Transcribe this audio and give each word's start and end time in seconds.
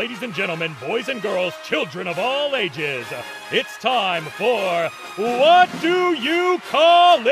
ladies 0.00 0.22
and 0.22 0.32
gentlemen, 0.32 0.74
boys 0.80 1.10
and 1.10 1.20
girls, 1.20 1.52
children 1.62 2.08
of 2.08 2.18
all 2.18 2.56
ages. 2.56 3.04
It's 3.52 3.76
time 3.76 4.24
for 4.24 4.88
What 5.16 5.68
Do 5.82 6.14
You 6.14 6.58
Call 6.70 7.20
It? 7.26 7.30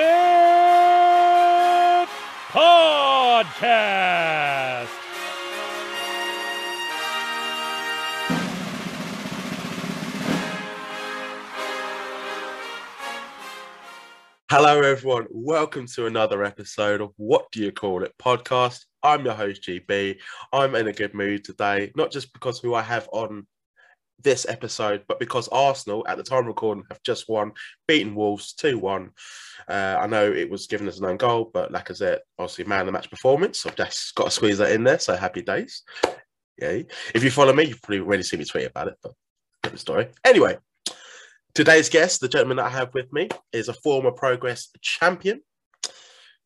Podcast. 2.50 3.48
Hello, 14.50 14.82
everyone. 14.82 15.26
Welcome 15.30 15.86
to 15.86 16.04
another 16.04 16.44
episode 16.44 17.00
of 17.00 17.14
What 17.16 17.50
Do 17.50 17.60
You 17.62 17.72
Call 17.72 18.04
It 18.04 18.12
podcast. 18.18 18.84
I'm 19.02 19.24
your 19.24 19.34
host, 19.34 19.62
GB. 19.62 20.18
I'm 20.52 20.74
in 20.74 20.88
a 20.88 20.92
good 20.92 21.14
mood 21.14 21.44
today, 21.44 21.92
not 21.96 22.10
just 22.10 22.32
because 22.32 22.58
who 22.58 22.74
I 22.74 22.82
have 22.82 23.08
on 23.12 23.46
this 24.20 24.46
episode, 24.48 25.04
but 25.06 25.20
because 25.20 25.48
Arsenal, 25.48 26.04
at 26.08 26.16
the 26.16 26.24
time 26.24 26.46
recording, 26.46 26.84
have 26.90 27.02
just 27.02 27.28
won, 27.28 27.52
beaten 27.86 28.14
Wolves 28.14 28.52
2 28.54 28.78
1. 28.78 29.10
Uh, 29.68 29.72
I 30.00 30.06
know 30.06 30.30
it 30.30 30.50
was 30.50 30.66
given 30.66 30.88
as 30.88 30.98
an 30.98 31.06
own 31.06 31.16
goal, 31.16 31.50
but 31.52 31.70
like 31.70 31.90
I 31.90 31.94
said, 31.94 32.20
obviously, 32.38 32.64
man 32.64 32.80
of 32.80 32.86
the 32.86 32.92
match 32.92 33.10
performance. 33.10 33.60
So 33.60 33.70
I've 33.70 33.76
just 33.76 34.14
got 34.14 34.24
to 34.24 34.30
squeeze 34.30 34.58
that 34.58 34.72
in 34.72 34.84
there. 34.84 34.98
So 34.98 35.14
happy 35.16 35.42
days. 35.42 35.82
Yeah. 36.60 36.82
If 37.14 37.22
you 37.22 37.30
follow 37.30 37.52
me, 37.52 37.64
you've 37.64 37.82
probably 37.82 38.00
already 38.00 38.24
seen 38.24 38.40
me 38.40 38.44
tweet 38.44 38.66
about 38.66 38.88
it, 38.88 38.96
but 39.02 39.12
different 39.62 39.80
story. 39.80 40.08
Anyway, 40.24 40.58
Today's 41.58 41.88
guest, 41.88 42.20
the 42.20 42.28
gentleman 42.28 42.58
that 42.58 42.66
I 42.66 42.70
have 42.70 42.94
with 42.94 43.12
me, 43.12 43.28
is 43.52 43.68
a 43.68 43.72
former 43.72 44.12
Progress 44.12 44.68
champion, 44.80 45.40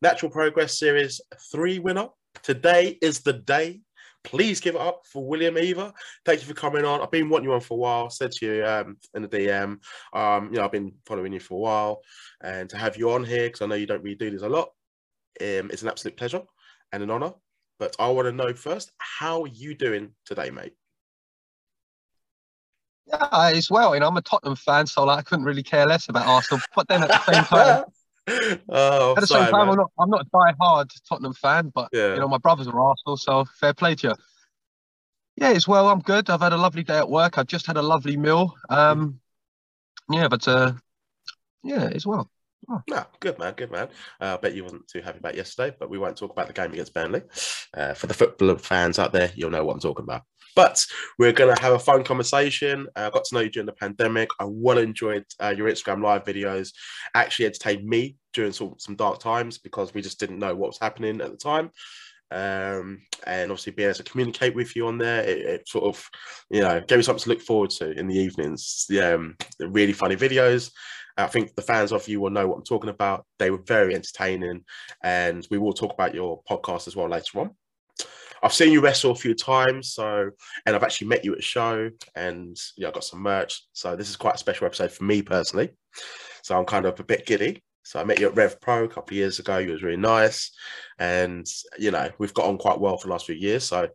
Natural 0.01 0.31
Progress 0.31 0.79
Series 0.79 1.21
3 1.51 1.77
winner. 1.77 2.07
Today 2.41 2.97
is 3.01 3.21
the 3.21 3.33
day. 3.33 3.81
Please 4.23 4.61
give 4.61 4.75
it 4.75 4.81
up 4.81 5.03
for 5.05 5.25
William 5.25 5.57
Eva. 5.57 5.93
Thank 6.25 6.39
you 6.39 6.47
for 6.47 6.53
coming 6.53 6.85
on. 6.85 7.01
I've 7.01 7.11
been 7.11 7.29
wanting 7.29 7.49
you 7.49 7.53
on 7.53 7.59
for 7.59 7.73
a 7.73 7.77
while. 7.77 8.09
Said 8.09 8.31
to 8.33 8.45
you 8.45 8.65
um, 8.65 8.97
in 9.13 9.21
the 9.21 9.27
DM, 9.27 9.79
um, 10.13 10.45
you 10.45 10.57
know, 10.57 10.63
I've 10.63 10.71
been 10.71 10.93
following 11.05 11.33
you 11.33 11.41
for 11.41 11.55
a 11.55 11.57
while, 11.57 12.01
and 12.41 12.69
to 12.69 12.77
have 12.77 12.95
you 12.95 13.11
on 13.11 13.25
here 13.25 13.47
because 13.47 13.61
I 13.61 13.65
know 13.65 13.75
you 13.75 13.85
don't 13.85 14.01
really 14.01 14.15
do 14.15 14.31
this 14.31 14.41
a 14.41 14.49
lot. 14.49 14.69
Um, 15.41 15.69
it's 15.71 15.81
an 15.81 15.89
absolute 15.89 16.15
pleasure 16.15 16.41
and 16.91 17.03
an 17.03 17.11
honor. 17.11 17.33
But 17.79 17.95
I 17.99 18.07
want 18.09 18.27
to 18.27 18.31
know 18.31 18.53
first, 18.53 18.91
how 18.97 19.43
are 19.43 19.47
you 19.47 19.75
doing 19.75 20.11
today, 20.25 20.51
mate? 20.51 20.73
Yeah, 23.07 23.27
as 23.31 23.69
well. 23.69 23.93
You 23.93 23.99
know, 23.99 24.07
I'm 24.07 24.17
a 24.17 24.21
Tottenham 24.21 24.55
fan, 24.55 24.87
so 24.87 25.03
like, 25.03 25.19
I 25.19 25.21
couldn't 25.21 25.45
really 25.45 25.63
care 25.63 25.85
less 25.85 26.07
about 26.07 26.27
Arsenal. 26.27 26.61
But 26.75 26.87
then 26.87 27.03
at 27.03 27.09
the 27.09 27.33
same 27.33 27.43
time, 27.45 27.83
oh, 28.27 29.13
at 29.15 29.21
the 29.21 29.27
sorry, 29.27 29.45
same 29.45 29.51
time, 29.51 29.67
man. 29.67 29.69
I'm 29.69 29.75
not 29.77 29.91
I'm 29.99 30.09
not 30.09 30.21
a 30.21 30.29
die-hard 30.31 30.91
Tottenham 31.07 31.33
fan, 31.33 31.71
but 31.73 31.89
Yeah. 31.91 32.13
you 32.13 32.19
know, 32.19 32.27
my 32.27 32.37
brothers 32.37 32.67
are 32.67 32.79
Arsenal, 32.79 33.17
so 33.17 33.45
fair 33.59 33.73
play 33.73 33.95
to 33.95 34.09
you. 34.09 34.15
Yeah, 35.35 35.49
as 35.49 35.67
well. 35.67 35.89
I'm 35.89 35.99
good. 35.99 36.29
I've 36.29 36.41
had 36.41 36.53
a 36.53 36.57
lovely 36.57 36.83
day 36.83 36.97
at 36.97 37.09
work. 37.09 37.37
I've 37.37 37.47
just 37.47 37.65
had 37.65 37.77
a 37.77 37.81
lovely 37.81 38.17
meal. 38.17 38.55
Um, 38.69 39.19
yeah, 40.09 40.27
but 40.27 40.47
uh, 40.47 40.73
yeah, 41.63 41.89
as 41.93 42.05
well. 42.05 42.29
No, 42.89 43.05
good 43.19 43.37
man, 43.39 43.53
good 43.55 43.71
man. 43.71 43.89
Uh, 44.21 44.35
I 44.35 44.37
bet 44.37 44.53
you 44.53 44.63
wasn't 44.63 44.87
too 44.87 45.01
happy 45.01 45.17
about 45.17 45.35
yesterday, 45.35 45.75
but 45.77 45.89
we 45.89 45.97
won't 45.97 46.17
talk 46.17 46.31
about 46.31 46.47
the 46.47 46.53
game 46.53 46.71
against 46.71 46.93
Burnley. 46.93 47.23
Uh, 47.73 47.93
for 47.93 48.07
the 48.07 48.13
football 48.13 48.55
fans 48.55 48.99
out 48.99 49.11
there, 49.11 49.31
you'll 49.35 49.49
know 49.49 49.65
what 49.65 49.73
I'm 49.73 49.79
talking 49.81 50.03
about. 50.03 50.21
But 50.55 50.85
we're 51.17 51.31
going 51.31 51.55
to 51.55 51.61
have 51.61 51.73
a 51.73 51.79
fun 51.79 52.03
conversation. 52.03 52.87
Uh, 52.95 53.07
I 53.07 53.09
got 53.09 53.25
to 53.25 53.35
know 53.35 53.41
you 53.41 53.49
during 53.49 53.65
the 53.65 53.73
pandemic. 53.73 54.29
I 54.39 54.45
well 54.47 54.77
enjoyed 54.77 55.25
uh, 55.41 55.53
your 55.55 55.69
Instagram 55.69 56.03
live 56.03 56.23
videos. 56.23 56.73
Actually 57.15 57.47
entertained 57.47 57.87
me 57.87 58.17
during 58.33 58.51
some, 58.51 58.75
some 58.77 58.95
dark 58.95 59.19
times 59.19 59.57
because 59.57 59.93
we 59.93 60.01
just 60.01 60.19
didn't 60.19 60.39
know 60.39 60.55
what 60.55 60.69
was 60.69 60.79
happening 60.79 61.21
at 61.21 61.31
the 61.31 61.37
time. 61.37 61.71
Um, 62.31 63.01
and 63.27 63.51
obviously 63.51 63.73
being 63.73 63.89
able 63.89 63.97
to 63.97 64.03
communicate 64.03 64.55
with 64.55 64.75
you 64.75 64.87
on 64.87 64.97
there, 64.97 65.21
it, 65.21 65.37
it 65.39 65.67
sort 65.67 65.85
of, 65.85 66.09
you 66.49 66.61
know, 66.61 66.81
gave 66.87 66.97
me 66.97 67.03
something 67.03 67.23
to 67.23 67.29
look 67.29 67.41
forward 67.41 67.69
to 67.71 67.91
in 67.91 68.07
the 68.07 68.17
evenings. 68.17 68.85
The, 68.89 69.15
um, 69.15 69.35
the 69.59 69.67
really 69.67 69.93
funny 69.93 70.15
videos. 70.15 70.71
I 71.15 71.27
think 71.27 71.53
the 71.53 71.61
fans 71.61 71.91
of 71.91 72.07
you 72.07 72.19
will 72.19 72.31
know 72.31 72.47
what 72.47 72.57
I'm 72.57 72.63
talking 72.63 72.89
about. 72.89 73.25
They 73.37 73.51
were 73.51 73.61
very 73.67 73.93
entertaining, 73.93 74.63
and 75.03 75.47
we 75.51 75.59
will 75.59 75.73
talk 75.73 75.93
about 75.93 76.15
your 76.15 76.41
podcast 76.49 76.87
as 76.87 76.95
well 76.95 77.07
later 77.07 77.39
on. 77.39 77.51
I've 78.43 78.53
seen 78.53 78.73
you 78.73 78.81
wrestle 78.81 79.11
a 79.11 79.15
few 79.15 79.33
times, 79.33 79.93
so 79.93 80.29
and 80.65 80.75
I've 80.75 80.83
actually 80.83 81.07
met 81.07 81.23
you 81.23 81.31
at 81.31 81.39
a 81.39 81.43
show, 81.43 81.89
and 82.13 82.57
yeah, 82.75 82.89
I 82.89 82.91
got 82.91 83.05
some 83.05 83.21
merch. 83.21 83.65
So 83.71 83.95
this 83.95 84.09
is 84.09 84.17
quite 84.17 84.35
a 84.35 84.39
special 84.39 84.67
episode 84.67 84.91
for 84.91 85.05
me 85.05 85.21
personally. 85.21 85.69
So 86.41 86.57
I'm 86.57 86.65
kind 86.65 86.85
of 86.85 86.99
a 86.99 87.03
bit 87.05 87.25
giddy. 87.25 87.63
So 87.83 88.01
I 88.01 88.03
met 88.03 88.19
you 88.19 88.27
at 88.27 88.35
Rev 88.35 88.59
Pro 88.59 88.83
a 88.83 88.87
couple 88.89 89.13
of 89.13 89.17
years 89.17 89.39
ago. 89.39 89.57
You 89.59 89.71
was 89.71 89.81
really 89.81 89.95
nice, 89.95 90.51
and 90.99 91.47
you 91.79 91.91
know 91.91 92.09
we've 92.17 92.33
got 92.33 92.45
on 92.45 92.57
quite 92.57 92.81
well 92.81 92.97
for 92.97 93.07
the 93.07 93.13
last 93.13 93.27
few 93.27 93.35
years. 93.35 93.63
So 93.63 93.87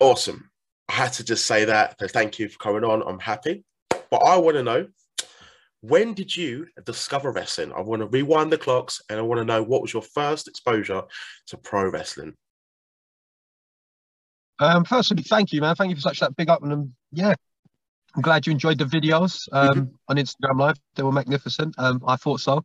awesome. 0.00 0.50
I 0.88 0.94
had 0.94 1.12
to 1.14 1.24
just 1.24 1.46
say 1.46 1.66
that. 1.66 1.96
So 2.00 2.08
thank 2.08 2.40
you 2.40 2.48
for 2.48 2.58
coming 2.58 2.84
on. 2.84 3.02
I'm 3.02 3.20
happy, 3.20 3.64
but 3.90 4.24
I 4.24 4.38
want 4.38 4.56
to 4.56 4.64
know 4.64 4.88
when 5.82 6.14
did 6.14 6.36
you 6.36 6.66
discover 6.84 7.30
wrestling? 7.30 7.72
I 7.72 7.80
want 7.80 8.02
to 8.02 8.08
rewind 8.08 8.50
the 8.50 8.58
clocks 8.58 9.00
and 9.08 9.20
I 9.20 9.22
want 9.22 9.38
to 9.38 9.44
know 9.44 9.62
what 9.62 9.82
was 9.82 9.92
your 9.92 10.02
first 10.02 10.48
exposure 10.48 11.02
to 11.48 11.56
pro 11.58 11.88
wrestling? 11.88 12.34
Um, 14.58 14.84
firstly, 14.84 15.22
thank 15.22 15.52
you, 15.52 15.60
man. 15.60 15.74
Thank 15.74 15.90
you 15.90 15.96
for 15.96 16.02
such 16.02 16.20
that 16.20 16.36
big 16.36 16.48
up, 16.48 16.62
and 16.62 16.72
um, 16.72 16.94
yeah, 17.12 17.34
I'm 18.14 18.22
glad 18.22 18.46
you 18.46 18.52
enjoyed 18.52 18.78
the 18.78 18.84
videos 18.84 19.48
um, 19.52 19.90
on 20.08 20.16
Instagram 20.16 20.58
Live. 20.58 20.76
They 20.94 21.02
were 21.02 21.12
magnificent. 21.12 21.74
Um, 21.78 22.02
I 22.06 22.16
thought 22.16 22.40
so. 22.40 22.64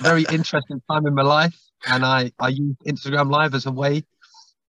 Very 0.00 0.24
interesting 0.32 0.80
time 0.90 1.06
in 1.06 1.14
my 1.14 1.22
life, 1.22 1.58
and 1.88 2.04
I 2.04 2.30
I 2.38 2.48
used 2.48 2.78
Instagram 2.86 3.30
Live 3.30 3.54
as 3.54 3.66
a 3.66 3.72
way. 3.72 4.04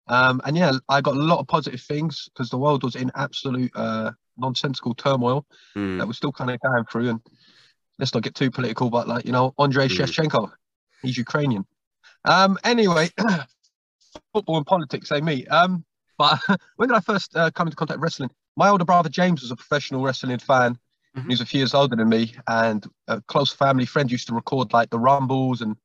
Um, 0.07 0.41
and 0.43 0.57
yeah, 0.57 0.73
I 0.89 0.99
got 0.99 1.15
a 1.15 1.19
lot 1.19 1.39
of 1.39 1.47
positive 1.47 1.79
things 1.81 2.27
because 2.33 2.49
the 2.49 2.57
world 2.57 2.83
was 2.83 2.95
in 2.95 3.11
absolute 3.15 3.71
uh, 3.75 4.11
nonsensical 4.37 4.93
turmoil 4.95 5.45
Hmm. 5.73 5.99
that 5.99 6.07
we're 6.07 6.13
still 6.13 6.33
kind 6.33 6.49
of 6.49 6.59
going 6.59 6.83
through. 6.91 7.09
And 7.11 7.21
let's 7.97 8.13
not 8.13 8.23
get 8.23 8.35
too 8.35 8.51
political, 8.51 8.89
but 8.89 9.07
like 9.07 9.25
you 9.25 9.31
know, 9.31 9.53
Andrei 9.57 9.87
Mm. 9.87 9.97
Shevchenko, 9.97 10.51
he's 11.01 11.17
Ukrainian. 11.17 11.65
Um, 12.25 12.57
anyway, 12.65 13.09
football 14.33 14.57
and 14.57 14.65
politics 14.65 15.09
they 15.09 15.21
meet. 15.21 15.47
Um, 15.49 15.85
but 16.21 16.39
when 16.75 16.89
did 16.89 16.95
I 16.95 16.99
first 16.99 17.35
uh, 17.35 17.49
come 17.49 17.67
into 17.67 17.75
contact 17.75 17.97
with 17.97 18.03
wrestling? 18.03 18.29
My 18.55 18.69
older 18.69 18.85
brother 18.85 19.09
James 19.09 19.41
was 19.41 19.49
a 19.49 19.55
professional 19.55 20.03
wrestling 20.03 20.37
fan. 20.37 20.77
Mhm. 21.17 21.23
He 21.23 21.27
was 21.29 21.41
a 21.41 21.45
few 21.45 21.59
years 21.59 21.73
older 21.73 21.95
than 21.95 22.09
me, 22.09 22.35
and 22.47 22.85
a 23.07 23.21
close 23.21 23.51
family 23.51 23.85
friend 23.85 24.11
used 24.11 24.27
to 24.27 24.35
record 24.35 24.71
like 24.71 24.91
the 24.91 24.99
Rumbles 24.99 25.61
and 25.61 25.75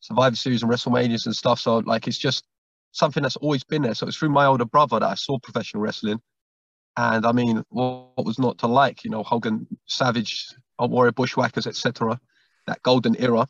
Survivor 0.00 0.36
Series 0.36 0.62
and 0.62 0.70
WrestleManias 0.70 1.24
and 1.24 1.34
stuff. 1.34 1.60
So 1.60 1.78
like 1.78 2.06
it's 2.06 2.18
just 2.18 2.44
something 2.92 3.22
that's 3.22 3.36
always 3.36 3.64
been 3.64 3.82
there. 3.82 3.94
So 3.94 4.06
it's 4.06 4.18
through 4.18 4.30
my 4.30 4.44
older 4.44 4.66
brother 4.66 5.00
that 5.00 5.10
I 5.10 5.14
saw 5.14 5.38
professional 5.38 5.82
wrestling. 5.82 6.20
And 6.98 7.26
I 7.26 7.32
mean, 7.32 7.64
what, 7.70 8.24
was 8.24 8.38
not 8.38 8.58
to 8.58 8.66
like? 8.66 9.02
You 9.02 9.10
know, 9.10 9.22
Hogan, 9.22 9.66
Savage, 9.86 10.46
Warrior, 10.78 11.12
Bushwhackers, 11.12 11.66
etc. 11.66 12.20
That 12.66 12.82
golden 12.82 13.16
era. 13.16 13.48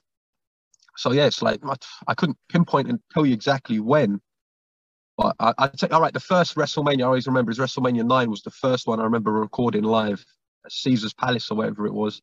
So 0.96 1.12
yeah, 1.12 1.26
it's 1.26 1.42
like 1.42 1.60
I 2.06 2.14
couldn't 2.14 2.38
pinpoint 2.48 2.88
and 2.88 3.00
tell 3.12 3.26
you 3.26 3.34
exactly 3.34 3.80
when, 3.80 4.20
but 5.16 5.34
I, 5.40 5.54
I'd 5.58 5.78
say 5.80 5.88
all 5.88 6.00
right. 6.00 6.12
The 6.12 6.20
first 6.20 6.54
WrestleMania 6.56 7.00
I 7.00 7.04
always 7.04 7.26
remember 7.26 7.50
is 7.50 7.58
WrestleMania 7.58 8.06
nine 8.06 8.30
was 8.30 8.42
the 8.42 8.50
first 8.50 8.86
one 8.86 9.00
I 9.00 9.04
remember 9.04 9.32
recording 9.32 9.82
live 9.84 10.24
at 10.64 10.72
Caesar's 10.72 11.14
Palace 11.14 11.50
or 11.50 11.56
whatever 11.56 11.86
it 11.86 11.92
was. 11.94 12.20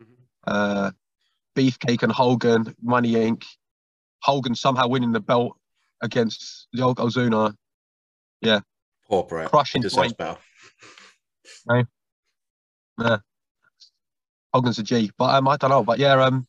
Mhm. 0.00 0.06
Uh, 0.46 0.90
Beefcake 1.56 2.02
and 2.02 2.12
Hogan, 2.12 2.74
Money 2.82 3.12
Inc. 3.12 3.44
Hogan 4.22 4.54
somehow 4.54 4.86
winning 4.88 5.12
the 5.12 5.20
belt 5.20 5.56
against 6.02 6.68
Yokozuna, 6.74 7.54
Yeah, 8.40 8.60
Poor 9.06 9.24
Bret. 9.24 9.48
Crushing 9.50 9.82
deserves 9.82 10.14
better. 10.14 10.38
Yeah. 12.98 13.18
Hogan's 14.52 14.78
a 14.78 14.82
G, 14.82 15.10
but 15.16 15.34
um, 15.34 15.46
I 15.48 15.56
don't 15.56 15.70
know. 15.70 15.84
But 15.84 15.98
yeah, 15.98 16.12
um, 16.22 16.46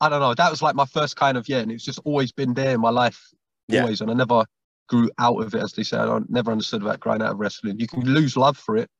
I 0.00 0.08
don't 0.08 0.20
know. 0.20 0.34
That 0.34 0.50
was 0.50 0.62
like 0.62 0.74
my 0.74 0.84
first 0.86 1.16
kind 1.16 1.36
of 1.36 1.48
yeah, 1.48 1.58
and 1.58 1.70
it's 1.70 1.84
just 1.84 2.00
always 2.04 2.32
been 2.32 2.54
there 2.54 2.74
in 2.74 2.80
my 2.80 2.90
life, 2.90 3.20
Yeah. 3.68 3.82
always, 3.82 4.00
and 4.00 4.10
I 4.10 4.14
never 4.14 4.44
grew 4.88 5.10
out 5.18 5.42
of 5.42 5.54
it, 5.54 5.62
as 5.62 5.72
they 5.72 5.82
say. 5.82 5.98
I 5.98 6.20
never 6.28 6.52
understood 6.52 6.82
about 6.82 7.00
growing 7.00 7.22
out 7.22 7.32
of 7.32 7.38
wrestling. 7.38 7.78
You 7.78 7.86
can 7.86 8.04
lose 8.04 8.36
love 8.36 8.56
for 8.56 8.76
it. 8.76 8.90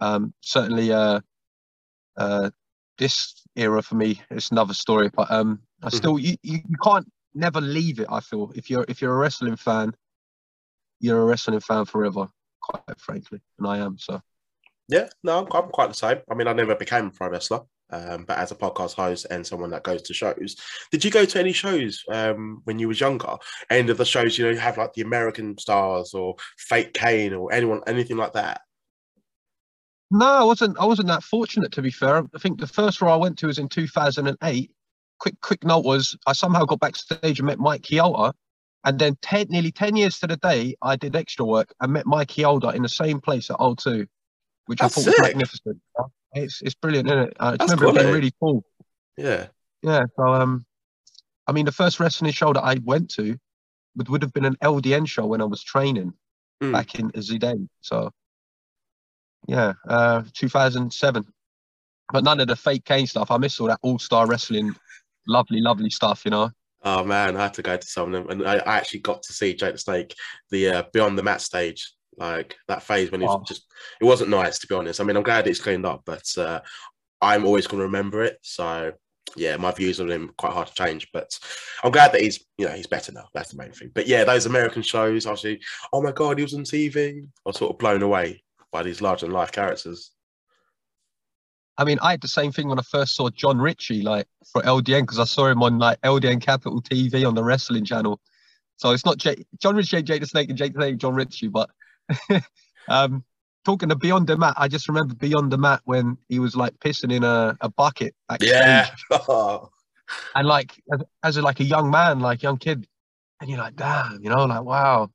Um, 0.00 0.32
certainly, 0.40 0.92
uh, 0.92 1.20
uh, 2.16 2.50
this 2.98 3.42
era 3.56 3.82
for 3.82 3.94
me, 3.94 4.20
it's 4.30 4.50
another 4.50 4.74
story. 4.74 5.10
But 5.14 5.30
um, 5.30 5.60
I 5.82 5.88
Mhm. 5.88 5.94
still, 5.94 6.18
you, 6.18 6.36
you, 6.42 6.60
you 6.68 6.76
can't 6.82 7.10
never 7.34 7.60
leave 7.60 8.00
it. 8.00 8.06
I 8.10 8.20
feel 8.20 8.52
if 8.54 8.70
you're 8.70 8.84
if 8.88 9.00
you're 9.02 9.14
a 9.14 9.18
wrestling 9.18 9.56
fan, 9.56 9.94
you're 11.00 11.20
a 11.20 11.24
wrestling 11.24 11.60
fan 11.60 11.84
forever. 11.84 12.28
Quite 12.60 12.98
frankly, 12.98 13.40
and 13.58 13.66
I 13.66 13.78
am. 13.78 13.98
So 13.98 14.20
Yeah, 14.88 15.08
no, 15.22 15.38
I'm, 15.40 15.46
I'm 15.52 15.70
quite 15.70 15.88
the 15.88 15.94
same. 15.94 16.18
I 16.30 16.34
mean, 16.34 16.48
I 16.48 16.52
never 16.52 16.74
became 16.74 17.06
a 17.06 17.10
pro 17.10 17.28
wrestler, 17.28 17.60
um, 17.90 18.24
but 18.24 18.38
as 18.38 18.50
a 18.50 18.56
podcast 18.56 18.94
host 18.94 19.26
and 19.30 19.46
someone 19.46 19.70
that 19.70 19.82
goes 19.84 20.02
to 20.02 20.14
shows, 20.14 20.56
did 20.90 21.04
you 21.04 21.10
go 21.10 21.24
to 21.24 21.38
any 21.40 21.52
shows 21.52 22.02
um, 22.12 22.60
when 22.64 22.78
you 22.78 22.88
was 22.88 23.00
younger? 23.00 23.36
Any 23.70 23.90
of 23.90 23.98
the 23.98 24.04
shows, 24.04 24.36
you 24.38 24.44
know, 24.44 24.50
you 24.50 24.58
have 24.58 24.78
like 24.78 24.92
the 24.94 25.02
American 25.02 25.56
Stars 25.58 26.14
or 26.14 26.34
Fake 26.58 26.94
Kane 26.94 27.32
or 27.32 27.52
anyone, 27.52 27.82
anything 27.86 28.16
like 28.16 28.32
that? 28.32 28.62
No, 30.10 30.26
I 30.26 30.44
wasn't. 30.44 30.78
I 30.78 30.84
wasn't 30.84 31.08
that 31.08 31.22
fortunate 31.24 31.72
to 31.72 31.82
be 31.82 31.90
fair. 31.90 32.24
I 32.34 32.38
think 32.38 32.60
the 32.60 32.66
first 32.66 33.02
Raw 33.02 33.14
I 33.14 33.16
went 33.16 33.38
to 33.38 33.48
was 33.48 33.58
in 33.58 33.68
2008. 33.68 34.70
Quick, 35.18 35.40
quick 35.40 35.64
note 35.64 35.84
was 35.84 36.16
I 36.26 36.32
somehow 36.32 36.64
got 36.64 36.78
backstage 36.80 37.38
and 37.40 37.46
met 37.46 37.58
Mike 37.58 37.82
Kyoto, 37.82 38.32
And 38.84 38.98
then 38.98 39.16
10, 39.22 39.46
nearly 39.48 39.72
10 39.72 39.96
years 39.96 40.18
to 40.20 40.26
the 40.26 40.36
day, 40.36 40.76
I 40.82 40.94
did 40.94 41.16
extra 41.16 41.44
work. 41.44 41.72
and 41.80 41.92
met 41.92 42.06
Mikey 42.06 42.44
Older 42.44 42.70
in 42.72 42.82
the 42.82 42.88
same 42.88 43.20
place 43.20 43.50
at 43.50 43.56
O2, 43.56 44.06
which 44.66 44.78
That's 44.78 44.96
I 44.98 45.00
thought 45.02 45.04
sick. 45.10 45.18
was 45.18 45.28
magnificent. 45.28 45.80
It's, 46.34 46.60
it's 46.62 46.74
brilliant, 46.74 47.08
isn't 47.08 47.18
it? 47.28 47.36
I 47.40 47.52
That's 47.52 47.70
remember 47.70 47.88
it 47.88 48.02
being 48.02 48.14
really 48.14 48.32
cool. 48.40 48.64
Yeah. 49.16 49.46
Yeah. 49.82 50.04
So, 50.16 50.34
um, 50.34 50.66
I 51.46 51.52
mean, 51.52 51.64
the 51.64 51.72
first 51.72 52.00
wrestling 52.00 52.32
show 52.32 52.52
that 52.52 52.62
I 52.62 52.76
went 52.84 53.10
to 53.12 53.36
would, 53.96 54.08
would 54.08 54.22
have 54.22 54.32
been 54.32 54.44
an 54.44 54.56
LDN 54.62 55.06
show 55.08 55.26
when 55.26 55.40
I 55.40 55.44
was 55.44 55.62
training 55.62 56.12
Mm. 56.62 56.72
back 56.72 56.94
in 56.94 57.10
Zidane. 57.12 57.68
So, 57.82 58.10
yeah, 59.46 59.74
uh, 59.86 60.22
2007. 60.34 61.24
But 62.10 62.24
none 62.24 62.40
of 62.40 62.48
the 62.48 62.56
fake 62.56 62.86
Kane 62.86 63.06
stuff. 63.06 63.30
I 63.30 63.36
miss 63.36 63.60
all 63.60 63.66
that 63.66 63.78
all 63.82 63.98
star 63.98 64.26
wrestling, 64.26 64.74
lovely, 65.28 65.60
lovely 65.60 65.90
stuff, 65.90 66.22
you 66.24 66.30
know? 66.30 66.50
Oh 66.82 67.04
man, 67.04 67.36
I 67.36 67.42
had 67.42 67.54
to 67.54 67.62
go 67.62 67.76
to 67.76 67.86
some 67.86 68.14
of 68.14 68.26
them, 68.26 68.30
and 68.30 68.48
I, 68.48 68.56
I 68.56 68.76
actually 68.78 69.00
got 69.00 69.22
to 69.24 69.32
see 69.34 69.52
Jake 69.54 69.72
the 69.72 69.78
Snake, 69.78 70.14
the 70.50 70.68
uh, 70.68 70.82
Beyond 70.94 71.18
the 71.18 71.22
Mat 71.22 71.42
stage, 71.42 71.92
like 72.18 72.56
that 72.68 72.82
phase 72.82 73.10
when 73.10 73.20
he 73.20 73.26
was 73.26 73.36
Oh. 73.40 73.44
just. 73.46 73.66
It 74.00 74.04
wasn't 74.04 74.30
nice 74.30 74.58
to 74.60 74.66
be 74.66 74.74
honest. 74.74 75.00
I 75.00 75.04
mean, 75.04 75.16
I'm 75.16 75.22
glad 75.22 75.46
it's 75.46 75.60
cleaned 75.60 75.86
up, 75.86 76.02
but 76.06 76.24
uh, 76.38 76.60
I'm 77.20 77.44
always 77.44 77.66
going 77.66 77.78
to 77.80 77.86
remember 77.86 78.22
it. 78.22 78.38
So 78.42 78.92
yeah, 79.36 79.56
my 79.56 79.72
views 79.72 80.00
on 80.00 80.10
him 80.10 80.32
quite 80.38 80.52
hard 80.52 80.68
to 80.68 80.74
change, 80.74 81.08
but 81.12 81.38
I'm 81.82 81.90
glad 81.90 82.12
that 82.12 82.20
he's 82.20 82.44
you 82.58 82.66
know 82.66 82.72
he's 82.72 82.86
better 82.86 83.12
now. 83.12 83.28
That's 83.34 83.50
the 83.50 83.58
main 83.62 83.72
thing. 83.72 83.90
But 83.94 84.06
yeah, 84.06 84.24
those 84.24 84.46
American 84.46 84.82
shows, 84.82 85.26
obviously, 85.26 85.60
oh 85.92 86.00
my 86.02 86.12
god, 86.12 86.38
he 86.38 86.44
was 86.44 86.54
on 86.54 86.62
TV. 86.62 87.22
I 87.22 87.26
was 87.44 87.56
sort 87.56 87.72
of 87.72 87.78
blown 87.78 88.02
away 88.02 88.42
by 88.72 88.82
these 88.82 89.00
larger 89.00 89.26
than 89.26 89.34
life 89.34 89.52
characters. 89.52 90.12
I 91.78 91.84
mean, 91.84 91.98
I 92.00 92.12
had 92.12 92.22
the 92.22 92.28
same 92.28 92.52
thing 92.52 92.68
when 92.68 92.78
I 92.78 92.82
first 92.82 93.14
saw 93.14 93.28
John 93.28 93.58
Ritchie, 93.58 94.02
like 94.02 94.26
for 94.50 94.62
LDN, 94.62 95.02
because 95.02 95.18
I 95.18 95.24
saw 95.24 95.46
him 95.46 95.62
on 95.62 95.78
like 95.78 96.00
LDN 96.00 96.40
Capital 96.40 96.80
TV 96.80 97.26
on 97.26 97.34
the 97.34 97.44
wrestling 97.44 97.84
channel. 97.84 98.18
So 98.76 98.90
it's 98.92 99.04
not 99.04 99.18
Jake, 99.18 99.44
John 99.60 99.76
Ritchie, 99.76 100.02
Jake 100.02 100.20
the 100.20 100.26
Snake, 100.26 100.48
and 100.48 100.56
Jake 100.56 100.72
the 100.74 100.80
Snake, 100.80 100.96
John 100.98 101.14
Ritchie. 101.14 101.48
But 101.48 101.68
um, 102.88 103.24
talking 103.64 103.88
to 103.88 103.96
Beyond 103.96 104.26
the 104.26 104.36
Mat, 104.36 104.54
I 104.56 104.68
just 104.68 104.88
remember 104.88 105.14
Beyond 105.14 105.52
the 105.52 105.58
Mat 105.58 105.80
when 105.84 106.18
he 106.28 106.38
was 106.38 106.56
like 106.56 106.78
pissing 106.80 107.12
in 107.12 107.24
a, 107.24 107.56
a 107.60 107.68
bucket 107.68 108.14
backstage. 108.28 108.52
Yeah. 108.52 108.88
Oh, 109.10 109.70
And 110.34 110.46
like 110.46 110.72
as, 110.92 111.00
as 111.22 111.36
a, 111.38 111.42
like 111.42 111.60
a 111.60 111.64
young 111.64 111.90
man, 111.90 112.20
like 112.20 112.42
young 112.42 112.58
kid, 112.58 112.86
and 113.40 113.48
you're 113.50 113.58
like, 113.58 113.76
damn, 113.76 114.22
you 114.22 114.30
know, 114.30 114.44
like 114.44 114.62
wow, 114.62 115.10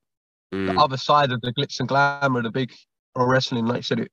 Mm. 0.54 0.66
the 0.68 0.82
other 0.82 0.98
side 0.98 1.32
of 1.32 1.40
the 1.40 1.54
glitz 1.54 1.80
and 1.80 1.88
glamour 1.88 2.40
of 2.40 2.44
the 2.44 2.52
big 2.52 2.74
pro 3.16 3.26
wrestling. 3.26 3.66
Like 3.66 3.78
I 3.78 3.82
said, 3.82 4.00
it, 4.02 4.12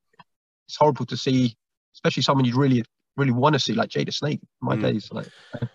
it's 0.68 0.76
horrible 0.76 1.04
to 1.06 1.16
see, 1.16 1.56
especially 1.96 2.22
someone 2.22 2.44
you 2.44 2.56
really, 2.56 2.84
really 3.16 3.32
want 3.32 3.54
to 3.54 3.58
see, 3.58 3.72
like 3.72 3.88
Jake 3.90 4.06
the 4.06 4.12
Snake. 4.12 4.38
In 4.40 4.68
my 4.68 4.76
Mm. 4.76 4.82
days, 4.82 5.08
like 5.10 5.26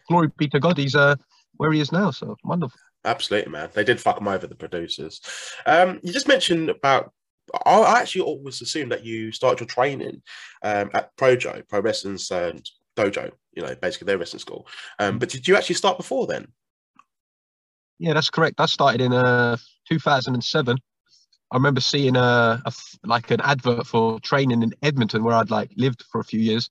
glory 0.07 0.29
be 0.37 0.47
to 0.49 0.59
God, 0.61 0.77
he's 0.77 0.95
uh 0.95 1.15
where 1.57 1.71
he 1.73 1.81
is 1.81 1.91
now. 1.91 2.11
So 2.11 2.37
wonderful. 2.45 2.79
Absolutely, 3.05 3.51
man. 3.51 3.69
They 3.73 3.83
did 3.83 3.99
fuck 3.99 4.17
them 4.17 4.27
over, 4.27 4.47
the 4.47 4.55
producers. 4.55 5.21
Um, 5.65 5.99
you 6.03 6.13
just 6.13 6.27
mentioned 6.27 6.69
about. 6.69 7.11
I 7.65 7.99
actually 7.99 8.21
always 8.21 8.61
assumed 8.61 8.91
that 8.93 9.03
you 9.03 9.31
started 9.33 9.59
your 9.59 9.67
training 9.67 10.21
um, 10.63 10.89
at 10.93 11.15
Projo, 11.17 11.67
Pro 11.67 11.81
Wrestling's 11.81 12.31
uh, 12.31 12.53
dojo. 12.95 13.31
You 13.53 13.63
know, 13.63 13.75
basically 13.75 14.05
their 14.05 14.17
wrestling 14.17 14.39
school. 14.39 14.65
Um, 14.97 15.19
but 15.19 15.29
did 15.29 15.47
you 15.47 15.55
actually 15.57 15.75
start 15.75 15.97
before 15.97 16.25
then? 16.25 16.47
Yeah, 17.99 18.13
that's 18.13 18.29
correct. 18.29 18.59
I 18.59 18.65
started 18.65 19.01
in 19.01 19.13
uh 19.13 19.57
2007. 19.89 20.77
I 21.51 21.55
remember 21.55 21.81
seeing 21.81 22.15
a 22.15 22.61
like 23.03 23.29
an 23.29 23.41
advert 23.41 23.85
for 23.85 24.19
training 24.21 24.63
in 24.63 24.73
Edmonton 24.81 25.23
where 25.23 25.35
I'd 25.35 25.51
like 25.51 25.69
lived 25.75 26.03
for 26.11 26.19
a 26.19 26.23
few 26.23 26.39
years. 26.39 26.69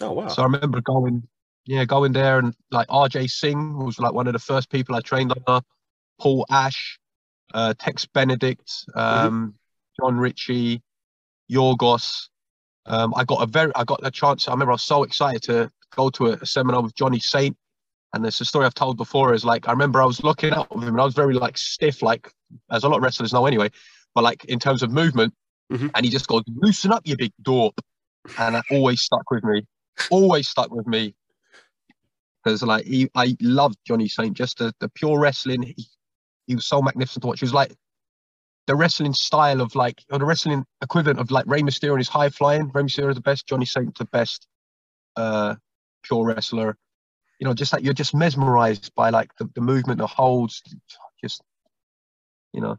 Oh 0.00 0.12
wow! 0.12 0.28
So 0.28 0.42
I 0.42 0.46
remember 0.46 0.80
going, 0.80 1.28
yeah, 1.68 1.84
going 1.84 2.12
there 2.12 2.38
and 2.38 2.54
like 2.70 2.88
RJ 2.88 3.30
Singh 3.30 3.76
was 3.84 3.98
like 3.98 4.14
one 4.14 4.26
of 4.26 4.32
the 4.32 4.38
first 4.38 4.70
people 4.70 4.96
I 4.96 5.00
trained 5.02 5.32
under. 5.36 5.60
Paul 6.18 6.46
Ash, 6.50 6.98
uh, 7.52 7.74
Tex 7.78 8.06
Benedict, 8.06 8.72
um, 8.94 9.54
John 10.00 10.16
Ritchie, 10.16 10.82
Yorgos. 11.52 12.28
Um, 12.86 13.12
I 13.14 13.24
got 13.24 13.42
a 13.42 13.46
very, 13.46 13.70
I 13.76 13.84
got 13.84 14.00
a 14.02 14.10
chance. 14.10 14.48
I 14.48 14.52
remember 14.52 14.72
I 14.72 14.74
was 14.74 14.82
so 14.82 15.02
excited 15.02 15.42
to 15.42 15.70
go 15.94 16.08
to 16.10 16.28
a, 16.28 16.32
a 16.40 16.46
seminar 16.46 16.82
with 16.82 16.94
Johnny 16.94 17.20
Saint, 17.20 17.54
and 18.14 18.24
there's 18.24 18.40
a 18.40 18.46
story 18.46 18.64
I've 18.64 18.72
told 18.74 18.96
before. 18.96 19.34
Is 19.34 19.44
like 19.44 19.68
I 19.68 19.72
remember 19.72 20.00
I 20.00 20.06
was 20.06 20.24
looking 20.24 20.54
up 20.54 20.74
with 20.74 20.84
him, 20.84 20.94
and 20.94 21.00
I 21.02 21.04
was 21.04 21.14
very 21.14 21.34
like 21.34 21.58
stiff, 21.58 22.00
like 22.02 22.32
as 22.70 22.82
a 22.84 22.88
lot 22.88 22.96
of 22.96 23.02
wrestlers 23.02 23.34
know 23.34 23.44
anyway. 23.44 23.70
But 24.14 24.24
like 24.24 24.42
in 24.46 24.58
terms 24.58 24.82
of 24.82 24.90
movement, 24.90 25.34
Mhm. 25.70 25.90
and 25.94 26.04
he 26.06 26.10
just 26.10 26.28
goes, 26.28 26.44
"Loosen 26.48 26.92
up, 26.92 27.02
you 27.06 27.14
big 27.14 27.32
dorp," 27.42 27.78
and 28.38 28.54
that 28.54 28.64
always 28.70 29.02
stuck 29.02 29.30
with 29.30 29.44
me. 29.44 29.66
Always 30.10 30.48
stuck 30.48 30.70
with 30.70 30.86
me 30.86 31.14
because 32.42 32.62
like 32.62 32.84
he, 32.84 33.10
I 33.14 33.36
loved 33.40 33.78
Johnny 33.86 34.08
Saint, 34.08 34.36
just 34.36 34.58
the, 34.58 34.72
the 34.80 34.88
pure 34.88 35.18
wrestling. 35.18 35.62
He, 35.62 35.86
he 36.46 36.54
was 36.54 36.66
so 36.66 36.80
magnificent 36.80 37.22
to 37.22 37.28
watch. 37.28 37.40
He 37.40 37.44
was 37.44 37.54
like 37.54 37.74
the 38.66 38.74
wrestling 38.74 39.14
style 39.14 39.60
of 39.60 39.74
like, 39.74 40.02
or 40.10 40.18
the 40.18 40.24
wrestling 40.24 40.64
equivalent 40.82 41.18
of 41.18 41.30
like 41.30 41.46
Rey 41.46 41.62
Mysterio 41.62 41.92
and 41.92 41.98
his 41.98 42.08
high 42.08 42.30
flying. 42.30 42.70
Rey 42.72 42.82
Mysterio 42.82 43.10
is 43.10 43.16
the 43.16 43.22
best. 43.22 43.46
Johnny 43.46 43.66
Saint 43.66 43.96
the 43.98 44.04
best 44.06 44.46
uh, 45.16 45.56
pure 46.02 46.24
wrestler. 46.24 46.76
You 47.40 47.46
know, 47.46 47.54
just 47.54 47.72
like 47.72 47.84
you're 47.84 47.94
just 47.94 48.14
mesmerized 48.14 48.92
by 48.94 49.10
like 49.10 49.30
the, 49.38 49.48
the 49.54 49.60
movement, 49.60 49.98
the 49.98 50.06
holds, 50.06 50.62
just 51.20 51.42
you 52.52 52.60
know. 52.60 52.76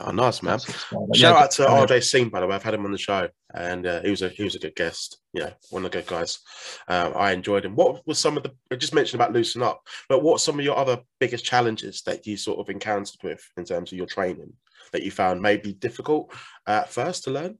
Oh, 0.00 0.10
nice 0.10 0.42
man. 0.42 0.54
that 0.54 0.62
sort 0.62 0.74
of 0.74 0.80
style. 0.80 1.06
But 1.06 1.16
Shout 1.16 1.36
yeah, 1.36 1.42
out 1.42 1.50
to. 1.52 1.94
RJ 1.94 2.02
Singh, 2.02 2.28
by 2.28 2.40
the 2.40 2.46
way. 2.48 2.56
I've 2.56 2.64
had 2.64 2.74
him 2.74 2.84
on 2.84 2.90
the 2.90 2.98
show, 2.98 3.28
and 3.54 3.86
uh, 3.86 4.02
he 4.02 4.10
was 4.10 4.22
a 4.22 4.28
he 4.28 4.42
was 4.42 4.56
a 4.56 4.58
good 4.58 4.74
guest. 4.74 5.18
Yeah, 5.32 5.50
one 5.70 5.84
of 5.84 5.92
the 5.92 5.98
good 5.98 6.08
guys. 6.08 6.40
Um, 6.88 7.12
I 7.16 7.30
enjoyed 7.32 7.64
him. 7.64 7.76
What 7.76 8.04
was 8.06 8.18
some 8.18 8.36
of 8.36 8.42
the? 8.42 8.52
I 8.72 8.76
just 8.76 8.94
mentioned 8.94 9.20
about 9.20 9.32
loosen 9.32 9.62
up, 9.62 9.82
but 10.08 10.22
what 10.22 10.40
some 10.40 10.58
of 10.58 10.64
your 10.64 10.76
other 10.76 11.00
biggest 11.20 11.44
challenges 11.44 12.02
that 12.02 12.26
you 12.26 12.36
sort 12.36 12.58
of 12.58 12.70
encountered 12.70 13.22
with 13.22 13.48
in 13.56 13.64
terms 13.64 13.92
of 13.92 13.98
your 13.98 14.06
training 14.06 14.52
that 14.92 15.04
you 15.04 15.12
found 15.12 15.40
maybe 15.40 15.72
difficult 15.72 16.32
at 16.66 16.90
first 16.90 17.24
to 17.24 17.30
learn? 17.30 17.58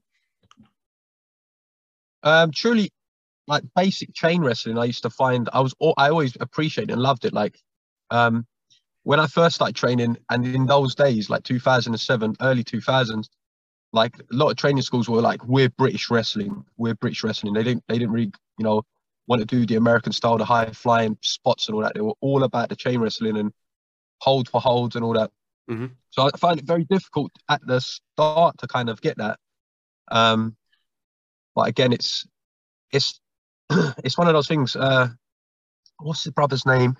Um, 2.23 2.51
truly, 2.51 2.91
like 3.47 3.63
basic 3.75 4.13
chain 4.13 4.41
wrestling, 4.41 4.77
I 4.77 4.85
used 4.85 5.03
to 5.03 5.09
find 5.09 5.47
I 5.53 5.61
was 5.61 5.73
I 5.97 6.09
always 6.09 6.35
appreciated 6.39 6.91
and 6.91 7.01
loved 7.01 7.23
it. 7.23 7.33
Like, 7.33 7.57
um, 8.11 8.45
when 9.05 9.19
I 9.19 9.27
first 9.27 9.55
started 9.55 9.75
training, 9.75 10.17
and 10.31 10.45
in 10.47 10.65
those 10.65 10.95
days, 10.95 11.29
like 11.29 11.43
2007, 11.43 12.35
early 12.41 12.63
2000s, 12.63 13.29
like 13.93 14.17
a 14.17 14.23
lot 14.35 14.49
of 14.49 14.57
training 14.57 14.81
schools 14.81 15.07
were 15.07 15.21
like, 15.21 15.45
"We're 15.45 15.69
British 15.69 16.09
wrestling. 16.09 16.65
We're 16.77 16.95
British 16.95 17.23
wrestling." 17.23 17.53
They 17.53 17.63
didn't 17.63 17.83
they 17.87 17.99
didn't 17.99 18.13
really 18.13 18.31
you 18.57 18.63
know 18.63 18.81
want 19.27 19.41
to 19.41 19.45
do 19.45 19.65
the 19.65 19.75
American 19.75 20.11
style, 20.11 20.39
the 20.39 20.45
high 20.45 20.71
flying 20.71 21.17
spots 21.21 21.67
and 21.67 21.75
all 21.75 21.81
that. 21.83 21.93
They 21.93 22.01
were 22.01 22.15
all 22.19 22.43
about 22.43 22.69
the 22.69 22.75
chain 22.75 22.99
wrestling 22.99 23.37
and 23.37 23.53
hold 24.21 24.49
for 24.49 24.59
holds 24.59 24.95
and 24.95 25.05
all 25.05 25.13
that. 25.13 25.31
Mhm. 25.69 25.91
So 26.09 26.23
I 26.23 26.37
find 26.37 26.59
it 26.59 26.65
very 26.65 26.85
difficult 26.85 27.31
at 27.47 27.65
the 27.65 27.79
start 27.81 28.57
to 28.57 28.67
kind 28.67 28.89
of 28.89 29.01
get 29.01 29.17
that. 29.17 29.39
Um, 30.09 30.57
but 31.53 31.67
again, 31.67 31.93
it's 31.93 32.25
it's 32.91 33.19
it's 34.03 34.17
one 34.17 34.27
of 34.27 34.33
those 34.33 34.47
things. 34.47 34.75
Uh, 34.75 35.09
what's 35.99 36.23
his 36.23 36.33
brother's 36.33 36.65
name? 36.65 36.95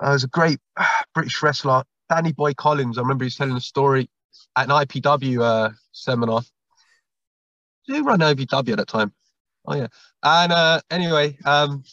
Uh, 0.00 0.10
there's 0.10 0.24
a 0.24 0.28
great 0.28 0.58
British 1.14 1.42
wrestler, 1.42 1.84
Danny 2.08 2.32
Boy 2.32 2.54
Collins. 2.54 2.98
I 2.98 3.02
remember 3.02 3.24
he 3.24 3.26
was 3.26 3.36
telling 3.36 3.56
a 3.56 3.60
story 3.60 4.08
at 4.56 4.66
an 4.66 4.70
IPW 4.70 5.40
uh, 5.42 5.70
seminar. 5.92 6.42
Who 7.86 8.04
ran 8.04 8.18
IPW 8.18 8.72
at 8.72 8.78
that 8.78 8.88
time? 8.88 9.12
Oh 9.66 9.74
yeah. 9.74 9.88
And 10.22 10.52
uh, 10.52 10.80
anyway, 10.90 11.38
um, 11.44 11.84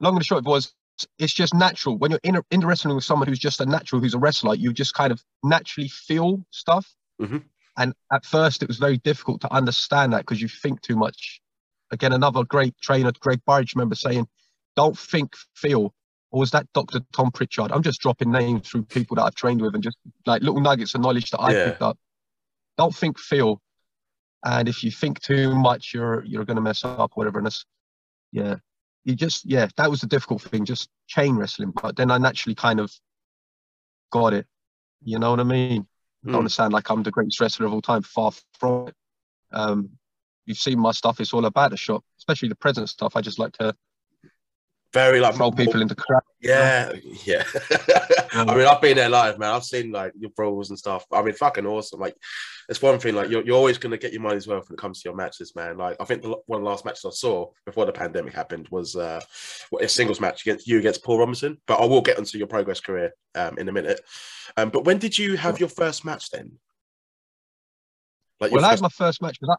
long 0.00 0.16
and 0.16 0.24
short 0.24 0.40
of 0.40 0.46
it 0.46 0.50
was, 0.50 0.74
it's 1.18 1.32
just 1.32 1.54
natural 1.54 1.96
when 1.96 2.10
you're 2.10 2.20
in 2.22 2.36
a, 2.36 2.42
in 2.50 2.60
the 2.60 2.66
wrestling 2.66 2.94
with 2.94 3.04
someone 3.04 3.28
who's 3.28 3.38
just 3.38 3.60
a 3.60 3.66
natural, 3.66 4.00
who's 4.00 4.14
a 4.14 4.18
wrestler. 4.18 4.54
You 4.54 4.72
just 4.72 4.94
kind 4.94 5.12
of 5.12 5.22
naturally 5.42 5.88
feel 5.88 6.44
stuff. 6.50 6.94
Mhm. 7.20 7.44
And 7.78 7.94
at 8.12 8.24
first, 8.26 8.62
it 8.62 8.68
was 8.68 8.78
very 8.78 8.98
difficult 8.98 9.40
to 9.42 9.52
understand 9.52 10.12
that 10.12 10.20
because 10.20 10.42
you 10.42 10.48
think 10.48 10.82
too 10.82 10.96
much. 10.96 11.40
Again, 11.90 12.12
another 12.12 12.44
great 12.44 12.74
trainer, 12.82 13.12
Greg 13.18 13.40
Burridge, 13.46 13.74
remember 13.74 13.94
saying, 13.94 14.28
"Don't 14.76 14.98
think, 14.98 15.34
feel." 15.54 15.94
Or 16.32 16.40
was 16.40 16.50
that 16.52 16.66
Dr. 16.74 17.00
Tom 17.12 17.30
Pritchard? 17.32 17.72
I'm 17.72 17.82
just 17.82 18.00
dropping 18.00 18.30
names 18.30 18.68
through 18.68 18.84
people 18.84 19.16
that 19.16 19.24
I've 19.24 19.34
trained 19.34 19.60
with 19.60 19.74
and 19.74 19.82
just 19.82 19.96
like 20.26 20.42
little 20.42 20.60
nuggets 20.60 20.94
of 20.94 21.00
knowledge 21.00 21.30
that 21.30 21.40
I 21.40 21.52
Yeah. 21.52 21.64
picked 21.64 21.82
up. 21.82 21.98
Don't 22.78 22.94
think, 22.94 23.18
feel. 23.18 23.60
And 24.44 24.68
if 24.68 24.84
you 24.84 24.90
think 24.90 25.20
too 25.20 25.54
much, 25.54 25.92
you're 25.92 26.24
you're 26.24 26.44
gonna 26.44 26.60
mess 26.60 26.84
up, 26.84 27.12
whatever. 27.14 27.38
And 27.38 27.46
that's 27.46 27.64
yeah. 28.32 28.56
You 29.04 29.14
just 29.16 29.44
yeah, 29.44 29.66
that 29.76 29.90
was 29.90 30.00
the 30.02 30.06
difficult 30.06 30.42
thing, 30.42 30.64
just 30.64 30.88
chain 31.08 31.36
wrestling. 31.36 31.72
But 31.72 31.96
then 31.96 32.10
I 32.10 32.18
naturally 32.18 32.54
kind 32.54 32.78
of 32.80 32.92
got 34.12 34.32
it. 34.32 34.46
You 35.02 35.18
know 35.18 35.30
what 35.30 35.40
I 35.40 35.44
mean? 35.44 35.86
I 36.24 36.28
Mm. 36.28 36.32
don't 36.32 36.40
understand 36.40 36.72
like 36.72 36.90
I'm 36.90 37.02
the 37.02 37.10
greatest 37.10 37.40
wrestler 37.40 37.66
of 37.66 37.72
all 37.72 37.82
time, 37.82 38.02
far 38.02 38.32
from 38.58 38.88
it. 38.88 38.94
Um, 39.52 39.90
you've 40.44 40.58
seen 40.58 40.78
my 40.78 40.92
stuff, 40.92 41.20
it's 41.20 41.32
all 41.34 41.44
about 41.46 41.70
the 41.70 41.76
shot, 41.76 42.04
especially 42.18 42.48
the 42.50 42.54
present 42.56 42.88
stuff. 42.88 43.16
I 43.16 43.20
just 43.20 43.38
like 43.38 43.52
to 43.54 43.74
very 44.92 45.20
like 45.20 45.34
throw 45.34 45.50
people 45.52 45.80
into 45.80 45.94
crap. 45.94 46.24
Yeah, 46.40 46.92
yeah. 47.24 47.44
I 48.32 48.54
mean, 48.54 48.66
I've 48.66 48.80
been 48.80 48.96
there 48.96 49.08
live, 49.08 49.38
man. 49.38 49.52
I've 49.52 49.64
seen 49.64 49.92
like 49.92 50.12
your 50.18 50.30
brawls 50.30 50.70
and 50.70 50.78
stuff. 50.78 51.04
I 51.12 51.22
mean, 51.22 51.34
fucking 51.34 51.66
awesome. 51.66 52.00
Like, 52.00 52.16
it's 52.68 52.82
one 52.82 52.98
thing. 52.98 53.14
Like, 53.14 53.30
you're, 53.30 53.44
you're 53.44 53.56
always 53.56 53.78
going 53.78 53.92
to 53.92 53.98
get 53.98 54.12
your 54.12 54.22
money's 54.22 54.48
worth 54.48 54.68
when 54.68 54.74
it 54.74 54.80
comes 54.80 55.02
to 55.02 55.08
your 55.08 55.16
matches, 55.16 55.54
man. 55.54 55.76
Like, 55.76 55.96
I 56.00 56.04
think 56.04 56.22
the, 56.22 56.36
one 56.46 56.60
of 56.60 56.64
the 56.64 56.70
last 56.70 56.84
matches 56.84 57.04
I 57.04 57.10
saw 57.10 57.50
before 57.66 57.86
the 57.86 57.92
pandemic 57.92 58.32
happened 58.32 58.68
was 58.70 58.96
uh, 58.96 59.20
a 59.80 59.88
singles 59.88 60.20
match 60.20 60.42
against 60.42 60.66
you 60.66 60.78
against 60.78 61.04
Paul 61.04 61.18
Robinson. 61.18 61.58
But 61.66 61.80
I 61.80 61.84
will 61.84 62.02
get 62.02 62.18
onto 62.18 62.38
your 62.38 62.48
progress 62.48 62.80
career 62.80 63.12
um, 63.34 63.58
in 63.58 63.68
a 63.68 63.72
minute. 63.72 64.00
Um, 64.56 64.70
but 64.70 64.84
when 64.84 64.98
did 64.98 65.16
you 65.16 65.36
have 65.36 65.60
your 65.60 65.68
first 65.68 66.04
match 66.04 66.30
then? 66.30 66.52
Like, 68.40 68.50
well, 68.50 68.60
first... 68.60 68.70
that 68.70 68.72
was 68.72 68.82
my 68.82 69.06
first 69.06 69.22
match 69.22 69.38
because 69.40 69.56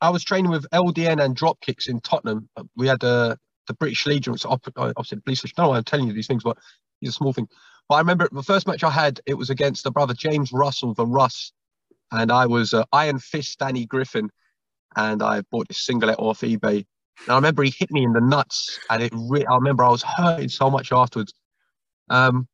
I, 0.00 0.08
I 0.08 0.10
was 0.10 0.22
training 0.22 0.50
with 0.50 0.66
LDN 0.70 1.24
and 1.24 1.34
drop 1.34 1.60
kicks 1.60 1.88
in 1.88 2.00
Tottenham. 2.00 2.48
We 2.76 2.86
had 2.86 3.02
a 3.02 3.38
the 3.66 3.74
British 3.74 4.06
Legion, 4.06 4.32
which 4.32 4.44
obviously 4.46 5.16
the 5.16 5.22
police. 5.22 5.44
No, 5.58 5.72
I'm 5.72 5.84
telling 5.84 6.06
you 6.06 6.12
these 6.12 6.26
things, 6.26 6.42
but 6.42 6.58
these 7.00 7.10
a 7.10 7.12
small 7.12 7.32
thing. 7.32 7.48
But 7.88 7.96
I 7.96 7.98
remember 7.98 8.28
the 8.30 8.42
first 8.42 8.66
match 8.66 8.82
I 8.82 8.90
had, 8.90 9.20
it 9.26 9.34
was 9.34 9.50
against 9.50 9.84
the 9.84 9.90
brother 9.90 10.14
James 10.14 10.52
Russell, 10.52 10.94
the 10.94 11.06
Russ, 11.06 11.52
and 12.12 12.32
I 12.32 12.46
was 12.46 12.72
uh, 12.72 12.84
Iron 12.92 13.18
Fist 13.18 13.58
Danny 13.58 13.86
Griffin, 13.86 14.30
and 14.96 15.22
I 15.22 15.42
bought 15.50 15.68
this 15.68 15.84
singlet 15.84 16.18
off 16.18 16.40
eBay. 16.40 16.86
And 17.22 17.30
I 17.30 17.34
remember 17.34 17.62
he 17.62 17.70
hit 17.70 17.90
me 17.90 18.04
in 18.04 18.12
the 18.12 18.20
nuts, 18.20 18.78
and 18.90 19.02
it. 19.02 19.12
Re- 19.14 19.46
I 19.46 19.54
remember 19.54 19.84
I 19.84 19.90
was 19.90 20.02
hurting 20.02 20.48
so 20.48 20.70
much 20.70 20.92
afterwards. 20.92 21.32
Um, 22.10 22.48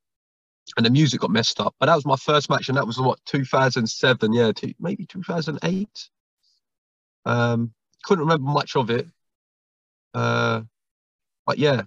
and 0.77 0.87
the 0.87 0.91
music 0.91 1.21
got 1.21 1.31
messed 1.31 1.61
up. 1.61 1.75
But 1.81 1.87
that 1.87 1.97
was 1.97 2.07
my 2.07 2.17
first 2.17 2.51
match, 2.51 2.69
and 2.69 2.77
that 2.77 2.87
was 2.87 2.99
what 2.99 3.19
2007, 3.27 4.33
yeah, 4.33 4.53
two, 4.53 4.75
maybe 4.79 5.07
2008. 5.07 6.09
Um, 7.25 7.73
couldn't 8.05 8.25
remember 8.25 8.51
much 8.51 8.77
of 8.77 8.91
it. 8.91 9.07
Uh, 10.15 10.63
but 11.51 11.59
yeah, 11.59 11.83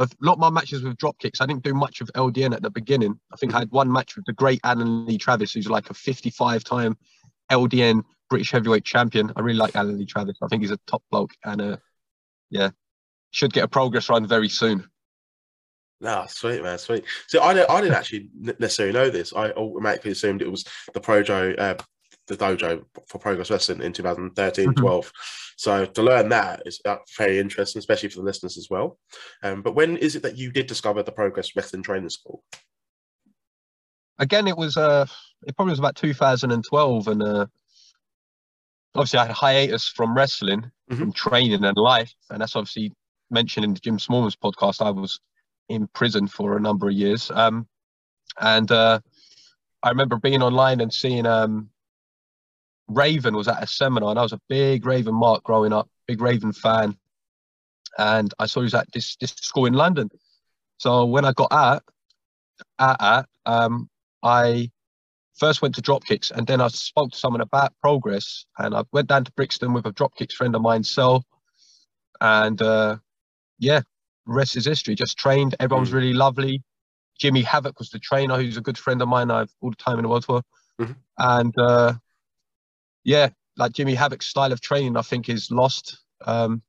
a 0.00 0.08
lot 0.20 0.32
of 0.32 0.38
my 0.40 0.50
matches 0.50 0.82
with 0.82 0.96
drop 0.96 1.16
kicks, 1.20 1.40
I 1.40 1.46
didn't 1.46 1.62
do 1.62 1.72
much 1.72 2.00
of 2.00 2.10
LDN 2.16 2.52
at 2.52 2.62
the 2.62 2.70
beginning. 2.70 3.16
I 3.32 3.36
think 3.36 3.54
I 3.54 3.60
had 3.60 3.70
one 3.70 3.92
match 3.92 4.16
with 4.16 4.24
the 4.24 4.32
great 4.32 4.58
Alan 4.64 5.06
Lee 5.06 5.18
Travis, 5.18 5.52
who's 5.52 5.70
like 5.70 5.88
a 5.88 5.94
55 5.94 6.64
time 6.64 6.98
LDN 7.48 8.02
British 8.28 8.50
heavyweight 8.50 8.84
champion. 8.84 9.30
I 9.36 9.40
really 9.40 9.56
like 9.56 9.76
Alan 9.76 9.96
Lee 9.96 10.04
Travis. 10.04 10.36
I 10.42 10.48
think 10.48 10.62
he's 10.62 10.72
a 10.72 10.80
top 10.88 11.04
bloke 11.12 11.30
and 11.44 11.62
uh, 11.62 11.76
yeah, 12.50 12.70
should 13.30 13.52
get 13.52 13.62
a 13.62 13.68
progress 13.68 14.08
run 14.08 14.26
very 14.26 14.48
soon. 14.48 14.88
No, 16.00 16.24
sweet 16.28 16.64
man, 16.64 16.78
sweet. 16.78 17.04
So 17.28 17.40
I 17.40 17.50
I 17.72 17.80
didn't 17.80 17.94
actually 17.94 18.30
necessarily 18.34 18.92
know 18.92 19.10
this. 19.10 19.32
I 19.32 19.52
automatically 19.52 20.10
assumed 20.10 20.42
it 20.42 20.50
was 20.50 20.64
the 20.92 20.98
Projo, 21.00 21.56
uh, 21.56 21.76
the 22.26 22.36
dojo 22.36 22.84
for 23.06 23.20
Progress 23.20 23.48
Wrestling 23.48 23.80
in 23.80 23.92
2013, 23.92 24.70
mm-hmm. 24.70 24.80
12. 24.80 25.12
So 25.62 25.86
to 25.86 26.02
learn 26.02 26.28
that 26.30 26.64
is 26.66 26.80
very 27.16 27.38
interesting, 27.38 27.78
especially 27.78 28.08
for 28.08 28.16
the 28.16 28.24
listeners 28.24 28.58
as 28.58 28.66
well. 28.68 28.98
Um, 29.44 29.62
but 29.62 29.76
when 29.76 29.96
is 29.96 30.16
it 30.16 30.22
that 30.24 30.36
you 30.36 30.50
did 30.50 30.66
discover 30.66 31.04
the 31.04 31.12
Progress 31.12 31.54
Wrestling 31.54 31.84
Training 31.84 32.10
School? 32.10 32.42
Again, 34.18 34.48
it 34.48 34.56
was 34.56 34.76
uh, 34.76 35.06
it 35.46 35.54
probably 35.54 35.70
was 35.70 35.78
about 35.78 35.94
2012, 35.94 37.06
and 37.06 37.22
uh, 37.22 37.46
obviously 38.96 39.20
I 39.20 39.22
had 39.22 39.30
a 39.30 39.34
hiatus 39.34 39.88
from 39.88 40.16
wrestling, 40.16 40.62
mm-hmm. 40.62 40.96
from 40.96 41.12
training 41.12 41.62
and 41.62 41.76
life, 41.76 42.12
and 42.30 42.42
that's 42.42 42.56
obviously 42.56 42.92
mentioned 43.30 43.64
in 43.64 43.74
the 43.74 43.78
Jim 43.78 43.98
Smallman's 43.98 44.34
podcast. 44.34 44.84
I 44.84 44.90
was 44.90 45.20
in 45.68 45.86
prison 45.94 46.26
for 46.26 46.56
a 46.56 46.60
number 46.60 46.88
of 46.88 46.94
years, 46.94 47.30
um, 47.30 47.68
and 48.40 48.68
uh, 48.72 48.98
I 49.84 49.90
remember 49.90 50.16
being 50.16 50.42
online 50.42 50.80
and 50.80 50.92
seeing 50.92 51.24
um, 51.24 51.70
Raven 52.88 53.34
was 53.34 53.48
at 53.48 53.62
a 53.62 53.66
seminar, 53.66 54.10
and 54.10 54.18
I 54.18 54.22
was 54.22 54.32
a 54.32 54.40
big 54.48 54.86
Raven 54.86 55.14
mark 55.14 55.44
growing 55.44 55.72
up, 55.72 55.88
big 56.06 56.20
Raven 56.20 56.52
fan. 56.52 56.96
And 57.98 58.32
I 58.38 58.46
saw 58.46 58.60
he 58.60 58.64
was 58.64 58.74
at 58.74 58.90
this 58.92 59.16
this 59.16 59.30
school 59.32 59.66
in 59.66 59.74
London. 59.74 60.10
So 60.78 61.04
when 61.04 61.24
I 61.24 61.32
got 61.32 61.52
at 61.52 61.82
at, 62.78 63.02
at 63.02 63.26
um, 63.46 63.88
I 64.22 64.70
first 65.34 65.62
went 65.62 65.74
to 65.74 65.82
dropkicks, 65.82 66.30
and 66.30 66.46
then 66.46 66.60
I 66.60 66.68
spoke 66.68 67.12
to 67.12 67.18
someone 67.18 67.40
about 67.40 67.72
progress, 67.80 68.46
and 68.58 68.74
I 68.74 68.84
went 68.92 69.08
down 69.08 69.24
to 69.24 69.32
Brixton 69.32 69.72
with 69.72 69.86
a 69.86 69.92
dropkicks 69.92 70.32
friend 70.32 70.54
of 70.54 70.62
mine, 70.62 70.84
Cell, 70.84 71.24
and 72.20 72.60
uh, 72.60 72.96
yeah, 73.58 73.82
rest 74.26 74.56
is 74.56 74.66
history. 74.66 74.94
Just 74.94 75.18
trained. 75.18 75.54
Everyone 75.60 75.82
was 75.82 75.90
mm. 75.90 75.94
really 75.94 76.12
lovely. 76.12 76.62
Jimmy 77.18 77.42
Havoc 77.42 77.78
was 77.78 77.90
the 77.90 77.98
trainer, 77.98 78.36
who's 78.36 78.56
a 78.56 78.62
good 78.62 78.78
friend 78.78 79.00
of 79.02 79.08
mine. 79.08 79.30
I've 79.30 79.52
all 79.60 79.70
the 79.70 79.76
time 79.76 79.98
in 79.98 80.02
the 80.02 80.08
world 80.08 80.24
for, 80.24 80.42
mm-hmm. 80.80 80.92
and 81.18 81.54
uh, 81.58 81.94
yeah, 83.04 83.30
like 83.56 83.72
Jimmy 83.72 83.94
Havoc's 83.94 84.26
style 84.26 84.52
of 84.52 84.60
training, 84.60 84.96
I 84.96 85.02
think, 85.02 85.28
is 85.28 85.50
lost. 85.50 85.98
Um, 86.24 86.62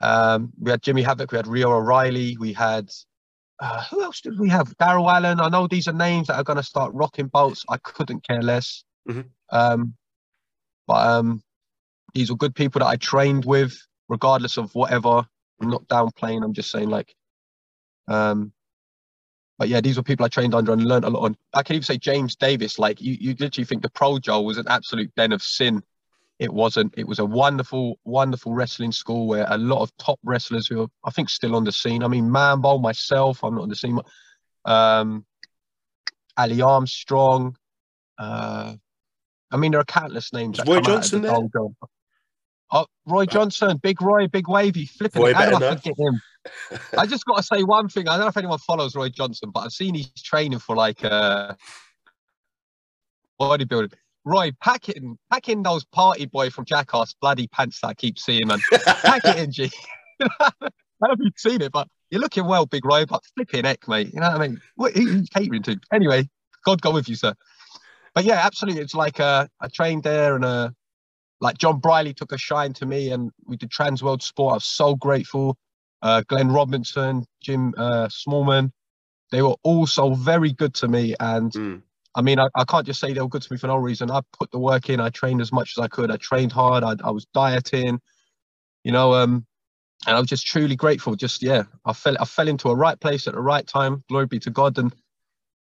um, 0.00 0.52
we 0.58 0.70
had 0.70 0.82
Jimmy 0.82 1.02
Havoc, 1.02 1.30
we 1.30 1.36
had 1.36 1.46
Rio 1.46 1.70
O'Reilly, 1.70 2.36
we 2.38 2.52
had 2.52 2.90
uh, 3.62 3.84
who 3.84 4.02
else 4.02 4.20
did 4.20 4.40
we 4.40 4.48
have? 4.48 4.76
Daryl 4.78 5.08
Allen. 5.08 5.38
I 5.38 5.48
know 5.48 5.68
these 5.68 5.86
are 5.86 5.92
names 5.92 6.26
that 6.26 6.34
are 6.34 6.42
going 6.42 6.56
to 6.56 6.64
start 6.64 6.92
rocking 6.94 7.28
bolts. 7.28 7.64
I 7.68 7.76
couldn't 7.76 8.26
care 8.26 8.42
less. 8.42 8.82
Mm-hmm. 9.08 9.20
Um, 9.50 9.94
but 10.88 11.06
um, 11.06 11.44
these 12.12 12.28
were 12.28 12.36
good 12.36 12.56
people 12.56 12.80
that 12.80 12.88
I 12.88 12.96
trained 12.96 13.44
with, 13.44 13.72
regardless 14.08 14.56
of 14.56 14.74
whatever. 14.74 15.24
I'm 15.60 15.70
not 15.70 15.86
downplaying. 15.86 16.42
I'm 16.42 16.54
just 16.54 16.72
saying, 16.72 16.88
like, 16.88 17.14
um, 18.08 18.52
but 19.58 19.68
yeah, 19.68 19.80
these 19.80 19.96
were 19.96 20.02
people 20.02 20.24
I 20.24 20.28
trained 20.28 20.54
under 20.54 20.72
and 20.72 20.84
learned 20.84 21.04
a 21.04 21.10
lot 21.10 21.24
on. 21.24 21.36
I 21.54 21.62
can 21.62 21.76
even 21.76 21.84
say 21.84 21.98
James 21.98 22.36
Davis. 22.36 22.78
Like 22.78 23.00
you, 23.00 23.16
you 23.20 23.34
literally 23.38 23.64
think 23.64 23.82
the 23.82 23.90
Projo 23.90 24.44
was 24.44 24.58
an 24.58 24.66
absolute 24.68 25.14
den 25.14 25.32
of 25.32 25.42
sin. 25.42 25.82
It 26.38 26.52
wasn't. 26.52 26.94
It 26.96 27.06
was 27.06 27.18
a 27.18 27.24
wonderful, 27.24 27.98
wonderful 28.04 28.52
wrestling 28.54 28.92
school 28.92 29.28
where 29.28 29.46
a 29.48 29.58
lot 29.58 29.82
of 29.82 29.96
top 29.98 30.18
wrestlers 30.24 30.66
who 30.66 30.82
are, 30.82 30.88
I 31.04 31.10
think, 31.10 31.28
still 31.28 31.54
on 31.54 31.64
the 31.64 31.72
scene. 31.72 32.02
I 32.02 32.08
mean, 32.08 32.30
Mambo, 32.30 32.78
myself, 32.78 33.44
I'm 33.44 33.54
not 33.54 33.62
on 33.62 33.68
the 33.68 33.76
scene. 33.76 34.00
Um, 34.64 35.24
Ali 36.36 36.60
Armstrong. 36.62 37.56
Uh, 38.18 38.74
I 39.50 39.56
mean, 39.56 39.72
there 39.72 39.80
are 39.80 39.84
countless 39.84 40.32
names. 40.32 40.58
Roy 40.66 40.80
Johnson 40.80 41.22
there? 41.22 41.36
Oh, 42.72 42.86
Roy 43.06 43.26
Johnson, 43.26 43.76
Big 43.76 44.00
Roy, 44.00 44.26
Big 44.28 44.48
Wavy, 44.48 44.86
flipping. 44.86 45.22
Roy 45.22 45.34
how 45.34 45.54
I 45.56 45.76
forget 45.76 45.94
him? 45.98 46.20
I 46.98 47.06
just 47.06 47.24
got 47.24 47.36
to 47.36 47.42
say 47.42 47.62
one 47.62 47.88
thing. 47.88 48.08
I 48.08 48.12
don't 48.12 48.22
know 48.22 48.28
if 48.28 48.36
anyone 48.36 48.58
follows 48.58 48.94
Roy 48.94 49.08
Johnson, 49.08 49.50
but 49.52 49.60
I've 49.60 49.72
seen 49.72 49.94
he's 49.94 50.10
training 50.22 50.58
for 50.58 50.76
like 50.76 51.04
uh, 51.04 51.54
bodybuilding. 53.40 53.94
Roy, 54.24 54.52
pack 54.60 54.88
in, 54.88 55.18
pack 55.30 55.48
in 55.48 55.62
those 55.62 55.84
party 55.84 56.26
boy 56.26 56.50
from 56.50 56.64
Jackass 56.64 57.14
bloody 57.20 57.48
pants 57.48 57.80
that 57.80 57.88
I 57.88 57.94
keep 57.94 58.18
seeing, 58.18 58.46
man. 58.46 58.60
pack 59.04 59.24
it 59.24 59.36
in, 59.36 59.50
G. 59.50 59.70
I 60.20 60.50
don't 60.60 60.70
know 61.02 61.12
if 61.12 61.18
you've 61.20 61.32
seen 61.36 61.60
it, 61.60 61.72
but 61.72 61.88
you're 62.10 62.20
looking 62.20 62.46
well, 62.46 62.66
Big 62.66 62.84
Roy, 62.84 63.04
but 63.04 63.24
flipping 63.34 63.64
heck, 63.64 63.88
mate. 63.88 64.12
You 64.14 64.20
know 64.20 64.30
what 64.30 64.40
I 64.40 64.48
mean? 64.48 64.60
What 64.76 64.96
are 64.96 65.00
you 65.00 65.24
catering 65.34 65.62
to? 65.62 65.80
Anyway, 65.92 66.28
God 66.64 66.80
go 66.80 66.92
with 66.92 67.08
you, 67.08 67.16
sir. 67.16 67.34
But 68.14 68.24
yeah, 68.24 68.40
absolutely. 68.44 68.82
It's 68.82 68.94
like 68.94 69.18
uh, 69.18 69.48
I 69.60 69.68
trained 69.68 70.02
there 70.02 70.36
and 70.36 70.44
uh, 70.44 70.70
like 71.40 71.58
Jon 71.58 71.78
Briley 71.78 72.14
took 72.14 72.32
a 72.32 72.38
shine 72.38 72.72
to 72.74 72.86
me, 72.86 73.10
and 73.10 73.30
we 73.46 73.56
did 73.56 73.70
Trans 73.70 74.02
World 74.02 74.22
Sport. 74.22 74.52
I 74.52 74.54
was 74.56 74.64
so 74.64 74.94
grateful. 74.94 75.56
Uh, 76.02 76.22
Glenn 76.26 76.50
Robinson, 76.50 77.24
Jim 77.40 77.74
uh, 77.76 78.08
Smallman, 78.08 78.72
they 79.30 79.40
were 79.42 79.56
also 79.62 80.14
very 80.14 80.52
good 80.52 80.74
to 80.74 80.88
me. 80.88 81.14
And 81.20 81.52
mm. 81.52 81.82
I 82.14 82.22
mean, 82.22 82.38
I, 82.38 82.48
I, 82.54 82.64
can't 82.64 82.84
just 82.86 83.00
say 83.00 83.12
they 83.12 83.20
were 83.20 83.28
good 83.28 83.42
to 83.42 83.52
me 83.52 83.58
for 83.58 83.68
no 83.68 83.76
reason. 83.76 84.10
I 84.10 84.20
put 84.38 84.50
the 84.50 84.58
work 84.58 84.90
in. 84.90 85.00
I 85.00 85.10
trained 85.10 85.40
as 85.40 85.52
much 85.52 85.74
as 85.76 85.82
I 85.82 85.88
could. 85.88 86.10
I 86.10 86.16
trained 86.16 86.52
hard. 86.52 86.84
I, 86.84 86.96
I 87.04 87.10
was 87.10 87.26
dieting, 87.32 88.00
you 88.84 88.92
know, 88.92 89.14
um, 89.14 89.46
and 90.06 90.16
I 90.16 90.18
was 90.20 90.28
just 90.28 90.46
truly 90.46 90.76
grateful. 90.76 91.14
Just 91.14 91.42
yeah, 91.42 91.62
I 91.84 91.92
fell 91.92 92.16
I 92.20 92.24
fell 92.24 92.48
into 92.48 92.68
a 92.68 92.74
right 92.74 92.98
place 92.98 93.28
at 93.28 93.34
the 93.34 93.40
right 93.40 93.66
time. 93.66 94.02
Glory 94.08 94.26
be 94.26 94.40
to 94.40 94.50
God. 94.50 94.76
And 94.78 94.92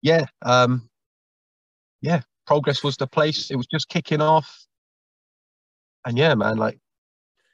yeah, 0.03 0.27
um, 0.43 0.91
yeah, 2.03 2.23
progress 2.47 2.83
was 2.83 2.97
the 2.97 3.07
place. 3.07 3.51
It 3.51 3.57
was 3.57 3.69
just 3.69 3.89
kicking 3.89 4.21
off 4.21 4.65
and 6.05 6.19
yeah, 6.19 6.35
man, 6.35 6.57
like 6.57 6.79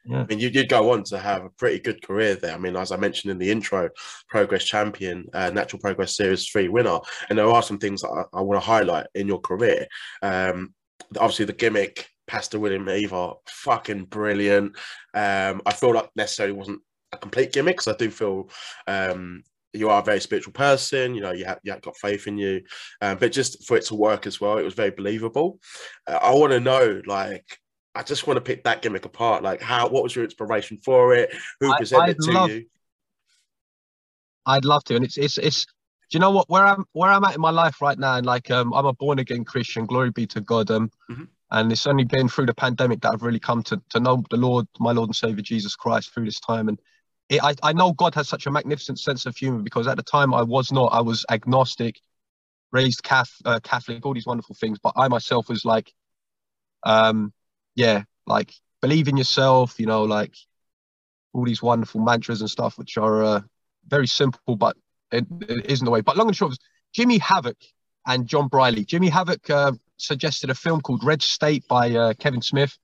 yeah. 0.05 0.21
I 0.23 0.27
mean, 0.27 0.39
you 0.39 0.51
did 0.51 0.69
go 0.69 0.93
on 0.93 1.05
to 1.05 1.19
have 1.19 1.45
a 1.45 1.51
pretty 1.51 1.79
good 1.79 2.03
career 2.03 2.35
there. 2.35 2.55
I 2.55 2.59
mean, 2.59 2.77
as 2.77 2.93
I 2.93 2.97
mentioned 2.97 3.31
in 3.33 3.39
the 3.39 3.51
intro, 3.51 3.91
Progress 4.29 4.65
Champion, 4.65 5.27
uh, 5.35 5.51
Natural 5.51 5.81
Progress 5.81 6.17
Series 6.17 6.49
3 6.49 6.69
winner. 6.69 6.99
And 7.29 7.39
there 7.39 7.49
are 7.49 7.63
some 7.63 7.79
things 7.79 8.03
I, 8.05 8.23
I 8.33 8.41
want 8.41 8.61
to 8.61 8.67
highlight 8.67 9.07
in 9.15 9.27
your 9.27 9.41
career. 9.41 9.87
Um, 10.23 10.75
obviously, 11.17 11.45
the 11.45 11.53
gimmick, 11.53 12.09
Pastor 12.27 12.59
William 12.59 12.89
Eva, 12.89 13.35
fucking 13.47 14.05
brilliant. 14.05 14.77
Um, 15.15 15.63
I 15.67 15.73
feel 15.73 15.95
like 15.95 16.11
necessarily 16.17 16.55
wasn't 16.55 16.81
a 17.13 17.19
complete 17.19 17.53
gimmick 17.53 17.77
because 17.77 17.95
I 17.95 17.97
do 17.97 18.11
feel 18.11 18.51
um, 18.87 19.43
you 19.73 19.91
are 19.91 20.01
a 20.01 20.05
very 20.05 20.21
spiritual 20.21 20.53
person. 20.53 21.15
You 21.15 21.21
know, 21.21 21.33
you 21.33 21.45
have, 21.45 21.59
you 21.63 21.73
have 21.73 21.83
got 21.83 21.97
faith 21.97 22.27
in 22.27 22.39
you, 22.39 22.63
um, 23.03 23.19
but 23.19 23.33
just 23.33 23.67
for 23.67 23.77
it 23.77 23.85
to 23.87 23.95
work 23.95 24.27
as 24.27 24.41
well, 24.41 24.59
it 24.59 24.65
was 24.65 24.75
very 24.75 24.91
believable. 24.91 25.59
Uh, 26.07 26.19
I 26.23 26.35
want 26.35 26.53
to 26.53 26.61
know, 26.61 27.03
like, 27.07 27.45
I 27.95 28.03
just 28.03 28.27
want 28.27 28.37
to 28.37 28.41
pick 28.41 28.65
that 28.65 28.83
gimmick 28.83 29.05
apart. 29.05 29.43
Like, 29.43 29.61
how? 29.61 29.89
What 29.89 30.03
was 30.03 30.15
your 30.15 30.25
inspiration 30.25 30.79
for 30.79 31.15
it? 31.15 31.35
Who 31.61 31.75
presented 31.75 32.05
I, 32.05 32.11
it 32.11 32.21
to 32.21 32.31
love, 32.31 32.51
you? 32.51 32.67
I'd 34.47 34.65
love 34.65 34.85
to, 34.85 34.97
and 34.97 35.05
it's 35.05 35.19
it's 35.19 35.39
it's. 35.39 35.65
Do 35.65 36.17
you 36.17 36.21
know 36.21 36.31
what? 36.31 36.49
Where 36.49 36.65
I'm 36.65 36.85
where 36.93 37.11
I'm 37.11 37.25
at 37.25 37.35
in 37.35 37.41
my 37.41 37.51
life 37.51 37.81
right 37.81 37.99
now, 37.99 38.17
and 38.17 38.27
like 38.27 38.51
um, 38.51 38.73
I'm 38.75 38.87
a 38.87 38.93
born 38.93 39.19
again 39.19 39.45
Christian. 39.45 39.87
Glory 39.87 40.11
be 40.11 40.27
to 40.29 40.41
God. 40.41 40.71
Um, 40.71 40.91
mm-hmm. 41.11 41.25
and 41.51 41.73
it's 41.73 41.87
only 41.87 42.05
been 42.05 42.29
through 42.29 42.47
the 42.47 42.55
pandemic 42.55 43.01
that 43.01 43.13
I've 43.13 43.23
really 43.23 43.41
come 43.41 43.63
to 43.65 43.81
to 43.91 44.01
know 44.01 44.23
the 44.31 44.37
Lord, 44.37 44.67
my 44.79 44.93
Lord 44.93 45.09
and 45.09 45.17
Savior 45.17 45.43
Jesus 45.43 45.75
Christ, 45.77 46.13
through 46.13 46.25
this 46.25 46.41
time. 46.41 46.69
And 46.69 46.81
it, 47.29 47.43
I, 47.43 47.55
I 47.63 47.73
know 47.73 47.93
God 47.93 48.15
has 48.17 48.29
such 48.29 48.47
a 48.47 48.51
magnificent 48.51 48.99
sense 48.99 49.27
of 49.27 49.37
humor 49.37 49.63
because 49.63 49.87
at 49.87 49.97
the 49.97 50.03
time 50.03 50.33
I 50.35 50.43
was 50.43 50.73
not. 50.73 50.93
I 50.93 51.01
was 51.01 51.25
agnostic, 51.31 52.01
raised 52.73 53.03
Catholic, 53.03 53.47
uh, 53.47 53.61
Catholic, 53.61 54.05
all 54.05 54.15
these 54.15 54.27
wonderful 54.27 54.57
things. 54.61 54.79
But 54.81 54.95
I 54.97 55.09
myself 55.09 55.49
was 55.49 55.65
like, 55.65 55.93
um, 56.85 57.33
yeah, 57.75 58.05
like 58.27 58.53
believe 58.81 59.09
in 59.09 59.17
yourself. 59.17 59.79
You 59.79 59.87
know, 59.87 60.05
like 60.05 60.35
all 61.33 61.45
these 61.45 61.63
wonderful 61.63 62.01
mantras 62.01 62.41
and 62.41 62.51
stuff, 62.51 62.79
which 62.79 62.97
are 62.97 63.23
uh, 63.23 63.41
very 63.87 64.07
simple, 64.07 64.57
but 64.57 64.77
it, 65.13 65.27
it 65.43 65.67
isn't 65.71 65.85
the 65.85 65.91
way. 65.91 66.01
But 66.01 66.17
long 66.17 66.29
and 66.29 66.37
short, 66.37 66.57
Jimmy 66.93 67.19
Havoc 67.19 67.57
and 68.07 68.27
Jon 68.27 68.49
Briley. 68.49 68.85
Jimmy 68.85 69.09
Havoc 69.09 69.49
uh, 69.51 69.73
suggested 69.97 70.51
a 70.51 70.55
film 70.55 70.81
called 70.81 71.05
Red 71.05 71.23
State 71.23 71.67
by 71.69 71.91
uh, 71.91 72.15
Kevin 72.15 72.43
Smith, 72.43 72.77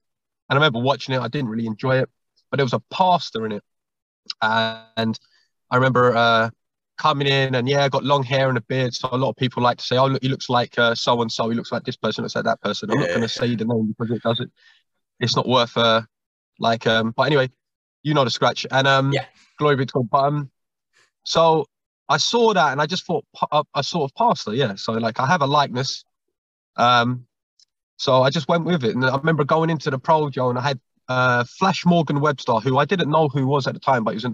and 0.49 0.57
I 0.57 0.59
remember 0.59 0.79
watching 0.79 1.15
it. 1.15 1.19
I 1.19 1.27
didn't 1.27 1.49
really 1.49 1.67
enjoy 1.67 1.97
it, 1.99 2.09
but 2.49 2.57
there 2.57 2.65
was 2.65 2.73
a 2.73 2.81
pastor 2.91 3.45
in 3.45 3.51
it 3.51 3.63
and 4.41 5.19
I 5.69 5.75
remember 5.75 6.15
uh, 6.15 6.49
coming 6.97 7.27
in 7.27 7.55
and 7.55 7.67
yeah, 7.67 7.83
I 7.83 7.89
got 7.89 8.03
long 8.03 8.23
hair 8.23 8.49
and 8.49 8.57
a 8.57 8.61
beard. 8.61 8.93
So 8.93 9.09
a 9.11 9.17
lot 9.17 9.29
of 9.29 9.35
people 9.35 9.63
like 9.63 9.77
to 9.77 9.83
say, 9.83 9.97
oh, 9.97 10.07
look, 10.07 10.21
he 10.21 10.29
looks 10.29 10.49
like 10.49 10.75
so 10.93 11.21
and 11.21 11.31
so. 11.31 11.49
He 11.49 11.55
looks 11.55 11.71
like 11.71 11.83
this 11.83 11.97
person. 11.97 12.23
Looks 12.23 12.35
like 12.35 12.45
that 12.45 12.61
person. 12.61 12.89
I'm 12.89 12.97
yeah. 12.97 13.03
not 13.03 13.09
going 13.09 13.21
to 13.21 13.29
say 13.29 13.55
the 13.55 13.65
name 13.65 13.95
because 13.97 14.15
it 14.15 14.23
doesn't. 14.23 14.51
It's 15.19 15.35
not 15.35 15.47
worth 15.47 15.75
uh 15.77 16.01
like 16.59 16.87
um. 16.87 17.13
But 17.15 17.23
anyway, 17.23 17.49
you 18.03 18.13
know 18.13 18.23
the 18.23 18.31
scratch 18.31 18.65
and 18.69 18.87
um. 18.87 19.11
Yeah. 19.13 19.25
Glory 19.59 19.75
be 19.75 19.85
to 19.87 19.93
God. 19.93 20.09
But 20.09 20.23
um, 20.23 20.51
so 21.23 21.65
I 22.07 22.17
saw 22.17 22.53
that 22.53 22.71
and 22.71 22.81
I 22.81 22.85
just 22.85 23.05
thought 23.05 23.25
uh, 23.51 23.63
I 23.73 23.81
sort 23.81 24.09
of 24.09 24.15
passed 24.15 24.45
pastor. 24.45 24.53
Yeah. 24.53 24.75
So 24.75 24.93
like 24.93 25.19
I 25.19 25.25
have 25.25 25.41
a 25.41 25.47
likeness. 25.47 26.03
Um. 26.75 27.25
So 27.99 28.21
I 28.21 28.29
just 28.29 28.47
went 28.47 28.63
with 28.63 28.83
it, 28.83 28.95
and 28.95 29.03
I 29.03 29.17
remember 29.17 29.43
going 29.43 29.71
into 29.71 29.89
the 29.89 29.97
Projo, 29.97 30.49
and 30.51 30.59
I 30.59 30.61
had 30.61 30.79
uh, 31.09 31.43
Flash 31.45 31.85
Morgan 31.85 32.19
Webster, 32.19 32.53
who 32.53 32.77
I 32.77 32.85
didn't 32.85 33.09
know 33.09 33.27
who 33.27 33.47
was 33.47 33.67
at 33.67 33.73
the 33.73 33.79
time, 33.79 34.03
but 34.03 34.11
he 34.11 34.15
was 34.15 34.25
a 34.25 34.33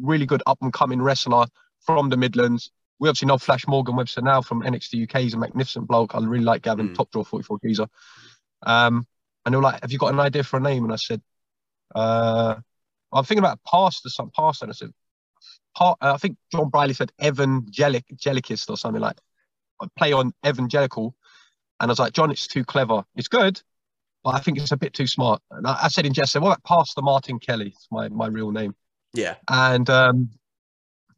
really 0.00 0.26
good 0.26 0.42
up 0.46 0.58
and 0.62 0.72
coming 0.72 1.02
wrestler 1.02 1.46
from 1.84 2.08
the 2.08 2.16
Midlands. 2.16 2.70
We 2.98 3.08
obviously 3.08 3.26
know 3.26 3.38
Flash 3.38 3.66
Morgan 3.66 3.96
Webster 3.96 4.22
now 4.22 4.42
from 4.42 4.62
NXT 4.62 5.02
UK. 5.04 5.22
He's 5.22 5.34
a 5.34 5.38
magnificent 5.38 5.88
bloke. 5.88 6.14
I 6.14 6.20
really 6.20 6.44
like 6.44 6.62
Gavin, 6.62 6.90
mm. 6.90 6.94
top 6.94 7.10
draw 7.10 7.24
44 7.24 7.58
geezer. 7.64 7.88
Um, 8.62 9.06
and 9.44 9.52
they 9.52 9.56
were 9.56 9.62
like, 9.62 9.80
Have 9.82 9.92
you 9.92 9.98
got 9.98 10.12
an 10.12 10.20
idea 10.20 10.44
for 10.44 10.58
a 10.58 10.60
name? 10.60 10.84
And 10.84 10.92
I 10.92 10.96
said, 10.96 11.22
uh, 11.94 12.54
I'm 13.12 13.24
thinking 13.24 13.44
about 13.44 13.60
pastor, 13.64 14.08
some 14.08 14.30
pastor. 14.34 14.64
And 14.64 14.72
I 14.72 14.74
said, 14.74 14.90
uh, 15.78 15.94
I 16.00 16.16
think 16.16 16.36
Jon 16.50 16.68
Briley 16.68 16.94
said 16.94 17.12
Evangelicist 17.20 18.70
or 18.70 18.76
something 18.76 19.00
like 19.00 19.18
play 19.96 20.12
on 20.12 20.32
evangelical. 20.46 21.14
And 21.80 21.90
I 21.90 21.92
was 21.92 21.98
like, 21.98 22.12
John, 22.12 22.30
it's 22.30 22.46
too 22.46 22.64
clever. 22.64 23.04
It's 23.16 23.28
good, 23.28 23.60
but 24.22 24.34
I 24.34 24.38
think 24.40 24.58
it's 24.58 24.72
a 24.72 24.76
bit 24.76 24.94
too 24.94 25.06
smart. 25.06 25.42
And 25.50 25.66
I, 25.66 25.84
I 25.84 25.88
said 25.88 26.06
in 26.06 26.12
jest, 26.12 26.34
what 26.36 26.48
about 26.48 26.64
Pastor 26.64 27.02
Martin 27.02 27.38
Kelly? 27.38 27.68
It's 27.74 27.88
my, 27.90 28.08
my 28.08 28.26
real 28.26 28.52
name. 28.52 28.74
Yeah. 29.14 29.34
And 29.50 29.88
um, 29.90 30.30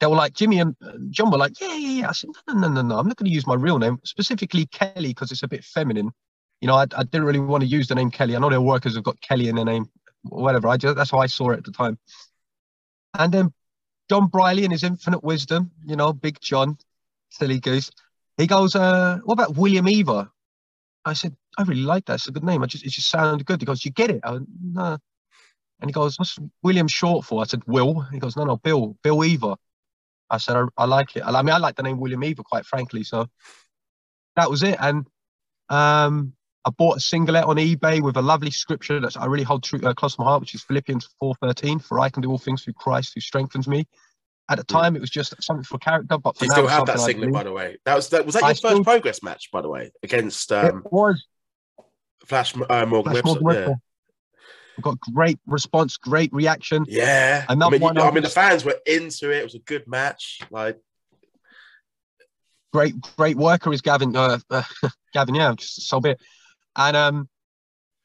they 0.01 0.07
were 0.07 0.17
like, 0.17 0.33
Jimmy 0.35 0.61
and 0.61 0.75
John 1.11 1.31
were 1.31 1.39
like, 1.39 1.61
yeah, 1.61 1.75
yeah, 1.75 2.01
yeah. 2.01 2.09
I 2.09 2.13
said, 2.13 2.31
no, 2.49 2.55
no, 2.55 2.69
no, 2.69 2.83
no. 2.83 2.99
I'm 2.99 3.07
not 3.07 3.17
going 3.17 3.29
to 3.29 3.35
use 3.35 3.47
my 3.47 3.55
real 3.55 3.79
name, 3.79 3.99
specifically 4.05 4.67
Kelly, 4.67 5.09
because 5.09 5.31
it's 5.31 5.43
a 5.43 5.49
bit 5.49 5.65
feminine. 5.65 6.11
You 6.65 6.69
know, 6.69 6.77
I, 6.77 6.87
I 6.97 7.03
didn't 7.03 7.25
really 7.25 7.41
want 7.41 7.63
to 7.63 7.69
use 7.69 7.89
the 7.89 7.95
name 7.95 8.11
Kelly. 8.11 8.35
I 8.35 8.39
know 8.39 8.49
their 8.49 8.59
workers 8.59 8.95
have 8.95 9.05
got 9.05 9.21
Kelly 9.21 9.49
in 9.49 9.55
their 9.55 9.67
name, 9.67 9.91
whatever. 10.23 10.69
I 10.69 10.79
just, 10.79 10.97
that's 10.97 11.11
how 11.11 11.19
I 11.19 11.27
saw 11.27 11.51
it 11.51 11.59
at 11.59 11.65
the 11.65 11.73
time. 11.73 11.99
And 13.13 13.31
then 13.31 13.53
Jon 14.09 14.29
Briley, 14.29 14.65
in 14.65 14.71
his 14.71 14.83
infinite 14.83 15.23
wisdom, 15.23 15.73
you 15.85 15.95
know, 15.95 16.15
Big 16.15 16.41
John, 16.41 16.79
silly 17.29 17.61
goose, 17.61 17.91
he 18.39 18.47
goes, 18.47 18.75
uh, 18.75 19.19
what 19.25 19.35
about 19.35 19.59
William 19.59 19.87
Eva? 19.87 20.31
I 21.05 21.13
said, 21.13 21.37
I 21.59 21.65
really 21.65 21.83
like 21.83 22.07
that. 22.07 22.15
It's 22.15 22.29
a 22.29 22.33
good 22.33 22.45
name. 22.45 22.63
I 22.63 22.67
just, 22.67 22.83
it 22.83 22.93
just 22.93 23.11
sounded 23.11 23.45
good. 23.45 23.61
He 23.61 23.67
goes, 23.67 23.85
you 23.85 23.91
get 23.91 24.09
it? 24.09 24.21
I 24.25 24.31
went, 24.31 24.49
no. 24.63 24.97
And 25.81 25.91
he 25.91 25.93
goes, 25.93 26.19
what's 26.19 26.39
William 26.63 26.89
short 26.89 27.27
for? 27.27 27.43
I 27.43 27.45
said, 27.45 27.61
Will. 27.67 28.01
He 28.11 28.19
goes, 28.19 28.39
no, 28.39 28.45
no, 28.45 28.57
Bill, 28.57 28.97
Bill 29.03 29.23
Eva. 29.23 29.59
I 30.31 30.39
said, 30.39 30.57
I, 30.57 30.65
I 30.79 30.87
like 30.87 31.15
it. 31.15 31.25
I, 31.27 31.31
I 31.31 31.43
mean, 31.43 31.55
I 31.55 31.59
like 31.59 31.77
the 31.77 31.83
name 31.83 32.01
William 32.01 32.25
Eva, 32.25 32.43
quite 32.43 32.65
frankly. 32.65 33.05
So 33.05 33.29
that 34.37 34.49
was 34.49 34.63
it. 34.63 34.79
And 34.81 35.07
um, 35.69 36.33
I 36.67 36.71
bought 36.71 36.97
a 36.97 37.01
singlet 37.01 37.45
on 37.45 37.57
eBay 37.57 38.01
with 38.01 38.17
a 38.17 38.23
lovely 38.23 38.51
scripture 38.51 38.99
that 39.01 39.21
I 39.21 39.27
really 39.27 39.45
hold 39.45 39.63
true, 39.63 39.81
uh, 39.83 39.93
close 39.93 40.17
to 40.17 40.23
my 40.23 40.29
heart, 40.29 40.41
which 40.41 40.55
is 40.55 40.63
Philippians 40.63 41.09
4.13, 41.23 41.83
for 41.83 42.01
I 42.01 42.09
can 42.09 42.23
do 42.23 42.31
all 42.31 42.39
things 42.39 42.65
through 42.65 42.73
Christ 42.75 43.13
who 43.15 43.21
strengthens 43.21 43.69
me. 43.69 43.87
At 44.49 44.59
the 44.59 44.65
time, 44.65 44.97
it 44.97 45.01
was 45.01 45.11
just 45.11 45.35
something 45.43 45.65
for 45.65 45.79
character, 45.79 46.19
but 46.19 46.37
for 46.37 46.45
you 46.45 46.49
now, 46.51 46.55
still 46.55 46.67
have 46.69 46.87
that 46.87 47.01
singlet, 47.01 47.33
by 47.33 47.45
the 47.45 47.53
way. 47.53 47.79
That 47.85 47.95
was 47.95 48.11
that 48.11 48.27
was 48.27 48.35
that 48.35 48.41
your 48.41 48.49
I 48.49 48.53
first 48.53 48.59
still, 48.59 48.85
progress 48.85 49.23
match, 49.23 49.51
by 49.51 49.63
the 49.63 49.71
way, 49.71 49.91
against 50.03 50.53
um, 50.53 50.83
it 50.85 50.93
was 50.93 51.27
Flash 52.27 52.55
uh, 52.57 52.87
Morgan 52.87 53.13
Flash 53.13 53.25
Webster. 53.25 53.41
Morgan 53.43 53.63
yeah. 53.69 53.75
We 54.77 54.83
got 54.83 55.01
great 55.01 55.39
response, 55.47 55.97
great 55.97 56.33
reaction. 56.33 56.85
Yeah, 56.89 57.45
I 57.49 57.55
mean, 57.55 57.81
you, 57.81 57.89
I 57.89 58.11
mean, 58.11 58.23
the 58.23 58.29
fans 58.29 58.65
were 58.65 58.77
into 58.87 59.31
it. 59.31 59.39
It 59.39 59.45
was 59.45 59.55
a 59.55 59.61
good 59.61 59.87
match. 59.87 60.41
Like, 60.51 60.79
great, 62.73 62.95
great 63.17 63.37
worker 63.37 63.73
is 63.73 63.83
Gavin. 63.83 64.17
Uh, 64.17 64.39
uh, 64.51 64.63
Gavin, 65.15 65.37
yeah, 65.37 65.55
just 65.57 65.89
so 65.89 66.01
bit. 66.01 66.21
And 66.77 66.97
um, 66.97 67.29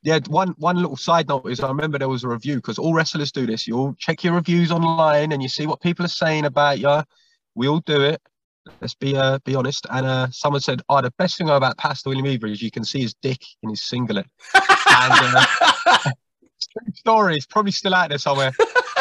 yeah, 0.03 0.19
one 0.27 0.55
one 0.57 0.77
little 0.77 0.97
side 0.97 1.27
note 1.27 1.49
is 1.49 1.59
I 1.59 1.67
remember 1.67 1.97
there 1.97 2.09
was 2.09 2.23
a 2.23 2.27
review 2.29 2.55
because 2.55 2.77
all 2.77 2.93
wrestlers 2.93 3.31
do 3.31 3.45
this. 3.45 3.67
You 3.67 3.77
all 3.77 3.95
check 3.97 4.23
your 4.23 4.33
reviews 4.33 4.71
online 4.71 5.31
and 5.31 5.41
you 5.41 5.49
see 5.49 5.67
what 5.67 5.81
people 5.81 6.05
are 6.05 6.09
saying 6.09 6.45
about 6.45 6.79
you. 6.79 7.03
We 7.55 7.67
all 7.67 7.81
do 7.81 8.01
it. 8.01 8.21
Let's 8.81 8.95
be 8.95 9.17
uh, 9.17 9.39
be 9.45 9.55
honest. 9.55 9.87
And 9.89 10.05
uh, 10.05 10.27
someone 10.31 10.61
said, 10.61 10.81
"Oh, 10.89 11.01
the 11.01 11.11
best 11.17 11.37
thing 11.37 11.49
about 11.49 11.77
Pastor 11.77 12.09
William 12.09 12.27
Eva 12.27 12.47
is 12.47 12.61
you 12.61 12.71
can 12.71 12.83
see 12.83 13.01
his 13.01 13.13
dick 13.15 13.41
in 13.63 13.69
his 13.69 13.81
singlet." 13.81 14.25
and, 14.53 15.35
uh, 15.35 15.45
story 16.93 17.37
is 17.37 17.45
probably 17.45 17.71
still 17.71 17.95
out 17.95 18.09
there 18.09 18.17
somewhere. 18.17 18.51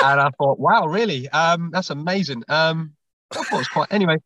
and 0.05 0.21
I 0.21 0.31
thought, 0.39 0.59
wow, 0.59 0.87
really? 0.87 1.29
Um, 1.29 1.71
that's 1.73 1.91
amazing. 1.91 2.45
Um, 2.49 2.95
I 3.31 3.37
thought 3.37 3.53
it 3.53 3.59
was 3.59 3.69
quite. 3.69 3.93
Anyway, 3.93 4.17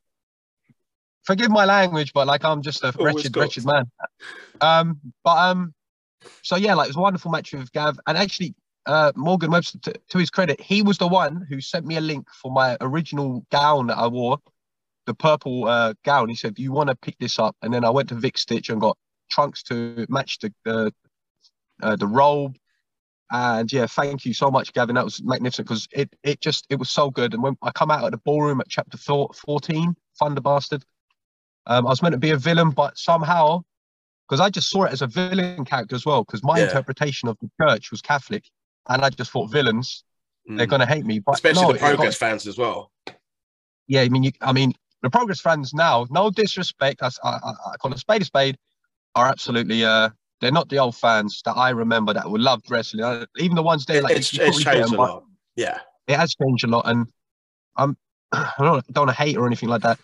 forgive 1.24 1.50
my 1.50 1.64
language, 1.64 2.12
but 2.12 2.26
like 2.26 2.44
I'm 2.44 2.62
just 2.62 2.82
a 2.84 2.92
wretched, 2.98 3.36
wretched 3.36 3.64
man. 3.64 3.90
Um, 4.60 5.00
but 5.24 5.38
um, 5.38 5.74
so 6.42 6.56
yeah, 6.56 6.74
like 6.74 6.86
it 6.86 6.90
was 6.90 6.96
a 6.96 7.00
wonderful 7.00 7.30
match 7.30 7.52
with 7.52 7.72
Gav, 7.72 7.98
and 8.06 8.18
actually, 8.18 8.54
uh, 8.86 9.12
Morgan 9.14 9.50
Webster, 9.50 9.78
to, 9.78 9.94
to 10.10 10.18
his 10.18 10.30
credit, 10.30 10.60
he 10.60 10.82
was 10.82 10.98
the 10.98 11.08
one 11.08 11.46
who 11.48 11.60
sent 11.60 11.86
me 11.86 11.96
a 11.96 12.00
link 12.00 12.26
for 12.40 12.50
my 12.50 12.76
original 12.80 13.46
gown 13.50 13.88
that 13.88 13.98
I 13.98 14.08
wore, 14.08 14.38
the 15.06 15.14
purple 15.14 15.68
uh, 15.68 15.94
gown. 16.04 16.28
He 16.28 16.34
said, 16.34 16.58
"You 16.58 16.72
want 16.72 16.88
to 16.90 16.96
pick 16.96 17.16
this 17.18 17.38
up?" 17.38 17.56
And 17.62 17.72
then 17.72 17.84
I 17.84 17.90
went 17.90 18.08
to 18.10 18.14
Vic 18.14 18.38
Stitch 18.38 18.70
and 18.70 18.80
got 18.80 18.96
trunks 19.30 19.62
to 19.64 20.06
match 20.08 20.38
the 20.40 20.52
the, 20.64 20.92
uh, 21.82 21.96
the 21.96 22.06
robe, 22.06 22.56
and 23.32 23.72
yeah, 23.72 23.86
thank 23.86 24.26
you 24.26 24.34
so 24.34 24.50
much, 24.50 24.74
Gavin. 24.74 24.96
That 24.96 25.04
was 25.04 25.22
magnificent 25.24 25.66
because 25.66 25.88
it 25.90 26.14
it 26.22 26.40
just 26.40 26.66
it 26.68 26.78
was 26.78 26.90
so 26.90 27.10
good. 27.10 27.32
And 27.32 27.42
when 27.42 27.56
I 27.62 27.70
come 27.70 27.90
out 27.90 28.04
of 28.04 28.10
the 28.10 28.18
ballroom 28.18 28.60
at 28.60 28.68
chapter 28.68 28.98
14, 28.98 29.96
Thunder 30.18 30.40
Bastard, 30.42 30.84
um, 31.66 31.86
I 31.86 31.90
was 31.90 32.02
meant 32.02 32.12
to 32.12 32.18
be 32.18 32.30
a 32.30 32.36
villain, 32.36 32.70
but 32.70 32.98
somehow, 32.98 33.62
because 34.28 34.40
I 34.40 34.50
just 34.50 34.70
saw 34.70 34.84
it 34.84 34.92
as 34.92 35.02
a 35.02 35.06
villain 35.06 35.64
character 35.64 35.94
as 35.94 36.04
well, 36.04 36.24
because 36.24 36.42
my 36.42 36.58
yeah. 36.58 36.64
interpretation 36.64 37.28
of 37.28 37.36
the 37.40 37.50
church 37.60 37.90
was 37.90 38.00
Catholic, 38.02 38.44
and 38.88 39.04
I 39.04 39.10
just 39.10 39.30
thought 39.30 39.50
villains, 39.50 40.04
mm. 40.48 40.56
they're 40.56 40.66
going 40.66 40.80
to 40.80 40.86
hate 40.86 41.04
me. 41.04 41.18
But 41.18 41.36
especially 41.36 41.62
no, 41.62 41.72
the 41.72 41.78
Progress 41.78 42.18
got, 42.18 42.26
fans 42.28 42.46
as 42.46 42.58
well. 42.58 42.90
Yeah, 43.86 44.02
I 44.02 44.08
mean, 44.08 44.24
you, 44.24 44.32
I 44.40 44.52
mean, 44.52 44.72
the 45.02 45.10
Progress 45.10 45.40
fans 45.40 45.74
now, 45.74 46.06
no 46.10 46.30
disrespect, 46.30 47.02
I, 47.02 47.10
I, 47.24 47.52
I 47.72 47.76
call 47.78 47.92
a 47.92 47.98
spade 47.98 48.22
a 48.22 48.24
spade, 48.24 48.56
are 49.14 49.26
absolutely 49.26 49.84
uh 49.84 50.08
they're 50.40 50.50
not 50.50 50.68
the 50.68 50.78
old 50.78 50.96
fans 50.96 51.40
that 51.44 51.52
I 51.52 51.70
remember 51.70 52.12
that 52.12 52.28
would 52.28 52.40
love 52.40 52.62
wrestling. 52.68 53.04
Uh, 53.04 53.26
even 53.38 53.54
the 53.54 53.62
ones 53.62 53.86
there, 53.86 54.02
like 54.02 54.16
it's, 54.16 54.36
it's 54.36 54.62
changed 54.62 54.92
them, 54.92 54.98
a 54.98 55.02
lot. 55.02 55.24
Yeah, 55.54 55.78
it 56.08 56.16
has 56.16 56.34
changed 56.34 56.64
a 56.64 56.66
lot, 56.66 56.82
and 56.86 57.06
I'm 57.76 57.96
I 58.32 58.52
don't, 58.58 58.86
don't 58.92 59.06
want 59.06 59.16
to 59.16 59.22
hate 59.22 59.36
or 59.36 59.46
anything 59.46 59.68
like 59.68 59.82
that. 59.82 60.00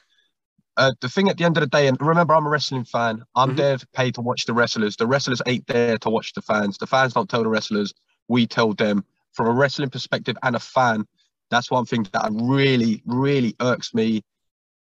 Uh, 0.78 0.92
the 1.00 1.08
thing 1.08 1.28
at 1.28 1.36
the 1.36 1.44
end 1.44 1.56
of 1.56 1.60
the 1.60 1.66
day, 1.66 1.88
and 1.88 2.00
remember, 2.00 2.34
I'm 2.34 2.46
a 2.46 2.48
wrestling 2.48 2.84
fan. 2.84 3.24
I'm 3.34 3.48
mm-hmm. 3.48 3.56
there 3.56 3.78
to 3.78 3.86
pay 3.88 4.12
to 4.12 4.20
watch 4.20 4.46
the 4.46 4.54
wrestlers. 4.54 4.94
The 4.96 5.08
wrestlers 5.08 5.42
ain't 5.44 5.66
there 5.66 5.98
to 5.98 6.08
watch 6.08 6.32
the 6.34 6.40
fans. 6.40 6.78
The 6.78 6.86
fans 6.86 7.14
don't 7.14 7.28
tell 7.28 7.42
the 7.42 7.48
wrestlers. 7.48 7.92
We 8.28 8.46
tell 8.46 8.72
them. 8.72 9.04
From 9.32 9.48
a 9.48 9.52
wrestling 9.52 9.90
perspective 9.90 10.36
and 10.42 10.56
a 10.56 10.60
fan, 10.60 11.04
that's 11.50 11.70
one 11.70 11.84
thing 11.84 12.06
that 12.12 12.28
really, 12.32 13.02
really 13.06 13.56
irks 13.60 13.92
me. 13.92 14.22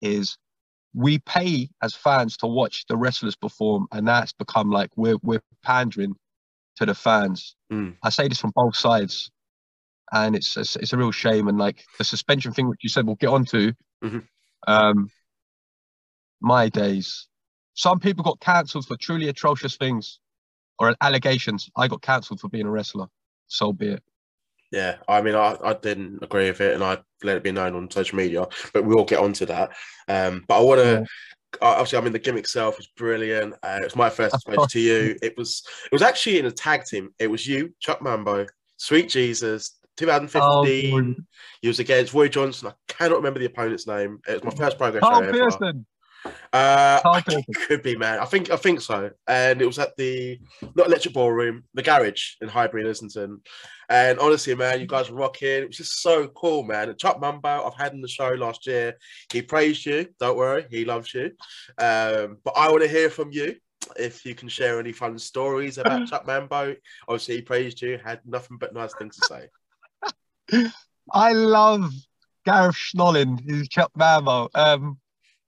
Is 0.02 0.38
we 0.93 1.17
pay 1.19 1.69
as 1.82 1.95
fans 1.95 2.38
to 2.38 2.47
watch 2.47 2.86
the 2.88 2.95
wrestlers 2.95 3.36
perform, 3.36 3.88
and 3.91 4.08
that's 4.08 4.32
become 4.32 4.69
like 4.69 4.91
we're 4.95 5.17
we're 5.23 5.41
pandering 5.63 6.15
to 6.78 6.86
the 6.86 6.95
fans. 6.95 7.56
Mm. 7.71 7.95
I 8.04 8.10
say 8.10 8.28
this 8.28 8.39
from 8.39 8.54
both 8.56 8.75
sides, 8.75 9.32
and 10.12 10.36
it's, 10.36 10.56
it's, 10.56 10.75
it's 10.75 10.93
a 10.93 10.97
real 10.97 11.12
shame. 11.12 11.47
And 11.47 11.58
like 11.58 11.84
the 11.97 12.04
suspension 12.04 12.54
thing, 12.54 12.69
which 12.69 12.84
you 12.84 12.89
said 12.89 13.06
we'll 13.08 13.15
get 13.15 13.30
onto. 13.30 13.73
Mm-hmm. 14.04 14.19
Um, 14.67 15.10
my 16.41 16.69
days. 16.69 17.28
Some 17.73 17.99
people 17.99 18.23
got 18.23 18.39
cancelled 18.39 18.88
for 18.88 18.97
truly 18.97 19.30
atrocious 19.30 19.78
things 19.78 20.19
or 20.80 20.95
allegations. 21.02 21.69
I 21.75 21.88
got 21.88 22.02
cancelled 22.02 22.39
for 22.39 22.49
being 22.49 22.65
a 22.65 22.71
wrestler. 22.71 23.08
So 23.47 23.73
be 23.73 23.89
it. 23.89 24.04
Yeah, 24.71 24.97
I 25.08 25.21
mean, 25.21 25.36
I, 25.36 25.58
I 25.63 25.73
didn't 25.73 26.19
agree 26.21 26.47
with 26.47 26.62
it, 26.62 26.75
and 26.75 26.84
I 26.84 26.99
let 27.23 27.38
it 27.38 27.43
be 27.43 27.52
known 27.52 27.75
on 27.75 27.89
social 27.89 28.17
media. 28.17 28.45
But 28.73 28.86
we'll 28.86 29.06
get 29.06 29.19
onto 29.19 29.45
that. 29.47 29.71
Um, 30.08 30.45
but 30.47 30.60
I 30.60 30.63
want 30.63 30.82
to. 30.82 31.06
Obviously, 31.63 31.97
I 31.97 32.02
mean, 32.02 32.13
the 32.13 32.19
gimmick 32.19 32.43
itself 32.43 32.78
was 32.78 32.86
brilliant. 32.95 33.56
Uh, 33.63 33.80
it 33.82 33.86
was 33.86 33.95
my 33.95 34.12
first 34.12 34.36
exposure 34.36 34.67
to 34.69 34.80
you. 34.80 35.17
It 35.23 35.36
was. 35.38 35.63
It 35.86 35.91
was 35.91 36.04
actually 36.04 36.38
in 36.38 36.45
a 36.45 36.52
tag 36.52 36.86
team. 36.86 37.10
It 37.17 37.25
was 37.28 37.47
you, 37.47 37.73
Chuck 37.80 38.04
Mambo, 38.04 38.45
Sweet 38.78 39.10
Jesus, 39.10 39.80
2015. 39.97 41.15
Oh, 41.19 41.23
he 41.62 41.67
was 41.67 41.80
against 41.80 42.13
Roy 42.13 42.28
Johnson. 42.30 42.67
I 42.67 42.73
cannot 42.88 43.17
remember 43.17 43.39
the 43.39 43.47
opponent's 43.47 43.88
name. 43.88 44.19
It 44.28 44.43
was 44.43 44.56
my 44.56 44.65
first 44.65 44.78
progress 44.78 45.02
Carl. 45.02 45.32
Pearson. 45.32 45.88
Uh, 46.25 46.99
I- 47.05 47.21
Pearson. 47.25 47.43
could 47.67 47.84
be, 47.84 47.95
man. 47.95 48.19
I 48.19 48.25
think 48.25 48.49
I 48.51 48.55
think 48.55 48.82
so. 48.82 49.12
And 49.27 49.62
it 49.62 49.65
was 49.65 49.79
at 49.79 49.95
the 49.97 50.39
not 50.75 50.88
Electric 50.88 51.13
Ballroom, 51.13 51.63
the 51.73 51.84
Garage 51.84 52.36
in 52.41 52.47
Highbury, 52.49 52.88
Islington. 52.89 53.41
And 53.89 54.19
honestly, 54.19 54.53
man, 54.55 54.79
you 54.79 54.88
guys 54.88 55.10
were 55.10 55.17
rocking. 55.17 55.47
It 55.63 55.67
was 55.67 55.77
just 55.77 56.01
so 56.01 56.27
cool, 56.29 56.63
man. 56.63 56.89
And 56.89 56.97
Chuck 56.99 57.19
Mambo, 57.19 57.65
I've 57.65 57.75
had 57.77 57.93
in 57.93 58.01
the 58.01 58.08
show 58.08 58.29
last 58.34 58.67
year. 58.67 58.95
He 59.34 59.41
praised 59.41 59.86
you. 59.86 60.08
Don't 60.19 60.38
worry, 60.38 60.65
he 60.69 60.86
loves 60.86 61.13
you. 61.13 61.32
Um, 61.77 62.38
but 62.43 62.53
I 62.55 62.69
want 62.69 62.84
to 62.84 62.88
hear 62.89 63.10
from 63.10 63.32
you. 63.32 63.55
If 63.97 64.25
you 64.25 64.36
can 64.36 64.49
share 64.49 64.79
any 64.79 64.91
fun 64.91 65.17
stories 65.17 65.77
about 65.79 66.08
Chuck 66.08 66.27
Mambo, 66.27 66.75
obviously 67.08 67.38
he 67.38 67.41
praised 67.41 67.82
you, 67.82 67.97
had 68.03 68.19
nothing 68.25 68.58
but 68.60 68.73
nice 68.73 68.93
things 68.93 69.17
to 69.17 69.25
say. 70.51 70.69
I 71.12 71.34
love 71.34 71.91
Gareth 72.45 72.75
Schnolling, 72.75 73.39
who's 73.47 73.67
Chuck 73.69 73.91
Mambo. 73.95 74.49
Um, 74.53 74.99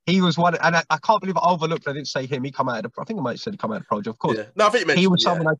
he 0.05 0.21
was 0.21 0.37
one, 0.37 0.55
and 0.55 0.75
I, 0.75 0.83
I 0.89 0.97
can't 0.97 1.21
believe 1.21 1.37
I 1.37 1.47
overlooked. 1.49 1.87
I 1.87 1.93
didn't 1.93 2.07
say 2.07 2.25
him. 2.25 2.43
He 2.43 2.51
come 2.51 2.69
out 2.69 2.85
of 2.85 2.91
the. 2.93 3.01
I 3.01 3.05
think 3.05 3.19
I 3.19 3.21
might 3.23 3.31
have 3.31 3.39
said 3.39 3.53
he 3.53 3.57
come 3.57 3.71
out 3.71 3.81
of 3.81 3.87
project. 3.87 4.07
Of 4.07 4.19
course, 4.19 4.37
Yeah. 4.37 4.45
No, 4.55 4.67
I 4.67 4.69
think 4.69 4.87
mentioned 4.87 5.01
he 5.01 5.07
was 5.07 5.23
yeah. 5.23 5.33
someone 5.33 5.55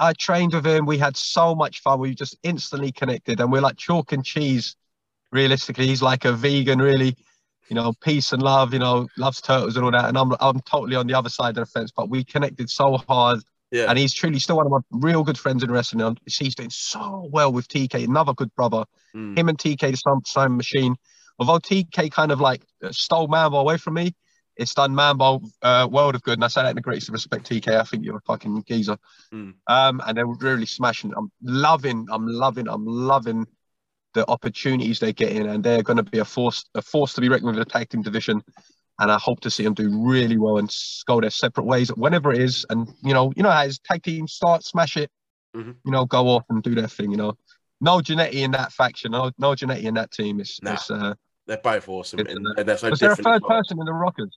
I, 0.00 0.08
I 0.08 0.12
trained 0.12 0.54
with 0.54 0.66
him. 0.66 0.86
We 0.86 0.98
had 0.98 1.16
so 1.16 1.54
much 1.54 1.80
fun. 1.80 2.00
We 2.00 2.14
just 2.14 2.36
instantly 2.42 2.92
connected, 2.92 3.40
and 3.40 3.52
we're 3.52 3.60
like 3.60 3.76
chalk 3.76 4.12
and 4.12 4.24
cheese. 4.24 4.76
Realistically, 5.30 5.86
he's 5.86 6.02
like 6.02 6.24
a 6.24 6.32
vegan, 6.32 6.78
really. 6.78 7.16
You 7.68 7.74
know, 7.74 7.92
peace 8.00 8.32
and 8.32 8.42
love. 8.42 8.72
You 8.72 8.78
know, 8.78 9.08
loves 9.18 9.40
turtles 9.40 9.76
and 9.76 9.84
all 9.84 9.90
that. 9.92 10.06
And 10.06 10.16
I'm 10.18 10.32
I'm 10.40 10.60
totally 10.60 10.96
on 10.96 11.06
the 11.06 11.14
other 11.14 11.28
side 11.28 11.50
of 11.58 11.66
the 11.66 11.66
fence. 11.66 11.92
But 11.94 12.08
we 12.08 12.24
connected 12.24 12.70
so 12.70 12.96
hard, 13.08 13.40
Yeah. 13.70 13.86
and 13.88 13.98
he's 13.98 14.14
truly 14.14 14.38
still 14.38 14.56
one 14.56 14.66
of 14.66 14.72
my 14.72 14.78
real 14.90 15.22
good 15.22 15.38
friends 15.38 15.62
in 15.62 15.70
wrestling. 15.70 16.02
And 16.02 16.18
he's 16.26 16.54
doing 16.54 16.70
so 16.70 17.28
well 17.30 17.52
with 17.52 17.68
TK, 17.68 18.04
another 18.04 18.32
good 18.32 18.52
brother. 18.54 18.84
Mm. 19.14 19.38
Him 19.38 19.48
and 19.50 19.58
TK, 19.58 19.90
the 19.90 19.96
same, 19.96 20.20
same 20.24 20.56
machine. 20.56 20.96
Although 21.38 21.58
TK 21.58 22.10
kind 22.10 22.32
of 22.32 22.40
like 22.40 22.62
stole 22.90 23.28
Mambo 23.28 23.58
away 23.58 23.76
from 23.76 23.94
me, 23.94 24.14
it's 24.56 24.74
done 24.74 24.94
Mambo 24.94 25.40
uh, 25.62 25.88
world 25.90 26.16
of 26.16 26.22
good. 26.22 26.34
And 26.38 26.44
I 26.44 26.48
say 26.48 26.62
that 26.62 26.70
in 26.70 26.74
the 26.76 26.82
greatest 26.82 27.10
respect, 27.10 27.48
TK. 27.48 27.68
I 27.78 27.84
think 27.84 28.04
you're 28.04 28.16
a 28.16 28.20
fucking 28.22 28.64
geezer. 28.66 28.98
Mm. 29.32 29.54
Um, 29.68 30.02
and 30.04 30.18
they're 30.18 30.26
really 30.26 30.66
smashing. 30.66 31.12
I'm 31.16 31.30
loving, 31.42 32.06
I'm 32.10 32.26
loving, 32.26 32.68
I'm 32.68 32.84
loving 32.84 33.46
the 34.14 34.28
opportunities 34.28 34.98
they're 34.98 35.12
getting, 35.12 35.46
and 35.46 35.62
they're 35.62 35.82
going 35.82 35.98
to 35.98 36.02
be 36.02 36.18
a 36.18 36.24
force, 36.24 36.64
a 36.74 36.82
force 36.82 37.12
to 37.14 37.20
be 37.20 37.28
reckoned 37.28 37.46
with 37.46 37.56
in 37.56 37.60
the 37.60 37.64
tag 37.66 37.88
team 37.88 38.02
division. 38.02 38.42
And 38.98 39.12
I 39.12 39.18
hope 39.18 39.38
to 39.40 39.50
see 39.50 39.62
them 39.62 39.74
do 39.74 39.88
really 40.04 40.38
well 40.38 40.58
and 40.58 40.74
go 41.06 41.20
their 41.20 41.30
separate 41.30 41.66
ways, 41.66 41.88
whenever 41.90 42.32
it 42.32 42.40
is. 42.40 42.66
And 42.68 42.92
you 43.04 43.14
know, 43.14 43.32
you 43.36 43.44
know 43.44 43.50
how 43.50 43.62
it's 43.62 43.78
tag 43.78 44.02
team 44.02 44.26
start, 44.26 44.64
smash 44.64 44.96
it, 44.96 45.08
Mhm. 45.54 45.76
you 45.84 45.92
know, 45.92 46.04
go 46.04 46.28
off 46.30 46.44
and 46.48 46.64
do 46.64 46.74
their 46.74 46.88
thing. 46.88 47.12
You 47.12 47.16
know, 47.16 47.34
no 47.80 47.98
Jannetty 48.00 48.32
in 48.42 48.50
that 48.52 48.72
faction, 48.72 49.12
no, 49.12 49.30
no 49.38 49.52
Jannetty 49.52 49.84
in 49.84 49.94
that 49.94 50.10
team. 50.10 50.40
It's, 50.40 50.60
Nah. 50.60 50.72
it's 50.72 50.90
uh, 50.90 51.14
They're 51.48 51.56
both 51.56 51.88
awesome, 51.88 52.20
and, 52.20 52.46
they're 52.58 52.76
so 52.76 52.90
was 52.90 53.00
there 53.00 53.12
a 53.12 53.16
third 53.16 53.40
well. 53.42 53.58
person 53.58 53.80
in 53.80 53.86
the 53.86 53.92
Rockers? 53.94 54.36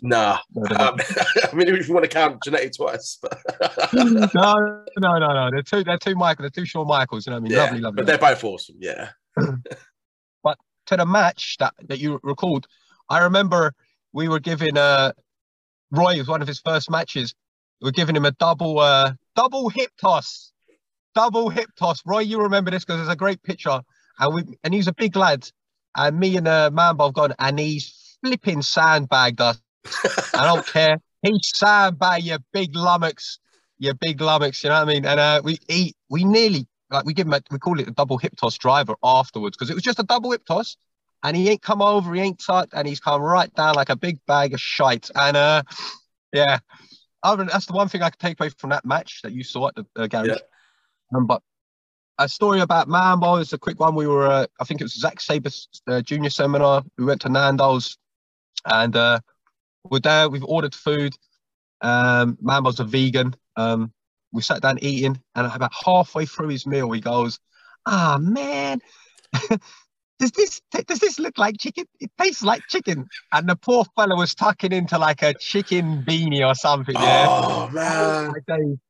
Nah, 0.00 0.38
No, 0.54 0.62
um, 0.62 0.96
I 1.52 1.54
mean, 1.54 1.68
if 1.68 1.86
you 1.86 1.92
want 1.92 2.04
to 2.04 2.08
count 2.08 2.40
Jannetty 2.42 2.74
twice, 2.74 3.18
but 3.20 3.38
no, 3.92 4.84
no, 4.98 5.18
no, 5.18 5.18
no. 5.18 5.50
They're 5.50 5.62
two. 5.62 5.84
They're 5.84 5.98
two 5.98 6.14
Michael. 6.14 6.44
They're 6.44 6.50
two 6.50 6.64
Shawn 6.64 6.86
Michaels. 6.86 7.26
You 7.26 7.32
know 7.32 7.40
what 7.40 7.40
I 7.40 7.48
mean? 7.48 7.52
yeah, 7.52 7.64
lovely, 7.64 7.80
lovely. 7.80 7.96
but 7.96 8.06
they're 8.06 8.16
both 8.16 8.42
awesome. 8.42 8.76
Yeah, 8.80 9.10
but 10.42 10.56
to 10.86 10.96
the 10.96 11.04
match 11.04 11.56
that, 11.58 11.74
that 11.88 11.98
you 11.98 12.18
recalled, 12.22 12.66
I 13.10 13.18
remember 13.24 13.74
we 14.14 14.28
were 14.28 14.40
giving 14.40 14.78
uh 14.78 15.12
Roy 15.90 16.14
it 16.14 16.20
was 16.20 16.28
one 16.28 16.40
of 16.40 16.48
his 16.48 16.60
first 16.60 16.90
matches. 16.90 17.34
We 17.82 17.88
were 17.88 17.92
giving 17.92 18.16
him 18.16 18.24
a 18.24 18.32
double 18.32 18.78
uh 18.78 19.12
double 19.36 19.68
hip 19.68 19.90
toss. 20.00 20.52
Double 21.14 21.50
hip 21.50 21.68
toss. 21.78 22.00
Roy, 22.06 22.20
you 22.20 22.40
remember 22.40 22.70
this 22.70 22.82
because 22.82 22.98
there's 22.98 23.12
a 23.12 23.16
great 23.16 23.42
picture. 23.42 23.82
And 24.20 24.34
we 24.34 24.58
and 24.62 24.72
he's 24.72 24.86
a 24.86 24.92
big 24.92 25.16
lad. 25.16 25.50
And 25.96 26.20
me 26.20 26.36
and 26.36 26.46
uh 26.46 26.70
Mambo 26.72 27.06
have 27.06 27.14
gone 27.14 27.34
and 27.38 27.58
he's 27.58 28.18
flipping 28.22 28.62
sandbagged 28.62 29.40
us. 29.40 29.60
I 30.34 30.44
don't 30.44 30.66
care. 30.66 31.00
He 31.22 31.38
sandbagged 31.42 32.24
you 32.24 32.38
big 32.52 32.76
lummox, 32.76 33.40
your 33.78 33.94
big 33.94 34.20
lummox, 34.20 34.62
you 34.62 34.70
know 34.70 34.76
what 34.76 34.88
I 34.88 34.92
mean? 34.92 35.06
And 35.06 35.18
uh 35.18 35.40
we 35.42 35.58
he, 35.68 35.94
we 36.08 36.24
nearly 36.24 36.68
like 36.90 37.04
we 37.04 37.14
give 37.14 37.26
him 37.26 37.32
a, 37.32 37.40
we 37.50 37.58
call 37.58 37.80
it 37.80 37.88
a 37.88 37.92
double 37.92 38.18
hip 38.18 38.36
toss 38.36 38.56
driver 38.58 38.94
afterwards 39.02 39.56
because 39.56 39.70
it 39.70 39.74
was 39.74 39.82
just 39.82 39.98
a 39.98 40.04
double 40.04 40.30
hip 40.30 40.44
toss 40.44 40.76
and 41.22 41.36
he 41.36 41.48
ain't 41.48 41.62
come 41.62 41.82
over, 41.82 42.14
he 42.14 42.20
ain't 42.20 42.38
tucked, 42.38 42.72
and 42.74 42.86
he's 42.86 43.00
come 43.00 43.20
right 43.20 43.52
down 43.54 43.74
like 43.74 43.90
a 43.90 43.96
big 43.96 44.18
bag 44.26 44.54
of 44.54 44.60
shite. 44.60 45.10
And 45.14 45.36
uh, 45.36 45.62
yeah, 46.32 46.58
other 47.22 47.38
than, 47.38 47.48
that's 47.48 47.66
the 47.66 47.72
one 47.72 47.88
thing 47.88 48.02
I 48.02 48.10
could 48.10 48.20
take 48.20 48.40
away 48.40 48.50
from 48.50 48.70
that 48.70 48.84
match 48.84 49.20
that 49.22 49.32
you 49.32 49.44
saw 49.44 49.68
at 49.68 49.74
the 49.74 49.84
uh, 49.96 50.06
garage. 50.06 50.28
Yeah. 50.28 50.36
Um, 51.14 51.26
but 51.26 51.42
a 52.20 52.28
story 52.28 52.60
about 52.60 52.86
Mambo 52.86 53.36
is 53.36 53.54
a 53.54 53.58
quick 53.58 53.80
one. 53.80 53.94
We 53.94 54.06
were, 54.06 54.26
uh, 54.26 54.46
I 54.60 54.64
think 54.64 54.80
it 54.80 54.84
was 54.84 54.94
Zack 54.94 55.20
Sabre's 55.20 55.68
uh, 55.88 56.02
junior 56.02 56.28
seminar. 56.28 56.84
We 56.98 57.06
went 57.06 57.22
to 57.22 57.30
Nando's, 57.30 57.96
and 58.66 58.94
uh, 58.94 59.20
we're 59.84 60.00
there. 60.00 60.28
We've 60.28 60.44
ordered 60.44 60.74
food. 60.74 61.14
Um, 61.80 62.36
Mambo's 62.42 62.78
a 62.78 62.84
vegan. 62.84 63.34
Um, 63.56 63.92
we 64.32 64.42
sat 64.42 64.60
down 64.60 64.78
eating, 64.82 65.18
and 65.34 65.46
about 65.46 65.72
halfway 65.84 66.26
through 66.26 66.48
his 66.48 66.66
meal, 66.66 66.92
he 66.92 67.00
goes, 67.00 67.40
"Ah 67.86 68.18
man, 68.20 68.80
does 70.18 70.30
this 70.32 70.60
does 70.86 70.98
this 70.98 71.18
look 71.18 71.38
like 71.38 71.56
chicken? 71.58 71.86
It 72.00 72.10
tastes 72.20 72.42
like 72.42 72.60
chicken." 72.68 73.08
And 73.32 73.48
the 73.48 73.56
poor 73.56 73.86
fella 73.96 74.14
was 74.14 74.34
tucking 74.34 74.72
into 74.72 74.98
like 74.98 75.22
a 75.22 75.32
chicken 75.32 76.04
beanie 76.06 76.46
or 76.46 76.54
something. 76.54 76.94
Yeah. 76.94 77.26
oh 77.28 77.70
man. 77.72 78.34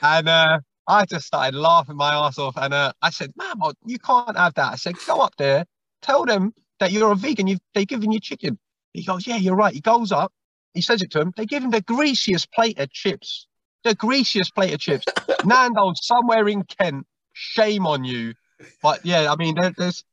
And 0.00 0.28
uh, 0.28 0.60
I 0.88 1.04
just 1.04 1.26
started 1.26 1.56
laughing 1.56 1.96
my 1.96 2.14
ass 2.14 2.38
off. 2.38 2.56
And 2.56 2.72
uh, 2.72 2.92
I 3.02 3.10
said, 3.10 3.32
"Ma'am, 3.36 3.58
oh, 3.62 3.74
you 3.84 3.98
can't 3.98 4.36
have 4.36 4.54
that." 4.54 4.72
I 4.72 4.76
said, 4.76 4.96
"Go 5.06 5.20
up 5.20 5.34
there, 5.36 5.66
tell 6.00 6.24
them 6.24 6.54
that 6.80 6.90
you're 6.92 7.12
a 7.12 7.14
vegan. 7.14 7.46
You've, 7.46 7.60
they're 7.74 7.84
giving 7.84 8.10
you 8.10 8.20
chicken." 8.20 8.58
He 8.94 9.04
goes, 9.04 9.26
"Yeah, 9.26 9.36
you're 9.36 9.54
right." 9.54 9.74
He 9.74 9.80
goes 9.80 10.10
up. 10.10 10.32
He 10.72 10.80
says 10.80 11.02
it 11.02 11.10
to 11.12 11.20
him. 11.20 11.32
They 11.36 11.44
give 11.44 11.62
him 11.62 11.70
the 11.70 11.82
greasiest 11.82 12.50
plate 12.52 12.78
of 12.78 12.90
chips. 12.90 13.46
The 13.84 13.94
greasiest 13.94 14.54
plate 14.54 14.72
of 14.72 14.80
chips. 14.80 15.04
Nando's 15.44 16.06
somewhere 16.06 16.48
in 16.48 16.64
Kent. 16.64 17.06
Shame 17.34 17.86
on 17.86 18.04
you. 18.04 18.34
But 18.82 19.04
yeah, 19.04 19.30
I 19.30 19.36
mean, 19.36 19.54
there, 19.54 19.72
there's 19.76 20.04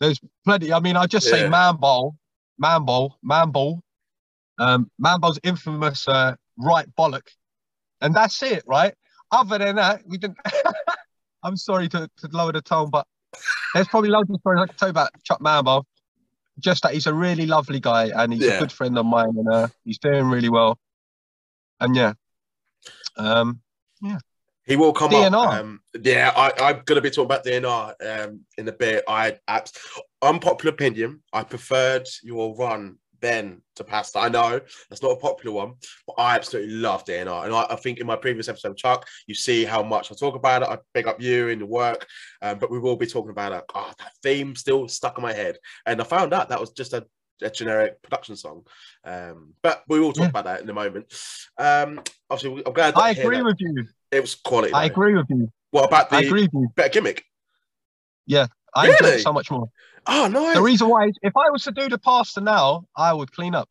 there's 0.00 0.18
plenty. 0.44 0.72
I 0.72 0.80
mean, 0.80 0.96
I 0.96 1.06
just 1.06 1.28
say 1.28 1.42
Yeah. 1.42 1.48
Mambo, 1.48 2.16
Mambo, 2.58 3.16
Mambo, 3.22 3.82
um, 4.58 4.90
Mambo's 4.98 5.38
infamous 5.42 6.08
uh, 6.08 6.34
right 6.58 6.86
bollock, 6.98 7.28
and 8.00 8.14
that's 8.14 8.42
it, 8.42 8.64
right? 8.66 8.94
Other 9.34 9.58
than 9.58 9.76
that, 9.76 10.02
we 10.06 10.16
didn't. 10.18 10.38
I'm 11.42 11.56
sorry 11.56 11.88
to, 11.88 12.08
to 12.18 12.28
lower 12.32 12.52
the 12.52 12.62
tone, 12.62 12.88
but 12.90 13.06
there's 13.74 13.88
probably 13.88 14.10
loads 14.10 14.30
of 14.30 14.38
stories 14.40 14.60
I 14.62 14.66
can 14.66 14.76
tell 14.76 14.88
you 14.88 14.90
about 14.92 15.10
Chuck 15.24 15.40
Mambo. 15.40 15.84
Just 16.60 16.84
that 16.84 16.94
he's 16.94 17.06
a 17.08 17.12
really 17.12 17.46
lovely 17.46 17.80
guy 17.80 18.10
and 18.14 18.32
he's 18.32 18.44
Yeah. 18.44 18.52
a 18.52 18.60
good 18.60 18.70
friend 18.72 18.96
of 18.96 19.04
mine, 19.04 19.34
and 19.36 19.48
uh, 19.52 19.68
he's 19.84 19.98
doing 19.98 20.26
really 20.26 20.48
well. 20.48 20.78
And 21.80 21.96
yeah, 21.96 22.12
um, 23.16 23.60
yeah. 24.00 24.18
he 24.64 24.76
will 24.76 24.92
come 24.92 25.10
DNR. 25.10 25.34
up. 25.34 25.54
Um, 25.54 25.80
yeah, 26.00 26.32
I, 26.36 26.52
I'm 26.62 26.82
gonna 26.84 27.00
be 27.00 27.10
talking 27.10 27.24
about 27.24 27.44
DNR 27.44 27.94
um, 28.28 28.40
in 28.56 28.68
a 28.68 28.72
bit. 28.72 29.02
I 29.08 29.38
abs- 29.48 29.72
unpopular 30.22 30.72
opinion. 30.72 31.22
I 31.32 31.42
preferred 31.42 32.06
your 32.22 32.54
run 32.56 32.98
then 33.24 33.62
to 33.76 33.84
pasta. 33.84 34.18
I 34.18 34.28
know 34.28 34.60
that's 34.88 35.02
not 35.02 35.12
a 35.12 35.16
popular 35.16 35.54
one, 35.54 35.74
but 36.06 36.14
I 36.18 36.36
absolutely 36.36 36.74
love 36.74 37.04
DNR. 37.04 37.44
And 37.46 37.54
I, 37.54 37.66
I 37.70 37.76
think 37.76 37.98
in 37.98 38.06
my 38.06 38.16
previous 38.16 38.48
episode, 38.48 38.76
Chuck, 38.76 39.06
you 39.26 39.34
see 39.34 39.64
how 39.64 39.82
much 39.82 40.12
I 40.12 40.14
talk 40.14 40.34
about 40.36 40.62
it. 40.62 40.68
I 40.68 40.78
pick 40.92 41.06
up 41.06 41.20
you 41.20 41.48
in 41.48 41.58
the 41.60 41.66
work, 41.66 42.06
um, 42.42 42.58
but 42.58 42.70
we 42.70 42.78
will 42.78 42.96
be 42.96 43.06
talking 43.06 43.30
about 43.30 43.52
it. 43.52 43.64
Oh, 43.74 43.90
that 43.98 44.12
theme 44.22 44.54
still 44.54 44.86
stuck 44.88 45.18
in 45.18 45.22
my 45.22 45.32
head, 45.32 45.56
and 45.86 46.00
I 46.00 46.04
found 46.04 46.34
out 46.34 46.50
that 46.50 46.60
was 46.60 46.70
just 46.70 46.92
a, 46.92 47.04
a 47.42 47.50
generic 47.50 48.00
production 48.02 48.36
song. 48.36 48.62
Um, 49.04 49.54
but 49.62 49.82
we 49.88 49.98
will 50.00 50.12
talk 50.12 50.24
Yeah. 50.24 50.28
about 50.30 50.44
that 50.44 50.60
in 50.62 50.70
a 50.70 50.74
moment. 50.74 51.06
Um, 51.58 52.00
obviously, 52.30 52.62
I'm 52.66 52.72
glad. 52.72 52.94
I 52.96 53.10
agree 53.10 53.42
with 53.42 53.56
you. 53.60 53.86
it 54.12 54.20
was 54.20 54.34
quality. 54.36 54.72
I 54.74 54.86
though. 54.88 54.92
agree 54.92 55.14
with 55.16 55.26
you. 55.30 55.50
What 55.70 55.86
about 55.86 56.10
the 56.10 56.16
I 56.16 56.20
agree 56.20 56.42
with 56.42 56.52
you. 56.54 56.68
better 56.76 56.90
gimmick? 56.90 57.24
I 58.74 58.88
enjoy 58.88 59.08
it 59.08 59.22
so 59.22 59.32
much 59.32 59.50
more. 59.50 59.68
Oh 60.06 60.28
no! 60.28 60.52
The 60.54 60.62
reason 60.62 60.88
why 60.88 61.06
is 61.06 61.18
if 61.22 61.36
I 61.36 61.50
was 61.50 61.62
to 61.64 61.70
do 61.72 61.88
the 61.88 61.98
pastor 61.98 62.40
now, 62.40 62.84
I 62.96 63.12
would 63.12 63.32
clean 63.32 63.54
up. 63.54 63.68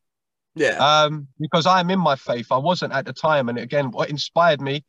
yeah, 0.56 0.78
um, 1.04 1.28
because 1.40 1.66
I'm 1.66 1.90
in 1.90 2.00
my 2.00 2.16
faith. 2.16 2.48
I 2.52 2.58
wasn't 2.58 2.94
at 2.94 3.06
the 3.06 3.14
time, 3.14 3.50
and 3.50 3.58
again, 3.58 3.92
what 3.92 4.10
inspired 4.10 4.62
me, 4.62 4.84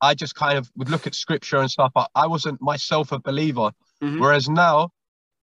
I 0.00 0.14
just 0.14 0.34
kind 0.34 0.58
of 0.58 0.70
would 0.76 0.90
look 0.90 1.06
at 1.06 1.14
scripture 1.14 1.58
and 1.58 1.70
stuff. 1.70 1.92
But 1.94 2.10
I 2.14 2.26
wasn't 2.26 2.60
myself 2.60 3.12
a 3.12 3.18
believer. 3.18 3.70
Mhm. 4.02 4.20
Whereas 4.20 4.48
now, 4.48 4.90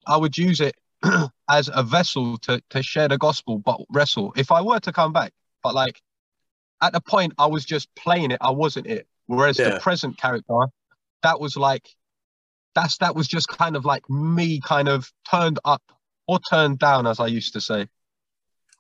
I 0.08 0.18
would 0.18 0.38
use 0.38 0.60
it 0.62 0.76
as 1.50 1.70
a 1.74 1.84
vessel 1.84 2.38
to 2.40 2.62
to 2.70 2.82
share 2.84 3.08
the 3.08 3.18
gospel, 3.18 3.58
but 3.60 3.80
wrestle. 3.90 4.34
If 4.36 4.52
I 4.52 4.62
were 4.62 4.80
to 4.80 4.92
come 4.92 5.12
back, 5.14 5.34
but 5.64 5.74
like 5.76 6.02
at 6.82 6.94
the 6.94 7.02
point, 7.02 7.34
I 7.38 7.46
was 7.48 7.64
just 7.66 7.94
playing 7.96 8.32
it. 8.32 8.40
I 8.42 8.52
wasn't 8.52 8.88
it. 8.88 9.08
Whereas 9.28 9.58
Yeah. 9.58 9.70
the 9.70 9.80
present 9.80 10.18
character, 10.18 10.60
that 11.22 11.40
was 11.40 11.56
like, 11.56 11.88
that's 12.76 12.98
that 12.98 13.16
was 13.16 13.28
just 13.28 13.48
kind 13.48 13.76
of 13.76 13.86
like 13.86 14.10
me, 14.10 14.60
kind 14.62 14.90
of 14.90 15.12
turned 15.30 15.60
up 15.66 15.82
or 16.28 16.40
turned 16.40 16.80
down, 16.80 17.08
as 17.08 17.20
I 17.20 17.28
used 17.28 17.54
to 17.54 17.62
say. 17.62 17.88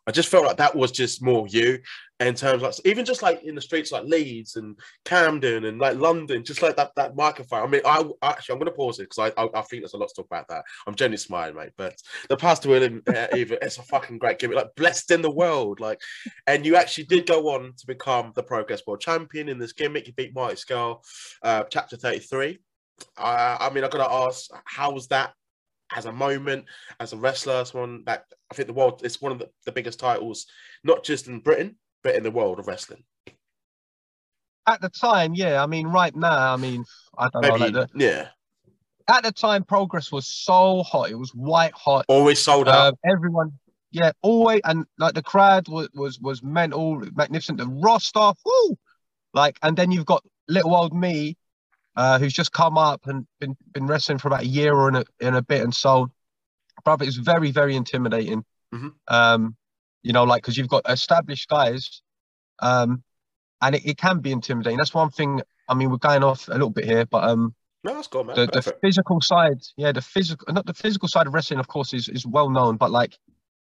I 0.05 0.11
just 0.11 0.29
felt 0.29 0.45
like 0.45 0.57
that 0.57 0.75
was 0.75 0.91
just 0.91 1.23
more 1.23 1.47
you 1.47 1.79
in 2.19 2.35
terms 2.35 2.55
of 2.55 2.61
like 2.61 2.75
even 2.85 3.05
just 3.05 3.21
like 3.21 3.43
in 3.43 3.55
the 3.55 3.61
streets 3.61 3.91
like 3.91 4.03
Leeds 4.03 4.57
and 4.57 4.77
Camden 5.05 5.65
and 5.65 5.79
like 5.79 5.97
London, 5.97 6.43
just 6.43 6.61
like 6.61 6.75
that 6.75 6.91
that 6.95 7.15
microphone. 7.15 7.63
I 7.63 7.67
mean, 7.67 7.81
I 7.85 8.03
actually 8.21 8.53
I'm 8.53 8.59
gonna 8.59 8.71
pause 8.71 8.99
it 8.99 9.09
because 9.09 9.31
I, 9.37 9.41
I, 9.41 9.47
I 9.53 9.61
think 9.61 9.81
there's 9.81 9.93
a 9.93 9.97
lot 9.97 10.09
to 10.09 10.15
talk 10.15 10.25
about 10.25 10.47
that. 10.49 10.65
I'm 10.85 10.95
genuinely 10.95 11.17
smiling, 11.17 11.55
mate. 11.55 11.71
But 11.77 11.95
the 12.27 12.35
Pastor 12.35 12.69
William 12.69 13.01
uh, 13.07 13.27
even 13.35 13.59
it's 13.61 13.77
a 13.77 13.83
fucking 13.83 14.17
great 14.17 14.39
gimmick, 14.39 14.57
like 14.57 14.75
blessed 14.75 15.11
in 15.11 15.21
the 15.21 15.31
world, 15.31 15.79
like, 15.79 16.01
and 16.47 16.65
you 16.65 16.75
actually 16.75 17.05
did 17.05 17.25
go 17.25 17.49
on 17.53 17.73
to 17.77 17.87
become 17.87 18.33
the 18.35 18.43
Progress 18.43 18.81
World 18.85 19.01
Champion 19.01 19.47
in 19.47 19.57
this 19.57 19.73
gimmick. 19.73 20.07
You 20.07 20.13
beat 20.13 20.35
Marty 20.35 20.55
Scurll, 20.55 20.99
uh, 21.43 21.63
chapter 21.69 21.95
33. 21.95 22.59
Uh, 23.17 23.57
I 23.59 23.69
mean, 23.73 23.83
I 23.83 23.89
gotta 23.89 24.11
ask, 24.11 24.49
how 24.65 24.91
was 24.91 25.07
that 25.07 25.33
as 25.95 26.05
a 26.05 26.11
moment, 26.11 26.65
as 26.99 27.13
a 27.13 27.17
wrestler, 27.17 27.55
as 27.55 27.73
one 27.73 28.03
that 28.05 28.25
I 28.51 28.55
think 28.55 28.67
the 28.67 28.73
world 28.73 29.01
it's 29.03 29.21
one 29.21 29.31
of 29.31 29.39
the, 29.39 29.49
the 29.65 29.71
biggest 29.71 29.99
titles, 29.99 30.45
not 30.83 31.03
just 31.03 31.27
in 31.27 31.39
Britain, 31.39 31.77
but 32.03 32.15
in 32.15 32.23
the 32.23 32.31
world 32.31 32.59
of 32.59 32.67
wrestling. 32.67 33.03
At 34.67 34.81
the 34.81 34.89
time, 34.89 35.33
yeah. 35.33 35.61
I 35.61 35.65
mean, 35.65 35.87
right 35.87 36.15
now, 36.15 36.53
I 36.53 36.57
mean, 36.57 36.85
I 37.17 37.29
don't 37.29 37.41
Maybe, 37.41 37.71
know. 37.71 37.81
Like 37.81 37.91
the, 37.91 37.99
yeah, 37.99 38.27
at 39.07 39.23
the 39.23 39.31
time, 39.31 39.63
Progress 39.63 40.11
was 40.11 40.27
so 40.27 40.83
hot. 40.83 41.09
It 41.09 41.15
was 41.15 41.31
white 41.31 41.73
hot. 41.73 42.05
always 42.07 42.39
sold 42.39 42.69
out. 42.69 42.93
Um, 42.93 42.95
everyone, 43.05 43.51
yeah, 43.91 44.11
always, 44.21 44.61
and 44.63 44.85
like 44.97 45.13
the 45.13 45.23
crowd 45.23 45.67
was 45.67 45.89
was 45.93 46.19
was 46.19 46.41
mental, 46.41 47.01
magnificent. 47.13 47.57
The 47.57 47.67
roster, 47.67 48.31
whoo, 48.45 48.77
like, 49.33 49.59
and 49.61 49.75
then 49.75 49.91
you've 49.91 50.05
got 50.05 50.23
little 50.47 50.75
old 50.75 50.95
me, 50.95 51.37
uh, 51.95 52.19
who's 52.19 52.33
just 52.33 52.51
come 52.51 52.77
up 52.77 53.07
and 53.07 53.27
been 53.39 53.55
been 53.73 53.87
wrestling 53.87 54.17
for 54.17 54.27
about 54.27 54.41
a 54.41 54.47
year 54.47 54.73
or 54.73 54.89
in 54.89 54.95
a 54.95 55.05
in 55.19 55.35
a 55.35 55.41
bit, 55.41 55.61
and 55.61 55.73
so, 55.73 56.11
brother, 56.83 57.05
it's 57.05 57.17
very 57.17 57.51
very 57.51 57.75
intimidating. 57.75 58.43
Mhm. 58.73 58.93
Um, 59.07 59.55
you 60.01 60.13
know, 60.13 60.23
like 60.23 60.41
because 60.41 60.57
you've 60.57 60.69
got 60.69 60.89
established 60.89 61.49
guys, 61.49 62.01
um, 62.59 63.03
and 63.61 63.75
it, 63.75 63.85
it 63.85 63.97
can 63.97 64.19
be 64.19 64.31
intimidating. 64.31 64.77
That's 64.77 64.93
one 64.93 65.09
thing. 65.09 65.41
I 65.69 65.75
mean, 65.75 65.89
we're 65.89 65.97
going 65.97 66.23
off 66.23 66.47
a 66.49 66.51
little 66.51 66.69
bit 66.69 66.85
here, 66.85 67.05
but 67.05 67.23
um, 67.29 67.55
no, 67.83 67.93
that's 67.93 68.07
cool, 68.07 68.23
man. 68.23 68.35
the, 68.35 68.47
the 68.47 68.75
physical 68.81 69.21
side, 69.21 69.61
yeah, 69.77 69.91
the 69.91 70.01
physical, 70.01 70.53
not 70.53 70.65
the 70.65 70.73
physical 70.73 71.07
side 71.07 71.27
of 71.27 71.33
wrestling, 71.33 71.59
of 71.59 71.67
course, 71.67 71.93
is 71.93 72.09
is 72.09 72.25
well 72.25 72.49
known, 72.49 72.77
but 72.77 72.91
like 72.91 73.17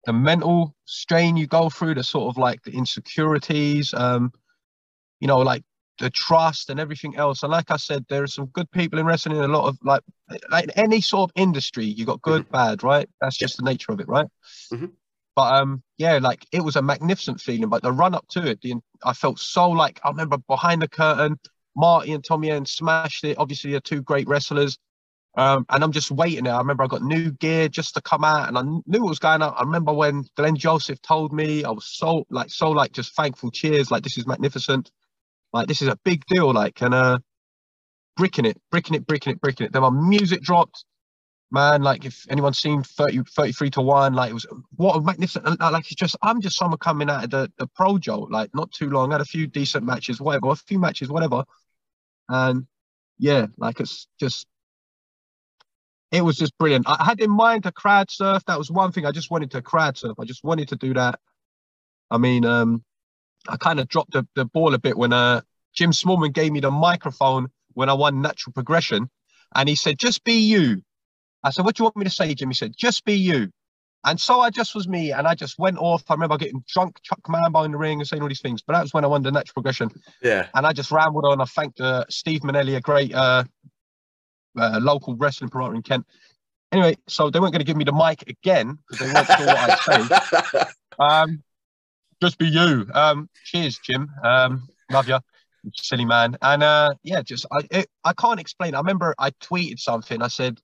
the 0.05 0.13
mental 0.13 0.75
strain 0.85 1.37
you 1.37 1.47
go 1.47 1.69
through, 1.69 1.95
the 1.95 2.05
sort 2.05 2.29
of 2.29 2.39
like 2.39 2.63
the 2.63 2.73
insecurities, 2.73 3.93
um, 3.95 4.33
you 5.21 5.29
know, 5.29 5.39
like 5.39 5.63
the 6.01 6.11
trust 6.11 6.71
and 6.71 6.81
everything 6.81 7.17
else. 7.17 7.43
And 7.43 7.53
like 7.53 7.71
I 7.71 7.77
said, 7.77 8.05
there 8.09 8.23
are 8.23 8.27
some 8.27 8.47
good 8.47 8.71
people 8.73 8.99
in 8.99 9.07
wrestling. 9.07 9.39
A 9.39 9.47
lot 9.47 9.69
of 9.69 9.79
like, 9.85 10.03
like 10.51 10.71
any 10.77 11.01
sort 11.01 11.31
of 11.31 11.41
industry, 11.41 11.85
you 11.85 12.05
got 12.05 12.23
good, 12.23 12.51
bad, 12.51 12.83
right? 12.83 13.09
That's 13.21 13.37
just 13.37 13.59
the 13.59 13.63
nature 13.63 13.93
of 13.93 14.01
it, 14.01 14.09
right? 14.09 14.27
Mhm. 14.73 14.93
But 15.37 15.61
um, 15.61 15.83
yeah, 15.99 16.19
like 16.21 16.45
it 16.51 16.65
was 16.65 16.77
a 16.77 16.83
magnificent 16.83 17.41
feeling. 17.41 17.69
But 17.69 17.83
the 17.83 17.93
run 17.93 18.15
up 18.15 18.27
to 18.31 18.47
it, 18.47 18.61
the, 18.63 18.75
I 19.05 19.13
felt 19.13 19.39
so 19.39 19.71
like 19.71 20.01
I 20.03 20.09
remember 20.09 20.39
behind 20.39 20.83
the 20.83 20.89
curtain, 20.89 21.39
Marty 21.77 22.13
and 22.13 22.25
Tommy 22.25 22.51
and 22.51 22.67
smashed 22.67 23.25
it. 23.25 23.39
Obviously, 23.39 23.71
they're 23.71 23.81
two 23.81 24.03
great 24.03 24.27
wrestlers. 24.27 24.79
Um, 25.37 25.65
and 25.69 25.85
I'm 25.85 25.93
just 25.93 26.11
waiting 26.11 26.45
there. 26.45 26.55
I 26.55 26.59
remember 26.59 26.83
I 26.83 26.89
got 26.89 27.03
new 27.03 27.31
gear 27.31 27.69
just 27.69 27.95
to 27.95 28.01
come 28.01 28.25
out, 28.25 28.49
and 28.49 28.59
I 28.59 28.63
knew 28.63 29.03
what 29.03 29.11
was 29.11 29.21
going 29.21 29.43
on. 29.43 29.55
I 29.57 29.61
remember 29.61 29.93
when 29.93 30.25
Glenn 30.37 30.57
Joseph 30.57 31.01
told 31.03 31.33
me, 31.33 31.63
I 31.63 31.71
was 31.71 31.87
so 31.87 32.25
like 32.31 32.51
so 32.51 32.71
like 32.71 32.93
just 32.93 33.15
thankful. 33.15 33.51
Cheers, 33.51 33.91
like 33.91 34.03
this 34.03 34.19
is 34.19 34.27
magnificent. 34.27 34.91
Like 35.53 35.69
this 35.69 35.83
is 35.83 35.89
a 35.89 35.99
big 36.05 36.25
deal. 36.27 36.53
Like 36.53 36.81
and 36.83 36.95
uh, 36.95 37.19
bricking 38.17 38.45
it, 38.45 38.61
bricking 38.71 38.95
it, 38.95 39.07
bricking 39.07 39.33
it, 39.33 39.41
bricking 39.41 39.67
it. 39.67 39.73
Then 39.73 39.83
my 39.83 39.91
music 39.91 40.43
dropped. 40.43 40.85
Man, 41.53 41.83
like 41.83 42.05
if 42.05 42.27
anyone's 42.31 42.61
seen 42.61 42.85
30, 42.85 43.25
33 43.25 43.71
to 43.71 43.81
1, 43.81 44.15
like 44.15 44.31
it 44.31 44.35
was 44.35 44.47
what 44.77 44.95
a 44.95 45.01
magnificent 45.01 45.59
like 45.59 45.91
it's 45.91 45.97
just 45.97 46.17
I'm 46.23 46.41
just 46.41 46.57
someone 46.57 46.79
coming 46.79 47.11
out 47.11 47.25
of 47.25 47.31
the, 47.31 47.53
the 47.59 47.67
Projo, 47.67 48.31
like 48.31 48.55
not 48.55 48.71
too 48.71 48.89
long, 48.89 49.11
had 49.11 49.21
a 49.21 49.25
few 49.25 49.49
decent 49.49 49.85
matches, 49.85 50.21
whatever, 50.21 50.51
a 50.51 50.55
few 50.55 50.79
matches, 50.79 51.09
whatever. 51.09 51.43
And 52.29 52.69
yeah, 53.19 53.47
like 53.59 53.81
it's 53.81 54.07
just 54.21 54.47
it 56.13 56.23
was 56.23 56.37
just 56.37 56.57
brilliant. 56.59 56.87
I 56.89 57.05
had 57.05 57.21
in 57.21 57.31
mind 57.31 57.65
to 57.65 57.73
crowd 57.73 58.11
surf. 58.11 58.45
That 58.47 58.59
was 58.59 58.71
one 58.71 58.93
thing. 58.93 59.07
I 59.07 59.13
just 59.13 59.31
wanted 59.31 59.51
to 59.53 59.63
crowd 59.63 59.97
surf. 59.97 60.19
I 60.21 60.25
just 60.25 60.43
wanted 60.43 60.69
to 60.69 60.77
do 60.77 60.95
that. 60.95 61.21
I 62.11 62.19
mean, 62.19 62.45
um, 62.45 62.85
I 63.49 63.57
kind 63.57 63.81
of 63.81 63.89
dropped 63.89 64.13
the, 64.13 64.27
the 64.35 64.45
ball 64.45 64.75
a 64.75 64.79
bit 64.79 64.97
when 64.97 65.13
uh 65.13 65.41
Jim 65.75 65.93
Smallman 65.93 66.33
gave 66.33 66.53
me 66.53 66.61
the 66.61 66.71
microphone 66.71 67.49
when 67.75 67.89
I 67.89 67.93
won 67.93 68.21
natural 68.21 68.53
progression, 68.53 69.09
and 69.55 69.69
he 69.69 69.77
said, 69.77 69.99
"Just 69.99 70.25
be 70.25 70.41
you." 70.41 70.83
I 71.43 71.51
said, 71.51 71.65
"What 71.65 71.77
do 71.77 71.83
you 71.83 71.85
want 71.85 71.97
me 71.97 72.05
to 72.05 72.11
say, 72.11 72.35
Jim?" 72.35 72.51
He 72.51 72.55
said, 72.55 72.75
"Just 72.77 73.05
be 73.05 73.15
you." 73.15 73.51
And 74.05 74.19
so 74.19 74.41
I 74.41 74.49
just 74.51 74.75
was 74.75 74.89
me, 74.89 75.13
and 75.13 75.27
I 75.27 75.35
just 75.35 75.59
went 75.59 75.77
off. 75.79 76.03
I 76.09 76.15
remember 76.15 76.39
getting 76.39 76.65
drunk, 76.67 77.03
Chuck 77.03 77.21
Mambo 77.29 77.63
in 77.65 77.73
the 77.73 77.79
ring, 77.79 78.01
and 78.01 78.09
saying 78.09 78.23
all 78.23 78.29
these 78.29 78.41
things. 78.41 78.63
But 78.63 78.73
that 78.73 78.83
was 78.83 78.95
when 78.95 79.05
I 79.05 79.09
won 79.09 79.23
the 79.23 79.31
natural 79.31 79.55
progression 79.55 79.91
Yeah, 80.23 80.49
and 80.55 80.67
I 80.67 80.73
just 80.73 80.91
rambled 80.91 81.27
on. 81.27 81.41
I 81.41 81.45
thanked 81.45 81.81
uh, 81.81 82.05
Steve 82.09 82.41
Manelli, 82.41 82.77
a 82.77 82.81
great 82.81 83.15
uh, 83.15 83.45
uh, 84.59 84.79
local 84.83 85.17
wrestling 85.17 85.51
promoter 85.51 85.75
in 85.75 85.83
Kent. 85.83 86.07
Anyway, 86.73 86.97
so 87.09 87.31
they 87.31 87.41
weren't 87.41 87.53
going 87.53 87.61
to 87.61 87.67
give 87.67 87.77
me 87.77 87.85
the 87.85 87.93
mic 87.93 88.23
again 88.29 88.79
because 88.89 89.07
they 89.07 89.13
weren't 89.13 89.27
sure 89.27 89.47
what 89.47 89.87
I'd 89.87 90.09
say. 90.09 90.65
Um, 90.99 91.43
just 92.23 92.39
be 92.39 92.47
you. 92.49 92.87
Um, 92.95 93.29
cheers, 93.45 93.79
Jim. 93.79 94.11
Um, 94.23 94.69
love 94.91 95.09
you, 95.09 95.19
silly 95.75 96.05
man. 96.05 96.37
And 96.43 96.63
uh, 96.63 96.95
yeah, 97.03 97.23
just 97.23 97.47
I 97.51 97.61
it, 97.71 97.87
I 98.05 98.13
can't 98.13 98.41
explain. 98.41 98.75
I 98.75 98.79
remember 98.79 99.15
I 99.19 99.31
tweeted 99.31 99.79
something. 99.79 100.23
I 100.23 100.29
said, 100.29 100.59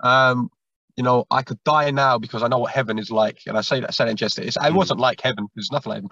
um, 0.00 0.48
you 0.96 1.04
know, 1.04 1.26
I 1.30 1.42
could 1.42 1.62
die 1.64 1.90
now 1.90 2.18
because 2.18 2.42
I 2.42 2.48
know 2.48 2.58
what 2.58 2.72
heaven 2.72 2.98
is 2.98 3.10
like. 3.10 3.40
And 3.46 3.56
I 3.56 3.60
say 3.60 3.80
that 3.80 3.94
said 3.94 4.08
in 4.08 4.16
jest. 4.16 4.38
It's, 4.38 4.56
it 4.56 4.60
Mm. 4.60 4.74
wasn't 4.74 5.00
like 5.00 5.20
heaven. 5.20 5.46
It's 5.56 5.70
nothing 5.72 5.90
like 5.90 5.96
heaven. 5.98 6.10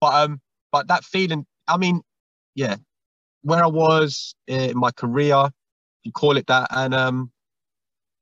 But 0.00 0.14
um, 0.14 0.40
but 0.72 0.88
that 0.88 1.04
feeling. 1.04 1.46
I 1.66 1.76
mean, 1.76 2.02
yeah, 2.54 2.76
where 3.42 3.62
I 3.62 3.68
was 3.68 4.34
in 4.46 4.76
my 4.76 4.90
career, 4.90 5.50
you 6.02 6.12
call 6.12 6.36
it 6.36 6.46
that, 6.48 6.68
and 6.70 6.94
um, 6.94 7.30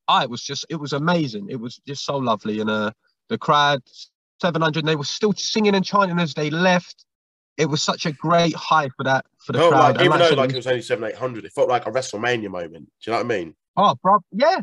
I 0.07 0.25
it 0.25 0.31
was 0.31 0.43
just 0.43 0.67
it 0.69 0.77
was 0.77 0.93
amazing. 0.93 1.49
It 1.51 1.61
was 1.61 1.81
just 1.87 2.05
so 2.05 2.17
lovely, 2.17 2.61
and 2.61 2.69
uh, 2.71 2.91
the 3.29 3.39
crowd, 3.39 3.81
seven 4.41 4.63
hundred, 4.63 4.87
they 4.87 4.97
were 4.97 5.05
still 5.05 5.33
singing 5.35 5.75
and 5.75 5.85
chanting 5.85 6.19
as 6.19 6.35
they 6.35 6.51
left. 6.51 7.05
It 7.57 7.67
was 7.67 7.83
such 7.83 8.07
a 8.07 8.13
great 8.13 8.55
high 8.55 8.89
for 8.97 9.05
that 9.05 9.27
for 9.45 9.53
the 9.53 9.59
crowd. 9.59 9.73
like, 9.73 9.95
And 9.97 10.05
even 10.05 10.19
though 10.19 10.41
like 10.41 10.51
it 10.51 10.57
was 10.57 10.67
only 10.67 10.83
seven, 10.83 11.05
eight 11.05 11.17
hundred, 11.17 11.45
it 11.45 11.53
felt 11.53 11.69
like 11.69 11.87
a 11.87 11.91
WrestleMania 11.91 12.49
moment. 12.51 12.89
Do 13.03 13.11
you 13.11 13.13
know 13.13 13.19
what 13.19 13.27
I 13.27 13.37
mean? 13.39 13.55
Oh, 13.77 13.95
bro, 14.03 14.19
yeah, 14.33 14.61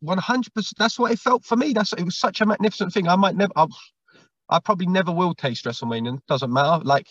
one 0.00 0.18
hundred 0.18 0.52
percent. 0.54 0.78
That's 0.78 0.98
what 0.98 1.12
it 1.12 1.18
felt 1.18 1.44
for 1.44 1.56
me. 1.56 1.72
That's 1.72 1.92
it 1.92 2.04
was 2.04 2.18
such 2.18 2.40
a 2.40 2.46
magnificent 2.46 2.92
thing. 2.92 3.08
I 3.08 3.16
might 3.16 3.36
never, 3.36 3.52
I, 3.56 3.66
I 4.48 4.58
probably 4.60 4.86
never 4.86 5.12
will 5.12 5.34
taste 5.34 5.64
WrestleMania. 5.64 6.18
Doesn't 6.28 6.52
matter. 6.52 6.82
Like, 6.84 7.06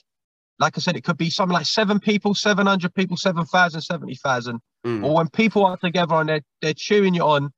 like 0.59 0.77
I 0.77 0.81
said, 0.81 0.95
it 0.95 1.03
could 1.03 1.17
be 1.17 1.29
something 1.29 1.53
like 1.53 1.65
seven 1.65 1.99
people, 1.99 2.35
seven 2.35 2.67
hundred 2.67 2.93
people, 2.93 3.17
seven 3.17 3.45
thousand, 3.45 3.81
seventy 3.81 4.15
thousand. 4.15 4.59
Mm. 4.85 5.05
Or 5.05 5.15
when 5.15 5.29
people 5.29 5.65
are 5.65 5.77
together 5.77 6.15
and 6.15 6.29
they're 6.29 6.41
they're 6.61 6.73
cheering 6.73 7.13
you 7.13 7.23
on, 7.23 7.51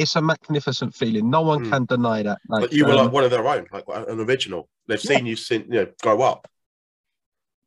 it's 0.00 0.16
a 0.16 0.22
magnificent 0.22 0.94
feeling. 0.94 1.28
No 1.30 1.42
one 1.42 1.60
Mm. 1.64 1.70
can 1.70 1.84
deny 1.84 2.22
that. 2.22 2.38
Like, 2.48 2.62
But 2.62 2.72
you 2.72 2.84
were 2.86 2.92
um, 2.92 2.98
like 2.98 3.12
one 3.12 3.24
of 3.24 3.30
their 3.30 3.46
own, 3.46 3.66
like 3.70 3.84
an 3.88 4.20
original. 4.20 4.68
They've 4.86 5.02
Yeah. 5.04 5.16
seen 5.16 5.26
you 5.26 5.36
since 5.36 5.66
you 5.68 5.74
know 5.74 5.86
grow 6.02 6.22
up. 6.22 6.48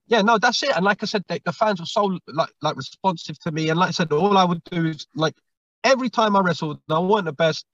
yeah, 0.07 0.21
no, 0.21 0.37
that's 0.37 0.61
it. 0.63 0.75
And 0.75 0.83
like 0.83 1.01
I 1.01 1.05
said, 1.05 1.23
the, 1.27 1.39
the 1.45 1.53
fans 1.53 1.79
were 1.79 1.85
so 1.85 2.17
like 2.27 2.51
like 2.61 2.75
responsive 2.75 3.39
to 3.39 3.51
me. 3.51 3.69
And 3.69 3.79
like 3.79 3.89
I 3.89 3.91
said, 3.91 4.11
all 4.11 4.37
I 4.37 4.43
would 4.43 4.63
do 4.65 4.85
is 4.87 5.07
like 5.15 5.35
every 5.83 6.09
time 6.09 6.35
I 6.35 6.41
wrestled, 6.41 6.79
and 6.87 6.95
I 6.95 6.99
want 6.99 7.25
the 7.25 7.33
best. 7.33 7.65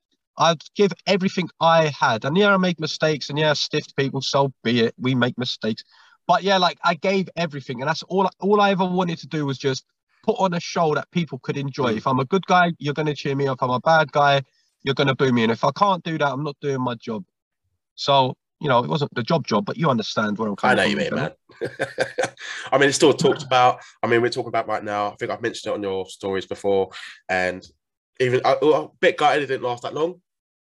I'd 0.42 0.62
give 0.74 0.94
everything 1.06 1.50
I 1.60 1.88
had. 1.88 2.24
And 2.24 2.38
yeah, 2.38 2.54
I 2.54 2.58
make 2.58 2.80
mistakes, 2.80 3.30
and 3.30 3.38
yeah, 3.38 3.50
I 3.50 3.54
stiffed 3.54 3.94
people. 3.98 4.22
So 4.22 4.54
be 4.64 4.80
it. 4.86 4.94
We 4.98 5.14
make 5.14 5.38
mistakes. 5.38 5.84
But 6.28 6.44
yeah, 6.44 6.58
like 6.58 6.78
I 6.84 6.94
gave 6.94 7.28
everything, 7.36 7.82
and 7.82 7.90
that's 7.90 8.04
all. 8.04 8.30
All 8.40 8.62
I 8.62 8.72
ever 8.72 8.86
wanted 8.86 9.18
to 9.20 9.28
do 9.28 9.46
was 9.46 9.58
just 9.58 9.84
put 10.30 10.44
on 10.44 10.54
a 10.54 10.60
show 10.60 10.94
that 10.94 11.10
people 11.12 11.40
could 11.40 11.58
enjoy. 11.58 11.94
Mm. 11.94 11.98
If 11.98 12.08
I'm 12.08 12.20
a 12.20 12.26
good 12.26 12.46
guy, 12.46 12.74
you're 12.78 12.94
gonna 12.94 13.16
cheer 13.16 13.36
me. 13.36 13.48
If 13.48 13.62
I'm 13.62 13.72
a 13.72 13.80
bad 13.80 14.12
guy, 14.12 14.44
you're 14.84 14.96
gonna 14.96 15.16
boo 15.16 15.32
me. 15.32 15.44
And 15.44 15.52
if 15.52 15.64
I 15.64 15.72
can't 15.72 16.04
do 16.04 16.18
that, 16.18 16.28
I'm 16.28 16.44
not 16.44 16.56
doing 16.62 16.82
my 16.82 16.96
job. 16.96 17.24
So 17.96 18.36
you 18.62 18.68
know, 18.68 18.84
it 18.84 18.90
wasn't 18.90 19.16
the 19.16 19.24
job 19.24 19.48
job, 19.48 19.66
but 19.66 19.78
you 19.78 19.90
understand 19.90 20.38
where 20.38 20.50
I'm 20.50 20.56
I 20.64 20.76
coming 20.76 20.78
know 20.78 20.84
from. 20.84 20.92
you 20.92 20.98
mean, 20.98 21.06
you 21.06 21.12
know? 21.12 21.32
man. 21.62 21.88
I 22.74 22.78
mean, 22.78 22.90
it's 22.90 22.98
still 22.98 23.14
talked 23.14 23.44
about. 23.44 23.80
I 24.04 24.08
mean, 24.08 24.22
we're 24.22 24.30
talking 24.30 24.50
about 24.50 24.68
right 24.68 24.84
now. 24.84 25.14
I 25.14 25.16
think 25.16 25.32
I've 25.32 25.42
mentioned 25.42 25.72
it 25.72 25.76
on 25.76 25.84
your 25.84 26.06
stories 26.08 26.46
before, 26.46 26.90
and 27.30 27.66
even 28.20 28.42
well, 28.44 28.96
bit 29.00 29.18
gutted 29.18 29.44
it 29.44 29.48
didn't 29.48 29.64
last 29.64 29.84
that 29.84 29.94
long, 29.94 30.22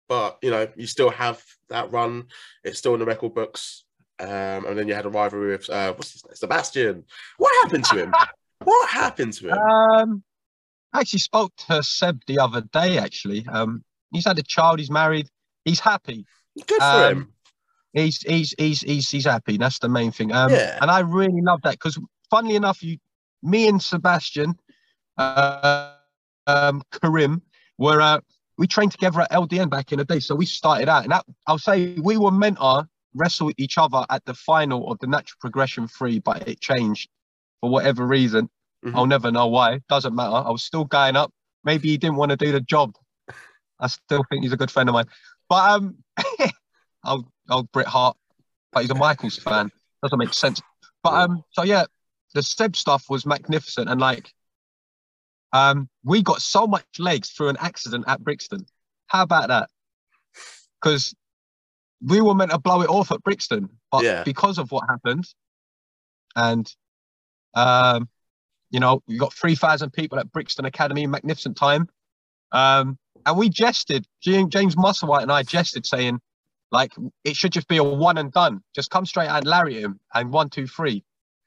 but 0.10 0.39
you 0.41 0.49
know, 0.49 0.67
you 0.76 0.88
still 0.88 1.12
have 1.12 1.41
that 1.69 1.91
run. 1.91 2.26
It's 2.63 2.80
still 2.80 2.95
in 2.95 2.99
the 2.99 3.06
record 3.06 3.34
books. 3.34 3.86
Um, 4.19 4.65
and 4.65 4.78
then 4.78 4.88
you 4.88 4.93
had 4.93 5.06
a 5.06 5.10
rivalry 5.10 5.52
with 5.52 5.69
uh, 5.69 5.93
what's 5.93 6.13
his 6.13 6.26
name? 6.26 6.36
Sebastian. 6.36 7.04
What 7.38 7.63
happened 7.63 7.86
to 7.86 8.04
him? 8.04 8.13
what 8.65 8.89
happened 8.89 9.34
to 9.34 9.49
him? 9.49 9.58
Um, 9.58 10.23
I 10.93 10.99
actually 11.02 11.19
spoke 11.19 11.52
to 11.67 11.82
Seb 11.84 12.21
the 12.28 12.39
other 12.39 12.62
day. 12.62 12.97
Actually, 12.97 13.45
um, 13.47 13.84
he's 14.12 14.26
had 14.26 14.38
a 14.39 14.43
child. 14.43 14.80
He's 14.80 14.91
married. 14.91 15.28
He's 15.65 15.80
happy. 15.80 16.26
Good 16.67 16.80
for 16.80 16.84
um, 16.84 17.12
him. 17.12 17.34
He's 17.93 18.21
he's 18.21 18.54
he's 18.58 18.82
he's 18.82 19.10
he's 19.10 19.26
happy. 19.26 19.58
That's 19.58 19.80
the 19.80 19.89
main 19.89 20.12
thing. 20.12 20.32
Um, 20.32 20.52
Yeah. 20.52 20.78
and 20.82 20.89
I 20.89 20.99
really 20.99 21.41
love 21.41 21.62
that 21.63 21.73
because, 21.73 21.99
funnily 22.30 22.56
enough, 22.56 22.82
you, 22.84 22.97
me 23.41 23.67
and 23.67 23.82
Sebastian, 23.82 24.56
uh, 25.17 25.93
um, 26.47 26.82
Karim, 27.02 27.41
were 27.78 28.02
uh, 28.02 28.19
we 28.58 28.67
trained 28.67 28.91
together 28.91 29.21
at 29.21 29.32
LDN 29.32 29.69
back 29.69 29.91
in 29.91 29.99
the 29.99 30.06
day. 30.06 30.19
So 30.19 30.36
we 30.36 30.45
started 30.45 30.89
out, 30.89 31.04
and 31.04 31.12
that 31.12 31.26
I'll 31.47 31.58
say 31.58 31.95
we 31.99 32.17
were 32.17 32.32
meant 32.32 32.58
to 32.58 32.88
wrestle 33.15 33.52
each 33.58 33.78
other 33.78 34.06
at 34.10 34.26
the 34.26 34.34
final 34.34 34.91
of 34.91 34.99
the 34.99 35.08
natural 35.08 35.38
progression 35.39 35.88
three, 35.88 36.19
but 36.19 36.47
it 36.47 36.60
changed 36.62 37.10
for 37.63 37.69
whatever 37.69 38.06
reason. 38.06 38.49
Mhm. 38.84 38.93
I'll 38.93 39.06
never 39.06 39.32
know 39.32 39.47
why. 39.47 39.80
Doesn't 39.88 40.13
matter. 40.13 40.36
I 40.36 40.49
was 40.52 40.65
still 40.65 40.84
going 40.84 41.15
up. 41.15 41.32
Maybe 41.63 41.88
he 41.88 41.97
didn't 41.97 42.17
want 42.17 42.32
to 42.32 42.36
do 42.36 42.52
the 42.52 42.60
job. 42.60 42.93
I 43.80 43.88
still 43.88 44.26
think 44.30 44.43
he's 44.43 44.52
a 44.52 44.58
good 44.58 44.69
friend 44.69 44.89
of 44.89 44.93
mine. 44.93 45.06
But 45.47 45.71
um, 45.71 46.04
old 47.06 47.32
old 47.49 47.71
Bret 47.71 47.88
Hart, 47.88 48.17
but 48.73 48.82
he's 48.82 48.89
a 48.91 48.95
Michaels 48.95 49.38
fan. 49.38 49.71
Doesn't 50.02 50.19
make 50.19 50.34
sense. 50.34 50.62
But 51.04 51.13
um, 51.13 51.43
so 51.52 51.63
yeah, 51.63 51.86
the 52.34 52.43
Seb 52.43 52.76
stuff 52.76 53.10
was 53.10 53.26
magnificent, 53.26 53.88
and 53.89 54.02
like, 54.02 54.34
um, 55.54 55.88
we 56.04 56.21
got 56.21 56.41
so 56.41 56.67
much 56.67 56.84
legs 56.99 57.30
through 57.30 57.47
an 57.47 57.58
accident 57.62 58.04
at 58.10 58.21
Brixton. 58.21 58.65
How 59.08 59.21
about 59.23 59.47
that? 59.47 59.69
Because 60.82 61.15
we 62.02 62.19
were 62.19 62.36
meant 62.36 62.52
to 62.52 62.60
blow 62.60 62.82
it 62.82 62.89
off 62.89 63.13
at 63.13 63.23
Brixton, 63.23 63.69
but 63.89 64.04
Yeah. 64.04 64.23
because 64.23 64.58
of 64.58 64.69
what 64.73 64.84
happened, 64.89 65.26
and 66.36 66.69
um, 67.54 68.10
you 68.70 68.80
know, 68.80 69.02
we 69.08 69.18
got 69.18 69.34
three 69.34 69.56
thousand 69.56 69.92
people 69.92 70.20
at 70.20 70.32
Brixton 70.32 70.66
Academy, 70.66 71.06
magnificent 71.08 71.58
time. 71.58 71.88
Um, 72.52 72.98
and 73.26 73.38
we 73.38 73.50
jested, 73.50 74.06
James, 74.22 74.76
Musselwhite 74.76 75.24
and 75.24 75.32
I 75.32 75.44
jested, 75.44 75.86
saying, 75.86 76.20
like, 76.72 76.92
it 77.24 77.36
should 77.36 77.52
just 77.52 77.68
be 77.68 77.78
a 77.78 77.84
one 77.84 78.18
and 78.18 78.32
done. 78.32 78.62
Just 78.76 78.89
come 78.89 79.06
straight 79.06 79.30
and 79.30 79.46
lariat 79.46 79.84
him 79.84 80.00
and 80.13 80.32
one, 80.32 80.50
two, 80.50 80.68
three. 80.68 81.04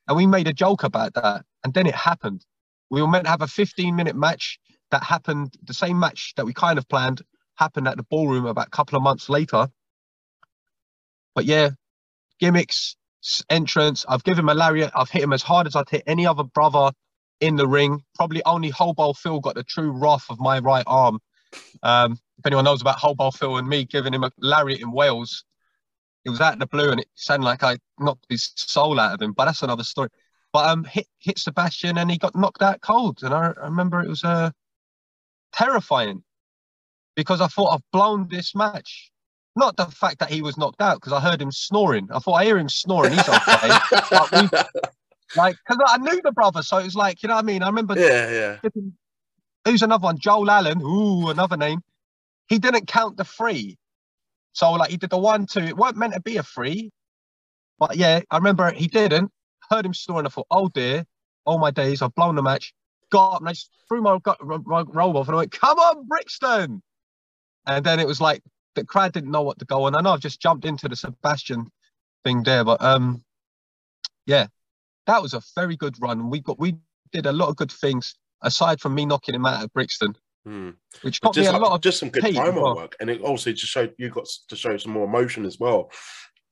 And 0.08 0.16
we 0.16 0.26
made 0.26 0.46
a 0.46 0.52
joke 0.52 0.84
about 0.84 1.14
that. 1.14 1.44
And 1.64 1.74
then 1.74 1.86
it 1.86 1.94
happened. 1.94 2.44
We 2.90 3.02
were 3.02 3.08
meant 3.08 3.24
to 3.24 3.30
have 3.30 3.42
a 3.42 3.48
15 3.48 3.94
minute 3.94 4.16
match 4.16 4.58
that 4.90 5.02
happened, 5.02 5.54
the 5.64 5.74
same 5.74 5.98
match 5.98 6.32
that 6.36 6.46
we 6.46 6.54
kind 6.54 6.78
of 6.78 6.88
planned 6.88 7.22
happened 7.56 7.88
at 7.88 7.96
the 7.96 8.04
ballroom 8.04 8.46
about 8.46 8.68
a 8.68 8.70
couple 8.70 8.96
of 8.96 9.02
months 9.02 9.28
later. 9.28 9.68
But 11.34 11.44
yeah, 11.44 11.70
gimmicks, 12.38 12.96
entrance. 13.50 14.04
I've 14.08 14.24
given 14.24 14.44
him 14.44 14.48
a 14.48 14.54
lariat. 14.54 14.92
I've 14.94 15.10
hit 15.10 15.22
him 15.22 15.32
as 15.32 15.42
hard 15.42 15.66
as 15.66 15.76
I'd 15.76 15.88
hit 15.88 16.02
any 16.06 16.26
other 16.26 16.44
brother 16.44 16.90
in 17.40 17.56
the 17.56 17.66
ring. 17.66 18.02
Probably 18.14 18.42
only 18.44 18.70
Hobo 18.70 19.12
Phil 19.12 19.40
got 19.40 19.54
the 19.54 19.64
true 19.64 19.90
wrath 19.90 20.26
of 20.30 20.38
my 20.40 20.58
right 20.58 20.84
arm. 20.86 21.18
Um, 21.82 22.18
if 22.38 22.46
anyone 22.46 22.64
knows 22.64 22.80
about 22.80 22.98
Hobo 22.98 23.30
Phil 23.30 23.56
and 23.56 23.68
me 23.68 23.84
giving 23.84 24.14
him 24.14 24.24
a 24.24 24.30
lariat 24.38 24.80
in 24.80 24.92
Wales, 24.92 25.44
it 26.24 26.30
was 26.30 26.40
out 26.40 26.54
of 26.54 26.58
the 26.58 26.66
blue 26.66 26.90
and 26.90 27.00
it 27.00 27.08
sounded 27.14 27.44
like 27.44 27.62
I 27.62 27.78
knocked 27.98 28.26
his 28.28 28.52
soul 28.56 28.98
out 28.98 29.14
of 29.14 29.22
him. 29.22 29.32
But 29.32 29.46
that's 29.46 29.62
another 29.62 29.84
story. 29.84 30.08
But 30.52 30.66
um, 30.70 30.84
hit 30.84 31.06
hit 31.18 31.38
Sebastian 31.38 31.98
and 31.98 32.10
he 32.10 32.18
got 32.18 32.34
knocked 32.34 32.62
out 32.62 32.80
cold. 32.80 33.22
And 33.22 33.34
I, 33.34 33.52
I 33.60 33.66
remember 33.66 34.00
it 34.00 34.08
was 34.08 34.24
uh, 34.24 34.50
terrifying 35.52 36.22
because 37.14 37.40
I 37.40 37.46
thought 37.48 37.74
I've 37.74 37.90
blown 37.92 38.28
this 38.28 38.54
match. 38.54 39.10
Not 39.56 39.76
the 39.76 39.86
fact 39.86 40.18
that 40.18 40.30
he 40.30 40.42
was 40.42 40.58
knocked 40.58 40.82
out 40.82 41.00
because 41.00 41.14
I 41.14 41.20
heard 41.20 41.40
him 41.40 41.50
snoring. 41.50 42.08
I 42.12 42.18
thought 42.18 42.34
I 42.34 42.44
hear 42.44 42.58
him 42.58 42.68
snoring. 42.68 43.12
He's 43.12 43.26
okay. 43.26 43.68
like, 45.36 45.56
because 45.66 45.78
I 45.86 45.96
knew 45.96 46.20
the 46.22 46.32
brother, 46.32 46.62
so 46.62 46.76
it 46.76 46.84
was 46.84 46.94
like, 46.94 47.22
you 47.22 47.28
know 47.28 47.36
what 47.36 47.44
I 47.44 47.46
mean? 47.46 47.62
I 47.62 47.68
remember 47.68 47.98
yeah, 47.98 48.58
yeah. 48.62 48.70
Who's 49.64 49.82
another 49.82 50.04
one? 50.04 50.18
Joel 50.18 50.50
Allen. 50.50 50.82
Ooh, 50.82 51.30
another 51.30 51.56
name. 51.56 51.80
He 52.48 52.58
didn't 52.58 52.86
count 52.86 53.16
the 53.16 53.24
three. 53.24 53.78
So 54.52 54.72
like 54.72 54.90
he 54.90 54.98
did 54.98 55.10
the 55.10 55.18
one, 55.18 55.46
two. 55.46 55.60
It 55.60 55.76
weren't 55.76 55.96
meant 55.96 56.12
to 56.12 56.20
be 56.20 56.36
a 56.36 56.42
three. 56.42 56.90
But 57.78 57.96
yeah, 57.96 58.20
I 58.30 58.36
remember 58.36 58.70
he 58.70 58.86
didn't. 58.88 59.30
Heard 59.70 59.86
him 59.86 59.94
snoring. 59.94 60.26
I 60.26 60.28
thought, 60.28 60.46
oh 60.50 60.68
dear, 60.68 61.04
all 61.46 61.58
my 61.58 61.70
days, 61.70 62.02
I've 62.02 62.14
blown 62.14 62.36
the 62.36 62.42
match. 62.42 62.74
Got 63.10 63.34
up 63.34 63.40
and 63.40 63.48
I 63.48 63.52
just 63.52 63.70
threw 63.88 64.02
my, 64.02 64.18
got, 64.18 64.38
my 64.44 64.84
robe 64.86 65.16
off 65.16 65.28
and 65.28 65.34
I 65.34 65.38
went, 65.38 65.52
come 65.52 65.78
on, 65.78 66.06
Brixton. 66.06 66.82
And 67.66 67.84
then 67.84 68.00
it 68.00 68.06
was 68.06 68.20
like 68.20 68.42
the 68.76 68.84
crowd 68.84 69.12
didn't 69.12 69.32
know 69.32 69.42
what 69.42 69.58
to 69.58 69.64
go 69.64 69.84
on. 69.84 69.96
I 69.96 70.00
know 70.00 70.12
I've 70.12 70.20
just 70.20 70.40
jumped 70.40 70.64
into 70.64 70.88
the 70.88 70.94
Sebastian 70.94 71.72
thing 72.24 72.44
there, 72.44 72.62
but 72.64 72.80
um, 72.80 73.24
yeah, 74.26 74.46
that 75.06 75.20
was 75.20 75.34
a 75.34 75.42
very 75.56 75.76
good 75.76 75.96
run. 76.00 76.30
We 76.30 76.40
got 76.40 76.60
we 76.60 76.76
did 77.10 77.26
a 77.26 77.32
lot 77.32 77.48
of 77.48 77.56
good 77.56 77.72
things 77.72 78.14
aside 78.42 78.80
from 78.80 78.94
me 78.94 79.06
knocking 79.06 79.34
him 79.34 79.46
out 79.46 79.64
at 79.64 79.72
Brixton, 79.72 80.14
Hmm. 80.44 80.70
which 81.02 81.20
got 81.20 81.34
me 81.36 81.42
just, 81.42 81.54
a 81.54 81.58
lot 81.58 81.72
of 81.72 81.80
just 81.80 81.98
some 81.98 82.10
good 82.10 82.22
promo 82.22 82.62
well. 82.62 82.76
work, 82.76 82.94
and 83.00 83.10
it 83.10 83.20
also 83.22 83.50
just 83.50 83.72
showed 83.72 83.94
you 83.98 84.10
got 84.10 84.28
to 84.48 84.54
show 84.56 84.76
some 84.76 84.92
more 84.92 85.06
emotion 85.06 85.44
as 85.44 85.58
well. 85.58 85.90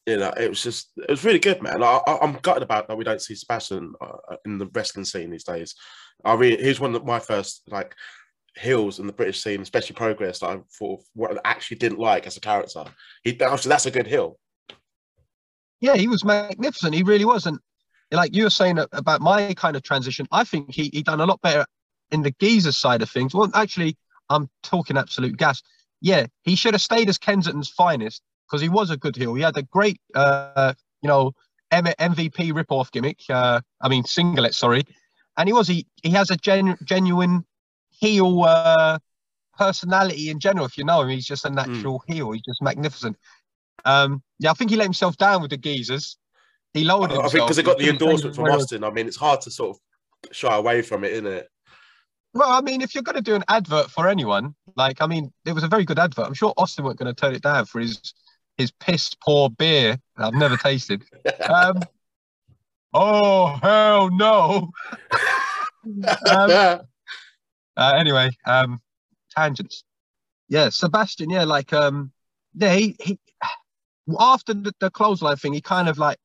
You 0.07 0.17
know, 0.19 0.33
it 0.37 0.49
was 0.49 0.63
just 0.63 0.91
it 0.97 1.11
was 1.11 1.25
really 1.25 1.39
good, 1.39 1.63
man. 1.63 1.83
I, 1.83 2.01
I'm 2.21 2.35
gutted 2.43 2.63
about 2.63 2.89
that 2.89 2.97
we 2.97 3.05
don't 3.05 3.23
see 3.23 3.35
Sebastian 3.35 3.95
uh, 4.01 4.37
in 4.45 4.59
the 4.59 4.67
wrestling 4.75 5.05
scene 5.05 5.31
these 5.31 5.45
days. 5.45 5.75
I 6.25 6.35
really, 6.35 6.63
he's 6.63 6.81
one 6.81 6.95
of 6.95 7.05
my 7.05 7.19
first 7.19 7.63
like 7.69 7.95
heels 8.57 8.99
in 8.99 9.07
the 9.07 9.13
British 9.13 9.43
scene, 9.43 9.61
especially 9.61 9.97
Progress. 9.97 10.41
That 10.41 10.51
I 10.51 10.61
thought 10.79 11.03
what 11.15 11.37
I 11.37 11.41
actually 11.45 11.79
didn't 11.79 11.99
like 11.99 12.27
as 12.27 12.37
a 12.37 12.41
character. 12.41 12.85
He 13.23 13.33
obviously 13.33 13.69
that's 13.69 13.87
a 13.87 13.91
good 13.91 14.07
heel. 14.07 14.39
Yeah, 15.81 15.97
he 15.97 16.09
was 16.09 16.25
magnificent. 16.25 16.95
He 16.95 17.03
really 17.03 17.25
was. 17.25 17.47
And 17.47 17.59
like 18.11 18.35
you 18.35 18.45
were 18.45 18.51
saying 18.51 18.79
about 18.79 19.21
my 19.21 19.55
kind 19.55 19.77
of 19.77 19.83
transition, 19.83 20.27
I 20.33 20.45
think 20.45 20.73
he 20.73 20.91
he 20.93 21.03
done 21.03 21.21
a 21.21 21.27
lot 21.27 21.41
better 21.41 21.67
in 22.11 22.23
the 22.23 22.35
geezer 22.41 22.73
side 22.73 23.03
of 23.03 23.11
things. 23.11 23.35
Well, 23.35 23.51
actually, 23.55 23.97
I'm 24.31 24.49
talking 24.63 24.97
absolute 24.97 25.37
gas. 25.37 25.63
Yeah, 26.01 26.27
he 26.43 26.55
should 26.55 26.75
have 26.75 26.83
stayed 26.83 27.09
as 27.09 27.19
Kensington's 27.19 27.71
finest 27.71 28.23
because 28.47 28.61
he 28.61 28.69
was 28.69 28.91
a 28.91 28.97
good 28.97 29.17
heel. 29.17 29.35
He 29.35 29.43
had 29.43 29.57
a 29.57 29.63
great, 29.63 29.99
uh, 30.15 30.75
you 31.03 31.09
know, 31.09 31.33
M- 31.71 31.87
MVP 31.87 32.55
rip-off 32.55 32.93
gimmick. 32.93 33.21
Uh, 33.29 33.61
I 33.81 33.89
mean, 33.89 34.05
singlet, 34.05 34.55
sorry. 34.55 34.85
And 35.37 35.49
he 35.49 35.53
was 35.53 35.67
he 35.67 35.87
he 36.03 36.11
has 36.11 36.31
a 36.31 36.37
gen- 36.37 36.79
genuine 36.85 37.45
heel 38.05 38.43
uh, 38.43 38.99
personality 39.57 40.29
in 40.31 40.39
general. 40.39 40.67
If 40.67 40.77
you 40.77 40.85
know 40.85 41.03
him, 41.03 41.09
he's 41.09 41.27
just 41.27 41.45
a 41.45 41.51
natural 41.51 42.03
heel. 42.07 42.33
He's 42.33 42.43
just 42.43 42.63
magnificent. 42.63 43.17
Um, 43.85 44.23
yeah, 44.39 44.51
I 44.51 44.55
think 44.55 44.71
he 44.71 44.77
let 44.77 44.85
himself 44.85 45.17
down 45.17 45.41
with 45.43 45.51
the 45.51 45.57
geezers. 45.57 46.19
He 46.75 46.85
lowered 46.85 47.11
I, 47.11 47.15
I 47.15 47.23
himself. 47.23 47.33
think 47.33 47.45
because 47.45 47.57
they 47.57 47.63
got 47.63 47.79
the 47.79 47.89
endorsement 47.89 48.37
from 48.37 48.47
Austin. 48.47 48.85
I 48.85 48.91
mean, 48.91 49.07
it's 49.07 49.17
hard 49.17 49.41
to 49.43 49.51
sort 49.51 49.77
of 49.77 50.35
shy 50.35 50.55
away 50.55 50.83
from 50.83 51.05
it, 51.05 51.13
isn't 51.13 51.27
it? 51.27 51.49
Well, 52.35 52.51
I 52.51 52.61
mean, 52.61 52.81
if 52.81 52.95
you're 52.95 53.05
going 53.05 53.17
to 53.17 53.23
do 53.23 53.37
an 53.37 53.45
advert 53.49 53.91
for 53.91 54.09
anyone, 54.09 54.55
like, 54.77 55.01
I 55.01 55.07
mean, 55.07 55.33
it 55.47 55.53
was 55.53 55.63
a 55.63 55.69
very 55.69 55.85
good 55.85 56.01
advert. 56.01 56.27
I'm 56.27 56.35
sure 56.35 56.53
Austin 56.57 56.85
weren't 56.85 56.99
going 56.99 57.15
to 57.15 57.19
turn 57.19 57.35
it 57.35 57.43
down 57.43 57.65
for 57.67 57.81
his 57.81 58.13
his 58.57 58.71
piss 58.71 59.15
poor 59.15 59.51
beer 59.51 59.99
that 60.17 60.25
I've 60.27 60.35
never 60.35 60.57
tasted. 60.57 61.05
Um, 61.49 61.81
oh 62.93 63.59
hell 63.63 64.11
no! 64.11 64.71
Um, 66.31 66.81
uh, 67.77 67.95
anyway, 67.97 68.31
um, 68.47 68.81
tangents. 69.37 69.85
Yeah, 70.49 70.69
Sebastian. 70.71 71.31
Yeah, 71.31 71.45
like, 71.45 71.73
um, 71.73 72.13
yeah, 72.55 72.75
he, 72.75 72.97
he 73.01 73.19
after 74.19 74.55
the, 74.55 74.75
the 74.81 74.91
clothesline 74.91 75.37
thing, 75.37 75.53
he 75.53 75.61
kind 75.61 75.89
of 75.89 75.99
like 75.99 76.19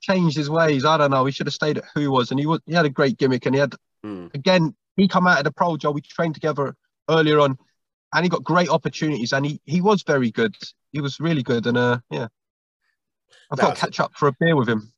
changed 0.00 0.36
his 0.36 0.50
ways. 0.50 0.84
I 0.84 0.96
don't 0.98 1.10
know. 1.10 1.24
He 1.24 1.32
should 1.32 1.46
have 1.46 1.54
stayed 1.54 1.78
at 1.78 1.84
who 1.94 2.00
he 2.00 2.08
was, 2.08 2.30
and 2.30 2.40
he 2.40 2.46
was 2.46 2.60
he 2.66 2.74
had 2.74 2.86
a 2.86 2.90
great 2.90 3.18
gimmick, 3.18 3.46
and 3.46 3.54
he 3.54 3.60
had 3.60 3.74
Hmm. 4.02 4.26
again, 4.34 4.74
he 4.96 5.08
come 5.08 5.26
out 5.26 5.38
of 5.38 5.44
the 5.44 5.52
Projo. 5.52 5.94
We 5.94 6.02
trained 6.02 6.34
together 6.34 6.76
earlier 7.10 7.40
on, 7.40 7.58
and 8.14 8.24
he 8.24 8.28
got 8.30 8.44
great 8.44 8.68
opportunities. 8.70 9.32
And 9.32 9.46
he 9.46 9.60
he 9.64 9.80
was 9.80 10.02
very 10.04 10.30
good. 10.30 10.56
He 10.92 11.00
was 11.00 11.20
really 11.20 11.42
good. 11.42 11.66
And 11.66 11.78
uh, 11.78 12.00
yeah, 12.10 12.28
I've 13.50 13.58
No, 13.58 13.68
got 13.68 13.74
to 13.76 13.80
catch 13.80 14.00
up 14.00 14.12
for 14.16 14.28
a 14.28 14.32
beer 14.32 14.56
with 14.56 14.68
him. 14.68 14.91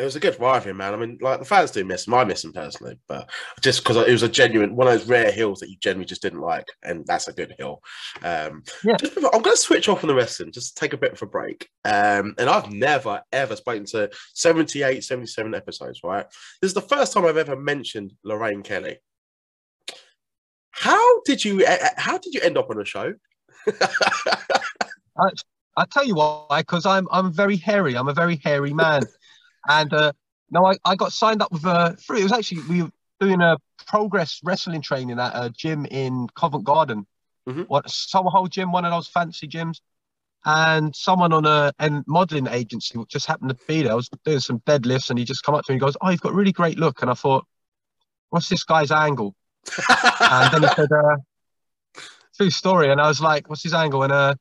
It 0.00 0.04
was 0.04 0.16
a 0.16 0.20
good 0.20 0.40
rivalry, 0.40 0.72
man. 0.72 0.94
I 0.94 0.96
mean, 0.96 1.18
like 1.20 1.40
the 1.40 1.44
fans 1.44 1.70
do 1.70 1.84
miss 1.84 2.06
him. 2.06 2.14
I 2.14 2.24
miss 2.24 2.42
him 2.42 2.52
personally, 2.54 2.98
but 3.06 3.28
just 3.60 3.82
because 3.82 3.98
it 3.98 4.10
was 4.10 4.22
a 4.22 4.28
genuine 4.28 4.74
one 4.74 4.88
of 4.88 4.94
those 4.94 5.06
rare 5.08 5.30
heels 5.30 5.60
that 5.60 5.68
you 5.68 5.76
genuinely 5.78 6.06
just 6.06 6.22
didn't 6.22 6.40
like, 6.40 6.66
and 6.82 7.06
that's 7.06 7.28
a 7.28 7.32
good 7.34 7.54
heel. 7.58 7.82
Um, 8.22 8.62
Yeah. 8.82 8.96
just 8.96 9.14
before- 9.14 9.34
I'm 9.34 9.42
going 9.42 9.54
to 9.54 9.60
switch 9.60 9.88
off 9.90 10.02
on 10.02 10.08
the 10.08 10.14
wrestling, 10.14 10.52
just 10.52 10.76
take 10.78 10.94
a 10.94 10.96
bit 10.96 11.12
of 11.12 11.20
a 11.20 11.26
break. 11.26 11.68
Um, 11.84 12.34
and 12.38 12.48
I've 12.48 12.70
never 12.70 13.22
ever 13.30 13.54
spoken 13.56 13.84
to 13.86 14.10
78, 14.34 15.04
77 15.04 15.54
episodes. 15.54 16.00
Right, 16.02 16.26
this 16.62 16.70
is 16.70 16.74
the 16.74 16.80
first 16.80 17.12
time 17.12 17.26
I've 17.26 17.36
ever 17.36 17.56
mentioned 17.56 18.14
Lorraine 18.24 18.62
Kelly. 18.62 18.98
How 20.70 21.20
did 21.22 21.44
you? 21.44 21.62
How 21.96 22.16
did 22.16 22.32
you 22.32 22.40
end 22.40 22.56
up 22.56 22.70
on 22.70 22.80
a 22.80 22.84
show? 22.86 23.12
I 25.76 25.84
tell 25.90 26.04
you 26.04 26.14
why, 26.16 26.60
because 26.60 26.84
I'm 26.86 27.06
I'm 27.10 27.32
very 27.32 27.56
hairy. 27.56 27.96
I'm 27.96 28.08
a 28.08 28.14
very 28.14 28.36
hairy 28.42 28.72
man, 28.72 29.02
and 29.68 29.92
uh, 29.92 30.12
no, 30.50 30.66
I, 30.66 30.74
I 30.84 30.96
got 30.96 31.12
signed 31.12 31.42
up 31.42 31.52
with 31.52 31.64
uh, 31.64 31.92
three. 31.94 32.20
It 32.20 32.24
was 32.24 32.32
actually 32.32 32.62
we 32.68 32.82
were 32.82 32.90
doing 33.20 33.40
a 33.40 33.56
progress 33.86 34.40
wrestling 34.44 34.82
training 34.82 35.18
at 35.18 35.32
a 35.34 35.50
gym 35.50 35.86
in 35.86 36.28
Covent 36.34 36.64
Garden. 36.64 37.06
Mhm. 37.48 37.66
What 37.68 37.86
Somerhole 37.86 38.50
gym, 38.50 38.72
one 38.72 38.84
of 38.84 38.92
those 38.92 39.08
fancy 39.08 39.48
gyms, 39.48 39.80
and 40.44 40.94
someone 40.94 41.32
on 41.32 41.46
a 41.46 41.72
and 41.78 42.04
modeling 42.06 42.46
agency 42.46 42.98
just 43.08 43.26
happened 43.26 43.50
to 43.50 43.66
be 43.66 43.82
there. 43.82 43.92
I 43.92 43.94
was 43.94 44.08
doing 44.24 44.40
some 44.40 44.60
deadlifts, 44.60 45.10
and 45.10 45.18
he 45.18 45.24
just 45.24 45.42
come 45.42 45.54
up 45.54 45.64
to 45.64 45.72
me 45.72 45.74
and 45.74 45.80
goes, 45.80 45.96
"Oh, 46.00 46.10
you've 46.10 46.20
got 46.20 46.32
a 46.32 46.36
really 46.36 46.52
great 46.52 46.78
look," 46.78 47.02
and 47.02 47.10
I 47.10 47.14
thought, 47.14 47.46
"What's 48.30 48.48
this 48.48 48.64
guy's 48.64 48.90
angle?" 48.90 49.34
And 50.20 50.52
then 50.52 50.62
he 50.62 50.68
said, 50.76 50.92
uh, 50.92 51.16
true 52.40 52.50
story. 52.50 52.90
And 52.90 53.00
I 53.00 53.08
was 53.08 53.20
like, 53.20 53.48
what's 53.48 53.62
his 53.62 53.74
angle? 53.74 54.02
And 54.02 54.12
uh, 54.12 54.34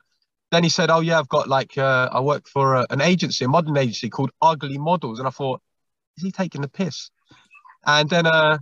then 0.51 0.63
he 0.63 0.69
said, 0.69 0.89
oh, 0.89 0.99
yeah, 0.99 1.19
I've 1.19 1.29
got 1.29 1.47
like, 1.47 1.77
uh, 1.77 2.09
I 2.11 2.19
work 2.21 2.47
for 2.47 2.75
uh, 2.75 2.85
an 2.89 3.01
agency, 3.01 3.45
a 3.45 3.47
modern 3.47 3.77
agency 3.77 4.09
called 4.09 4.31
Ugly 4.41 4.77
Models. 4.77 5.19
And 5.19 5.27
I 5.27 5.31
thought, 5.31 5.61
is 6.17 6.23
he 6.23 6.31
taking 6.31 6.61
the 6.61 6.67
piss? 6.67 7.11
And 7.85 8.09
then 8.09 8.25
uh, 8.25 8.57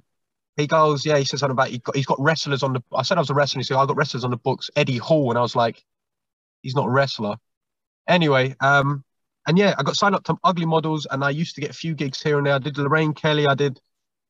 he 0.58 0.68
goes, 0.68 1.06
yeah, 1.06 1.18
he 1.18 1.24
says 1.24 1.40
something 1.40 1.54
about 1.54 1.70
he 1.70 1.80
got, 1.80 1.96
he's 1.96 2.06
got 2.06 2.20
wrestlers 2.20 2.64
on 2.64 2.74
the, 2.74 2.84
I 2.94 3.04
said 3.04 3.18
I 3.18 3.22
was 3.22 3.30
a 3.30 3.34
wrestler. 3.34 3.60
He 3.60 3.64
said, 3.64 3.78
I've 3.78 3.88
got 3.88 3.98
wrestlers 3.98 4.24
on 4.24 4.32
the 4.32 4.38
books, 4.38 4.70
Eddie 4.76 4.98
Hall. 4.98 5.30
And 5.32 5.38
I 5.40 5.42
was 5.42 5.56
like, 5.56 5.84
he's 6.62 6.76
not 6.76 6.88
a 6.88 6.92
wrestler. 6.92 7.36
Anyway, 8.08 8.56
um, 8.60 9.04
and 9.48 9.58
yeah, 9.58 9.74
I 9.78 9.84
got 9.84 9.96
signed 9.96 10.16
up 10.16 10.26
to 10.26 10.38
Ugly 10.44 10.66
Models, 10.66 11.08
and 11.10 11.24
I 11.24 11.30
used 11.30 11.56
to 11.56 11.62
get 11.62 11.70
a 11.70 11.74
few 11.74 11.96
gigs 11.96 12.22
here 12.22 12.38
and 12.38 12.46
there. 12.46 12.56
I 12.56 12.60
did 12.60 12.78
Lorraine 12.78 13.14
Kelly, 13.14 13.48
I 13.48 13.56
did 13.56 13.80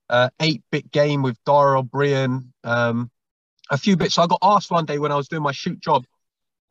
uh, 0.09 0.29
eight 0.39 0.63
bit 0.71 0.91
game 0.91 1.23
with 1.23 1.37
Dara 1.43 1.79
Ó 1.79 1.83
Briain, 1.83 2.49
um, 2.63 3.09
a 3.71 3.77
few 3.77 3.97
bits. 3.97 4.15
So 4.15 4.21
I 4.21 4.27
got 4.27 4.39
asked 4.43 4.69
one 4.69 4.85
day 4.85 4.99
when 4.99 5.11
I 5.11 5.15
was 5.15 5.27
doing 5.27 5.41
my 5.41 5.51
shoot 5.51 5.79
job, 5.79 6.05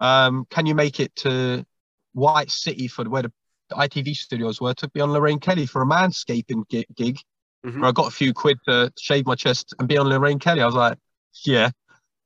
um, 0.01 0.47
can 0.51 0.67
you 0.67 0.75
make 0.75 1.01
it 1.01 1.15
to 1.17 1.65
White 2.13 2.51
City 2.51 2.89
for 2.89 3.05
where 3.05 3.23
the, 3.23 3.33
ITV 3.73 4.15
studios 4.15 4.61
were? 4.61 4.75
to 4.75 4.89
be 4.91 5.01
on 5.01 5.13
Lorraine 5.13 5.41
Kelly 5.41 5.67
for 5.67 5.83
a 5.83 5.87
manscaping 5.87 6.69
gig. 6.69 6.87
gig 6.95 7.19
Mhm. 7.65 7.81
where 7.81 7.89
I 7.89 7.93
got 7.93 8.07
a 8.07 8.13
few 8.13 8.33
quid 8.33 8.59
to 8.69 8.93
shave 8.99 9.27
my 9.27 9.35
chest 9.35 9.75
and 9.79 9.89
be 9.89 9.99
on 9.99 10.09
Lorraine 10.09 10.39
Kelly. 10.39 10.63
I 10.63 10.67
was 10.67 10.75
like, 10.75 10.99
yeah. 11.45 11.71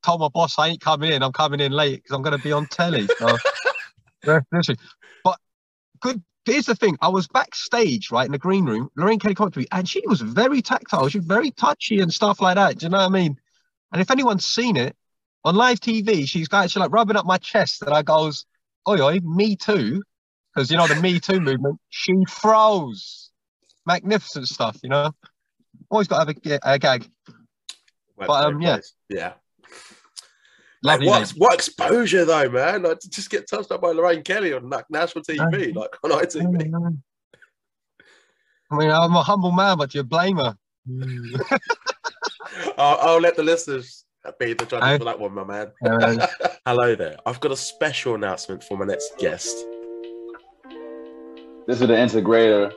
Told 0.02 0.20
my 0.20 0.28
boss 0.28 0.58
I 0.58 0.68
ain't 0.68 0.80
coming 0.80 1.12
in. 1.12 1.22
I'm 1.22 1.32
coming 1.32 1.60
in 1.60 1.72
late 1.72 2.02
because 2.02 2.14
I'm 2.14 2.22
going 2.22 2.32
to 2.32 2.38
be 2.38 2.52
on 2.52 2.66
telly. 2.66 3.06
So, 3.08 3.38
literally. 4.24 4.78
But 5.24 5.38
good. 6.00 6.22
Here's 6.46 6.66
the 6.66 6.74
thing. 6.74 6.96
I 7.00 7.08
was 7.08 7.28
backstage, 7.28 8.10
right, 8.10 8.24
in 8.24 8.32
the 8.32 8.38
green 8.38 8.64
room. 8.64 8.90
Lorraine 8.96 9.18
Kelly 9.18 9.34
came 9.34 9.46
up 9.46 9.52
to 9.52 9.58
me, 9.58 9.66
and 9.72 9.88
she 9.88 10.02
was 10.06 10.20
very 10.20 10.62
tactile. 10.62 11.08
She 11.08 11.18
was 11.18 11.26
very 11.26 11.50
touchy 11.50 12.00
and 12.00 12.12
stuff 12.12 12.40
like 12.40 12.56
that. 12.56 12.78
Do 12.78 12.86
you 12.86 12.90
know 12.90 12.98
what 12.98 13.04
I 13.04 13.08
mean? 13.10 13.38
And 13.92 14.00
if 14.00 14.10
anyone's 14.10 14.44
seen 14.44 14.76
it 14.76 14.96
on 15.44 15.54
live 15.54 15.80
TV, 15.80 16.28
she's 16.28 16.48
got 16.48 16.70
she 16.70 16.78
like 16.78 16.92
rubbing 16.92 17.16
up 17.16 17.26
my 17.26 17.38
chest, 17.38 17.82
and 17.82 17.94
I 17.94 18.02
goes, 18.02 18.46
"Oi, 18.88 19.00
oi, 19.00 19.20
me 19.22 19.56
too," 19.56 20.02
because 20.54 20.70
you 20.70 20.76
know 20.76 20.86
the 20.86 20.96
Me 20.96 21.20
Too 21.20 21.40
movement. 21.40 21.78
She 21.88 22.12
froze. 22.28 23.30
Magnificent 23.86 24.46
stuff, 24.46 24.78
you 24.82 24.90
know. 24.90 25.10
Always 25.90 26.06
got 26.06 26.24
to 26.24 26.34
have 26.50 26.62
a, 26.62 26.74
a 26.74 26.78
gag. 26.78 27.08
Went 28.16 28.28
But, 28.28 28.44
um, 28.44 28.60
yeah. 28.60 28.74
close. 28.74 28.94
yeah. 29.08 29.32
Like, 30.82 31.00
what, 31.02 31.28
what 31.30 31.54
exposure 31.54 32.24
though, 32.24 32.48
man? 32.48 32.82
Like 32.84 33.00
to 33.00 33.10
just 33.10 33.30
get 33.30 33.48
touched 33.48 33.70
up 33.70 33.82
by 33.82 33.88
Lorraine 33.88 34.22
Kelly 34.22 34.54
on 34.54 34.68
like, 34.70 34.86
national 34.90 35.24
TV, 35.24 35.74
like 35.74 35.94
on 36.02 36.10
ITV. 36.10 36.98
I 38.70 38.76
mean, 38.76 38.90
I'm 38.90 39.14
a 39.14 39.22
humble 39.22 39.52
man, 39.52 39.76
but 39.76 39.94
you 39.94 40.02
blame 40.04 40.38
her. 40.38 40.56
I'll, 42.78 42.98
I'll 43.00 43.20
let 43.20 43.36
the 43.36 43.42
listeners 43.42 43.99
be 44.38 44.52
the 44.52 44.66
judge 44.66 44.82
Aye. 44.82 44.98
for 44.98 45.04
that 45.04 45.18
one, 45.18 45.34
my 45.34 45.44
man. 45.44 45.72
Uh, 45.84 46.26
Hello 46.66 46.94
there. 46.94 47.16
I've 47.26 47.40
got 47.40 47.52
a 47.52 47.56
special 47.56 48.14
announcement 48.14 48.62
for 48.62 48.76
my 48.76 48.84
next 48.84 49.16
guest. 49.18 49.56
This 51.66 51.80
is 51.80 51.88
the 51.88 51.94
integrator, 51.94 52.72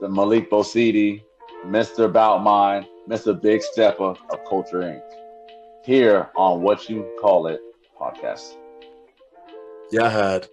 the 0.00 0.08
Malik 0.08 0.50
Bosidi, 0.50 1.22
Mr. 1.66 2.04
About 2.04 2.42
Mine, 2.42 2.86
Mr. 3.08 3.40
Big 3.40 3.62
Stepper 3.62 4.14
of 4.30 4.44
Culture 4.48 4.78
Inc. 4.78 5.02
Here 5.84 6.30
on 6.36 6.62
What 6.62 6.88
You 6.88 7.08
Call 7.20 7.46
It 7.46 7.60
podcast. 7.98 8.54
Yeah, 9.90 10.04
I 10.04 10.10
heard. 10.10 10.48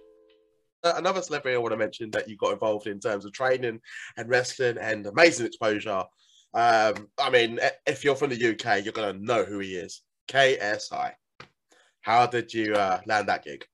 Uh, 0.82 0.94
another 0.96 1.22
celebrity 1.22 1.56
I 1.56 1.58
want 1.58 1.72
to 1.72 1.76
mention 1.76 2.10
that 2.12 2.28
you 2.28 2.36
got 2.36 2.52
involved 2.52 2.86
in 2.86 3.00
terms 3.00 3.24
of 3.24 3.32
training 3.32 3.80
and 4.16 4.28
wrestling 4.28 4.78
and 4.78 5.06
amazing 5.06 5.46
exposure. 5.46 6.04
Um, 6.54 7.08
I 7.18 7.30
mean, 7.30 7.58
if 7.86 8.04
you're 8.04 8.14
from 8.14 8.30
the 8.30 8.50
UK, 8.50 8.84
you're 8.84 8.92
gonna 8.92 9.18
know 9.18 9.44
who 9.44 9.58
he 9.58 9.74
is. 9.74 10.02
KSI. 10.28 11.12
How 12.00 12.26
did 12.26 12.52
you 12.54 12.74
uh, 12.74 13.00
land 13.06 13.28
that 13.28 13.44
gig? 13.44 13.66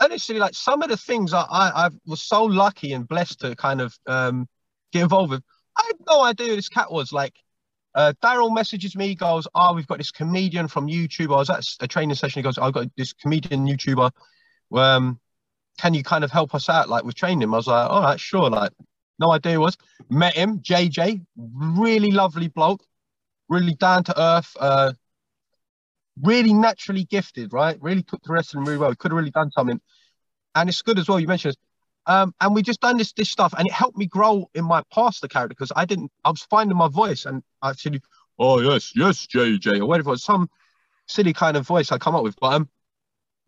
honestly, 0.00 0.38
like 0.38 0.54
some 0.54 0.82
of 0.82 0.88
the 0.88 0.96
things 0.96 1.32
I, 1.32 1.42
I, 1.42 1.86
I 1.86 1.90
was 2.06 2.22
so 2.22 2.44
lucky 2.44 2.92
and 2.92 3.06
blessed 3.06 3.40
to 3.40 3.56
kind 3.56 3.80
of 3.80 3.96
um, 4.06 4.48
get 4.92 5.02
involved 5.02 5.30
with. 5.30 5.42
I 5.76 5.82
had 5.86 5.96
no 6.06 6.22
idea 6.22 6.48
who 6.48 6.56
this 6.56 6.68
cat 6.68 6.90
was. 6.92 7.12
Like, 7.12 7.34
uh, 7.94 8.12
Daryl 8.22 8.54
messages 8.54 8.96
me, 8.96 9.14
goes, 9.14 9.46
"Oh, 9.54 9.74
we've 9.74 9.86
got 9.86 9.98
this 9.98 10.10
comedian 10.10 10.68
from 10.68 10.86
YouTube." 10.86 11.34
I 11.34 11.38
was 11.38 11.50
at 11.50 11.64
a 11.80 11.88
training 11.88 12.16
session. 12.16 12.40
He 12.40 12.42
goes, 12.42 12.58
"I've 12.58 12.72
got 12.72 12.88
this 12.96 13.12
comedian 13.12 13.66
YouTuber. 13.66 14.10
Um, 14.72 15.20
can 15.78 15.94
you 15.94 16.02
kind 16.02 16.24
of 16.24 16.30
help 16.30 16.54
us 16.54 16.68
out, 16.68 16.88
like 16.88 17.04
with 17.04 17.14
training 17.14 17.42
him?" 17.42 17.54
I 17.54 17.58
was 17.58 17.66
like, 17.66 17.90
"All 17.90 18.02
right, 18.02 18.20
sure." 18.20 18.50
Like, 18.50 18.72
no 19.18 19.32
idea 19.32 19.60
was. 19.60 19.76
Met 20.10 20.34
him, 20.34 20.60
JJ, 20.60 21.24
really 21.36 22.10
lovely 22.10 22.48
bloke, 22.48 22.84
really 23.48 23.74
down 23.74 24.04
to 24.04 24.20
earth. 24.20 24.56
Uh, 24.58 24.92
really 26.22 26.52
naturally 26.52 27.04
gifted, 27.04 27.52
right? 27.52 27.76
Really 27.80 28.02
took 28.02 28.22
the 28.22 28.32
wrestling 28.32 28.64
really 28.64 28.78
well. 28.78 28.94
Could 28.94 29.10
have 29.10 29.16
really 29.18 29.30
done 29.30 29.50
something. 29.50 29.80
And 30.54 30.68
it's 30.68 30.82
good 30.82 30.98
as 30.98 31.08
well, 31.08 31.18
you 31.18 31.26
mentioned 31.26 31.52
this. 31.52 31.60
Um, 32.06 32.34
and 32.40 32.54
we 32.54 32.62
just 32.62 32.80
done 32.80 32.98
this 32.98 33.12
this 33.14 33.30
stuff 33.30 33.54
and 33.56 33.66
it 33.66 33.72
helped 33.72 33.96
me 33.96 34.04
grow 34.04 34.50
in 34.54 34.64
my 34.64 34.82
pastor 34.92 35.26
character 35.26 35.54
because 35.54 35.72
I 35.74 35.86
didn't 35.86 36.12
I 36.22 36.30
was 36.30 36.42
finding 36.42 36.76
my 36.76 36.88
voice 36.88 37.24
and 37.24 37.42
actually, 37.62 38.02
oh 38.38 38.60
yes, 38.60 38.92
yes, 38.94 39.26
JJ, 39.26 39.80
or 39.80 39.86
whatever, 39.86 40.14
some 40.16 40.50
silly 41.06 41.32
kind 41.32 41.56
of 41.56 41.66
voice 41.66 41.92
I 41.92 41.96
come 41.96 42.14
up 42.14 42.22
with. 42.22 42.36
But 42.38 42.52
um 42.52 42.68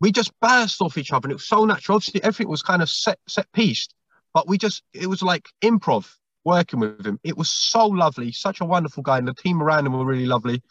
we 0.01 0.11
just 0.11 0.31
burst 0.39 0.81
off 0.81 0.97
each 0.97 1.11
other 1.11 1.27
and 1.27 1.33
it 1.33 1.35
was 1.35 1.47
so 1.47 1.65
natural. 1.65 1.97
Obviously 1.97 2.23
everything 2.23 2.49
was 2.49 2.63
kind 2.63 2.81
of 2.81 2.89
set 2.89 3.19
set 3.27 3.51
pieced, 3.51 3.93
but 4.33 4.47
we 4.47 4.57
just 4.57 4.81
it 4.91 5.05
was 5.05 5.21
like 5.21 5.47
improv 5.63 6.11
working 6.47 6.79
with 6.79 7.05
him. 7.05 7.19
It 7.23 7.37
was 7.37 7.49
so 7.49 7.85
lovely, 7.85 8.31
such 8.31 8.61
a 8.61 8.65
wonderful 8.65 9.03
guy, 9.03 9.17
and 9.19 9.27
the 9.27 9.33
team 9.33 9.61
around 9.61 9.85
him 9.85 9.93
were 9.93 10.05
really 10.05 10.25
lovely. 10.25 10.63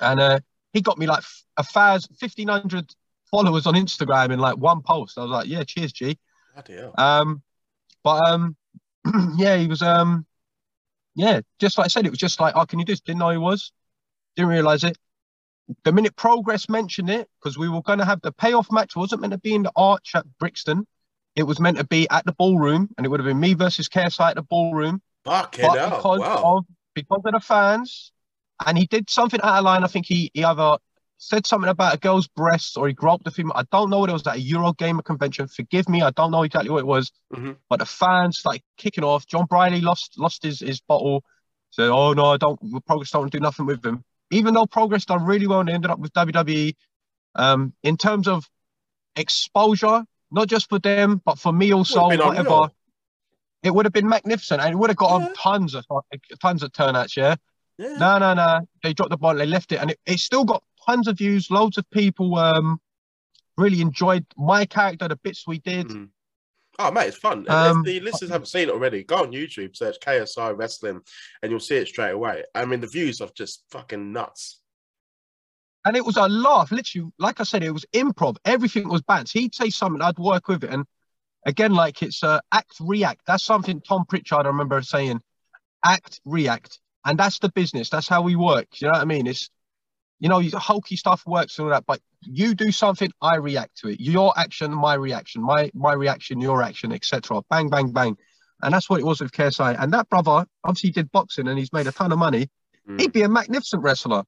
And 0.00 0.20
uh 0.20 0.40
he 0.72 0.80
got 0.80 0.98
me 0.98 1.06
like 1.06 1.24
a 1.56 1.64
thousand, 1.64 2.16
fifteen 2.16 2.48
hundred 2.48 2.94
followers 3.30 3.66
on 3.66 3.74
Instagram 3.74 4.32
in 4.32 4.38
like 4.38 4.56
one 4.56 4.82
post. 4.82 5.16
I 5.16 5.22
was 5.22 5.30
like, 5.30 5.46
yeah, 5.46 5.64
cheers, 5.64 5.92
G. 5.92 6.18
Um, 6.96 7.42
but 8.02 8.28
um, 8.28 8.56
yeah, 9.36 9.56
he 9.56 9.66
was 9.66 9.82
um, 9.82 10.26
yeah, 11.14 11.40
just 11.58 11.78
like 11.78 11.86
I 11.86 11.88
said, 11.88 12.06
it 12.06 12.10
was 12.10 12.18
just 12.18 12.40
like, 12.40 12.54
oh, 12.56 12.66
can 12.66 12.78
you 12.78 12.84
do 12.84 12.92
this? 12.92 13.00
Didn't 13.00 13.18
know 13.18 13.30
he 13.30 13.38
was, 13.38 13.72
didn't 14.36 14.50
realize 14.50 14.84
it. 14.84 14.96
The 15.84 15.92
minute 15.92 16.16
Progress 16.16 16.68
mentioned 16.68 17.10
it, 17.10 17.28
because 17.38 17.56
we 17.56 17.68
were 17.68 17.82
going 17.82 18.00
to 18.00 18.04
have 18.04 18.20
the 18.22 18.32
payoff 18.32 18.72
match, 18.72 18.96
wasn't 18.96 19.20
meant 19.20 19.32
to 19.32 19.38
be 19.38 19.54
in 19.54 19.62
the 19.62 19.72
Arch 19.76 20.12
at 20.14 20.26
Brixton. 20.38 20.86
It 21.36 21.44
was 21.44 21.60
meant 21.60 21.78
to 21.78 21.84
be 21.84 22.08
at 22.10 22.24
the 22.26 22.32
ballroom, 22.32 22.90
and 22.96 23.06
it 23.06 23.08
would 23.08 23.20
have 23.20 23.26
been 23.26 23.40
me 23.40 23.54
versus 23.54 23.88
KSI 23.88 24.30
at 24.30 24.36
the 24.36 24.42
ballroom 24.42 25.00
Fucking 25.24 25.64
but 25.66 25.78
hell. 25.78 25.90
because 25.96 26.20
Wow. 26.20 26.56
of 26.58 26.64
because 26.94 27.20
of 27.24 27.32
the 27.32 27.40
fans, 27.40 28.12
and 28.66 28.76
he 28.76 28.86
did 28.86 29.08
something 29.08 29.40
out 29.42 29.58
of 29.58 29.64
line. 29.64 29.84
I 29.84 29.86
think 29.86 30.06
he, 30.06 30.30
he 30.34 30.44
either 30.44 30.76
said 31.18 31.46
something 31.46 31.68
about 31.68 31.94
a 31.94 31.98
girl's 31.98 32.26
breasts 32.28 32.76
or 32.76 32.88
he 32.88 32.94
groped 32.94 33.24
the 33.24 33.30
female. 33.30 33.52
I 33.54 33.62
don't 33.70 33.90
know 33.90 33.98
what 34.00 34.08
it 34.10 34.14
was 34.14 34.26
at 34.26 34.36
a 34.36 34.40
Eurogamer 34.40 35.04
convention. 35.04 35.46
Forgive 35.46 35.88
me, 35.88 36.00
I 36.02 36.10
don't 36.10 36.30
know 36.30 36.42
exactly 36.42 36.70
what 36.70 36.78
it 36.80 36.86
was. 36.86 37.12
Mhm. 37.34 37.56
But 37.68 37.78
the 37.78 37.86
fans 37.86 38.38
started 38.38 38.62
kicking 38.76 39.04
off. 39.04 39.26
Jon 39.26 39.44
Briley 39.46 39.80
lost 39.82 40.18
lost 40.18 40.42
his, 40.42 40.60
his 40.60 40.80
bottle. 40.80 41.22
Said, 41.70 41.90
"Oh 41.90 42.12
no, 42.12 42.32
I 42.32 42.36
don't. 42.38 42.58
Progress 42.86 43.10
don't 43.10 43.30
do 43.30 43.38
nothing 43.38 43.66
with 43.66 43.84
him." 43.86 44.02
Even 44.32 44.54
though 44.54 44.66
Progress 44.66 45.04
done 45.04 45.24
really 45.24 45.46
well 45.46 45.60
and 45.60 45.70
ended 45.70 45.90
up 45.90 45.98
with 46.00 46.12
WWE. 46.14 46.74
Um, 47.36 47.72
in 47.84 47.96
terms 47.96 48.26
of 48.26 48.48
exposure, 49.16 50.04
not 50.30 50.48
just 50.48 50.68
for 50.68 50.78
them, 50.78 51.20
but 51.24 51.38
for 51.38 51.52
me 51.52 51.72
also, 51.72 52.04
whatever 52.04 52.38
unreal. 52.40 52.74
it 53.62 53.74
would 53.74 53.84
have 53.86 53.92
been 53.92 54.08
magnificent 54.08 54.60
and 54.60 54.72
it 54.72 54.76
would 54.76 54.90
have 54.90 54.96
got 54.96 55.20
Yeah. 55.20 55.26
on 55.28 55.34
tons 55.34 55.74
of 55.74 55.84
tons 56.40 56.62
of 56.62 56.72
turnouts 56.72 57.16
yeah 57.16 57.34
Yeah. 57.78 57.96
no 57.98 58.18
no 58.18 58.34
no 58.34 58.68
they 58.82 58.92
dropped 58.94 59.10
the 59.10 59.16
ball 59.18 59.34
they 59.34 59.46
left 59.46 59.72
it 59.72 59.76
and 59.80 59.90
it, 59.90 60.00
it 60.06 60.18
still 60.18 60.44
got 60.44 60.62
tons 60.86 61.08
of 61.08 61.18
views 61.18 61.50
loads 61.50 61.76
of 61.78 61.88
people 61.90 62.36
um 62.38 62.80
really 63.58 63.80
enjoyed 63.82 64.24
my 64.36 64.64
character 64.64 65.08
the 65.08 65.16
bits 65.16 65.46
we 65.46 65.58
did 65.58 65.88
Mhm. 65.88 66.08
Oh, 66.78 66.90
mate, 66.90 67.08
it's 67.08 67.16
fun. 67.18 67.44
Um, 67.50 67.80
if 67.80 67.84
the 67.84 68.00
listeners 68.00 68.30
haven't 68.30 68.46
seen 68.46 68.68
it 68.68 68.72
already, 68.72 69.02
go 69.04 69.16
on 69.16 69.32
YouTube, 69.32 69.76
search 69.76 69.98
KSI 70.00 70.56
Wrestling, 70.56 71.02
and 71.42 71.50
you'll 71.50 71.60
see 71.60 71.76
it 71.76 71.88
straight 71.88 72.12
away. 72.12 72.42
I 72.54 72.64
mean, 72.64 72.80
the 72.80 72.86
views 72.86 73.20
are 73.20 73.28
just 73.36 73.64
fucking 73.70 74.12
nuts. 74.12 74.59
And 75.84 75.96
it 75.96 76.04
was 76.04 76.16
a 76.16 76.28
laugh 76.28 76.70
literally 76.70 77.10
like 77.18 77.40
i 77.40 77.44
said 77.44 77.62
it 77.62 77.72
was 77.72 77.86
improv. 77.92 78.36
Everything 78.44 78.88
was 78.88 79.02
bants 79.02 79.32
he'd 79.32 79.54
say 79.54 79.70
something 79.70 80.02
i'd 80.02 80.18
work 80.18 80.48
with 80.48 80.64
it. 80.64 80.70
And 80.70 80.84
again 81.46 81.72
like 81.72 82.02
it's 82.02 82.22
uh, 82.22 82.40
act 82.52 82.74
react. 82.80 83.22
That's 83.26 83.44
something 83.44 83.80
tom 83.80 84.04
pritchard 84.06 84.46
i 84.46 84.48
remember 84.48 84.80
saying 84.82 85.20
act 85.84 86.20
react. 86.24 86.80
And 87.04 87.18
that's 87.18 87.38
the 87.38 87.48
business. 87.48 87.88
That's 87.88 88.08
how 88.08 88.20
we 88.20 88.36
work. 88.36 88.66
You 88.80 88.88
know 88.88 88.92
what 88.92 89.02
i 89.02 89.06
mean? 89.06 89.26
It's 89.26 89.50
you 90.18 90.28
know 90.28 90.40
hokey 90.40 90.96
stuff 90.96 91.22
works 91.26 91.58
and 91.58 91.66
all 91.66 91.72
that 91.72 91.86
but 91.86 92.00
you 92.22 92.54
do 92.54 92.70
something 92.70 93.10
i 93.22 93.36
react 93.36 93.78
to 93.78 93.88
it. 93.88 94.00
Your 94.00 94.32
action 94.38 94.72
my 94.74 94.94
reaction. 94.94 95.42
My 95.42 95.70
my 95.74 95.94
reaction 95.94 96.40
your 96.40 96.62
action 96.62 96.92
etc 96.92 97.42
bang 97.48 97.70
bang 97.70 97.92
bang. 97.92 98.16
And 98.62 98.74
that's 98.74 98.90
what 98.90 99.00
it 99.00 99.06
was 99.06 99.22
with 99.22 99.32
KSI. 99.32 99.82
And 99.82 99.94
that 99.94 100.10
brother 100.10 100.44
obviously 100.64 100.90
did 100.90 101.10
boxing 101.10 101.48
and 101.48 101.58
he's 101.58 101.72
made 101.72 101.86
a 101.86 101.92
ton 101.92 102.12
of 102.12 102.18
money. 102.18 102.50
Mm. 102.86 103.00
He'd 103.00 103.12
be 103.12 103.22
a 103.22 103.28
magnificent 103.28 103.82
wrestler. 103.82 104.24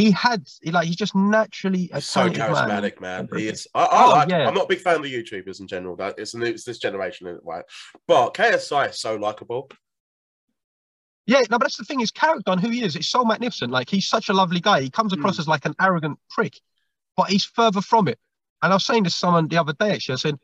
He 0.00 0.10
had 0.12 0.46
like 0.66 0.86
he's 0.86 0.96
just 0.96 1.14
naturally 1.14 1.90
a 1.92 2.00
so 2.00 2.28
talented 2.28 2.38
man. 2.40 2.82
charismatic, 2.82 3.00
man. 3.00 3.28
He 3.36 3.48
is. 3.48 3.66
I, 3.74 3.82
I 3.84 4.04
Oh, 4.04 4.10
like. 4.10 4.28
yeah. 4.30 4.46
I'm 4.48 4.54
not 4.54 4.64
a 4.64 4.68
big 4.68 4.80
fan 4.80 4.96
of 4.96 5.02
the 5.02 5.12
YouTubers 5.14 5.60
in 5.60 5.66
general. 5.66 5.96
That 5.96 6.14
it's, 6.18 6.34
it's 6.34 6.64
this 6.64 6.78
generation, 6.78 7.26
it, 7.26 7.40
right? 7.44 7.64
But 8.06 8.34
KSI 8.34 8.90
is 8.90 8.98
so 9.00 9.16
likable. 9.16 9.70
Yeah, 11.26 11.40
no, 11.50 11.58
but 11.58 11.62
that's 11.62 11.76
the 11.76 11.84
thing. 11.84 12.00
His 12.00 12.10
character 12.10 12.50
and 12.50 12.60
who 12.60 12.70
he 12.70 12.82
is, 12.82 12.96
it's 12.96 13.08
so 13.10 13.24
magnificent. 13.24 13.70
Like 13.70 13.88
he's 13.88 14.08
such 14.08 14.28
a 14.28 14.32
lovely 14.32 14.60
guy. 14.60 14.80
He 14.80 14.90
comes 14.90 15.12
across 15.12 15.36
Mm. 15.36 15.40
as 15.40 15.48
like 15.48 15.64
an 15.66 15.74
arrogant 15.80 16.18
prick, 16.30 16.58
but 17.16 17.28
he's 17.30 17.44
further 17.44 17.80
from 17.80 18.08
it. 18.08 18.18
And 18.62 18.72
I 18.72 18.76
was 18.76 18.84
saying 18.84 19.04
to 19.04 19.10
someone 19.10 19.48
the 19.48 19.58
other 19.58 19.72
day, 19.74 19.92
actually, 19.92 20.14
I 20.14 20.16
said 20.16 20.38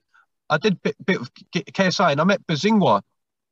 I 0.48 0.58
did 0.58 0.80
bit 0.82 0.96
bit 1.04 1.20
of 1.20 1.30
KSI 1.54 2.12
and 2.12 2.20
I 2.20 2.24
met 2.24 2.46
Behzinga, 2.46 3.02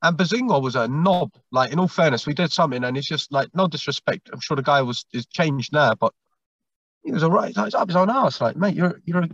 and 0.05 0.19
Behzinga 0.19 0.61
was 0.61 0.77
a 0.77 0.87
knob. 0.87 1.33
Like 1.51 1.73
in 1.73 1.79
all 1.79 1.89
fairness, 1.89 2.27
we 2.27 2.35
did 2.35 2.53
something, 2.53 2.85
and 2.85 2.97
it's 2.97 3.09
just 3.09 3.33
like 3.33 3.49
no 3.55 3.67
disrespect. 3.67 4.29
I'm 4.33 4.41
sure 4.41 4.57
the 4.57 4.63
guy 4.63 4.83
was 4.83 5.07
is 5.13 5.27
changed 5.27 5.73
now, 5.73 5.95
but 5.95 6.13
he 7.03 7.11
was 7.11 7.25
alright. 7.25 7.57
He's 7.57 7.75
up 7.75 7.89
his 7.89 7.97
own 7.97 8.11
ass. 8.11 8.41
Like 8.41 8.57
mate, 8.57 8.77
you're 8.77 9.01
you're 9.05 9.23
a 9.23 9.31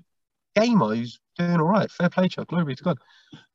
gamer. 0.54 0.94
He's 0.94 1.18
doing 1.36 1.60
all 1.60 1.66
right. 1.66 1.90
Fair 1.90 2.08
play 2.08 2.28
you. 2.36 2.44
Glory 2.44 2.76
to 2.76 2.84
God. 2.84 2.98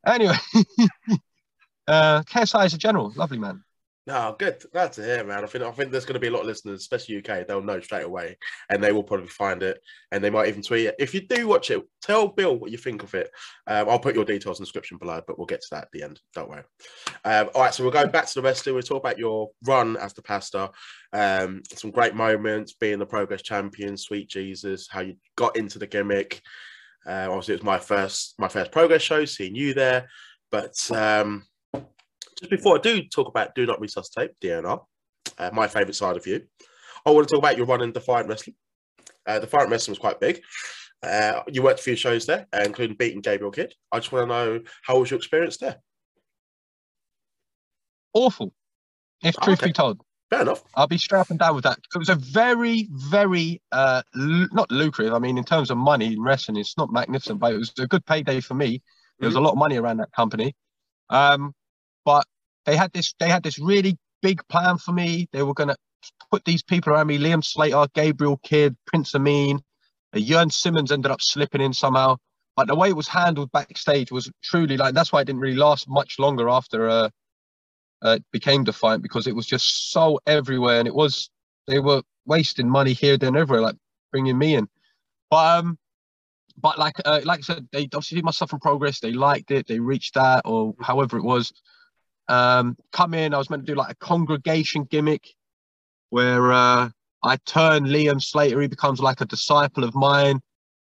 Anyway, 0.05 0.36
uh, 1.88 2.22
KSI 2.24 2.66
is 2.66 2.74
a 2.74 2.78
general, 2.78 3.11
lovely 3.16 3.39
man. 3.39 3.63
No, 4.07 4.35
good. 4.37 4.59
To 4.59 5.03
hear, 5.03 5.23
man. 5.23 5.43
I 5.43 5.47
think 5.47 5.63
I 5.63 5.71
think 5.71 5.91
there's 5.91 6.05
going 6.05 6.13
to 6.13 6.19
be 6.19 6.27
a 6.27 6.31
lot 6.31 6.41
of 6.41 6.45
listeners, 6.45 6.81
especially 6.81 7.17
UK. 7.17 7.47
They'll 7.47 7.63
know 7.63 7.79
straight 7.79 8.05
away, 8.05 8.37
and 8.69 8.83
they 8.83 8.91
will 8.91 9.03
probably 9.03 9.27
find 9.27 9.63
it, 9.63 9.81
and 10.11 10.23
they 10.23 10.29
might 10.29 10.47
even 10.47 10.61
tweet 10.61 10.85
it. 10.85 10.95
If 10.99 11.15
you 11.15 11.21
do 11.21 11.47
watch 11.47 11.71
it, 11.71 11.81
tell 12.03 12.27
Bill 12.27 12.55
what 12.55 12.69
you 12.69 12.77
think 12.77 13.01
of 13.01 13.15
it. 13.15 13.31
Um, 13.65 13.89
I'll 13.89 13.97
put 13.97 14.13
your 14.13 14.25
details 14.25 14.59
in 14.59 14.63
the 14.63 14.67
description 14.67 14.99
below, 14.99 15.21
but 15.25 15.39
we'll 15.39 15.47
get 15.47 15.61
to 15.61 15.67
that 15.71 15.83
at 15.85 15.91
the 15.91 16.03
end. 16.03 16.19
Don't 16.35 16.49
worry. 16.49 16.63
Um, 17.23 17.49
all 17.55 17.63
right, 17.63 17.73
so 17.73 17.83
we'll 17.83 17.91
go 17.91 18.05
back 18.05 18.27
to 18.27 18.35
the 18.35 18.43
wrestling. 18.43 18.75
We'll 18.75 18.83
talk 18.83 19.01
about 19.01 19.17
your 19.17 19.49
run 19.65 19.97
as 19.97 20.13
the 20.13 20.21
pastor. 20.21 20.69
Um, 21.11 21.63
some 21.73 21.89
great 21.89 22.13
moments, 22.13 22.73
being 22.73 22.99
the 22.99 23.07
progress 23.07 23.41
champion, 23.41 23.97
sweet 23.97 24.29
Jesus, 24.29 24.87
how 24.87 25.01
you 25.01 25.15
got 25.35 25.57
into 25.57 25.79
the 25.79 25.87
gimmick. 25.87 26.43
Uh, 27.07 27.25
obviously, 27.29 27.55
it 27.55 27.61
was 27.61 27.63
my 27.63 27.79
first 27.79 28.35
my 28.37 28.49
first 28.49 28.71
progress 28.71 29.01
show, 29.01 29.25
seeing 29.25 29.55
you 29.55 29.73
there, 29.73 30.09
but. 30.51 30.75
Um, 30.91 31.47
just 32.39 32.49
before 32.49 32.77
I 32.77 32.81
do 32.81 33.03
talk 33.03 33.27
about 33.27 33.55
Do 33.55 33.65
Not 33.65 33.79
Resuscitate, 33.79 34.31
DNR, 34.41 34.83
uh, 35.38 35.49
my 35.53 35.67
favourite 35.67 35.95
side 35.95 36.17
of 36.17 36.27
you, 36.27 36.41
I 37.05 37.11
want 37.11 37.27
to 37.27 37.33
talk 37.33 37.43
about 37.43 37.57
your 37.57 37.65
run 37.65 37.81
in 37.81 37.91
Defiant 37.91 38.27
Wrestling. 38.27 38.55
Uh, 39.25 39.39
Defiant 39.39 39.69
Wrestling 39.69 39.93
was 39.93 39.99
quite 39.99 40.19
big. 40.19 40.41
Uh, 41.03 41.41
you 41.47 41.61
worked 41.61 41.79
a 41.79 41.83
few 41.83 41.95
shows 41.95 42.25
there, 42.25 42.47
uh, 42.53 42.63
including 42.65 42.95
beating 42.97 43.21
Gabriel 43.21 43.51
Kidd. 43.51 43.73
I 43.91 43.99
just 43.99 44.11
want 44.11 44.23
to 44.23 44.27
know 44.27 44.59
how 44.83 44.99
was 44.99 45.11
your 45.11 45.17
experience 45.17 45.57
there? 45.57 45.77
Awful, 48.13 48.53
if 49.23 49.36
truth 49.38 49.59
Okay. 49.59 49.67
be 49.69 49.73
told. 49.73 50.01
Fair 50.31 50.41
enough. 50.41 50.63
I'll 50.73 50.88
be 50.88 50.97
strapping 50.97 51.38
down 51.38 51.53
with 51.53 51.65
that. 51.65 51.77
It 51.93 51.97
was 51.97 52.09
a 52.09 52.15
very, 52.15 52.88
very 52.91 53.61
uh 53.71 54.01
l- 54.15 54.47
not 54.51 54.71
lucrative. 54.71 55.13
I 55.13 55.19
mean, 55.19 55.38
in 55.38 55.43
terms 55.43 55.69
of 55.69 55.77
money 55.77 56.13
in 56.13 56.21
wrestling, 56.21 56.57
it's 56.57 56.77
not 56.77 56.91
magnificent, 56.91 57.39
but 57.39 57.53
it 57.53 57.57
was 57.57 57.71
a 57.77 57.86
good 57.86 58.05
payday 58.05 58.39
for 58.39 58.55
me. 58.55 58.81
There 59.19 59.27
was 59.27 59.36
a 59.36 59.39
lot 59.41 59.51
of 59.51 59.57
money 59.57 59.77
around 59.77 59.97
that 59.97 60.11
company. 60.13 60.55
Um, 61.09 61.53
but 62.05 62.25
they 62.65 62.75
had 62.75 62.91
this 62.93 63.13
they 63.19 63.29
had 63.29 63.43
this 63.43 63.59
really 63.59 63.97
big 64.21 64.41
plan 64.47 64.77
for 64.77 64.91
me. 64.91 65.27
They 65.31 65.43
were 65.43 65.53
gonna 65.53 65.75
put 66.31 66.45
these 66.45 66.63
people 66.63 66.93
around 66.93 67.07
me, 67.07 67.17
Liam 67.17 67.43
Slater, 67.43 67.87
Gabriel 67.93 68.37
Kidd, 68.43 68.75
Prince 68.87 69.13
Ameen, 69.15 69.59
Jörn 70.13 70.51
Simmons 70.51 70.91
ended 70.91 71.11
up 71.11 71.21
slipping 71.21 71.61
in 71.61 71.73
somehow. 71.73 72.17
But 72.55 72.67
the 72.67 72.75
way 72.75 72.89
it 72.89 72.95
was 72.95 73.07
handled 73.07 73.51
backstage 73.51 74.11
was 74.11 74.31
truly 74.43 74.77
like 74.77 74.93
that's 74.93 75.11
why 75.11 75.21
it 75.21 75.25
didn't 75.25 75.41
really 75.41 75.57
last 75.57 75.89
much 75.89 76.19
longer 76.19 76.47
after 76.49 76.89
uh, 76.89 77.09
uh 78.01 78.17
it 78.17 78.23
became 78.31 78.63
Defiant 78.63 79.03
because 79.03 79.27
it 79.27 79.35
was 79.35 79.45
just 79.45 79.91
so 79.91 80.19
everywhere 80.25 80.79
and 80.79 80.87
it 80.87 80.95
was 80.95 81.29
they 81.67 81.79
were 81.79 82.01
wasting 82.25 82.69
money 82.69 82.93
here, 82.93 83.17
then 83.17 83.35
everywhere, 83.35 83.61
like 83.61 83.75
bringing 84.11 84.37
me 84.37 84.55
in. 84.55 84.67
But 85.29 85.59
um, 85.59 85.77
but 86.57 86.77
like 86.77 86.95
uh, 87.03 87.21
like 87.23 87.39
I 87.39 87.41
said, 87.41 87.67
they 87.71 87.83
obviously 87.85 88.15
did 88.15 88.25
my 88.25 88.31
stuff 88.31 88.53
in 88.53 88.59
progress. 88.59 88.99
They 88.99 89.11
liked 89.11 89.51
it. 89.51 89.67
They 89.67 89.79
reached 89.79 90.13
that 90.15 90.43
or 90.45 90.75
however 90.81 91.17
it 91.17 91.23
was. 91.23 91.51
Um, 92.28 92.78
come 92.91 93.13
in. 93.13 93.34
I 93.34 93.38
was 93.38 93.49
meant 93.49 93.65
to 93.65 93.71
do 93.71 93.78
like 93.78 93.91
a 93.91 93.95
congregation 93.95 94.84
gimmick 94.84 95.23
where 96.09 96.51
uh, 96.51 96.89
I 97.23 97.38
turn 97.45 97.86
Liam 97.86 98.21
Slater. 98.21 98.61
He 98.61 98.67
becomes 98.67 98.99
like 98.99 99.21
a 99.21 99.26
disciple 99.26 99.84
of 99.84 99.95
mine. 99.95 100.39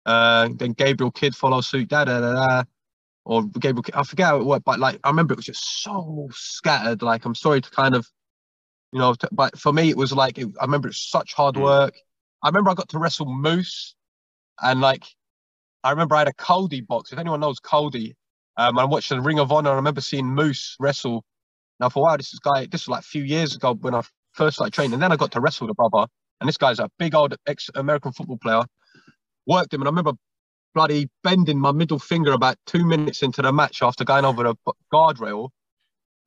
Uh, 0.05 0.49
then 0.55 0.73
Gabriel 0.73 1.11
Kidd 1.11 1.35
follows 1.35 1.67
suit. 1.67 1.87
Da 1.89 2.05
da 2.05 2.19
da 2.19 2.33
da. 2.33 2.63
Or 3.25 3.43
Gabriel, 3.43 3.83
Kidd, 3.83 3.95
I 3.95 4.03
forget 4.03 4.27
how 4.27 4.37
it 4.39 4.45
worked, 4.45 4.65
but 4.65 4.79
like 4.79 4.99
I 5.03 5.09
remember 5.09 5.33
it 5.33 5.37
was 5.37 5.45
just 5.45 5.81
so 5.81 6.27
scattered. 6.33 7.01
Like 7.01 7.23
I'm 7.25 7.35
sorry 7.35 7.61
to 7.61 7.69
kind 7.71 7.95
of, 7.95 8.05
you 8.91 8.99
know, 8.99 9.13
t- 9.13 9.27
but 9.31 9.57
for 9.57 9.71
me 9.71 9.89
it 9.89 9.97
was 9.97 10.11
like 10.11 10.37
it, 10.37 10.49
I 10.59 10.65
remember 10.65 10.89
it's 10.89 11.09
such 11.09 11.33
hard 11.33 11.55
Mm. 11.55 11.61
work. 11.63 11.95
I 12.43 12.49
remember 12.49 12.69
I 12.69 12.73
got 12.73 12.89
to 12.89 12.99
wrestle 12.99 13.25
Moose, 13.33 13.95
and 14.61 14.81
like 14.81 15.05
I 15.85 15.91
remember 15.91 16.15
I 16.15 16.19
had 16.19 16.27
a 16.27 16.33
Cody 16.33 16.81
box. 16.81 17.13
If 17.13 17.19
anyone 17.19 17.39
knows 17.39 17.59
Cody, 17.59 18.15
um, 18.57 18.77
I 18.77 18.85
watched 18.85 19.09
the 19.09 19.21
Ring 19.21 19.39
of 19.39 19.51
Honor. 19.51 19.71
I 19.71 19.75
remember 19.75 20.01
seeing 20.01 20.27
Moose 20.27 20.75
wrestle. 20.79 21.23
And 21.79 21.87
I 21.87 21.89
thought, 21.89 22.03
wow, 22.03 22.17
this 22.17 22.33
is 22.33 22.39
guy. 22.39 22.65
This 22.65 22.87
was 22.87 22.89
like 22.89 23.01
a 23.01 23.07
few 23.07 23.23
years 23.23 23.55
ago 23.55 23.73
when 23.73 23.95
I 23.95 24.01
first 24.33 24.57
started 24.57 24.73
training. 24.73 24.93
And 24.93 25.01
then 25.03 25.11
I 25.11 25.15
got 25.15 25.31
to 25.31 25.41
wrestle 25.41 25.67
the 25.67 25.73
brother. 25.73 26.07
And 26.39 26.47
this 26.47 26.57
guy's 26.57 26.79
a 26.79 26.89
big 26.99 27.15
old 27.15 27.35
ex-American 27.47 28.11
football 28.11 28.37
player. 28.37 28.63
Worked 29.47 29.73
him, 29.73 29.81
and 29.81 29.87
I 29.87 29.91
remember 29.91 30.13
bloody 30.73 31.09
bending 31.23 31.59
my 31.59 31.71
middle 31.71 31.99
finger 31.99 32.31
about 32.31 32.57
two 32.65 32.85
minutes 32.85 33.21
into 33.21 33.41
the 33.41 33.51
match 33.51 33.81
after 33.81 34.03
going 34.03 34.25
over 34.25 34.43
the 34.43 34.55
b- 34.65 34.71
guardrail 34.91 35.49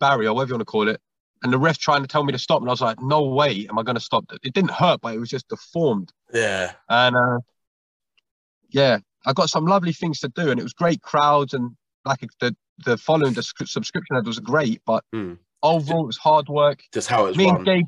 barrier, 0.00 0.32
whatever 0.32 0.50
you 0.50 0.54
want 0.54 0.60
to 0.60 0.64
call 0.64 0.88
it. 0.88 1.00
And 1.42 1.52
the 1.52 1.58
ref 1.58 1.78
trying 1.78 2.02
to 2.02 2.08
tell 2.08 2.24
me 2.24 2.32
to 2.32 2.38
stop, 2.38 2.60
and 2.60 2.68
I 2.68 2.72
was 2.72 2.80
like, 2.80 3.00
"No 3.00 3.24
way, 3.24 3.66
am 3.68 3.78
I 3.78 3.82
going 3.82 3.96
to 3.96 4.00
stop?" 4.00 4.24
It 4.42 4.54
didn't 4.54 4.70
hurt, 4.70 5.00
but 5.00 5.14
it 5.14 5.18
was 5.18 5.28
just 5.28 5.48
deformed. 5.48 6.12
Yeah. 6.32 6.72
And 6.88 7.16
uh, 7.16 7.38
yeah, 8.70 8.98
I 9.26 9.32
got 9.32 9.50
some 9.50 9.66
lovely 9.66 9.92
things 9.92 10.20
to 10.20 10.28
do, 10.28 10.50
and 10.50 10.58
it 10.58 10.62
was 10.62 10.72
great 10.72 11.02
crowds, 11.02 11.54
and 11.54 11.76
like 12.06 12.20
the 12.40 12.54
the 12.84 12.96
following 12.96 13.34
the 13.34 13.42
subscription 13.42 14.16
ad 14.16 14.26
was 14.26 14.38
great, 14.38 14.80
but 14.86 15.04
Hmm. 15.12 15.34
overall 15.62 16.04
it 16.04 16.06
was 16.06 16.16
hard 16.18 16.48
work. 16.48 16.82
Just 16.92 17.08
how 17.08 17.26
it's 17.26 17.36
Me 17.36 17.46
run. 17.46 17.56
and 17.56 17.64
Gabe, 17.66 17.86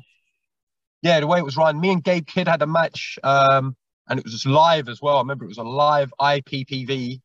yeah, 1.01 1.19
the 1.19 1.27
way 1.27 1.39
it 1.39 1.45
was 1.45 1.57
run. 1.57 1.79
Me 1.79 1.91
and 1.91 2.03
Gabe 2.03 2.25
Kidd 2.27 2.47
had 2.47 2.61
a 2.61 2.67
match, 2.67 3.17
um, 3.23 3.75
and 4.07 4.19
it 4.19 4.25
was 4.25 4.45
live 4.45 4.89
as 4.89 5.01
well. 5.01 5.17
I 5.17 5.21
remember 5.21 5.45
it 5.45 5.49
was 5.49 5.57
a 5.57 5.63
live 5.63 6.11
IPPV 6.19 7.21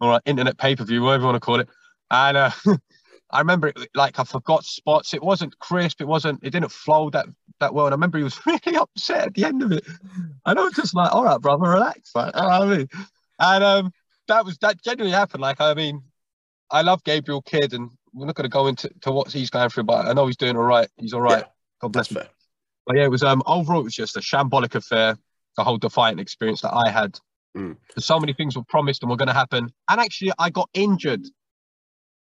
or 0.00 0.20
internet 0.24 0.58
pay 0.58 0.76
per 0.76 0.84
view, 0.84 1.02
whatever 1.02 1.22
you 1.22 1.26
want 1.26 1.36
to 1.36 1.40
call 1.40 1.60
it. 1.60 1.68
And 2.10 2.36
uh, 2.36 2.50
I 3.30 3.40
remember 3.40 3.68
it 3.68 3.76
like 3.94 4.18
I 4.18 4.24
forgot 4.24 4.64
spots. 4.64 5.12
It 5.12 5.22
wasn't 5.22 5.58
crisp. 5.58 6.00
It 6.00 6.06
wasn't. 6.08 6.40
It 6.42 6.50
didn't 6.50 6.70
flow 6.70 7.10
that 7.10 7.26
that 7.60 7.74
well. 7.74 7.86
And 7.86 7.92
I 7.92 7.96
remember 7.96 8.18
he 8.18 8.24
was 8.24 8.38
really 8.46 8.76
upset 8.76 9.26
at 9.26 9.34
the 9.34 9.44
end 9.44 9.62
of 9.62 9.72
it. 9.72 9.84
And 10.46 10.58
I 10.58 10.62
was 10.62 10.74
just 10.74 10.94
like, 10.94 11.12
"All 11.12 11.24
right, 11.24 11.40
brother, 11.40 11.68
relax." 11.68 12.12
Like, 12.14 12.34
you 12.36 12.40
know 12.42 12.48
I 12.48 12.64
mean? 12.78 12.88
And 13.38 13.64
um, 13.64 13.92
that 14.28 14.44
was 14.44 14.58
that 14.58 14.82
genuinely 14.82 15.16
happened. 15.16 15.40
Like, 15.40 15.60
I 15.60 15.74
mean, 15.74 16.02
I 16.70 16.82
love 16.82 17.02
Gabriel 17.04 17.42
Kidd, 17.42 17.72
and 17.72 17.90
we're 18.12 18.26
not 18.26 18.34
going 18.34 18.44
to 18.44 18.48
go 18.48 18.66
into 18.66 18.90
to 19.02 19.12
what 19.12 19.30
he's 19.30 19.50
going 19.50 19.68
through, 19.68 19.84
but 19.84 20.06
I 20.06 20.12
know 20.12 20.26
he's 20.26 20.36
doing 20.36 20.56
all 20.56 20.64
right. 20.64 20.88
He's 20.96 21.12
all 21.12 21.20
right. 21.20 21.40
Yeah, 21.40 21.48
God 21.80 21.92
bless 21.92 22.10
him. 22.10 22.16
fair. 22.16 22.28
But 22.86 22.96
yeah, 22.96 23.04
it 23.04 23.10
was 23.10 23.22
um 23.22 23.42
overall 23.46 23.80
it 23.80 23.84
was 23.84 23.94
just 23.94 24.16
a 24.16 24.20
shambolic 24.20 24.74
affair, 24.74 25.16
the 25.56 25.64
whole 25.64 25.78
defiant 25.78 26.20
experience 26.20 26.60
that 26.62 26.72
I 26.72 26.90
had. 26.90 27.18
Mm. 27.56 27.76
So 27.98 28.20
many 28.20 28.32
things 28.32 28.56
were 28.56 28.64
promised 28.68 29.02
and 29.02 29.10
were 29.10 29.16
going 29.16 29.28
to 29.28 29.34
happen, 29.34 29.72
and 29.88 30.00
actually 30.00 30.32
I 30.38 30.50
got 30.50 30.68
injured. 30.74 31.26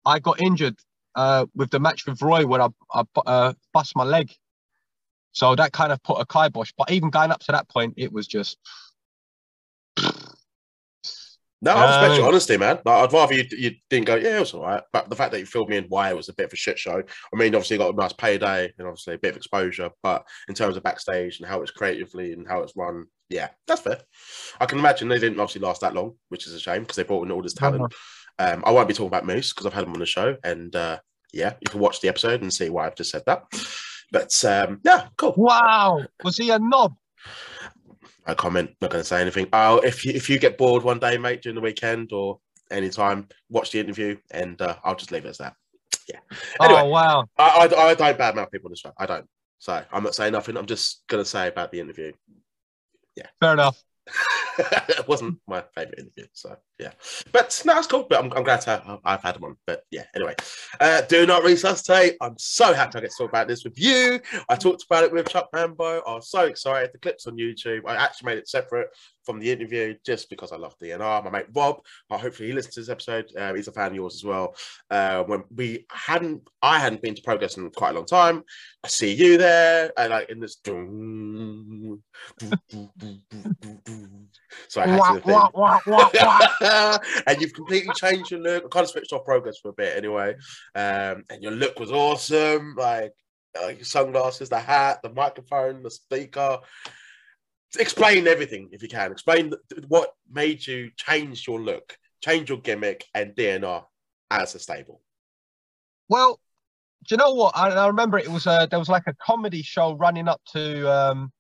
I 0.06 0.20
got 0.20 0.42
injured 0.42 0.78
uh, 1.16 1.46
with 1.56 1.70
the 1.70 1.80
match 1.80 2.06
with 2.08 2.22
Roy 2.22 2.46
when 2.46 2.62
I, 2.62 2.70
I 2.94 3.04
uh, 3.26 3.54
bust 3.74 3.96
my 3.96 4.04
leg, 4.04 4.32
so 5.32 5.56
that 5.56 5.72
kind 5.72 5.92
of 5.92 6.02
put 6.04 6.20
a 6.20 6.26
kibosh. 6.26 6.72
But 6.78 6.92
even 6.92 7.10
going 7.10 7.32
up 7.32 7.40
to 7.42 7.52
that 7.54 7.70
point, 7.70 7.96
it 7.98 8.12
was 8.12 8.28
just 8.28 8.58
No, 11.64 11.74
I 11.74 11.86
respect 11.88 12.16
your 12.16 12.24
Um, 12.24 12.30
honesty, 12.30 12.58
man. 12.58 12.80
Like, 12.84 12.88
I'd 12.88 13.14
rather 13.14 13.36
you, 13.36 13.46
you 13.52 13.72
didn't 13.90 14.08
go, 14.08 14.16
yeah, 14.16 14.38
it 14.38 14.40
was 14.40 14.54
all 14.54 14.64
right. 14.64 14.82
But 14.92 15.10
the 15.10 15.16
fact 15.16 15.32
that 15.32 15.40
you 15.40 15.46
filled 15.46 15.70
me 15.70 15.78
in 15.78 15.86
why 15.90 16.10
it 16.10 16.18
was 16.18 16.28
a 16.28 16.34
bit 16.34 16.48
of 16.48 16.54
a 16.54 16.56
shit 16.56 16.80
show. 16.80 17.02
I 17.02 17.38
mean, 17.38 17.54
obviously, 17.54 17.76
you 17.76 17.80
got 17.80 17.94
a 17.94 17.98
nice 17.98 18.14
payday 18.14 18.72
and 18.78 18.88
obviously 18.88 19.14
a 19.14 19.20
bit 19.20 19.32
of 19.32 19.38
exposure. 19.38 19.92
But 20.02 20.26
in 20.48 20.56
terms 20.56 20.76
of 20.76 20.84
backstage 20.84 21.40
and 21.40 21.48
how 21.48 21.62
it's 21.62 21.72
creatively 21.72 22.34
and 22.34 22.48
how 22.48 22.62
it's 22.62 22.76
run, 22.76 23.06
yeah, 23.30 23.50
that's 23.68 23.82
fair. 23.82 24.00
I 24.60 24.66
can 24.66 24.80
imagine 24.80 25.08
they 25.08 25.20
didn't 25.20 25.40
obviously 25.40 25.62
last 25.62 25.82
that 25.82 25.94
long, 25.94 26.16
which 26.30 26.48
is 26.48 26.54
a 26.54 26.60
shame 26.60 26.82
because 26.82 26.96
they 26.96 27.04
brought 27.04 27.26
in 27.26 27.32
all 27.32 27.44
this 27.44 27.54
talent. 27.54 27.94
Um, 28.40 28.64
I 28.66 28.72
won't 28.72 28.88
be 28.88 28.94
talking 28.96 29.08
about 29.08 29.28
Moose 29.28 29.54
because 29.54 29.68
I've 29.68 29.74
had 29.74 29.84
him 29.84 29.94
on 29.94 30.00
the 30.00 30.06
show. 30.08 30.36
And 30.44 30.76
uh, 30.76 30.98
yeah, 31.32 31.54
you 31.62 31.70
can 31.70 31.80
watch 31.80 32.02
the 32.02 32.08
episode 32.08 32.42
and 32.42 32.52
see 32.52 32.70
why 32.70 32.88
I've 32.88 32.96
just 32.96 33.12
said 33.12 33.24
that. 33.28 33.44
But 34.12 34.44
um, 34.44 34.82
yeah, 34.84 35.08
cool. 35.18 35.34
wow. 35.38 36.04
Was 36.24 36.38
he 36.38 36.50
a 36.50 36.60
knob? 36.60 36.96
I 38.26 38.34
comment, 38.34 38.72
not 38.82 38.92
going 38.92 39.02
to 39.02 39.08
say 39.08 39.22
anything. 39.22 39.48
Oh, 39.52 39.80
if 39.80 40.06
you, 40.06 40.14
if 40.14 40.30
you 40.30 40.38
get 40.40 40.58
bored 40.58 40.84
one 40.84 41.00
day, 41.00 41.18
mate, 41.18 41.42
during 41.42 41.56
the 41.56 41.62
weekend 41.62 42.12
or 42.14 42.40
anytime, 42.70 43.28
watch 43.50 43.72
the 43.72 43.80
interview, 43.80 44.18
and 44.32 44.62
uh, 44.62 44.76
I'll 44.84 44.96
just 44.96 45.12
leave 45.12 45.26
it 45.26 45.30
as 45.30 45.40
that. 45.40 45.56
Yeah. 46.08 46.20
Anyway, 46.62 46.82
Oh 46.82 46.90
wow. 46.90 47.26
I, 47.38 47.68
I, 47.68 47.90
I 47.90 47.94
don't 47.94 48.18
badmouth 48.18 48.52
people 48.52 48.68
on 48.68 48.72
the 48.72 48.78
show. 48.78 48.92
I 48.98 49.06
don't. 49.06 49.26
So 49.60 49.84
I'm 49.92 50.04
not 50.04 50.16
saying 50.16 50.34
nothing. 50.34 50.58
I'm 50.58 50.66
just 50.66 51.04
going 51.08 51.24
to 51.24 51.30
say 51.30 51.48
about 51.48 51.72
the 51.72 51.80
interview. 51.80 52.12
Yeah. 53.16 53.28
Fair 53.40 53.54
enough. 53.54 53.82
It 54.58 55.08
wasn't 55.08 55.40
my 55.48 55.64
favorite 55.76 56.00
interview. 56.00 56.26
So 56.34 56.56
yeah, 56.80 56.92
but 57.32 57.62
no, 57.66 57.78
it's 57.78 57.88
cool. 57.88 58.06
But 58.10 58.24
I'm, 58.24 58.32
I'm 58.34 58.44
glad 58.44 58.62
to 58.62 58.70
have, 58.72 59.00
I've 59.04 59.24
had 59.24 59.40
one. 59.40 59.56
But 59.66 59.84
yeah, 59.92 60.06
anyway, 60.16 60.36
uh, 60.80 61.02
do 61.02 61.26
not 61.26 61.44
resuscitate. 61.44 62.18
I'm 62.22 62.36
so 62.38 62.74
happy 62.74 62.98
I 62.98 63.02
get 63.02 63.12
to 63.12 63.18
talk 63.18 63.30
about 63.30 63.48
this 63.48 63.64
with 63.64 63.80
you. 63.80 64.20
I 64.50 64.56
talked 64.56 64.86
about 64.86 65.04
it 65.04 65.12
with 65.12 65.30
Chuck 65.30 65.50
Mambo. 65.54 66.02
I 66.02 66.16
was 66.16 66.30
so 66.30 66.46
excited. 66.46 66.92
The 66.94 67.00
clips 67.00 67.28
on 67.28 67.38
YouTube. 67.38 67.82
I 67.88 67.96
actually 67.96 68.28
made 68.28 68.38
it 68.40 68.50
separate 68.50 68.90
from 69.26 69.40
the 69.40 69.52
interview 69.52 69.96
just 70.06 70.30
because 70.30 70.52
I 70.52 70.58
love 70.58 70.78
DNR. 70.80 71.24
My 71.24 71.30
mate 71.30 71.48
Rob. 71.56 71.82
Uh, 72.10 72.18
hopefully 72.18 72.50
he 72.50 72.54
listens 72.54 72.76
to 72.76 72.82
this 72.82 72.90
episode. 72.90 73.26
Uh, 73.38 73.54
he's 73.54 73.68
a 73.68 73.72
fan 73.72 73.92
of 73.92 73.96
yours 73.96 74.16
as 74.16 74.24
well. 74.24 74.56
Uh, 74.90 75.24
when 75.24 75.44
we 75.56 75.86
hadn't, 75.92 76.48
I 76.62 76.80
hadn't 76.80 77.02
been 77.02 77.16
to 77.16 77.22
Progress 77.22 77.58
in 77.58 77.70
quite 77.72 77.92
a 77.92 77.94
long 77.94 78.06
time. 78.06 78.44
I 78.84 78.88
see 78.88 79.14
you 79.14 79.38
there, 79.38 79.92
and 79.98 80.12
like 80.12 80.30
in 80.30 80.40
this. 80.40 80.58
So 84.72 84.80
I 84.80 84.88
had 84.88 85.00
Wah, 85.00 85.12
to 85.20 85.22
wah, 85.28 85.50
wah, 85.54 85.80
wah, 85.86 86.10
wah. 86.62 86.98
and 87.28 87.42
you've 87.42 87.54
completely 87.54 87.94
changed 87.94 88.32
your 88.32 88.40
look. 88.40 88.64
I 88.64 88.68
kind 88.70 88.86
of 88.86 88.90
switched 88.90 89.12
off 89.12 89.26
progress 89.26 89.58
for 89.62 89.68
a 89.68 89.74
bit 89.74 89.98
anyway. 89.98 90.34
Um, 90.74 91.26
and 91.30 91.44
your 91.44 91.52
look 91.52 91.78
was 91.78 91.92
awesome. 91.92 92.76
Like 92.78 93.12
your 93.54 93.84
sunglasses, 93.84 94.48
the 94.48 94.60
hat, 94.60 95.00
the 95.04 95.10
microphone, 95.10 95.84
the 95.84 95.92
speaker. 95.92 96.60
Explain 97.78 98.28
everything 98.28 98.70
if 98.72 98.82
you 98.82 98.88
can. 98.88 99.12
Explain 99.12 99.52
what 99.90 100.14
made 100.32 100.66
you 100.66 100.90
change 100.96 101.46
your 101.46 101.60
look, 101.60 101.98
change 102.24 102.48
your 102.48 102.60
gimmick, 102.60 103.04
and 103.14 103.36
DNR. 103.36 103.84
as 104.30 104.56
a 104.56 104.60
stable? 104.60 105.02
Well, 106.08 106.40
do 107.10 107.16
you 107.16 107.18
know 107.18 107.34
what? 107.34 107.58
I, 107.58 107.72
I 107.72 107.88
remember 107.88 108.18
it 108.18 108.30
was 108.30 108.48
uh, 108.48 108.68
there 108.68 108.80
was 108.80 108.88
like 108.88 109.08
a 109.08 109.16
comedy 109.22 109.64
show 109.64 109.98
running 109.98 110.30
up 110.30 110.40
to 110.54 110.90
um, 110.90 111.34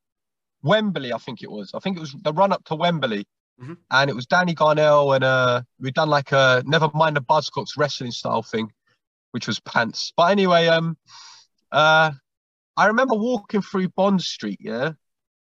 Wembley. 0.63 1.13
I 1.13 1.17
think 1.17 1.41
it 1.43 1.51
was. 1.51 1.73
I 1.73 1.79
think 1.79 1.97
it 1.97 2.01
was 2.01 2.13
the 2.13 2.33
run 2.33 2.51
up 2.51 2.63
to 2.65 2.75
Wembley, 2.75 3.25
Mhm. 3.61 3.77
and 3.91 4.09
it 4.09 4.15
was 4.15 4.25
Danny 4.25 4.55
Garnell 4.55 5.15
and 5.15 5.23
uh, 5.23 5.61
we'd 5.79 5.93
done 5.93 6.09
like 6.09 6.31
a 6.31 6.63
never 6.65 6.89
mind 6.93 7.15
the 7.15 7.21
Buzzcocks 7.21 7.77
wrestling 7.77 8.11
style 8.11 8.43
thing, 8.43 8.71
which 9.31 9.47
was 9.47 9.59
pants. 9.59 10.13
But 10.15 10.31
anyway, 10.31 10.67
um, 10.67 10.97
uh, 11.71 12.11
I 12.77 12.85
remember 12.87 13.15
walking 13.15 13.61
through 13.61 13.89
Bond 13.89 14.21
Street, 14.21 14.59
yeah, 14.61 14.93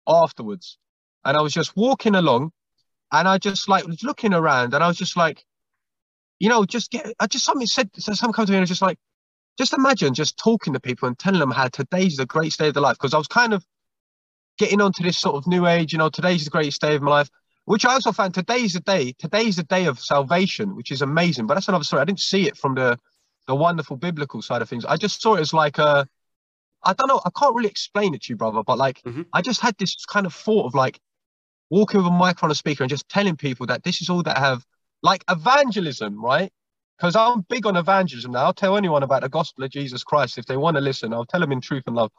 afterwards, 0.07 0.79
and 1.25 1.37
I 1.37 1.41
was 1.43 1.53
just 1.53 1.77
walking 1.77 2.15
along, 2.15 2.53
and 3.13 3.27
I 3.29 3.39
just 3.39 3.69
like 3.69 3.87
was 3.87 4.03
looking 4.03 4.35
around, 4.35 4.75
and 4.75 4.85
I 4.85 4.89
was 4.89 4.97
just 4.99 5.17
like, 5.17 5.45
you 6.39 6.49
know, 6.49 6.65
just 6.65 6.91
get. 6.91 7.13
I 7.21 7.27
just 7.27 7.45
something 7.45 7.67
said, 7.67 7.91
so 7.97 8.13
something 8.13 8.33
come 8.35 8.47
to 8.47 8.53
me, 8.53 8.57
and 8.57 8.63
I 8.63 8.65
was 8.65 8.69
just 8.71 8.83
like 8.83 8.99
just 9.57 9.73
imagine 9.73 10.15
just 10.15 10.37
talking 10.37 10.73
to 10.73 10.81
people 10.81 11.07
and 11.07 11.17
telling 11.19 11.39
them 11.39 11.53
how 11.53 11.69
today's 11.69 12.17
the 12.17 12.27
greatest 12.27 12.59
day 12.59 12.69
of 12.69 12.75
their 12.75 12.83
life. 12.83 12.97
Because 12.99 13.15
I 13.15 13.19
was 13.19 13.29
kind 13.29 13.55
of 13.55 13.65
getting 14.59 14.81
onto 14.81 15.03
this 15.03 15.19
sort 15.19 15.37
of 15.37 15.47
new 15.47 15.67
age, 15.67 15.93
you 15.93 15.99
know, 15.99 16.09
today's 16.09 16.45
the 16.45 16.51
greatest 16.51 16.81
day 16.81 16.95
of 16.95 17.03
my 17.03 17.11
life, 17.11 17.31
which 17.65 17.85
I 17.85 17.93
also 17.95 18.13
found 18.13 18.35
today's 18.35 18.75
the 18.75 18.81
day, 18.81 19.13
today's 19.19 19.57
the 19.57 19.63
day 19.65 19.87
of 19.87 19.99
salvation, 20.01 20.77
which 20.77 20.91
is 20.91 21.03
amazing. 21.03 21.47
But 21.47 21.55
that's 21.55 21.69
another 21.69 21.85
story. 21.85 22.03
I 22.03 22.05
didn't 22.05 22.21
see 22.21 22.47
it 22.47 22.57
from 22.57 22.75
the 22.75 22.99
the 23.47 23.55
wonderful 23.55 23.97
biblical 23.97 24.41
side 24.41 24.63
of 24.63 24.69
things. 24.71 24.87
I 24.87 24.97
just 24.97 25.21
saw 25.21 25.35
it 25.35 25.41
as 25.41 25.53
like 25.53 25.77
a, 25.79 26.09
I 26.83 26.95
don't 26.95 27.09
know, 27.09 27.21
I 27.25 27.31
can't 27.39 27.55
really 27.55 27.69
explain 27.69 28.15
it 28.15 28.23
to 28.23 28.33
you, 28.33 28.37
brother, 28.37 28.63
but 28.65 28.79
like 28.79 29.03
Mhm. 29.03 29.27
I 29.33 29.43
just 29.43 29.61
had 29.61 29.77
this 29.79 30.05
kind 30.07 30.27
of 30.27 30.35
thought 30.35 30.67
of 30.67 30.75
like 30.75 30.99
walking 31.71 31.99
with 31.99 32.07
a 32.07 32.11
microphone 32.11 32.51
a 32.51 32.55
speaker 32.55 32.85
and 32.85 32.91
just 32.91 33.09
telling 33.09 33.37
people 33.37 33.67
that 33.67 33.83
this 33.85 34.01
is 34.03 34.11
all 34.11 34.23
that 34.23 34.37
I 34.39 34.41
have 34.41 34.65
like 35.03 35.25
evangelism, 35.31 36.23
right? 36.25 36.53
because 36.97 37.17
I'm 37.17 37.41
big 37.43 37.67
on 37.67 37.77
evangelism 37.77 38.33
now. 38.33 38.45
I'll 38.45 38.55
tell 38.55 38.77
anyone 38.77 39.03
about 39.03 39.23
the 39.23 39.29
gospel 39.29 39.65
of 39.65 39.71
Jesus 39.71 40.05
Christ 40.05 40.39
if 40.39 40.47
they 40.47 40.57
want 40.57 40.77
to 40.77 40.81
listen. 40.81 41.13
I'll 41.13 41.27
tell 41.27 41.41
them 41.41 41.53
in 41.53 41.61
truth 41.61 41.85
and 41.87 41.97
love. 41.97 42.13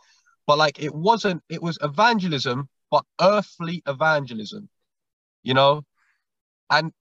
But 0.47 0.57
like 0.57 0.81
it 0.81 0.93
wasn't, 0.93 1.43
it 1.49 1.61
was 1.61 1.77
evangelism, 1.81 2.69
but 2.91 3.03
earthly 3.21 3.81
evangelism, 3.87 4.69
you 5.43 5.53
know? 5.53 5.83
And 6.69 6.91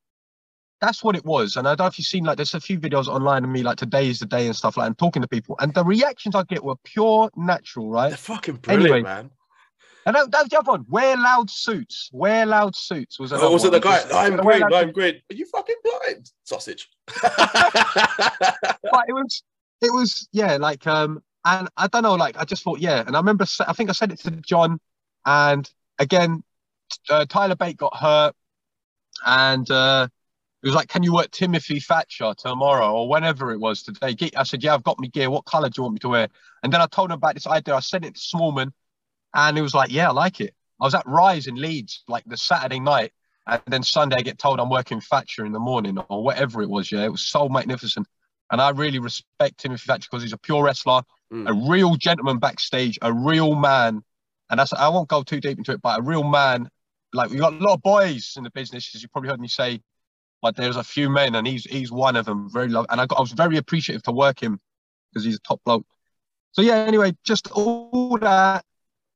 that's 0.81 1.03
what 1.03 1.17
it 1.17 1.25
was. 1.25 1.57
And 1.57 1.67
I 1.67 1.71
don't 1.71 1.85
know 1.85 1.89
if 1.89 1.99
you've 1.99 2.07
seen 2.07 2.25
like 2.25 2.37
there's 2.37 2.55
a 2.55 2.61
few 2.61 2.79
videos 2.79 3.07
online 3.07 3.45
of 3.45 3.51
me 3.51 3.63
like 3.63 3.77
today 3.77 4.09
is 4.09 4.19
the 4.19 4.27
day 4.27 4.47
and 4.47 4.57
stuff 4.57 4.77
like 4.77 4.87
and 4.87 4.99
talking 4.99 5.23
to 5.23 5.29
people. 5.29 5.57
And 5.61 5.73
the 5.75 5.85
reactions 5.85 6.35
I 6.35 6.43
get 6.45 6.65
were 6.65 6.77
pure 6.85 7.31
natural, 7.37 7.91
right? 7.91 8.09
They're 8.09 8.17
fucking 8.17 8.57
brilliant, 8.57 8.87
Anyway, 8.87 9.03
man. 9.03 9.31
And 10.07 10.15
that, 10.15 10.31
that's 10.31 10.51
the 10.51 10.59
other 10.59 10.73
one. 10.73 10.85
Wear 10.89 11.17
loud 11.17 11.51
suits. 11.51 12.11
Wear 12.13 12.45
loud 12.45 12.77
suits 12.77 13.19
was 13.19 13.33
another 13.33 13.47
Oh, 13.47 13.53
was 13.53 13.65
it 13.65 13.73
the 13.73 13.81
guy? 13.81 14.03
I'm 14.13 14.37
green. 14.37 14.63
I'm 14.63 14.93
green. 14.93 15.15
Are 15.31 15.35
you 15.35 15.47
fucking 15.47 15.77
blind? 15.83 16.31
Sausage. 16.45 16.91
but 17.23 19.05
it 19.09 19.13
was 19.13 19.43
it 19.81 19.93
was 19.93 20.29
yeah 20.33 20.57
like 20.57 20.87
um 20.87 21.23
and 21.45 21.69
i 21.77 21.87
don't 21.87 22.03
know 22.03 22.15
like 22.15 22.37
i 22.39 22.45
just 22.45 22.63
thought 22.63 22.81
yeah. 22.81 23.03
And 23.07 23.17
i 23.17 23.19
remember 23.19 23.45
i 23.67 23.73
think 23.73 23.91
i 23.91 23.93
said 23.93 24.13
it 24.13 24.21
to 24.21 24.31
jon 24.31 24.81
and 25.27 25.71
again 25.99 26.43
uh, 27.09 27.27
tyler 27.27 27.57
bate 27.57 27.77
got 27.77 27.97
hurt 27.97 28.35
and 29.27 29.71
uh 29.71 30.09
it 30.63 30.67
was 30.67 30.75
like 30.75 30.89
can 30.89 31.03
you 31.03 31.13
work 31.13 31.31
timothy 31.31 31.81
thatcher 31.81 32.35
tomorrow 32.37 32.93
or 32.93 33.09
whenever 33.09 33.53
it 33.53 33.59
was 33.59 33.83
today? 33.83 34.17
I 34.37 34.43
said 34.45 34.63
yeah 34.63 34.75
i've 34.75 34.83
got 34.83 34.99
me 34.99 35.09
gear. 35.09 35.31
What 35.31 35.45
color 35.45 35.69
do 35.69 35.75
you 35.79 35.83
want 35.85 35.95
me 35.95 35.99
to 36.01 36.09
wear? 36.09 36.29
And 36.63 36.73
then 36.73 36.81
i 36.81 36.87
told 36.87 37.11
him 37.11 37.17
about 37.17 37.35
this 37.35 37.47
idea. 37.47 37.75
I 37.75 37.81
sent 37.81 38.05
it 38.05 38.15
to 38.15 38.21
smallman 38.21 38.73
and 39.35 39.57
he 39.57 39.63
was 39.63 39.75
like 39.75 39.91
yeah 39.93 40.09
i 40.09 40.13
like 40.13 40.41
it. 40.41 40.55
I 40.81 40.85
was 40.85 40.95
at 40.95 41.07
rise 41.07 41.47
in 41.47 41.57
leeds 41.57 42.03
like 42.09 42.25
the 42.27 42.37
saturday 42.37 42.81
night 42.81 43.13
and 43.47 43.63
then 43.67 43.83
sunday 43.83 44.17
i 44.17 44.23
get 44.23 44.39
told 44.39 44.59
i'm 44.59 44.71
working 44.71 45.01
thatcher 45.01 45.45
in 45.45 45.53
the 45.53 45.59
morning 45.59 45.99
or 46.09 46.23
whatever 46.25 46.63
it 46.63 46.71
was. 46.71 46.91
Yeah 46.91 47.05
it 47.05 47.13
was 47.13 47.27
so 47.27 47.49
magnificent 47.49 48.07
and 48.55 48.63
I 48.63 48.71
really 48.71 49.01
respect 49.01 49.59
Timothy 49.59 49.83
Thatcher 49.85 50.07
because 50.09 50.23
he's 50.23 50.33
a 50.33 50.39
pure 50.39 50.63
wrestler, 50.63 51.03
Mm. 51.33 51.49
a 51.49 51.69
real 51.69 51.97
gentleman 51.97 52.39
backstage, 52.39 53.01
a 53.03 53.13
real 53.13 53.57
man. 53.57 54.05
And 54.49 54.61
that's 54.61 54.73
I 54.73 54.87
won't 54.91 55.09
go 55.09 55.25
too 55.25 55.41
deep 55.41 55.59
into 55.59 55.73
it, 55.73 55.83
but 55.83 55.99
a 55.99 56.03
real 56.03 56.23
man. 56.23 56.69
Like 57.13 57.31
we 57.31 57.39
got 57.39 57.55
a 57.55 57.57
lot 57.57 57.75
of 57.75 57.83
boys 57.83 58.35
in 58.37 58.45
the 58.45 58.51
business, 58.51 58.95
as 58.95 59.03
you 59.03 59.09
probably 59.09 59.31
heard 59.31 59.41
me 59.41 59.49
say, 59.49 59.81
but 60.41 60.55
there's 60.55 60.77
a 60.77 60.85
few 60.85 61.11
men, 61.11 61.35
and 61.35 61.49
he's 61.49 61.65
he's 61.65 61.91
one 61.91 62.15
of 62.15 62.27
them. 62.27 62.49
Very 62.49 62.69
love, 62.69 62.87
and 62.91 63.01
I 63.01 63.07
got 63.07 63.19
I 63.19 63.23
was 63.23 63.33
very 63.33 63.57
appreciative 63.57 64.05
to 64.05 64.13
work 64.13 64.41
him 64.41 64.61
because 65.11 65.25
he's 65.25 65.35
a 65.35 65.41
top 65.41 65.61
bloke. 65.65 65.85
So 66.53 66.63
yeah, 66.63 66.77
anyway, 66.77 67.17
just 67.25 67.51
all 67.51 68.17
that. 68.21 68.65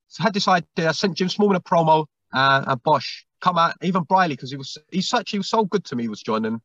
So 0.09 0.23
I 0.23 0.25
had 0.25 0.35
this 0.35 0.49
idea. 0.49 0.89
I 0.89 0.93
sent 0.93 1.17
Jim 1.17 1.29
Smallman 1.29 1.55
a 1.55 1.61
promo, 1.61 2.07
uh, 2.33 2.65
and 2.67 2.83
Bosch 2.83 3.23
come 3.41 3.59
out, 3.59 3.77
even 3.83 4.03
Briley, 4.03 4.35
because 4.35 4.51
he 4.51 4.57
was 4.57 4.77
he's 4.91 5.09
such 5.09 5.31
he 5.31 5.39
was 5.39 5.49
so 5.49 5.65
good 5.65 5.85
to 5.85 5.95
me, 5.95 6.09
was 6.09 6.23
Jon. 6.23 6.45
And 6.47 6.61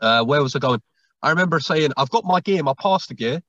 uh, 0.00 0.24
where 0.24 0.42
was 0.42 0.56
I 0.56 0.58
going? 0.58 0.82
I 1.22 1.30
remember 1.30 1.60
saying, 1.60 1.92
I've 1.96 2.10
got 2.10 2.24
my 2.24 2.40
gear, 2.40 2.62
my 2.62 2.74
pastor 2.78 3.14
gear. 3.14 3.42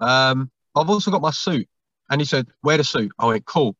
Um, 0.00 0.50
I've 0.74 0.90
also 0.90 1.10
got 1.10 1.22
my 1.22 1.30
suit. 1.30 1.68
And 2.10 2.20
he 2.20 2.24
said, 2.24 2.48
wear 2.62 2.76
the 2.76 2.84
suit. 2.84 3.12
I 3.18 3.26
went, 3.26 3.44
cool. 3.44 3.76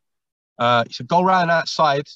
Uh, 0.59 0.85
he 0.87 0.93
said, 0.93 1.09
go 1.09 1.21
around 1.21 1.51
outside 1.51 2.07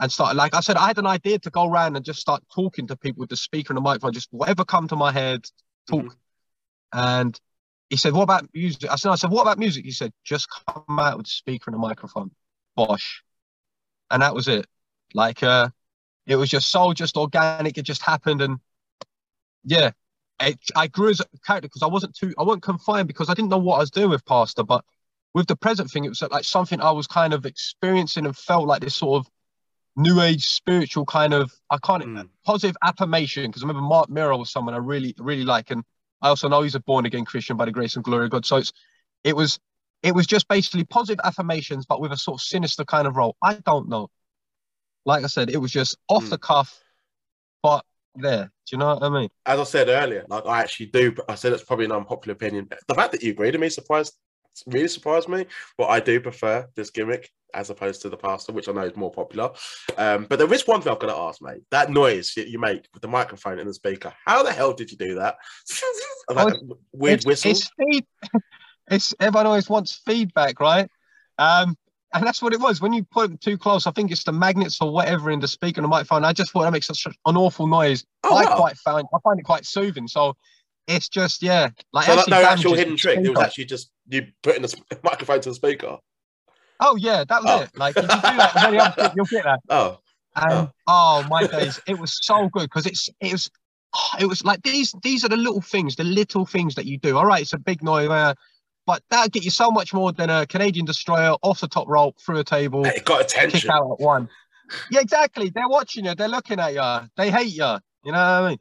and 0.00 0.10
start. 0.10 0.34
Like 0.34 0.54
I 0.54 0.60
said, 0.60 0.76
I 0.76 0.88
had 0.88 0.98
an 0.98 1.06
idea 1.06 1.38
to 1.38 1.50
go 1.50 1.68
around 1.68 1.94
and 1.94 2.04
just 2.04 2.18
start 2.18 2.42
talking 2.52 2.88
to 2.88 2.96
people 2.96 3.20
with 3.20 3.30
the 3.30 3.36
speaker 3.36 3.72
and 3.72 3.76
the 3.76 3.82
microphone, 3.82 4.12
just 4.12 4.28
whatever 4.32 4.64
come 4.64 4.88
to 4.88 4.96
my 4.96 5.12
head, 5.12 5.44
talk. 5.88 6.16
And 6.92 7.38
he 7.90 7.96
said, 7.96 8.12
what 8.14 8.22
about 8.22 8.48
music? 8.52 8.90
I 8.90 8.96
said, 8.96 9.10
I 9.10 9.14
said, 9.14 9.30
what 9.30 9.42
about 9.42 9.58
music? 9.58 9.84
He 9.84 9.92
said, 9.92 10.12
just 10.24 10.48
come 10.66 10.98
out 10.98 11.18
with 11.18 11.26
the 11.26 11.30
speaker 11.30 11.70
and 11.70 11.74
the 11.74 11.78
microphone. 11.78 12.32
Bosh. 12.74 13.22
And 14.10 14.22
that 14.22 14.34
was 14.34 14.48
it. 14.48 14.66
Like, 15.12 15.42
uh, 15.42 15.68
it 16.26 16.36
was 16.36 16.48
just 16.48 16.70
so 16.70 16.92
just 16.92 17.16
organic. 17.16 17.78
It 17.78 17.82
just 17.82 18.02
happened. 18.02 18.42
And 18.42 18.58
yeah, 19.64 19.92
it, 20.40 20.58
I 20.76 20.86
grew 20.88 21.10
as 21.10 21.20
a 21.20 21.24
character 21.46 21.68
because 21.68 21.82
I 21.82 21.86
wasn't 21.86 22.14
too, 22.14 22.34
I 22.38 22.42
wasn't 22.42 22.62
confined 22.62 23.08
because 23.08 23.30
I 23.30 23.34
didn't 23.34 23.50
know 23.50 23.58
what 23.58 23.76
I 23.76 23.80
was 23.80 23.90
doing 23.90 24.10
with 24.10 24.24
Pastor. 24.24 24.62
But 24.62 24.84
with 25.32 25.46
the 25.46 25.56
present 25.56 25.90
thing, 25.90 26.04
it 26.04 26.08
was 26.08 26.22
like 26.22 26.44
something 26.44 26.80
I 26.80 26.90
was 26.90 27.06
kind 27.06 27.32
of 27.32 27.46
experiencing 27.46 28.26
and 28.26 28.36
felt 28.36 28.66
like 28.66 28.80
this 28.82 28.94
sort 28.94 29.20
of 29.20 29.30
new 29.96 30.20
age 30.20 30.44
spiritual 30.46 31.04
kind 31.06 31.34
of, 31.34 31.52
I 31.70 31.78
can't, 31.78 32.04
Mm. 32.04 32.28
positive 32.44 32.76
affirmation. 32.82 33.46
Because 33.50 33.62
I 33.62 33.66
remember 33.66 33.86
Mark 33.88 34.10
Mirror 34.10 34.36
was 34.36 34.50
someone 34.50 34.74
I 34.74 34.78
really, 34.78 35.14
really 35.18 35.44
like. 35.44 35.70
And 35.70 35.84
I 36.20 36.28
also 36.28 36.48
know 36.48 36.62
he's 36.62 36.74
a 36.74 36.80
born 36.80 37.06
again 37.06 37.24
Christian 37.24 37.56
by 37.56 37.64
the 37.64 37.70
grace 37.70 37.94
and 37.96 38.04
glory 38.04 38.24
of 38.26 38.30
God. 38.32 38.44
So 38.44 38.56
it's, 38.56 38.72
it 39.22 39.36
was, 39.36 39.58
it 40.02 40.14
was 40.14 40.26
just 40.26 40.48
basically 40.48 40.84
positive 40.84 41.20
affirmations, 41.24 41.86
but 41.86 42.00
with 42.00 42.12
a 42.12 42.16
sort 42.16 42.40
of 42.40 42.42
sinister 42.42 42.84
kind 42.84 43.06
of 43.06 43.16
role. 43.16 43.36
I 43.42 43.54
don't 43.54 43.88
know. 43.88 44.10
Like 45.06 45.24
I 45.24 45.28
said, 45.28 45.50
it 45.50 45.58
was 45.58 45.70
just 45.70 45.96
off 46.08 46.24
Mm. 46.24 46.30
the 46.30 46.38
cuff, 46.38 46.82
but 47.62 47.84
there. 48.16 48.44
Do 48.44 48.76
you 48.76 48.78
know 48.78 48.94
what 48.94 49.02
I 49.02 49.08
mean? 49.08 49.28
As 49.46 49.60
I 49.60 49.64
said 49.64 49.88
earlier, 49.88 50.24
like 50.28 50.46
I 50.46 50.60
actually 50.60 50.86
do. 50.86 51.14
I 51.28 51.34
said 51.34 51.52
it's 51.52 51.64
probably 51.64 51.86
an 51.86 51.92
unpopular 51.92 52.34
opinion. 52.34 52.68
The 52.88 52.94
fact 52.94 53.12
that 53.12 53.22
you 53.22 53.32
agreed 53.32 53.52
to 53.52 53.58
me 53.58 53.68
surprised, 53.68 54.14
really 54.66 54.88
surprised 54.88 55.28
me. 55.28 55.46
But 55.76 55.86
I 55.86 56.00
do 56.00 56.20
prefer 56.20 56.66
this 56.74 56.90
gimmick 56.90 57.30
as 57.54 57.70
opposed 57.70 58.02
to 58.02 58.08
the 58.08 58.16
pastor, 58.16 58.52
which 58.52 58.68
I 58.68 58.72
know 58.72 58.84
is 58.84 58.96
more 58.96 59.12
popular. 59.12 59.50
Um, 59.96 60.26
but 60.28 60.38
there 60.38 60.52
is 60.52 60.66
one 60.66 60.82
thing 60.82 60.92
I've 60.92 60.98
got 60.98 61.06
to 61.06 61.16
ask, 61.16 61.40
mate. 61.40 61.62
That 61.70 61.90
noise 61.90 62.32
that 62.36 62.48
you 62.48 62.58
make 62.58 62.86
with 62.92 63.02
the 63.02 63.08
microphone 63.08 63.58
and 63.58 63.68
the 63.68 63.74
speaker. 63.74 64.12
How 64.24 64.42
the 64.42 64.52
hell 64.52 64.72
did 64.72 64.90
you 64.90 64.96
do 64.96 65.14
that? 65.16 65.36
like, 66.34 66.54
weird 66.92 67.18
it's, 67.18 67.26
whistle. 67.26 67.50
It's, 67.52 67.70
feed, 67.78 68.04
it's 68.90 69.14
everyone 69.20 69.46
always 69.46 69.68
wants 69.68 70.00
feedback, 70.04 70.60
right? 70.60 70.88
Um, 71.38 71.76
and 72.14 72.24
that's 72.24 72.40
what 72.40 72.52
it 72.54 72.60
was. 72.60 72.80
When 72.80 72.92
you 72.92 73.04
put 73.04 73.32
it 73.32 73.40
too 73.40 73.58
close, 73.58 73.86
I 73.86 73.90
think 73.90 74.10
it's 74.10 74.24
the 74.24 74.32
magnets 74.32 74.78
or 74.80 74.92
whatever 74.92 75.30
in 75.30 75.40
the 75.40 75.48
speaker 75.48 75.80
and 75.80 75.84
the 75.84 75.88
microphone. 75.88 76.24
I 76.24 76.32
just 76.32 76.52
thought 76.52 76.62
that 76.62 76.72
makes 76.72 76.86
such 76.86 77.04
an 77.06 77.36
awful 77.36 77.66
noise. 77.66 78.04
Oh, 78.22 78.36
I 78.36 78.44
wow. 78.44 78.56
quite 78.56 78.76
find 78.78 79.06
I 79.14 79.18
find 79.22 79.38
it 79.38 79.42
quite 79.42 79.66
soothing. 79.66 80.06
So 80.08 80.36
it's 80.86 81.08
just 81.08 81.42
yeah, 81.42 81.70
like 81.92 82.06
So 82.06 82.16
that, 82.16 82.28
no 82.28 82.42
actual 82.42 82.74
hidden 82.74 82.96
trick. 82.96 83.18
It 83.18 83.28
was 83.28 83.38
actually 83.40 83.66
just 83.66 83.90
you 84.08 84.26
putting 84.42 84.62
the 84.62 84.68
sp- 84.70 84.86
microphone 85.02 85.40
to 85.42 85.48
the 85.50 85.54
speaker. 85.54 85.98
Oh 86.80 86.96
yeah, 86.96 87.24
that 87.28 87.42
was 87.42 87.50
Oh. 87.50 87.62
it. 87.62 87.70
Like 87.76 87.96
if 87.96 88.02
you 88.02 88.08
do 88.08 88.20
that 88.20 88.54
with 88.54 88.64
any 88.64 88.78
other 88.78 89.02
thing, 89.02 89.10
you'll 89.16 89.26
get 89.26 89.44
that. 89.44 89.60
Oh, 89.70 89.98
And 90.36 90.68
oh 90.86 91.24
my 91.28 91.46
days, 91.46 91.80
it 91.86 91.98
was 91.98 92.18
so 92.22 92.48
good 92.48 92.64
because 92.64 92.86
it's 92.86 93.08
it 93.20 93.32
was 93.32 93.50
it 94.20 94.26
was 94.26 94.44
like 94.44 94.62
these 94.62 94.94
these 95.02 95.24
are 95.24 95.28
the 95.28 95.36
little 95.36 95.60
things, 95.60 95.96
the 95.96 96.04
little 96.04 96.44
things 96.46 96.74
that 96.74 96.86
you 96.86 96.98
do. 96.98 97.16
All 97.16 97.26
right, 97.26 97.42
it's 97.42 97.52
a 97.52 97.58
big 97.58 97.82
noise, 97.82 98.08
uh, 98.08 98.34
but 98.86 99.02
that'll 99.10 99.30
get 99.30 99.44
you 99.44 99.50
so 99.50 99.70
much 99.70 99.94
more 99.94 100.12
than 100.12 100.30
a 100.30 100.46
Canadian 100.46 100.86
destroyer 100.86 101.36
off 101.42 101.60
the 101.60 101.68
top 101.68 101.88
rope 101.88 102.16
through 102.20 102.38
a 102.38 102.44
table, 102.44 102.84
it 102.84 103.04
got 103.04 103.22
attention. 103.22 103.60
kick 103.60 103.70
out 103.70 103.90
at 103.90 104.00
one. 104.00 104.28
Yeah, 104.90 105.00
exactly. 105.00 105.50
They're 105.54 105.68
watching 105.68 106.04
you. 106.06 106.14
They're 106.14 106.28
looking 106.28 106.58
at 106.58 106.74
you. 106.74 107.08
They 107.16 107.30
hate 107.30 107.54
you. 107.54 107.76
You 108.04 108.12
know 108.12 108.18
what 108.18 108.18
I 108.18 108.48
mean? 108.48 108.58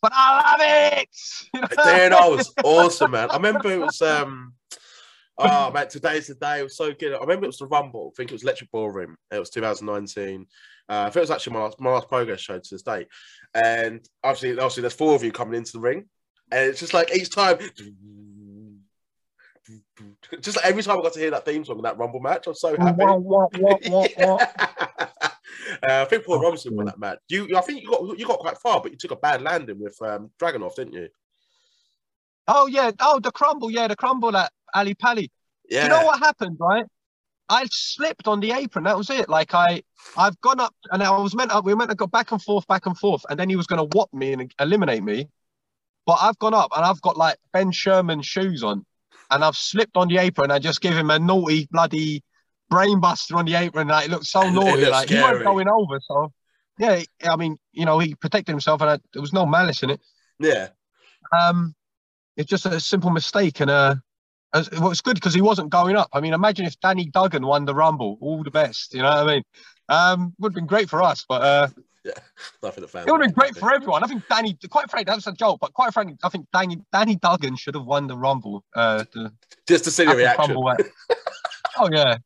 But 0.00 0.12
I 0.14 0.52
love 0.52 0.60
it. 0.62 1.08
You 2.04 2.10
know 2.10 2.18
I 2.18 2.28
was 2.28 2.52
awesome, 2.62 3.10
man. 3.12 3.30
I 3.30 3.36
remember 3.36 3.70
it 3.70 3.80
was 3.80 4.00
um 4.02 4.54
oh 5.38 5.70
man, 5.72 5.88
today's 5.88 6.26
the 6.26 6.34
day. 6.34 6.60
It 6.60 6.64
was 6.64 6.76
so 6.76 6.92
good. 6.92 7.14
I 7.14 7.20
remember 7.20 7.44
it 7.44 7.48
was 7.48 7.58
the 7.58 7.66
Rumble. 7.66 8.12
I 8.12 8.16
think 8.16 8.30
it 8.30 8.34
was 8.34 8.42
Electric 8.42 8.70
Ballroom. 8.70 9.16
It 9.30 9.38
was 9.38 9.50
2019. 9.50 10.46
Uh, 10.88 10.92
I 10.92 11.04
think 11.04 11.16
it 11.16 11.20
was 11.20 11.30
actually 11.30 11.52
my 11.54 11.60
last, 11.60 11.80
my 11.80 11.90
last 11.90 12.08
progress 12.08 12.40
show 12.40 12.58
to 12.58 12.68
this 12.70 12.82
day. 12.82 13.06
And 13.54 14.06
obviously, 14.24 14.52
obviously, 14.52 14.82
there's 14.82 14.94
four 14.94 15.14
of 15.14 15.22
you 15.22 15.32
coming 15.32 15.54
into 15.54 15.72
the 15.72 15.80
ring, 15.80 16.06
and 16.50 16.68
it's 16.68 16.80
just 16.80 16.94
like 16.94 17.14
each 17.14 17.30
time. 17.30 17.58
Just 20.40 20.56
like 20.56 20.66
every 20.66 20.82
time 20.82 20.98
I 20.98 21.02
got 21.02 21.12
to 21.14 21.20
hear 21.20 21.30
that 21.30 21.44
theme 21.44 21.64
song 21.64 21.78
in 21.78 21.82
that 21.82 21.98
Rumble 21.98 22.20
match, 22.20 22.46
I'm 22.46 22.54
so 22.54 22.76
happy. 22.76 23.04
Uh, 25.82 26.02
I 26.02 26.04
think 26.06 26.24
Paul 26.24 26.40
Robinson 26.40 26.74
won 26.74 26.86
that 26.86 26.98
match. 26.98 27.18
You, 27.28 27.56
I 27.56 27.60
think 27.60 27.82
you 27.82 27.90
got 27.90 28.18
you 28.18 28.26
got 28.26 28.38
quite 28.38 28.58
far, 28.58 28.80
but 28.80 28.90
you 28.90 28.96
took 28.96 29.10
a 29.10 29.16
bad 29.16 29.42
landing 29.42 29.78
with 29.78 30.00
um, 30.02 30.30
Dragonov, 30.40 30.74
didn't 30.74 30.94
you? 30.94 31.08
Oh 32.46 32.66
yeah. 32.66 32.90
Oh, 33.00 33.20
the 33.20 33.30
crumble. 33.30 33.70
Yeah, 33.70 33.86
the 33.86 33.96
crumble 33.96 34.36
at 34.36 34.50
Ali 34.74 34.94
Pali. 34.94 35.30
Yeah. 35.68 35.84
You 35.84 35.88
know 35.90 36.04
what 36.04 36.20
happened, 36.20 36.56
right? 36.58 36.86
I 37.48 37.66
slipped 37.70 38.28
on 38.28 38.40
the 38.40 38.52
apron. 38.52 38.84
That 38.84 38.96
was 38.96 39.10
it. 39.10 39.28
Like 39.28 39.54
I, 39.54 39.82
I've 40.16 40.40
gone 40.40 40.60
up, 40.60 40.74
and 40.90 41.02
I 41.02 41.18
was 41.18 41.34
meant. 41.34 41.52
We 41.64 41.72
were 41.72 41.76
meant 41.76 41.90
to 41.90 41.96
go 41.96 42.06
back 42.06 42.32
and 42.32 42.42
forth, 42.42 42.66
back 42.66 42.86
and 42.86 42.96
forth, 42.96 43.24
and 43.28 43.38
then 43.38 43.48
he 43.48 43.56
was 43.56 43.66
going 43.66 43.88
to 43.88 43.96
whop 43.96 44.12
me 44.12 44.32
and 44.32 44.52
eliminate 44.60 45.02
me. 45.02 45.28
But 46.06 46.18
I've 46.20 46.38
gone 46.38 46.54
up, 46.54 46.70
and 46.74 46.84
I've 46.84 47.02
got 47.02 47.16
like 47.16 47.36
Ben 47.52 47.70
Sherman 47.70 48.22
shoes 48.22 48.62
on, 48.62 48.84
and 49.30 49.44
I've 49.44 49.56
slipped 49.56 49.96
on 49.96 50.08
the 50.08 50.18
apron. 50.18 50.50
I 50.50 50.58
just 50.58 50.80
give 50.80 50.94
him 50.96 51.10
a 51.10 51.18
naughty 51.18 51.68
bloody 51.70 52.22
brainbuster 52.72 53.36
on 53.36 53.44
the 53.46 53.54
apron. 53.54 53.88
Like 53.88 54.06
it 54.06 54.10
looked 54.10 54.26
so 54.26 54.42
It 54.42 54.50
naughty. 54.52 54.80
looked 54.82 54.92
like 54.92 55.08
he 55.08 55.14
scary. 55.16 55.30
wasn't 55.38 55.46
going 55.46 55.68
over. 55.68 56.00
So 56.00 56.32
yeah, 56.78 57.02
I 57.28 57.36
mean, 57.36 57.58
you 57.72 57.84
know, 57.84 57.98
he 57.98 58.14
protected 58.14 58.52
himself, 58.52 58.80
and 58.80 58.90
I, 58.90 58.98
there 59.12 59.22
was 59.22 59.32
no 59.32 59.44
malice 59.46 59.82
in 59.82 59.90
it. 59.90 60.00
Yeah. 60.38 60.68
Um, 61.38 61.74
it's 62.36 62.48
just 62.48 62.66
a 62.66 62.78
simple 62.80 63.10
mistake, 63.10 63.60
and 63.60 63.70
uh, 63.70 63.96
as- 64.54 64.70
well, 64.70 64.90
it's 64.90 65.00
good 65.00 65.16
because 65.16 65.34
he 65.34 65.40
wasn't 65.42 65.70
going 65.70 65.96
up. 65.96 66.08
I 66.12 66.20
mean, 66.20 66.34
imagine 66.34 66.66
if 66.66 66.78
Danny 66.80 67.06
Duggan 67.06 67.44
won 67.44 67.64
the 67.64 67.74
Rumble. 67.74 68.16
All 68.20 68.42
the 68.44 68.50
best, 68.50 68.94
you 68.94 69.02
know 69.02 69.08
what 69.08 69.18
I 69.18 69.26
mean? 69.34 69.42
Um, 69.88 70.34
would 70.38 70.50
have 70.50 70.54
been 70.54 70.66
great 70.66 70.88
for 70.88 71.02
us, 71.02 71.24
but 71.28 71.42
uh, 71.42 71.68
Nothing 72.62 72.82
to 72.82 72.88
fan. 72.88 73.08
it 73.08 73.12
would 73.12 73.20
have 73.22 73.34
been 73.34 73.38
great 73.38 73.56
for 73.56 73.72
everyone. 73.72 74.04
I 74.04 74.06
think 74.06 74.22
Danny, 74.28 74.56
quite 74.70 74.90
frankly, 74.90 75.04
that 75.10 75.16
was 75.16 75.26
a 75.26 75.32
joke, 75.32 75.58
but 75.60 75.72
quite 75.72 75.92
frankly, 75.92 76.16
I 76.24 76.28
think 76.28 76.46
Danny 76.52 76.78
Danny 76.92 77.16
Duggan 77.16 77.56
should 77.56 77.74
have 77.74 77.84
won 77.84 78.06
the 78.06 78.16
Rumble. 78.16 78.64
Uh, 78.74 79.04
the 79.12 79.32
Just 79.66 79.84
to 79.84 79.90
see 79.90 80.04
the 80.04 80.16
reaction. 80.16 80.54
Rumble. 80.54 80.74
oh 81.78 81.88
yeah, 81.92 82.16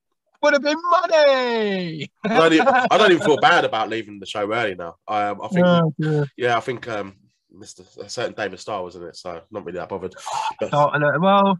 would 0.42 0.52
have 0.54 0.62
been 0.62 0.78
money. 0.90 2.10
I 2.24 2.28
don't, 2.38 2.52
even, 2.52 2.68
I 2.68 2.98
don't 2.98 3.12
even 3.12 3.24
feel 3.24 3.36
bad 3.40 3.64
about 3.64 3.88
leaving 3.88 4.18
the 4.18 4.26
show 4.26 4.52
early 4.52 4.74
now. 4.74 4.96
Um, 5.08 5.40
I 5.42 5.48
think, 5.48 5.66
Yeah, 5.66 5.82
yeah. 5.98 6.24
yeah, 6.36 6.56
I 6.56 6.60
think 6.60 6.88
um, 6.88 7.16
Mr. 7.54 7.84
A 7.98 8.08
certain 8.08 8.34
David 8.34 8.58
Starr 8.60 8.82
was 8.82 8.96
in 8.96 9.02
it, 9.04 9.16
so 9.16 9.42
not 9.50 9.64
really 9.64 9.78
that 9.78 9.88
bothered. 9.88 10.14
But, 10.60 10.72
uh, 10.74 10.90
well, 11.20 11.58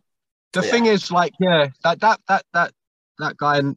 the 0.53 0.65
Yeah. 0.65 0.71
thing 0.71 0.87
is, 0.87 1.11
like, 1.11 1.33
yeah, 1.39 1.69
that 1.85 2.01
that 2.01 2.21
that 2.29 2.45
that 2.55 2.73
that 3.19 3.37
guy, 3.37 3.59
and 3.59 3.77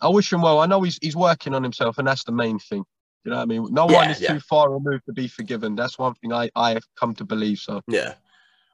I 0.00 0.08
wish 0.08 0.32
him 0.32 0.42
well. 0.42 0.60
I 0.60 0.66
know 0.66 0.82
he's 0.82 0.98
he's 1.02 1.16
working 1.16 1.54
on 1.54 1.62
himself, 1.62 1.98
and 1.98 2.06
that's 2.06 2.24
the 2.24 2.32
main 2.32 2.58
thing. 2.58 2.84
You 3.24 3.30
know 3.30 3.36
what 3.36 3.42
I 3.42 3.46
mean? 3.46 3.66
No 3.70 3.86
one 3.86 4.10
is 4.10 4.20
yeah. 4.20 4.32
too 4.32 4.40
far 4.40 4.70
removed 4.70 5.04
to 5.06 5.12
be 5.12 5.28
forgiven. 5.28 5.76
That's 5.76 5.98
one 5.98 6.14
thing 6.14 6.32
I 6.32 6.50
I 6.56 6.70
have 6.70 6.84
come 6.98 7.14
to 7.14 7.24
believe. 7.24 7.58
So 7.58 7.82
yeah. 7.88 8.14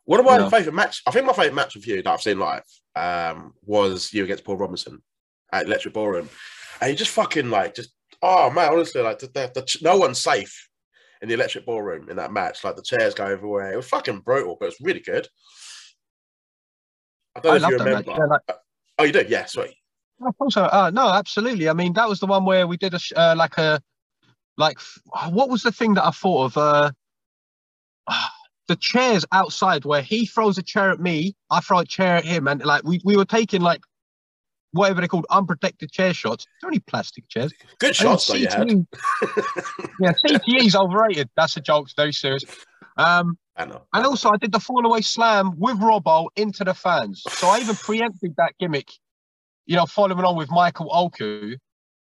One 0.05 0.21
of 0.21 0.27
my 0.27 0.39
Yeah. 0.39 0.49
favourite 0.49 0.75
match, 0.75 1.03
I 1.05 1.11
think 1.11 1.27
my 1.27 1.33
favourite 1.33 1.55
match 1.55 1.75
of 1.75 1.85
you 1.85 2.01
that 2.01 2.09
I've 2.09 2.23
seen 2.23 2.39
live 2.39 2.63
um, 2.95 3.55
was 3.63 4.13
you 4.15 4.23
against 4.23 4.45
Paul 4.45 4.57
Robinson 4.57 5.03
at 5.53 5.67
Electric 5.67 5.95
Ballroom. 5.95 6.29
And 6.81 6.91
you 6.91 6.97
just 6.97 7.11
fucking 7.11 7.51
like, 7.51 7.75
just, 7.75 7.91
oh 8.23 8.49
man, 8.51 8.73
honestly, 8.73 9.03
like, 9.03 9.19
the, 9.19 9.27
the, 9.27 9.51
the, 9.53 9.79
no 9.83 9.97
one's 9.97 10.21
safe 10.21 10.69
in 11.23 11.29
the 11.29 11.35
Electric 11.35 11.67
Ballroom 11.67 12.09
in 12.09 12.17
that 12.19 12.33
match. 12.33 12.63
Like, 12.63 12.77
the 12.77 12.83
chairs 12.83 13.15
go 13.15 13.27
everywhere. 13.27 13.73
It 13.73 13.77
was 13.77 13.89
fucking 13.89 14.21
brutal, 14.21 14.57
but 14.61 14.67
it 14.67 14.69
was 14.79 14.81
really 14.81 15.01
good. 15.01 15.27
I 17.35 17.41
don't 17.41 17.57
I 17.57 17.59
know 17.59 17.65
if 17.65 17.71
you 17.73 17.79
remember. 17.79 18.11
Yeah, 18.13 18.25
like, 18.27 18.43
Oh, 18.99 19.05
you 19.05 19.13
do? 19.13 19.25
Yeah, 19.29 19.47
sweet. 19.47 19.75
course, 20.39 20.57
uh, 20.57 20.69
uh, 20.73 20.91
no, 20.95 21.09
absolutely. 21.09 21.69
I 21.69 21.73
mean, 21.73 21.93
that 21.95 22.09
was 22.09 22.21
the 22.21 22.27
one 22.27 22.45
where 22.45 22.67
we 22.67 22.77
did 22.77 22.95
a 22.95 22.99
sh- 22.99 23.13
uh, 23.17 23.35
like 23.37 23.59
a 23.59 23.81
like 24.57 24.79
what 25.31 25.49
was 25.49 25.63
the 25.63 25.73
thing 25.73 25.95
that 25.95 26.05
I 26.05 26.11
thought 26.11 26.47
of? 26.47 26.57
Uh, 26.57 26.91
the 28.69 28.77
chairs 28.77 29.25
outside 29.31 29.85
where 29.85 30.03
he 30.03 30.27
throws 30.27 30.59
a 30.59 30.63
chair 30.63 30.91
at 30.91 30.99
me, 30.99 31.37
I 31.51 31.61
throw 31.61 31.79
a 31.79 31.85
chair 31.85 32.17
at 32.17 32.25
him, 32.25 32.49
and 32.49 32.65
like 32.65 32.83
we, 32.83 33.01
we 33.05 33.17
were 33.17 33.25
taking 33.25 33.61
like 33.61 33.81
whatever 34.73 35.01
they're 35.01 35.09
called 35.09 35.27
unprotected 35.31 35.91
chair 35.91 36.15
shots. 36.15 36.47
They're 36.61 36.69
only 36.69 36.81
plastic 36.81 37.29
chairs. 37.29 37.53
Good 37.79 37.97
shots, 37.97 38.27
though, 38.27 38.35
you 38.35 38.49
had. 38.49 38.69
CTE 38.69 38.87
yeah, 40.01 40.13
CTE 40.25 40.67
is 40.67 40.77
overrated. 40.77 41.31
That's 41.37 41.57
a 41.57 41.61
joke. 41.61 41.87
It's 41.87 41.95
very 41.95 42.13
serious. 42.13 42.45
Um, 42.97 43.39
I 43.57 43.65
know. 43.65 43.83
and 43.95 44.07
also, 44.07 44.31
I 44.31 44.37
did 44.37 44.53
the 44.53 44.61
fall 44.61 44.85
away 44.85 45.01
slam 45.01 45.55
with 45.59 45.79
Robbo 45.79 46.29
into 46.37 46.65
the 46.65 46.75
fans. 46.75 47.23
So 47.29 47.49
I 47.49 47.61
even 47.61 47.75
preempted 47.75 48.35
that 48.37 48.53
gimmick, 48.61 48.91
you 49.65 49.77
know, 49.77 49.87
following 49.87 50.25
on 50.25 50.37
with 50.37 50.51
Michael 50.51 50.91
Oku, 50.93 51.57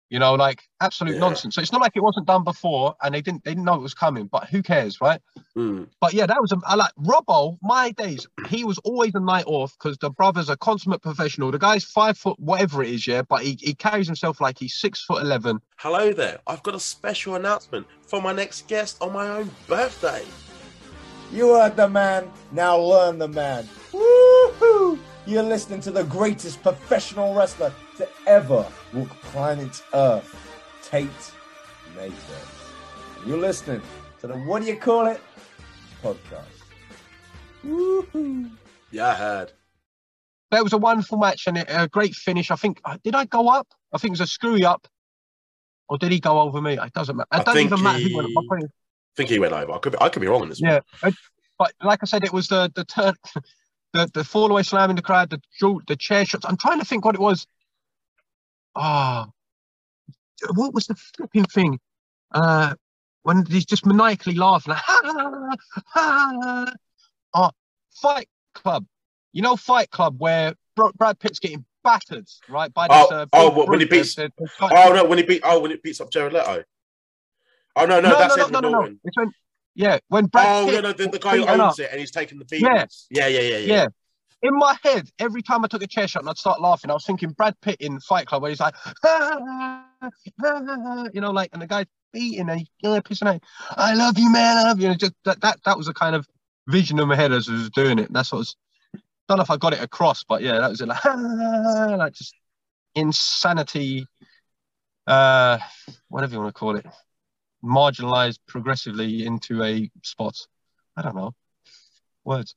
you 0.10 0.20
know, 0.20 0.34
like 0.34 0.64
absolute 0.82 1.14
Yeah. 1.14 1.20
nonsense. 1.20 1.56
So 1.56 1.62
it's 1.62 1.72
not 1.72 1.82
like 1.82 1.94
it 1.96 2.02
wasn't 2.02 2.26
done 2.28 2.44
before 2.44 2.96
and 3.02 3.14
they 3.14 3.22
didn't 3.22 3.44
they 3.44 3.52
didn't 3.52 3.66
know 3.66 3.76
it 3.76 3.82
was 3.82 3.94
coming, 3.94 4.26
but 4.28 4.50
who 4.50 4.62
cares, 4.64 5.00
right? 5.02 5.22
Mm. 5.56 5.88
But 6.02 6.14
yeah, 6.14 6.26
that 6.26 6.42
was 6.42 6.52
a, 6.52 6.58
I 6.66 6.76
like 6.76 6.92
Robbo, 6.96 7.58
my 7.62 7.92
days, 7.92 8.28
he 8.48 8.64
was 8.64 8.78
always 8.80 9.14
a 9.16 9.20
night 9.20 9.46
off 9.48 9.76
because 9.78 9.98
the 9.98 10.10
brother's 10.10 10.50
a 10.50 10.58
consummate 10.58 11.02
professional. 11.02 11.52
The 11.52 11.60
guy's 11.60 11.84
five 11.84 12.18
foot 12.18 12.40
whatever 12.40 12.84
it 12.84 12.90
is, 12.90 13.08
yeah, 13.08 13.22
but 13.22 13.44
he, 13.44 13.58
he 13.60 13.74
carries 13.74 14.08
himself 14.08 14.42
like 14.42 14.58
he's 14.58 14.74
six 14.74 15.04
foot 15.04 15.22
eleven. 15.22 15.60
Hello 15.78 16.12
there. 16.12 16.40
I've 16.48 16.64
got 16.64 16.76
a 16.76 16.80
special 16.80 17.36
announcement 17.36 17.86
for 18.08 18.22
my 18.22 18.34
next 18.34 18.68
guest 18.68 18.98
on 19.02 19.14
my 19.14 19.28
own 19.30 19.52
birthday. 19.68 20.26
You 21.32 21.54
heard 21.54 21.76
the 21.76 21.88
man, 21.88 22.32
now 22.52 22.78
learn 22.80 23.20
the 23.20 23.28
man. 23.28 23.70
Woohoo! 23.92 24.98
You're 25.28 25.44
listening 25.44 25.80
to 25.82 25.92
the 25.92 26.04
greatest 26.06 26.64
professional 26.64 27.36
wrestler 27.36 27.72
to 27.98 28.08
ever 28.26 28.66
walk 28.94 29.10
planet 29.24 29.84
Earth, 29.94 30.36
Tate 30.84 31.10
Nathan. 31.96 32.16
You're 33.26 33.38
listening 33.38 33.82
to 34.22 34.28
the 34.28 34.38
What 34.38 34.62
Do 34.62 34.68
You 34.68 34.78
Call 34.78 35.08
It 35.08 35.22
podcast. 36.04 36.46
Woohoo! 37.66 38.50
Yeah, 38.92 39.08
I 39.10 39.14
heard. 39.16 39.52
That 40.52 40.64
was 40.64 40.74
a 40.74 40.78
wonderful 40.78 41.18
match 41.18 41.46
and 41.48 41.58
a, 41.58 41.84
a 41.84 41.88
great 41.88 42.16
finish. 42.16 42.50
I 42.50 42.56
think 42.56 42.82
uh, 42.86 42.98
did 43.04 43.14
I 43.16 43.26
go 43.26 43.50
up? 43.50 43.68
I 43.94 43.98
think 43.98 44.10
it 44.10 44.14
was 44.14 44.22
a 44.22 44.28
screwy 44.28 44.66
up, 44.66 44.88
or 45.90 45.98
did 45.98 46.12
he 46.12 46.20
go 46.20 46.40
over 46.40 46.62
me? 46.62 46.74
It 46.74 46.94
doesn't 46.94 47.16
matter. 47.16 47.28
I 47.32 47.42
It 47.42 47.46
doesn't 47.46 47.54
think 47.60 47.72
even 47.72 47.84
matter 47.84 48.00
who 48.00 48.16
went 48.16 48.38
up. 48.38 48.44
He- 48.60 48.66
I 48.66 49.22
think 49.24 49.30
he 49.32 49.40
went 49.40 49.52
over. 49.54 49.74
I 49.74 49.80
could 49.80 49.92
be, 49.92 49.98
I 50.00 50.08
could 50.08 50.22
be 50.22 50.28
wrong 50.28 50.44
on 50.44 50.50
this. 50.50 50.62
Yeah, 50.62 50.80
uh, 51.04 51.12
but 51.58 51.74
like 51.84 52.00
I 52.02 52.06
said, 52.06 52.24
it 52.24 52.32
was 52.32 52.48
the 52.48 52.72
the 52.74 52.86
turn, 52.86 53.14
the 53.94 54.10
the 54.14 54.24
fall 54.24 54.50
away 54.50 54.64
slam 54.64 54.90
in 54.90 54.96
the 54.96 55.02
crowd, 55.02 55.30
the 55.30 55.42
the 55.88 55.96
chair 55.98 56.24
shots. 56.26 56.46
I'm 56.48 56.56
trying 56.56 56.80
to 56.80 56.86
think 56.86 57.04
what 57.04 57.16
it 57.16 57.22
was. 57.22 57.46
Ah, 58.82 59.28
what 60.56 60.74
was 60.74 60.88
the 60.88 60.96
flipping 60.96 61.44
thing? 61.44 61.80
Uh, 62.32 62.76
when 63.24 63.46
he's 63.46 63.66
just 63.66 63.86
maniacally 63.86 64.36
laughing. 64.36 64.72
Like, 64.72 64.82
ha, 64.84 65.02
ha, 65.04 65.56
ha. 65.88 66.74
Oh, 67.34 67.52
Fight 67.92 68.30
Club. 68.54 68.86
You 69.34 69.42
know 69.42 69.58
Fight 69.58 69.92
Club 69.92 70.16
where 70.18 70.54
Br- 70.76 70.92
Brad 70.96 71.20
Pitt's 71.20 71.40
getting 71.40 71.66
battered, 71.84 72.28
right? 72.48 72.74
By 72.74 72.88
this. 72.88 72.98
Oh, 73.10 73.16
uh, 73.16 73.26
oh, 73.34 73.50
what, 73.50 73.68
when 73.68 73.80
he 73.82 73.86
beats- 73.86 74.16
the- 74.16 74.32
the- 74.38 74.50
the- 74.60 74.74
Oh 74.78 74.94
no, 74.94 75.04
when 75.04 75.18
he 75.18 75.26
beat 75.26 75.42
oh 75.44 75.60
when 75.60 75.72
it 75.72 75.84
beats 75.84 76.00
up 76.00 76.10
Jared 76.10 76.32
Leto. 76.32 76.64
Oh 77.76 77.86
no, 77.86 78.00
no, 78.00 78.10
that's 78.16 78.38
no, 78.38 78.44
Edward 78.46 78.54
no, 78.54 78.60
no, 78.62 78.70
no. 78.70 78.78
Norton. 78.80 79.00
It's 79.04 79.18
when, 79.18 79.32
yeah, 79.76 80.00
when 80.08 80.26
Brad 80.28 80.48
Oh 80.48 80.66
Pitt 80.66 80.74
yeah, 80.76 80.82
no, 80.82 80.94
the, 80.94 81.10
the 81.10 81.20
guy 81.20 81.36
who 81.38 81.46
owns 81.46 81.60
up. 81.62 81.80
it 81.80 81.90
and 81.92 82.00
he's 82.00 82.12
taking 82.12 82.40
the 82.40 82.46
beatings. 82.46 83.08
Yeah, 83.10 83.28
yeah, 83.28 83.40
yeah, 83.42 83.58
yeah. 83.58 83.74
Yeah. 83.74 83.86
In 84.42 84.58
my 84.58 84.78
head, 84.84 85.10
every 85.20 85.42
time 85.42 85.66
I 85.66 85.68
took 85.68 85.84
a 85.84 85.88
chair 85.88 86.08
shot 86.08 86.22
and 86.24 86.30
I'd 86.30 86.38
start 86.38 86.62
laughing, 86.62 86.90
I 86.90 86.94
was 86.94 87.06
thinking 87.06 87.32
Brad 87.32 87.60
Pitt 87.62 87.82
in 87.82 88.00
Fight 88.00 88.26
Club 88.26 88.42
where 88.42 88.50
he's 88.50 88.60
like, 88.60 88.76
you 91.14 91.22
know, 91.22 91.32
like, 91.32 91.50
and 91.52 91.62
the 91.62 91.68
guy's 91.68 91.88
beating 92.14 92.50
and 92.50 92.60
he's 92.60 92.70
yeah, 92.82 93.00
pissing 93.00 93.28
out. 93.28 93.44
I 93.72 93.94
love 93.96 94.18
you, 94.18 94.32
man. 94.32 94.58
I 94.58 94.64
love 94.64 94.80
you. 94.80 94.90
And 94.90 95.00
just 95.00 95.14
that, 95.26 95.42
that, 95.42 95.60
that 95.66 95.78
was 95.78 95.90
a 95.90 95.94
kind 95.94 96.16
of 96.16 96.26
vision 96.68 97.00
in 97.00 97.08
my 97.08 97.16
head 97.16 97.34
as 97.34 97.50
I 97.50 97.54
was 97.54 97.70
doing 97.72 98.00
it. 98.00 98.12
That's 98.14 98.32
what 98.32 98.38
I 98.38 98.40
was, 98.40 98.56
don't 99.28 99.38
know 99.38 99.44
if 99.44 99.52
I 99.52 99.58
got 99.58 99.74
it 99.74 99.82
across, 99.82 100.24
but 100.24 100.42
yeah, 100.42 100.60
that 100.60 100.70
was 100.70 100.82
it. 100.82 100.88
Like, 100.88 101.04
like 101.06 102.14
just 102.14 102.34
insanity, 102.96 104.06
uh, 105.06 105.58
whatever 106.08 106.34
you 106.34 106.40
want 106.40 106.56
to 106.56 106.60
call 106.60 106.78
it, 106.78 106.86
marginalized 107.64 108.40
progressively 108.48 109.26
into 109.26 109.64
a 109.64 109.90
spot. 110.04 110.36
I 110.96 111.02
don't 111.02 111.16
know. 111.16 111.34
Words. 112.24 112.56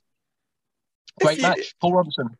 Great 1.20 1.38
you- 1.38 1.42
match. 1.42 1.74
Paul 1.80 1.94
Robinson. 1.94 2.36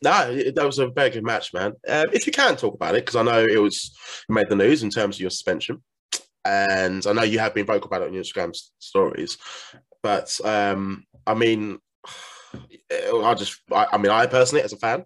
No, 0.00 0.32
that 0.54 0.64
was 0.64 0.78
a 0.78 0.86
very 0.86 1.10
good 1.10 1.24
match, 1.24 1.52
man. 1.52 1.72
Um, 1.88 2.06
if 2.12 2.24
you 2.24 2.32
can 2.32 2.56
talk 2.56 2.74
about 2.74 2.94
it, 2.94 3.04
because 3.04 3.16
I 3.16 3.22
know 3.22 3.44
it 3.44 3.60
was 3.60 3.96
made 4.28 4.48
the 4.48 4.54
news 4.54 4.84
in 4.84 4.90
terms 4.90 5.16
of 5.16 5.20
your 5.20 5.30
suspension, 5.30 5.82
and 6.44 7.04
I 7.04 7.12
know 7.12 7.22
you 7.22 7.40
have 7.40 7.54
been 7.54 7.66
vocal 7.66 7.88
about 7.88 8.02
it 8.02 8.08
on 8.08 8.14
your 8.14 8.22
Instagram 8.22 8.56
stories. 8.78 9.38
But 10.02 10.38
um, 10.44 11.04
I 11.26 11.34
mean, 11.34 11.78
I 12.92 13.34
just, 13.34 13.60
I, 13.72 13.88
I 13.92 13.98
mean, 13.98 14.12
I 14.12 14.26
personally, 14.26 14.62
as 14.62 14.72
a 14.72 14.76
fan, 14.76 15.04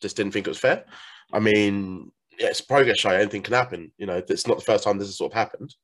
just 0.00 0.16
didn't 0.16 0.32
think 0.32 0.46
it 0.46 0.50
was 0.50 0.58
fair. 0.58 0.84
I 1.32 1.40
mean, 1.40 2.12
yeah, 2.38 2.48
it's 2.48 2.60
a 2.60 2.66
progress 2.66 3.00
show; 3.00 3.10
anything 3.10 3.42
can 3.42 3.54
happen. 3.54 3.90
You 3.98 4.06
know, 4.06 4.22
it's 4.28 4.46
not 4.46 4.58
the 4.58 4.64
first 4.64 4.84
time 4.84 4.98
this 4.98 5.08
has 5.08 5.18
sort 5.18 5.32
of 5.32 5.36
happened. 5.36 5.74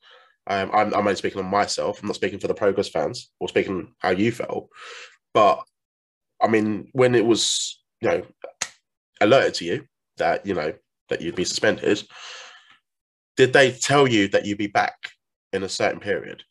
Um, 0.47 0.70
I'm, 0.72 0.95
I'm 0.95 1.01
only 1.01 1.16
speaking 1.16 1.41
on 1.41 1.51
myself. 1.51 2.01
I'm 2.01 2.07
not 2.07 2.16
speaking 2.16 2.39
for 2.39 2.49
the 2.49 2.55
progress 2.55 2.89
fans 2.89 3.31
or 3.41 3.49
speaking 3.49 3.95
how 3.99 4.11
you 4.11 4.31
felt. 4.31 4.68
But 5.33 5.64
I 6.45 6.49
mean, 6.49 6.88
when 6.92 7.14
it 7.14 7.24
was, 7.24 7.80
you 8.01 8.09
know, 8.09 8.22
alerted 9.20 9.55
to 9.55 9.64
you 9.64 9.86
that 10.18 10.45
you 10.45 10.55
know 10.55 10.74
that 11.09 11.22
you'd 11.22 11.34
be 11.34 11.45
suspended, 11.45 12.03
did 13.36 13.53
they 13.53 13.72
tell 13.72 14.07
you 14.07 14.28
that 14.28 14.45
you'd 14.45 14.59
be 14.59 14.66
back 14.66 15.11
in 15.53 15.62
a 15.62 15.68
certain 15.68 16.01
period? 16.01 16.42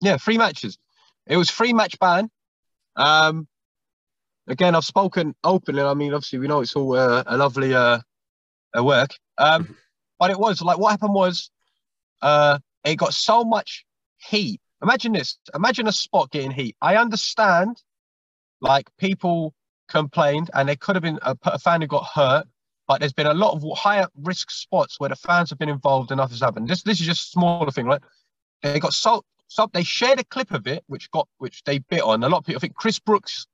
Yeah, 0.00 0.16
three 0.16 0.36
matches. 0.36 0.78
It 1.26 1.36
was 1.36 1.50
three 1.50 1.72
match 1.72 1.98
ban. 2.00 2.28
Um, 2.96 3.46
again, 4.48 4.74
I've 4.74 4.84
spoken 4.84 5.34
openly. 5.44 5.82
I 5.82 5.94
mean, 5.94 6.12
obviously, 6.12 6.40
we 6.40 6.48
know 6.48 6.60
it's 6.60 6.74
all 6.74 6.96
uh, 6.96 7.22
a 7.26 7.36
lovely 7.36 7.72
uh, 7.72 8.00
uh, 8.76 8.84
work. 8.84 9.10
Um, 9.38 9.76
but 10.18 10.30
it 10.30 10.38
was 10.38 10.60
like 10.60 10.78
what 10.78 10.90
happened 10.90 11.14
was, 11.14 11.50
uh, 12.20 12.58
it 12.84 12.96
got 12.96 13.14
so 13.14 13.44
much 13.44 13.84
heat. 14.18 14.60
Imagine 14.82 15.12
this. 15.12 15.38
Imagine 15.54 15.86
a 15.86 15.92
spot 15.92 16.30
getting 16.30 16.50
heat. 16.50 16.76
I 16.80 16.96
understand, 16.96 17.80
like 18.60 18.88
people 18.98 19.54
complained, 19.88 20.50
and 20.54 20.68
there 20.68 20.76
could 20.76 20.96
have 20.96 21.02
been 21.02 21.18
a, 21.22 21.36
a 21.44 21.58
fan 21.58 21.80
who 21.80 21.86
got 21.86 22.06
hurt. 22.06 22.46
But 22.86 22.98
there's 22.98 23.12
been 23.12 23.28
a 23.28 23.34
lot 23.34 23.54
of 23.54 23.64
higher 23.78 24.08
risk 24.16 24.50
spots 24.50 24.98
where 24.98 25.10
the 25.10 25.16
fans 25.16 25.50
have 25.50 25.60
been 25.60 25.68
involved 25.68 26.10
and 26.10 26.18
nothing's 26.18 26.40
happened. 26.40 26.66
This 26.68 26.82
this 26.82 27.00
is 27.00 27.06
just 27.06 27.28
a 27.28 27.30
smaller 27.30 27.70
thing, 27.70 27.86
right? 27.86 28.00
They 28.62 28.80
got 28.80 28.92
so 28.92 29.22
so 29.46 29.68
they 29.72 29.82
shared 29.82 30.20
a 30.20 30.24
clip 30.24 30.52
of 30.52 30.66
it, 30.66 30.84
which 30.86 31.10
got 31.10 31.28
which 31.38 31.62
they 31.64 31.78
bit 31.78 32.02
on. 32.02 32.22
A 32.24 32.28
lot 32.28 32.38
of 32.38 32.44
people, 32.44 32.58
I 32.58 32.62
think 32.62 32.74
Chris 32.74 32.98
Brooks 32.98 33.46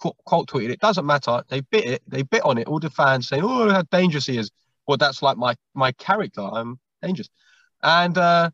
qu- 0.00 0.14
quote 0.24 0.48
tweeted, 0.48 0.70
"It 0.70 0.80
doesn't 0.80 1.06
matter. 1.06 1.42
They 1.48 1.60
bit 1.60 1.84
it. 1.84 2.02
They 2.06 2.22
bit 2.22 2.42
on 2.44 2.58
it. 2.58 2.66
All 2.66 2.80
the 2.80 2.90
fans 2.90 3.28
saying, 3.28 3.42
"Oh, 3.44 3.70
how 3.70 3.82
dangerous 3.82 4.26
he 4.26 4.38
is." 4.38 4.50
Well, 4.86 4.96
that's 4.96 5.22
like 5.22 5.36
my 5.36 5.54
my 5.74 5.92
character. 5.92 6.42
I'm 6.42 6.78
dangerous, 7.02 7.28
and 7.82 8.16
uh, 8.18 8.50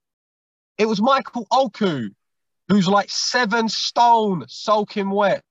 it 0.79 0.87
was 0.87 1.01
Michael 1.01 1.47
Oku, 1.51 2.11
who's 2.69 2.89
like 2.89 3.11
seven 3.11 3.69
stone, 3.69 4.45
soaking 4.49 5.11
wet. 5.11 5.43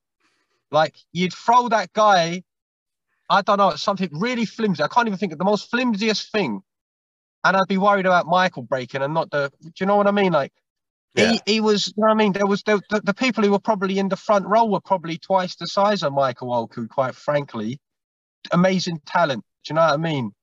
Like 0.71 0.95
you'd 1.13 1.33
throw 1.33 1.69
that 1.69 1.93
guy, 1.93 2.43
I 3.29 3.41
don't 3.41 3.57
know, 3.57 3.75
something 3.75 4.09
really 4.11 4.45
flimsy. 4.45 4.83
I 4.83 4.87
can't 4.87 5.07
even 5.07 5.17
think 5.19 5.31
of 5.33 5.37
the 5.37 5.45
most 5.45 5.69
flimsiest 5.71 6.31
thing, 6.31 6.61
and 7.43 7.57
I'd 7.57 7.67
be 7.67 7.77
worried 7.77 8.05
about 8.05 8.27
Michael 8.27 8.63
breaking 8.63 9.01
and 9.01 9.13
not 9.13 9.31
the. 9.31 9.51
Do 9.61 9.71
you 9.79 9.85
know 9.85 9.95
what 9.95 10.07
I 10.07 10.11
mean? 10.11 10.33
Like 10.33 10.51
Yeah. 11.15 11.31
he, 11.31 11.41
he 11.45 11.61
was. 11.61 11.87
You 11.87 11.93
know 11.97 12.07
what 12.07 12.13
I 12.13 12.17
mean? 12.17 12.33
There 12.33 12.47
was 12.47 12.63
the, 12.63 12.81
the 12.89 13.01
the 13.01 13.13
people 13.13 13.43
who 13.43 13.51
were 13.51 13.59
probably 13.59 13.97
in 13.99 14.09
the 14.09 14.17
front 14.17 14.45
row 14.45 14.65
were 14.65 14.81
probably 14.81 15.17
twice 15.17 15.55
the 15.55 15.67
size 15.67 16.03
of 16.03 16.13
Michael 16.13 16.53
Oku. 16.53 16.87
Quite 16.87 17.15
frankly, 17.15 17.79
amazing 18.51 19.01
talent. 19.05 19.43
Do 19.65 19.73
you 19.73 19.75
know 19.75 19.81
what 19.85 19.93
I 19.93 19.97
mean? 19.97 20.33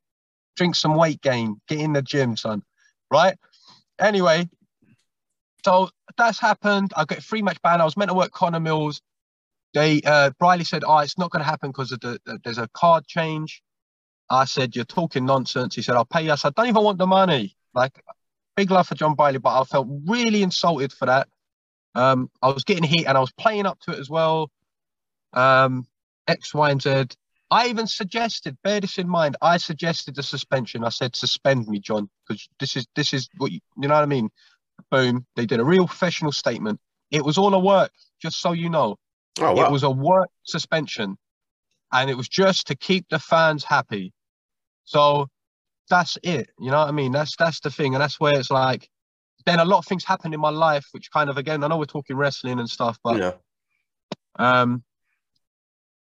Drink 0.57 0.75
some 0.75 0.95
weight 0.97 1.21
gain, 1.21 1.61
get 1.69 1.81
in 1.81 1.93
the 1.93 2.03
gym, 2.03 2.37
son. 2.37 2.63
Right? 3.11 3.37
Anyway, 3.99 4.49
so 5.65 5.91
that's 6.17 6.39
happened. 6.41 6.93
I 6.97 7.05
got 7.05 7.19
a 7.19 7.21
three 7.23 7.43
match 7.43 7.61
ban. 7.63 7.81
I 7.81 7.85
was 7.85 7.97
meant 7.97 8.11
to 8.11 8.15
work 8.15 8.33
Connor 8.33 8.61
Mills. 8.61 9.01
They 9.75 10.01
uh 10.03 10.31
Briley 10.39 10.65
said, 10.65 10.85
Oh, 10.87 10.99
it's 10.99 11.19
not 11.19 11.31
gonna 11.31 11.45
happen 11.45 11.71
because 11.71 11.93
of 11.93 12.01
the, 12.01 12.19
the 12.25 12.39
there's 12.45 12.59
a 12.59 12.69
card 12.69 13.07
change. 13.07 13.63
I 14.31 14.47
said, 14.47 14.75
You're 14.75 14.85
talking 14.85 15.27
nonsense. 15.27 15.75
He 15.75 15.83
said, 15.83 15.97
I'll 15.97 16.05
pay 16.05 16.23
you. 16.25 16.33
I 16.33 16.37
said, 16.37 16.55
I 16.57 16.63
don't 16.63 16.71
even 16.71 16.85
want 16.85 16.99
the 16.99 17.07
money. 17.07 17.57
Like 17.75 18.01
big 18.57 18.71
love 18.71 18.87
for 18.87 18.95
Jon 18.95 19.15
Briley, 19.15 19.39
but 19.39 19.61
I 19.61 19.65
felt 19.65 19.89
really 20.07 20.43
insulted 20.43 20.93
for 20.93 21.07
that. 21.07 21.29
Um, 21.95 22.31
I 22.43 22.49
was 22.49 22.65
getting 22.65 22.85
heat 22.85 23.07
and 23.07 23.17
I 23.17 23.21
was 23.21 23.33
playing 23.33 23.67
up 23.67 23.79
to 23.81 23.93
it 23.93 23.99
as 23.99 24.11
well. 24.11 24.51
Um, 25.33 25.87
X, 26.27 26.55
Y, 26.55 26.71
and 26.71 26.83
Z. 26.83 27.07
I 27.51 27.69
even 27.69 27.87
suggested, 27.87 28.57
bear 28.65 28.81
this 28.81 28.99
in 28.99 29.09
mind, 29.09 29.37
I 29.43 29.59
suggested 29.59 30.15
the 30.17 30.23
suspension. 30.23 30.83
I 30.83 30.89
said, 30.89 31.15
suspend 31.15 31.69
me, 31.69 31.79
Jon, 31.79 32.09
because 32.27 32.49
this 32.59 32.77
is 32.77 32.87
this 32.97 33.13
is 33.13 33.29
what 33.37 33.53
you, 33.53 33.61
you 33.77 33.89
know 33.89 33.95
what 33.95 34.03
I 34.03 34.07
mean. 34.07 34.31
Boom. 34.91 35.27
They 35.37 35.47
did 35.47 35.61
a 35.61 35.65
real 35.65 35.87
professional 35.87 36.33
statement. 36.33 36.81
It 37.11 37.25
was 37.25 37.39
all 37.39 37.55
a 37.55 37.59
work, 37.59 37.93
just 38.21 38.41
so 38.41 38.53
you 38.53 38.71
know. 38.71 38.97
Oh 39.41 39.55
wow. 39.55 39.67
It 39.67 39.73
was 39.73 39.83
a 39.83 39.91
work 39.91 40.29
suspension, 40.45 41.17
and 41.93 42.11
it 42.11 42.17
was 42.17 42.29
just 42.29 42.67
to 42.69 42.75
keep 42.77 43.09
the 43.09 43.19
fans 43.19 43.65
happy. 43.65 44.13
So 44.85 45.29
that's 45.91 46.19
it. 46.23 46.51
You 46.59 46.71
know 46.71 46.79
what 46.79 46.89
I 46.89 46.93
mean? 46.93 47.13
That's 47.13 47.37
that's 47.37 47.61
the 47.61 47.71
thing, 47.71 47.95
and 47.95 48.03
that's 48.03 48.21
where 48.21 48.39
it's 48.39 48.51
like. 48.51 48.89
Then 49.47 49.59
a 49.59 49.65
lot 49.67 49.77
of 49.77 49.85
things 49.85 50.05
happened 50.05 50.33
in 50.33 50.41
my 50.41 50.49
life, 50.49 50.87
which 50.93 51.11
kind 51.11 51.29
of 51.29 51.37
again, 51.37 51.63
I 51.63 51.67
know 51.67 51.77
we're 51.77 51.85
talking 51.85 52.17
wrestling 52.17 52.61
and 52.61 52.71
stuff, 52.71 52.99
but 53.05 53.19
yeah. 53.19 53.33
um, 54.37 54.83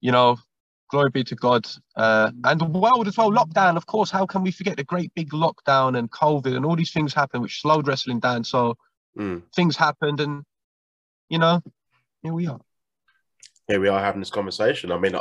you 0.01 0.11
know, 0.11 0.38
glory 0.89 1.09
be 1.11 1.23
to 1.25 1.36
God. 1.36 1.67
Uh, 1.95 2.32
and 2.45 2.59
the 2.59 2.65
world 2.65 3.07
as 3.07 3.17
well, 3.17 3.32
lockdown, 3.32 3.78
of 3.78 3.86
course, 3.86 4.09
how 4.09 4.25
can 4.25 4.41
we 4.43 4.51
forget 4.51 4.78
the 4.78 4.84
great 4.84 5.13
big 5.13 5.32
lockdown 5.32 5.97
and 5.97 6.09
COVID 6.09 6.55
and 6.55 6.65
all 6.65 6.75
these 6.75 6.91
things 6.91 7.13
happened, 7.13 7.43
which 7.43 7.61
slowed 7.61 7.88
wrestling 7.88 8.19
down. 8.19 8.43
So 8.43 8.75
Mm. 9.17 9.41
things 9.55 9.75
happened 9.75 10.19
and, 10.19 10.43
you 11.30 11.39
know, 11.39 11.61
here 12.21 12.34
we 12.34 12.47
are. 12.47 12.61
Here 13.68 13.80
we 13.82 13.88
are 13.89 13.99
having 13.99 14.22
this 14.22 14.30
conversation. 14.30 14.91
I 14.91 14.97
mean, 14.97 15.15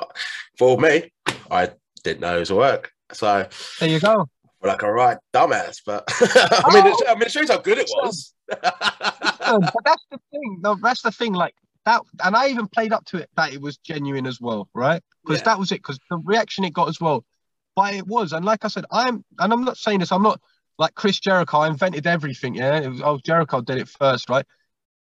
for 0.57 0.78
me, 0.78 1.12
I 1.51 1.70
didn't 2.05 2.20
know 2.20 2.36
it 2.36 2.40
was 2.40 2.51
a 2.51 2.55
work. 2.57 2.92
So 3.12 3.49
There 3.80 3.88
you 3.88 3.99
go. 4.01 4.28
we're 4.61 4.68
like 4.68 4.82
a 4.82 4.92
right 4.92 5.18
dumbass, 5.34 5.80
but 5.84 6.05
I 6.20 6.72
mean, 6.74 6.86
it, 6.86 7.03
I 7.09 7.14
mean, 7.14 7.22
it 7.22 7.32
shows 7.32 7.51
how 7.51 7.59
good 7.59 7.78
it 7.78 7.90
was. 8.03 8.32
Um, 9.47 9.61
but 9.61 9.84
that's 9.84 10.05
the 10.11 10.18
thing. 10.32 10.59
No, 10.61 10.76
that's 10.82 11.03
the 11.03 11.12
thing. 11.12 11.32
Like 11.32 11.55
that, 11.84 12.01
and 12.24 12.34
I 12.34 12.49
even 12.49 12.66
played 12.66 12.92
up 12.92 13.05
to 13.07 13.18
it 13.18 13.30
that 13.36 13.53
it 13.53 13.61
was 13.61 13.76
genuine 13.76 14.26
as 14.26 14.40
well, 14.40 14.68
right? 14.74 15.01
Because 15.24 15.38
Yeah. 15.40 15.44
that 15.44 15.59
was 15.61 15.70
it. 15.70 15.76
Because 15.76 16.01
the 16.11 16.18
reaction 16.24 16.64
it 16.64 16.72
got 16.72 16.88
as 16.88 17.01
well, 17.01 17.24
but 17.76 17.94
it 17.94 18.09
was. 18.09 18.32
And 18.32 18.44
like 18.44 18.64
I 18.64 18.68
said, 18.68 18.86
I'm, 18.90 19.24
and 19.38 19.53
I'm 19.53 19.62
not 19.64 19.76
saying 19.76 20.01
this. 20.01 20.11
I'm 20.11 20.24
not 20.24 20.40
like 20.80 20.97
Chris 20.97 21.20
Jericho. 21.20 21.59
I 21.59 21.68
invented 21.68 22.09
everything. 22.09 22.57
Yeah, 22.57 22.78
it 22.80 22.88
was, 22.88 23.01
oh, 23.03 23.20
Jericho 23.24 23.61
did 23.61 23.78
it 23.78 23.88
first, 23.88 24.28
right? 24.28 24.44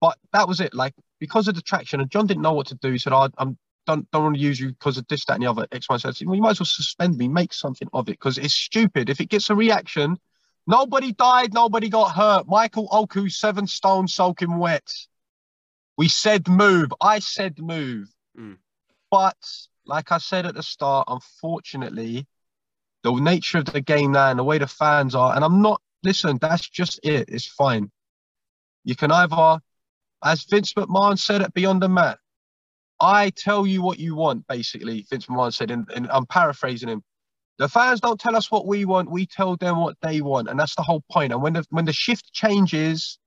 But 0.01 0.19
that 0.33 0.49
was 0.49 0.59
it. 0.61 0.75
Like 0.75 0.95
because 1.23 1.47
of 1.47 1.55
the 1.55 1.63
traction, 1.63 2.01
and 2.01 2.11
Jon 2.11 2.27
didn't 2.27 2.43
know 2.43 2.53
what 2.53 2.67
to 2.67 2.75
do. 2.75 2.91
He 2.91 2.99
said, 2.99 3.13
oh, 3.13 3.29
"I'm 3.39 3.57
don't 3.87 4.11
don't 4.11 4.25
want 4.25 4.35
to 4.35 4.43
use 4.43 4.59
you 4.59 4.71
because 4.71 4.99
of 4.99 5.07
this, 5.07 5.25
that, 5.27 5.35
and 5.35 5.45
the 5.45 5.51
other." 5.51 5.69
X, 5.71 5.89
Y, 5.89 5.97
Z. 5.97 6.27
Well, 6.27 6.35
you 6.35 6.43
might 6.43 6.51
as 6.51 6.61
well 6.61 6.67
suspend 6.67 7.17
me. 7.17 7.29
Make 7.29 7.53
something 7.53 7.87
of 7.93 8.09
it 8.09 8.19
because 8.19 8.39
it's 8.39 8.55
stupid. 8.55 9.09
If 9.09 9.21
it 9.21 9.29
gets 9.29 9.49
a 9.49 9.55
reaction, 9.55 10.19
nobody 10.67 11.13
died, 11.13 11.55
nobody 11.55 11.89
got 11.89 12.09
hurt. 12.09 12.49
Michael 12.49 12.89
Oku, 12.91 13.29
seven 13.29 13.69
stone, 13.69 14.09
soaking 14.09 14.59
wet. 14.59 14.93
We 15.97 16.09
said 16.09 16.49
move. 16.49 16.93
I 17.01 17.21
said 17.21 17.61
move. 17.61 18.09
Mm. 18.37 18.57
But 19.09 19.37
like 19.87 20.11
I 20.11 20.19
said 20.19 20.45
at 20.45 20.57
the 20.57 20.63
start, 20.65 21.07
unfortunately, 21.07 22.27
the 23.05 23.13
nature 23.13 23.59
of 23.59 23.67
the 23.67 23.81
game 23.81 24.11
now 24.11 24.31
and 24.31 24.41
the 24.41 24.45
way 24.45 24.59
the 24.59 24.67
fans 24.67 25.15
are, 25.15 25.37
and 25.37 25.45
I'm 25.45 25.63
not, 25.63 25.81
listen, 26.03 26.39
that's 26.41 26.69
just 26.69 26.99
it. 27.05 27.29
It's 27.29 27.47
fine. 27.47 27.93
You 28.83 28.97
can 28.97 29.13
either, 29.13 29.61
as 30.23 30.45
Vince 30.45 30.73
McMahon 30.75 31.19
said 31.19 31.43
at 31.43 31.55
Beyond 31.55 31.83
the 31.83 31.89
Mat, 31.89 32.19
I 33.01 33.31
tell 33.31 33.67
you 33.67 33.83
what 33.83 33.99
you 33.99 34.15
want, 34.15 34.47
basically, 34.47 35.05
Vince 35.11 35.27
McMahon 35.27 35.53
said, 35.53 35.71
and, 35.71 35.91
and 35.95 36.09
I'm 36.11 36.27
paraphrasing 36.27 36.89
him. 36.89 37.03
The 37.59 37.69
fans 37.69 38.01
don't 38.01 38.21
tell 38.21 38.37
us 38.37 38.51
what 38.51 38.67
we 38.67 38.85
want, 38.85 39.11
we 39.11 39.27
tell 39.27 39.57
them 39.57 39.79
what 39.79 39.97
they 40.03 40.21
want. 40.21 40.49
And 40.49 40.59
that's 40.59 40.75
the 40.75 40.83
whole 40.83 41.03
point. 41.11 41.33
And 41.33 41.43
when 41.43 41.53
the 41.53 41.65
when 41.71 41.85
the 41.85 41.93
shift 41.93 42.33
changes, 42.33 43.19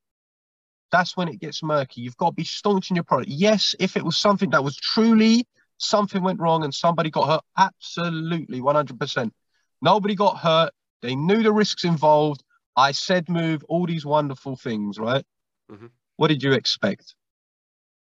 that's 0.91 1.15
when 1.15 1.27
it 1.27 1.39
gets 1.39 1.61
murky. 1.61 2.01
You've 2.01 2.17
got 2.17 2.29
to 2.29 2.35
be 2.35 2.43
staunch 2.43 2.89
in 2.89 2.95
your 2.95 3.03
product. 3.03 3.29
Yes, 3.29 3.75
if 3.79 3.95
it 3.95 4.03
was 4.03 4.17
something 4.17 4.49
that 4.51 4.63
was 4.63 4.75
truly 4.77 5.45
something 5.77 6.23
went 6.23 6.39
wrong 6.39 6.63
and 6.63 6.73
somebody 6.73 7.09
got 7.09 7.27
hurt, 7.27 7.41
absolutely, 7.57 8.61
100%. 8.61 9.31
Nobody 9.81 10.15
got 10.15 10.37
hurt. 10.37 10.71
They 11.01 11.15
knew 11.15 11.43
the 11.43 11.51
risks 11.51 11.83
involved. 11.83 12.43
I 12.75 12.91
said 12.91 13.29
move, 13.29 13.63
all 13.69 13.85
these 13.85 14.05
wonderful 14.05 14.55
things, 14.55 14.97
right? 14.97 15.25
Mhm. 15.71 15.91
What 16.18 16.28
did 16.30 16.43
you 16.43 16.53
expect? 16.53 17.16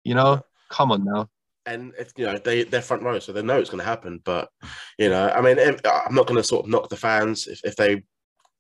You 0.04 0.16
know, 0.16 0.42
come 0.70 0.92
on 0.92 1.04
now. 1.04 1.30
and 1.66 1.94
if 2.00 2.12
you 2.18 2.26
know 2.26 2.38
they 2.38 2.64
they're 2.64 2.82
front 2.82 3.04
row, 3.04 3.20
so 3.20 3.32
they 3.32 3.42
know 3.42 3.60
it's 3.60 3.70
going 3.70 3.80
to 3.80 3.86
happen. 3.86 4.20
But 4.24 4.50
you 4.98 5.10
know, 5.10 5.30
I 5.30 5.42
mean, 5.42 5.60
I'm 5.60 6.16
not 6.16 6.28
going 6.28 6.38
to 6.38 6.44
sort 6.44 6.66
of 6.66 6.72
knock 6.72 6.90
the 6.90 6.98
fans 6.98 7.48
if, 7.48 7.62
if 7.64 7.76
they 7.76 8.04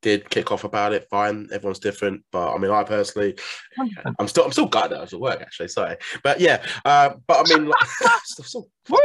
did 0.01 0.29
kick 0.29 0.51
off 0.51 0.63
about 0.63 0.93
it. 0.93 1.07
Fine, 1.09 1.49
everyone's 1.51 1.79
different. 1.79 2.23
But 2.31 2.53
I 2.53 2.57
mean, 2.57 2.71
I 2.71 2.83
personally, 2.83 3.37
I'm 4.19 4.27
still 4.27 4.45
I'm 4.45 4.51
still 4.51 4.67
gutted 4.67 4.91
that 4.91 4.99
I 4.99 5.01
was 5.01 5.13
at 5.13 5.19
work 5.19 5.41
actually. 5.41 5.69
Sorry, 5.69 5.97
but 6.23 6.39
yeah, 6.39 6.63
uh, 6.85 7.11
but 7.27 7.45
I 7.49 7.57
mean, 7.57 7.67
like, 7.67 7.85
still, 8.23 8.45
still 8.45 8.69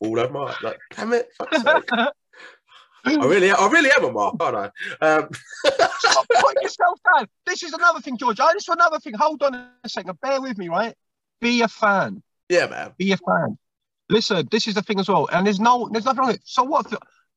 all 0.00 0.20
over 0.20 0.32
my 0.32 0.54
like, 0.62 0.78
damn 0.94 1.12
it, 1.12 1.28
fuck's 1.38 1.62
sake. 1.62 1.88
I 3.16 3.26
really, 3.26 3.50
I 3.50 3.66
really 3.68 3.90
am 3.96 4.04
a 4.04 4.12
mark, 4.12 4.36
aren't 4.40 4.72
I? 5.00 5.06
Um, 5.06 5.28
Stop 5.98 6.26
putting 6.28 6.62
yourself 6.62 7.00
down. 7.14 7.26
This 7.46 7.62
is 7.62 7.72
another 7.72 8.00
thing, 8.00 8.16
George. 8.16 8.40
I 8.40 8.52
just 8.52 8.68
another 8.68 8.98
thing. 8.98 9.14
Hold 9.14 9.42
on 9.42 9.54
a 9.54 9.88
second. 9.88 10.20
Bear 10.20 10.40
with 10.40 10.58
me, 10.58 10.68
right? 10.68 10.94
Be 11.40 11.62
a 11.62 11.68
fan. 11.68 12.22
yeah, 12.48 12.66
man. 12.66 12.92
Be 12.98 13.12
a 13.12 13.16
fan. 13.16 13.58
Listen, 14.10 14.48
this 14.50 14.66
is 14.66 14.74
the 14.74 14.82
thing 14.82 14.98
as 15.00 15.08
well. 15.08 15.28
And 15.32 15.46
there's 15.46 15.60
no, 15.60 15.88
there's 15.92 16.04
nothing 16.04 16.20
wrong 16.20 16.28
with 16.28 16.36
it. 16.36 16.42
So 16.44 16.62
what? 16.62 16.92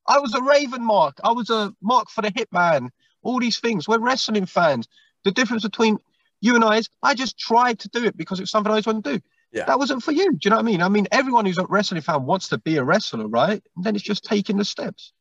I 0.06 0.18
was 0.18 0.34
a 0.34 0.42
Raven 0.42 0.82
mark. 0.82 1.18
I 1.22 1.32
was 1.32 1.50
a 1.50 1.72
mark 1.82 2.08
for 2.10 2.22
the 2.22 2.30
Hitman. 2.32 2.88
All 3.22 3.38
these 3.38 3.60
things. 3.60 3.86
We're 3.86 3.98
wrestling 3.98 4.46
fans. 4.46 4.88
The 5.24 5.30
difference 5.30 5.62
between 5.62 5.98
you 6.40 6.54
and 6.56 6.64
I 6.64 6.78
is 6.78 6.88
I 7.02 7.14
just 7.14 7.38
tried 7.38 7.78
to 7.80 7.88
do 7.88 8.04
it 8.04 8.16
because 8.16 8.40
it's 8.40 8.50
something 8.50 8.70
I 8.70 8.72
always 8.74 8.86
want 8.86 9.04
to 9.04 9.14
do. 9.18 9.22
Yeah. 9.52 9.66
That 9.66 9.78
wasn't 9.78 10.02
for 10.02 10.12
you. 10.12 10.32
Do 10.32 10.38
you 10.44 10.50
know 10.50 10.56
what 10.56 10.62
I 10.62 10.66
mean? 10.66 10.82
I 10.82 10.88
mean, 10.88 11.06
everyone 11.12 11.44
who's 11.44 11.58
a 11.58 11.66
wrestling 11.66 12.00
fan 12.00 12.24
wants 12.24 12.48
to 12.48 12.58
be 12.58 12.78
a 12.78 12.84
wrestler, 12.84 13.28
right? 13.28 13.62
And 13.76 13.84
then 13.84 13.94
it's 13.94 14.02
just 14.02 14.24
taking 14.24 14.56
the 14.56 14.64
steps. 14.64 15.12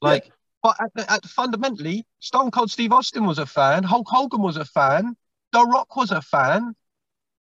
Like, 0.00 0.30
but 0.62 0.76
at, 0.80 1.10
at 1.10 1.24
fundamentally, 1.24 2.06
Stone 2.20 2.50
Cold 2.50 2.70
Steve 2.70 2.92
Austin 2.92 3.26
was 3.26 3.38
a 3.38 3.46
fan. 3.46 3.82
Hulk 3.82 4.06
Hogan 4.08 4.42
was 4.42 4.56
a 4.56 4.64
fan. 4.64 5.16
The 5.52 5.64
Rock 5.64 5.96
was 5.96 6.10
a 6.10 6.22
fan. 6.22 6.74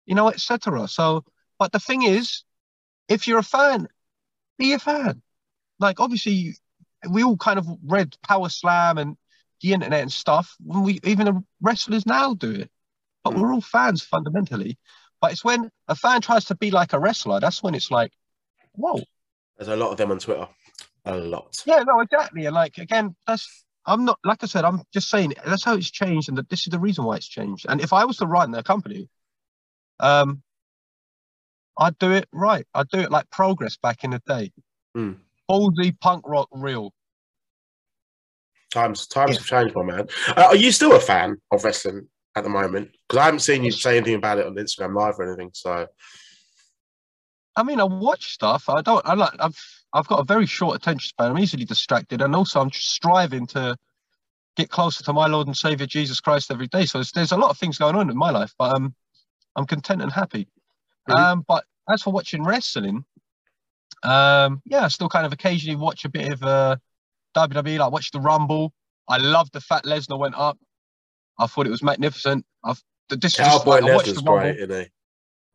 You 0.06 0.16
know, 0.16 0.30
etc. 0.30 0.88
So, 0.88 1.24
but 1.58 1.72
the 1.72 1.80
thing 1.80 2.04
is, 2.04 2.44
if 3.10 3.28
you're 3.28 3.40
a 3.40 3.44
fan, 3.44 3.88
be 4.58 4.74
a 4.74 4.80
fan. 4.80 5.22
Like, 5.80 6.00
obviously, 6.00 6.56
we 7.10 7.24
all 7.24 7.38
kind 7.38 7.60
of 7.60 7.68
read 7.84 8.16
Power 8.28 8.50
Slam 8.50 8.98
and 8.98 9.18
the 9.62 9.74
internet 9.74 10.02
and 10.02 10.12
stuff. 10.12 10.56
When 10.64 10.84
we 10.84 11.00
even 11.04 11.26
the 11.26 11.44
wrestlers 11.62 12.06
now 12.06 12.34
do 12.36 12.52
it, 12.52 12.70
but 13.24 13.34
Mm. 13.34 13.42
we're 13.42 13.54
all 13.54 13.62
fans 13.62 14.04
fundamentally. 14.04 14.78
But 15.22 15.32
it's 15.32 15.44
when 15.44 15.72
a 15.88 15.96
fan 15.96 16.22
tries 16.22 16.46
to 16.46 16.56
be 16.56 16.72
like 16.72 16.94
a 16.94 17.00
wrestler, 17.00 17.40
that's 17.40 17.64
when 17.64 17.74
it's 17.74 17.90
like, 17.90 18.12
whoa, 18.74 19.02
There's 19.58 19.70
a 19.70 19.76
lot 19.76 19.92
of 19.92 19.98
them 19.98 20.12
on 20.12 20.20
Twitter. 20.20 20.48
A 21.06 21.18
lot. 21.18 21.62
Yeah, 21.66 21.84
no, 21.84 22.00
exactly. 22.00 22.46
And 22.46 22.56
like 22.56 22.78
again, 22.78 23.16
that's 23.28 23.66
I'm 23.86 24.06
not 24.06 24.20
like 24.24 24.44
I 24.44 24.48
said, 24.48 24.66
I'm 24.66 24.82
just 24.94 25.10
saying 25.10 25.34
that's 25.46 25.64
how 25.64 25.76
it's 25.76 25.92
changed, 25.92 26.30
and 26.30 26.38
that 26.38 26.50
this 26.50 26.62
is 26.62 26.72
the 26.72 26.80
reason 26.80 27.04
why 27.04 27.18
it's 27.18 27.28
changed. 27.28 27.66
And 27.70 27.82
if 27.82 27.94
I 27.94 28.06
was 28.06 28.18
to 28.18 28.26
run 28.26 28.52
their 28.52 28.64
company, 28.64 29.10
um, 30.00 30.42
I'd 31.78 31.98
do 32.00 32.12
it 32.12 32.28
right. 32.32 32.66
I'd 32.74 32.90
do 32.90 33.00
it 33.00 33.12
like 33.12 33.30
progress 33.30 33.78
back 33.78 34.04
in 34.04 34.12
the 34.12 34.22
day. 34.26 34.52
Mm. 34.98 35.18
Ballsy 35.50 36.00
punk 36.00 36.24
rock 36.28 36.50
real. 36.52 36.94
Times 38.72 39.08
times 39.08 39.38
have 39.38 39.46
changed, 39.46 39.76
my 39.76 39.84
man. 39.84 40.08
Uh, 40.30 40.48
are 40.50 40.56
you 40.56 40.72
still 40.72 40.96
a 40.96 41.00
fan 41.00 41.38
of 41.52 41.64
wrestling 41.64 42.08
at 42.36 42.44
the 42.44 42.50
moment? 42.50 42.92
Because 43.08 43.22
I 43.22 43.26
haven't 43.26 43.40
seen 43.42 43.64
you 43.64 43.72
say 43.72 43.98
anything 43.98 44.16
about 44.16 44.40
it 44.40 44.48
on 44.48 44.56
Instagram 44.56 44.96
Live 44.96 45.20
or 45.20 45.28
anything. 45.28 45.52
So 45.54 45.88
I 47.56 47.64
mean, 47.64 47.80
I 47.80 47.84
watch 47.84 48.34
stuff. 48.34 48.70
I 48.70 48.82
don't. 48.82 49.06
I 49.06 49.14
like. 49.14 49.34
I've. 49.40 49.58
I've 49.94 50.08
got 50.08 50.20
a 50.20 50.26
very 50.26 50.46
short 50.46 50.76
attention 50.76 51.08
span. 51.08 51.32
I'm 51.32 51.40
easily 51.40 51.64
distracted, 51.64 52.22
and 52.22 52.36
also 52.36 52.60
I'm 52.60 52.72
striving 52.72 53.48
to 53.48 53.78
get 54.58 54.70
closer 54.70 55.04
to 55.04 55.14
my 55.14 55.28
Lord 55.28 55.48
and 55.48 55.56
Savior 55.56 55.86
Jesus 55.86 56.20
Christ 56.20 56.52
every 56.52 56.68
day. 56.68 56.86
So 56.86 56.98
there's, 56.98 57.12
there's 57.12 57.32
a 57.32 57.38
lot 57.38 57.50
of 57.50 57.58
things 57.58 57.78
going 57.78 57.96
on 57.96 58.10
in 58.10 58.18
my 58.18 58.30
life, 58.30 58.54
but 58.58 58.76
um, 58.76 58.94
I'm 59.56 59.66
content 59.66 60.02
and 60.02 60.12
happy. 60.12 60.48
Mhm. 61.10 61.16
Um, 61.16 61.46
but 61.48 61.64
as 61.90 62.02
for 62.02 62.12
watching 62.12 62.44
wrestling, 62.44 63.06
um, 64.04 64.62
yeah, 64.66 64.84
I 64.84 64.88
still 64.90 65.10
kind 65.10 65.26
of 65.26 65.34
occasionally 65.34 65.76
watch 65.76 66.06
a 66.06 66.10
bit 66.10 66.32
of 66.32 66.44
uh 66.44 66.76
WWE. 67.36 67.80
Like 67.80 67.92
watch 67.92 68.12
the 68.12 68.20
Rumble. 68.20 68.74
I 69.08 69.18
love 69.18 69.52
the 69.52 69.62
fact 69.62 69.86
Lesnar 69.86 70.20
went 70.20 70.36
up. 70.36 70.58
I 71.38 71.48
thought 71.48 71.68
it 71.68 71.72
was 71.72 71.84
magnificent. 71.84 72.46
I've 72.64 72.82
this 73.10 73.34
is 73.34 73.46
just 73.54 73.68
like, 73.68 73.84
Lesnar's 73.84 74.22
great, 74.22 74.60
isn't 74.60 74.84
he? 74.84 74.90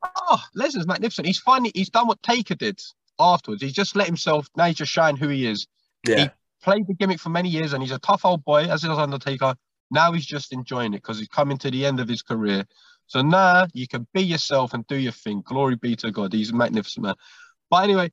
Oh, 0.02 0.42
Lesnar's 0.56 0.86
magnificent. 0.86 1.26
He's 1.26 1.38
finally 1.38 1.72
he's 1.74 1.90
done 1.90 2.06
what 2.06 2.22
Taker 2.22 2.54
did 2.54 2.80
afterwards. 3.18 3.62
He's 3.62 3.72
just 3.72 3.96
let 3.96 4.06
himself 4.06 4.48
now 4.56 4.66
he's 4.66 4.76
just 4.76 4.92
showing 4.92 5.16
who 5.16 5.28
he 5.28 5.46
is. 5.46 5.66
Yeah, 6.06 6.28
Played 6.62 6.86
the 6.86 6.94
gimmick 6.94 7.20
for 7.20 7.28
many 7.30 7.48
years 7.48 7.72
and 7.72 7.82
he's 7.82 7.92
a 7.92 7.98
tough 7.98 8.24
old 8.24 8.44
boy, 8.44 8.64
as 8.64 8.84
is 8.84 8.90
Undertaker. 8.90 9.54
Now 9.90 10.12
he's 10.12 10.26
just 10.26 10.52
enjoying 10.52 10.94
it 10.94 10.98
because 10.98 11.18
he's 11.18 11.28
coming 11.28 11.58
to 11.58 11.70
the 11.70 11.84
end 11.84 12.00
of 12.00 12.08
his 12.08 12.22
career. 12.22 12.64
So 13.06 13.22
now 13.22 13.66
you 13.72 13.88
can 13.88 14.06
be 14.14 14.22
yourself 14.22 14.72
and 14.72 14.86
do 14.86 14.96
your 14.96 15.12
thing. 15.12 15.42
Glory 15.44 15.76
be 15.76 15.96
to 15.96 16.10
God. 16.12 16.32
He's 16.32 16.50
a 16.50 16.56
magnificent 16.56 17.04
man. 17.04 17.14
But 17.70 17.84
anyway, 17.84 18.12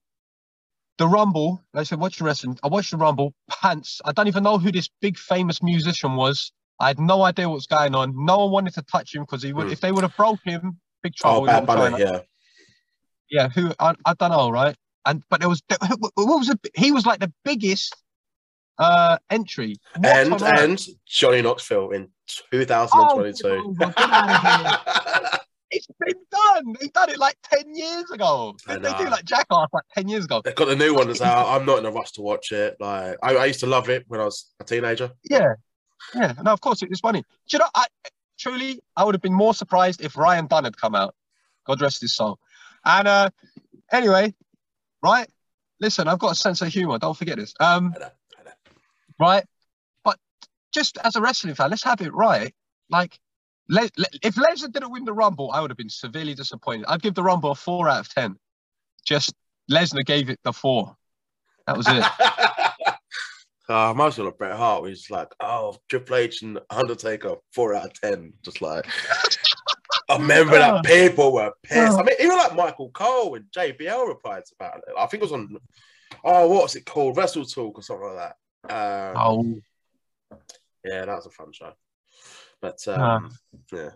the 0.97 1.07
Rumble, 1.07 1.63
like 1.73 1.81
I 1.81 1.83
said, 1.83 1.99
watch 1.99 2.17
the 2.17 2.25
wrestling. 2.25 2.57
I 2.63 2.67
watched 2.67 2.91
the 2.91 2.97
Rumble, 2.97 3.33
pants. 3.49 4.01
I 4.03 4.11
don't 4.11 4.27
even 4.27 4.43
know 4.43 4.57
who 4.57 4.71
this 4.71 4.89
big 5.01 5.17
famous 5.17 5.61
musician 5.61 6.15
was. 6.15 6.51
I 6.79 6.87
had 6.87 6.99
no 6.99 7.21
idea 7.21 7.47
what 7.47 7.55
was 7.55 7.67
going 7.67 7.93
on. 7.95 8.13
No 8.25 8.39
one 8.39 8.51
wanted 8.51 8.73
to 8.75 8.81
touch 8.81 9.13
him 9.13 9.21
because 9.23 9.43
he 9.43 9.53
would 9.53 9.67
Hmm. 9.67 9.73
if 9.73 9.81
they 9.81 9.91
would 9.91 10.03
have 10.03 10.15
broke 10.17 10.39
him, 10.43 10.79
big 11.03 11.15
Trouble. 11.15 11.41
oh. 11.41 11.45
Bad. 11.45 11.65
Bunny, 11.65 11.99
yeah. 12.03 12.19
Yeah, 13.29 13.49
who 13.49 13.71
I, 13.79 13.93
I 14.05 14.13
don't 14.13 14.31
know, 14.31 14.49
right? 14.49 14.75
And 15.05 15.23
but 15.29 15.39
there 15.39 15.49
was 15.49 15.61
what 15.69 16.11
was 16.15 16.49
it? 16.49 16.59
He 16.75 16.91
was 16.91 17.05
like 17.05 17.19
the 17.19 17.31
biggest 17.43 17.95
uh 18.79 19.17
entry. 19.29 19.75
What 19.95 20.05
And 20.05 20.41
and 20.41 20.87
Johnny 21.05 21.41
Knoxville 21.41 21.91
in 21.91 22.09
Oh, 22.51 22.51
2022. 22.51 23.75
get 23.79 23.93
outta 23.97 25.39
it's 25.71 25.87
been 25.99 26.13
done. 26.31 26.75
They 26.79 26.87
done 26.87 27.09
it 27.09 27.17
like 27.17 27.37
ten 27.43 27.73
years 27.75 28.09
ago. 28.11 28.55
Did 28.67 28.83
they 28.83 28.93
do 28.93 29.09
like 29.09 29.25
Jackass 29.25 29.67
like 29.73 29.83
ten 29.93 30.07
years 30.07 30.25
ago? 30.25 30.41
They've 30.43 30.55
got 30.55 30.67
the 30.67 30.75
new 30.75 30.93
one 30.93 31.07
that's 31.07 31.21
out. 31.21 31.47
I'm 31.47 31.65
not 31.65 31.79
in 31.79 31.85
a 31.85 31.91
rush 31.91 32.11
to 32.13 32.21
watch 32.21 32.51
it. 32.51 32.75
Like 32.79 33.17
I, 33.23 33.35
I 33.35 33.45
used 33.45 33.61
to 33.61 33.65
love 33.67 33.89
it 33.89 34.03
when 34.07 34.19
I 34.19 34.25
was 34.25 34.53
a 34.59 34.63
teenager. 34.63 35.11
Yeah, 35.29 35.53
yeah. 36.15 36.33
No, 36.43 36.51
of 36.51 36.61
course 36.61 36.81
it 36.83 36.89
was 36.89 36.99
funny. 36.99 37.21
Do 37.21 37.57
you 37.57 37.59
know? 37.59 37.67
I 37.75 37.85
truly, 38.37 38.79
I 38.95 39.03
would 39.03 39.15
have 39.15 39.21
been 39.21 39.33
more 39.33 39.53
surprised 39.53 40.01
if 40.01 40.17
Ryan 40.17 40.47
Dunn 40.47 40.63
had 40.63 40.77
come 40.77 40.95
out. 40.95 41.15
God 41.65 41.81
rest 41.81 42.01
his 42.01 42.15
soul. 42.15 42.39
And 42.85 43.07
uh 43.07 43.29
anyway, 43.91 44.33
right? 45.03 45.27
Listen, 45.79 46.07
I've 46.07 46.19
got 46.19 46.31
a 46.31 46.35
sense 46.35 46.61
of 46.61 46.69
humor. 46.69 46.97
Don't 46.97 47.15
forget 47.17 47.37
this. 47.37 47.53
Um, 47.59 47.93
I 47.95 47.99
know, 47.99 48.09
I 48.39 48.43
know. 48.45 48.51
right? 49.19 49.43
But 50.03 50.17
just 50.73 50.97
as 51.03 51.15
a 51.15 51.21
wrestling 51.21 51.53
fan, 51.55 51.69
let's 51.69 51.83
have 51.83 52.01
it 52.01 52.13
right. 52.13 52.53
Like, 52.89 53.19
Le- 53.69 53.89
Le- 53.97 54.05
if 54.23 54.35
Lesnar 54.35 54.71
didn't 54.71 54.91
win 54.91 55.05
the 55.05 55.13
Rumble, 55.13 55.51
I 55.51 55.61
would 55.61 55.69
have 55.69 55.77
been 55.77 55.89
severely 55.89 56.33
disappointed. 56.33 56.85
I'd 56.87 57.01
give 57.01 57.13
the 57.13 57.21
Rumble 57.23 57.51
a 57.51 57.55
four 57.55 57.87
out 57.89 57.99
of 57.99 58.09
ten. 58.13 58.37
Just 59.05 59.33
Lesnar 59.69 60.05
gave 60.05 60.29
it 60.29 60.39
the 60.43 60.53
four. 60.53 60.95
That 61.67 61.77
was 61.77 61.85
it. 61.89 62.03
Uh, 63.69 63.91
I'm 63.91 63.99
also 63.99 64.23
like 64.25 64.37
Bret 64.37 64.55
Hart, 64.55 64.81
where 64.81 64.89
he's 64.89 65.09
like, 65.09 65.27
oh, 65.41 65.75
Triple 65.89 66.15
H 66.15 66.41
and 66.41 66.59
Undertaker, 66.69 67.35
four 67.53 67.73
out 67.75 67.87
of 67.87 67.93
ten. 67.99 68.33
Just 68.43 68.61
like, 68.61 68.85
I 70.09 70.17
remember 70.17 70.55
Oh. 70.55 70.59
that 70.59 70.85
people 70.85 71.33
were 71.33 71.51
pissed. 71.63 71.97
I 71.97 72.03
mean, 72.03 72.15
even 72.19 72.37
like 72.37 72.55
Michael 72.55 72.89
Cole 72.91 73.35
and 73.35 73.45
JBL 73.55 74.07
replied 74.07 74.43
about 74.59 74.77
it. 74.77 74.93
I 74.97 75.05
think 75.07 75.21
it 75.21 75.25
was 75.25 75.33
on, 75.33 75.57
oh, 76.23 76.47
what 76.47 76.63
was 76.63 76.75
it 76.75 76.85
called? 76.85 77.17
Wrestle 77.17 77.43
Talk 77.45 77.77
or 77.77 77.81
something 77.81 78.07
like 78.15 78.33
that. 78.69 79.13
Um, 79.13 79.61
oh, 80.31 80.37
Yeah, 80.85 81.05
that 81.05 81.15
was 81.15 81.25
a 81.25 81.29
fun 81.31 81.51
show. 81.51 81.73
But 82.61 82.87
um, 82.87 83.29
yeah. 83.71 83.89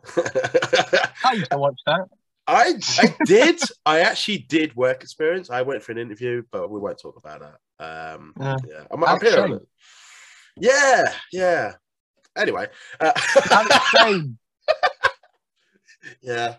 I 1.25 1.33
used 1.33 1.49
to 1.51 1.57
watch 1.57 1.79
that. 1.85 2.07
I 2.47 2.73
I 2.99 3.15
did. 3.25 3.61
I 3.85 3.99
actually 4.01 4.39
did 4.39 4.75
work 4.75 5.03
experience. 5.03 5.49
I 5.49 5.61
went 5.61 5.81
for 5.83 5.93
an 5.93 5.97
interview, 5.97 6.43
but 6.51 6.69
we 6.69 6.79
won't 6.79 6.99
talk 6.99 7.15
about 7.17 7.39
that. 7.39 7.55
Um, 7.81 8.33
Yeah. 8.39 8.57
yeah, 8.67 8.83
I'm, 8.91 9.03
I'm 9.03 9.19
here. 9.19 9.59
Yeah, 10.57 11.13
yeah. 11.31 11.73
Anyway, 12.37 12.67
uh, 12.99 13.11
yeah, 16.21 16.55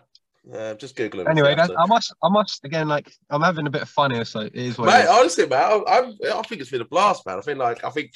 uh, 0.53 0.73
just 0.75 0.95
googling. 0.95 1.29
Anyway, 1.29 1.55
that 1.55 1.71
I 1.77 1.85
must, 1.85 2.13
I 2.21 2.29
must 2.29 2.65
again, 2.65 2.87
like, 2.87 3.11
I'm 3.29 3.41
having 3.41 3.65
a 3.65 3.69
bit 3.69 3.81
of 3.81 3.89
fun 3.89 4.11
here, 4.11 4.25
so 4.25 4.41
it 4.41 4.53
is 4.53 4.77
what 4.77 4.87
mate. 4.87 4.99
it 4.99 5.03
is. 5.05 5.09
Honestly, 5.09 5.47
man, 5.47 5.83
I, 5.87 5.99
I'm, 5.99 6.17
I 6.37 6.41
think 6.43 6.61
it's 6.61 6.69
been 6.69 6.81
a 6.81 6.85
blast, 6.85 7.25
man. 7.25 7.37
I 7.37 7.41
think 7.41 7.57
like 7.57 7.83
I 7.83 7.89
think 7.89 8.11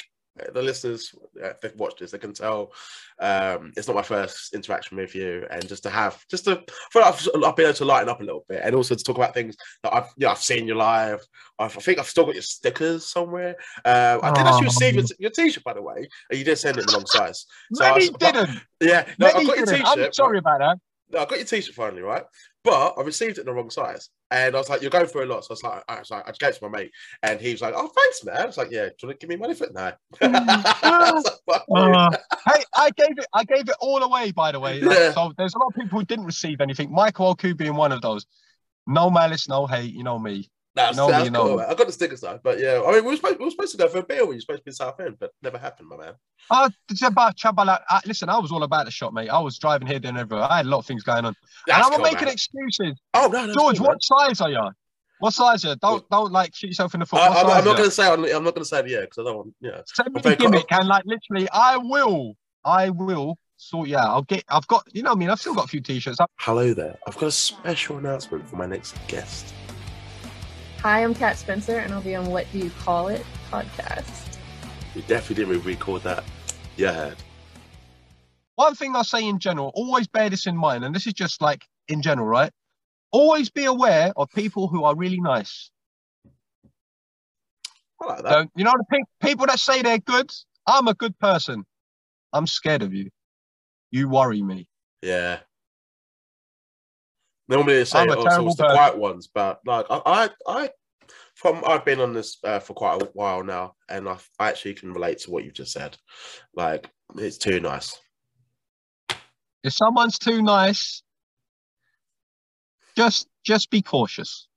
the 0.53 0.61
listeners, 0.61 1.13
uh, 1.41 1.49
if 1.49 1.61
they've 1.61 1.75
watched 1.75 1.99
this, 1.99 2.11
they 2.11 2.17
can 2.17 2.33
tell 2.33 2.71
um, 3.19 3.71
it's 3.75 3.88
not 3.88 3.95
my 3.95 4.01
first 4.01 4.53
interaction 4.53 4.97
with 4.97 5.15
you, 5.15 5.45
and 5.49 5.67
just 5.67 5.83
to 5.83 5.89
have, 5.89 6.23
just 6.29 6.45
to, 6.45 6.63
I 6.95 6.99
like 6.99 7.13
I've, 7.13 7.27
I've 7.43 7.55
been 7.55 7.65
able 7.65 7.73
to 7.75 7.85
lighten 7.85 8.09
up 8.09 8.21
a 8.21 8.23
little 8.23 8.45
bit, 8.47 8.61
and 8.63 8.75
also 8.75 8.95
to 8.95 9.03
talk 9.03 9.15
about 9.17 9.33
things 9.33 9.55
that 9.83 9.93
I've, 9.93 10.05
you 10.17 10.25
know, 10.25 10.31
I've 10.31 10.38
seen 10.38 10.67
you 10.67 10.75
live. 10.75 11.19
I've, 11.59 11.75
I 11.77 11.79
think 11.81 11.99
I've 11.99 12.07
still 12.07 12.25
got 12.25 12.35
your 12.35 12.41
stickers 12.43 13.05
somewhere. 13.05 13.55
Um, 13.85 14.19
I 14.23 14.31
did 14.33 14.45
actually 14.45 14.65
receive 14.65 14.95
your, 14.95 15.05
your 15.19 15.31
t-shirt, 15.31 15.63
by 15.63 15.73
the 15.73 15.81
way, 15.81 16.07
and 16.29 16.39
you 16.39 16.45
did 16.45 16.57
send 16.57 16.77
it 16.77 16.81
in 16.81 16.85
the 16.88 16.93
wrong 16.93 17.05
size. 17.07 17.45
So 17.73 17.83
I 17.85 17.91
was- 17.93 18.09
didn't. 18.09 18.49
Yeah, 18.81 19.07
no, 19.17 19.27
Many 19.27 19.39
I 19.39 19.43
got 19.45 19.57
your 19.57 19.65
didn't. 19.65 19.85
t-shirt. 19.85 19.97
I'm 20.05 20.13
sorry 20.13 20.38
about 20.39 20.59
that. 20.59 20.77
No, 21.09 21.19
I 21.19 21.25
got 21.25 21.38
your 21.38 21.45
t-shirt 21.45 21.73
finally, 21.73 22.01
right? 22.01 22.23
But 22.63 22.95
I 22.97 23.01
received 23.01 23.38
it 23.38 23.41
in 23.41 23.45
the 23.47 23.53
wrong 23.53 23.69
size. 23.69 24.09
And 24.30 24.55
I 24.55 24.57
was 24.59 24.69
like, 24.69 24.82
you're 24.82 24.91
going 24.91 25.05
through 25.07 25.23
a 25.23 25.32
lot. 25.34 25.45
So 25.45 25.51
I 25.51 25.53
was 25.53 25.63
like, 25.63 25.84
I 25.88 25.99
was 25.99 26.11
like, 26.11 26.28
I 26.28 26.32
gave 26.38 26.49
it 26.49 26.59
to 26.59 26.69
my 26.69 26.78
mate. 26.80 26.91
And 27.23 27.39
he 27.39 27.51
was 27.53 27.61
like, 27.61 27.73
oh, 27.78 27.88
thanks, 27.88 28.23
man. 28.25 28.38
I 28.38 28.45
was 28.45 28.57
like, 28.57 28.69
yeah, 28.71 28.86
do 28.88 28.93
you 29.03 29.07
want 29.07 29.19
to 29.19 29.25
give 29.28 29.30
me 29.30 29.36
money 29.38 29.53
for 29.53 29.65
it? 29.65 29.73
No. 29.73 29.91
I 30.21 31.11
was 31.13 31.39
like, 31.47 31.61
Uh, 31.69 32.09
hey, 32.45 32.63
I 32.75 32.89
gave 32.91 33.17
it. 33.17 33.25
I 33.34 33.43
gave 33.45 33.69
it 33.69 33.75
all 33.80 34.03
away. 34.03 34.32
By 34.32 34.51
the 34.51 34.59
way, 34.59 34.82
Like, 34.82 34.97
Yeah. 34.97 35.11
so 35.13 35.32
there's 35.38 35.53
a 35.55 35.59
lot 35.59 35.67
of 35.67 35.75
people 35.75 35.99
who 35.99 36.05
didn't 36.05 36.25
receive 36.25 36.59
anything. 36.61 36.91
Michael 36.91 37.28
Oku 37.28 37.53
being 37.55 37.75
one 37.75 37.91
of 37.91 38.01
those. 38.01 38.25
No 38.86 39.09
malice, 39.09 39.47
no 39.47 39.65
hate. 39.65 39.93
You 39.93 40.03
know 40.03 40.19
me. 40.19 40.49
That's, 40.78 40.95
No, 40.95 41.09
that's 41.09 41.30
cool, 41.30 41.57
know. 41.57 41.59
I 41.59 41.73
got 41.73 41.88
the 41.88 41.93
stickers 41.93 42.21
though. 42.21 42.39
But 42.41 42.59
yeah, 42.59 42.82
I 42.86 42.91
mean, 42.93 43.03
we 43.03 43.11
were 43.11 43.15
supposed, 43.15 43.39
we 43.39 43.45
were 43.45 43.51
supposed 43.51 43.71
to 43.71 43.78
go 43.78 43.88
for 43.89 43.99
a 43.99 44.03
beer 44.03 44.19
when 44.19 44.30
you 44.30 44.36
were 44.36 44.41
supposed 44.41 44.59
to 44.59 44.63
be 44.63 44.69
in 44.69 44.75
South 44.75 44.99
End, 44.99 45.17
but 45.19 45.32
never 45.41 45.57
happened, 45.57 45.89
my 45.89 45.97
man. 45.97 46.13
Uh, 46.49 46.69
it's 46.89 47.01
about 47.01 47.36
Chabala. 47.36 47.80
Uh, 47.89 47.99
listen, 48.05 48.30
I 48.30 48.39
was 48.39 48.51
all 48.51 48.63
about 48.63 48.86
the 48.86 48.91
shot, 48.91 49.13
mate. 49.13 49.30
I 49.30 49.39
was 49.39 49.57
driving 49.57 49.88
here, 49.88 49.99
then 49.99 50.17
everywhere. 50.17 50.47
I 50.49 50.57
had 50.57 50.65
a 50.65 50.69
lot 50.69 50.80
of 50.80 50.86
things 50.86 51.03
going 51.03 51.25
on, 51.25 51.36
That's 51.65 51.78
and 51.78 51.84
I'm 51.84 51.91
cool, 51.91 51.99
not 51.99 52.13
making 52.13 52.25
man. 52.25 52.34
excuses. 52.34 52.99
Oh, 53.13 53.30
no, 53.32 53.45
no. 53.45 53.53
George, 53.53 53.78
cool, 53.78 53.88
what 53.88 53.97
size 54.01 54.39
are 54.41 54.49
you? 54.49 54.69
What 55.19 55.34
size 55.34 55.65
are 55.65 55.69
you? 55.69 55.75
Don't 55.82 56.07
don't 56.09 56.32
like 56.32 56.55
shoot 56.55 56.67
yourself 56.67 56.93
in 56.93 56.99
the 56.99 57.05
foot. 57.05 57.19
I, 57.19 57.28
I'm, 57.28 57.34
size 57.34 57.57
I'm 57.57 57.65
not 57.65 57.78
going 57.78 57.89
to 57.89 57.91
say, 57.91 58.07
I'm, 58.07 58.23
I'm 58.23 58.43
not 58.43 58.53
going 58.53 58.63
to 58.63 58.65
say 58.65 58.82
the 58.84 58.89
yeah, 58.89 59.01
because 59.01 59.17
I 59.17 59.23
don't 59.23 59.38
want, 59.38 59.55
yeah. 59.59 59.82
Send 59.86 60.13
me 60.13 60.21
the 60.21 60.36
gimmick, 60.36 60.71
and 60.71 60.88
like 60.88 61.03
literally, 61.05 61.49
I 61.51 61.78
will. 61.78 62.36
I 62.63 62.89
will 62.89 63.38
sort 63.55 63.88
you 63.88 63.97
out. 63.97 64.09
I'll 64.09 64.21
get. 64.21 64.43
I've 64.49 64.67
got. 64.67 64.84
You 64.93 65.03
know, 65.03 65.11
what 65.11 65.15
I 65.15 65.19
mean, 65.19 65.30
I've 65.30 65.39
still 65.39 65.55
got 65.55 65.65
a 65.65 65.67
few 65.67 65.82
t-shirts. 65.82 66.17
Hello 66.39 66.73
there. 66.73 66.97
I've 67.07 67.17
got 67.17 67.28
a 67.28 67.32
special 67.32 67.97
announcement 67.97 68.47
for 68.47 68.57
my 68.57 68.65
next 68.65 68.95
guest. 69.07 69.53
Hi, 70.88 71.03
I'm 71.03 71.13
Kat 71.13 71.38
Spencer, 71.38 71.79
and 71.79 71.93
I'll 71.93 71.99
be 71.99 72.15
on 72.15 72.27
What 72.27 72.49
Do 72.53 72.59
You 72.59 72.69
Call 72.79 73.09
It 73.09 73.25
podcast. 73.51 74.38
We 74.95 75.01
definitely 75.01 75.43
didn't 75.43 75.65
record 75.65 76.01
that. 76.03 76.23
Yeah, 76.77 77.11
One 78.55 78.73
thing 78.73 78.95
I'll 78.95 79.03
say 79.03 79.27
in 79.27 79.38
general, 79.38 79.73
always 79.75 80.07
bear 80.07 80.29
this 80.29 80.47
in 80.47 80.55
mind, 80.55 80.85
and 80.85 80.95
this 80.95 81.05
is 81.05 81.11
just 81.11 81.41
like 81.41 81.65
in 81.89 82.01
general, 82.01 82.25
right? 82.25 82.53
Always 83.11 83.49
be 83.49 83.65
aware 83.65 84.13
of 84.15 84.29
people 84.31 84.69
who 84.69 84.85
are 84.85 84.95
really 84.95 85.19
nice. 85.19 85.69
I 88.01 88.05
like 88.05 88.23
that. 88.23 88.29
Don't- 88.29 88.51
you 88.55 88.63
know, 88.63 88.71
the 88.77 88.85
pe- 88.89 89.27
people 89.27 89.45
that 89.47 89.59
say 89.59 89.81
they're 89.81 89.97
good, 89.99 90.31
I'm 90.65 90.88
a 90.88 90.93
good 90.93 91.19
person. 91.19 91.65
I'm 92.31 92.47
scared 92.47 92.81
of 92.81 92.93
you. 92.93 93.09
You 93.91 94.07
worry 94.07 94.41
me. 94.41 94.69
Yeah. 95.01 95.39
Normally 97.47 97.75
they 97.75 97.85
say 97.85 98.05
also 98.07 98.23
terrible 98.23 98.47
it's 98.47 98.57
the 98.57 98.63
quiet 98.63 98.97
ones, 98.97 99.29
but 99.33 99.59
like 99.65 99.85
I, 99.89 100.01
I, 100.05 100.29
I 100.47 100.69
from 101.35 101.63
I've 101.65 101.85
been 101.85 102.01
on 102.01 102.13
this 102.13 102.37
uh, 102.43 102.59
for 102.59 102.73
quite 102.73 103.01
a 103.01 103.05
while 103.13 103.43
now, 103.43 103.75
and 103.89 104.09
I, 104.09 104.17
I 104.39 104.49
actually 104.49 104.73
can 104.73 104.91
relate 104.91 105.19
to 105.19 105.31
what 105.31 105.43
you 105.43 105.51
just 105.51 105.71
said. 105.71 105.97
Like 106.53 106.89
it's 107.15 107.37
too 107.37 107.59
nice. 107.59 107.97
If 109.63 109.73
someone's 109.73 110.19
too 110.19 110.41
nice, 110.41 111.03
just 112.95 113.27
just 113.45 113.69
be 113.69 113.81
cautious. 113.81 114.47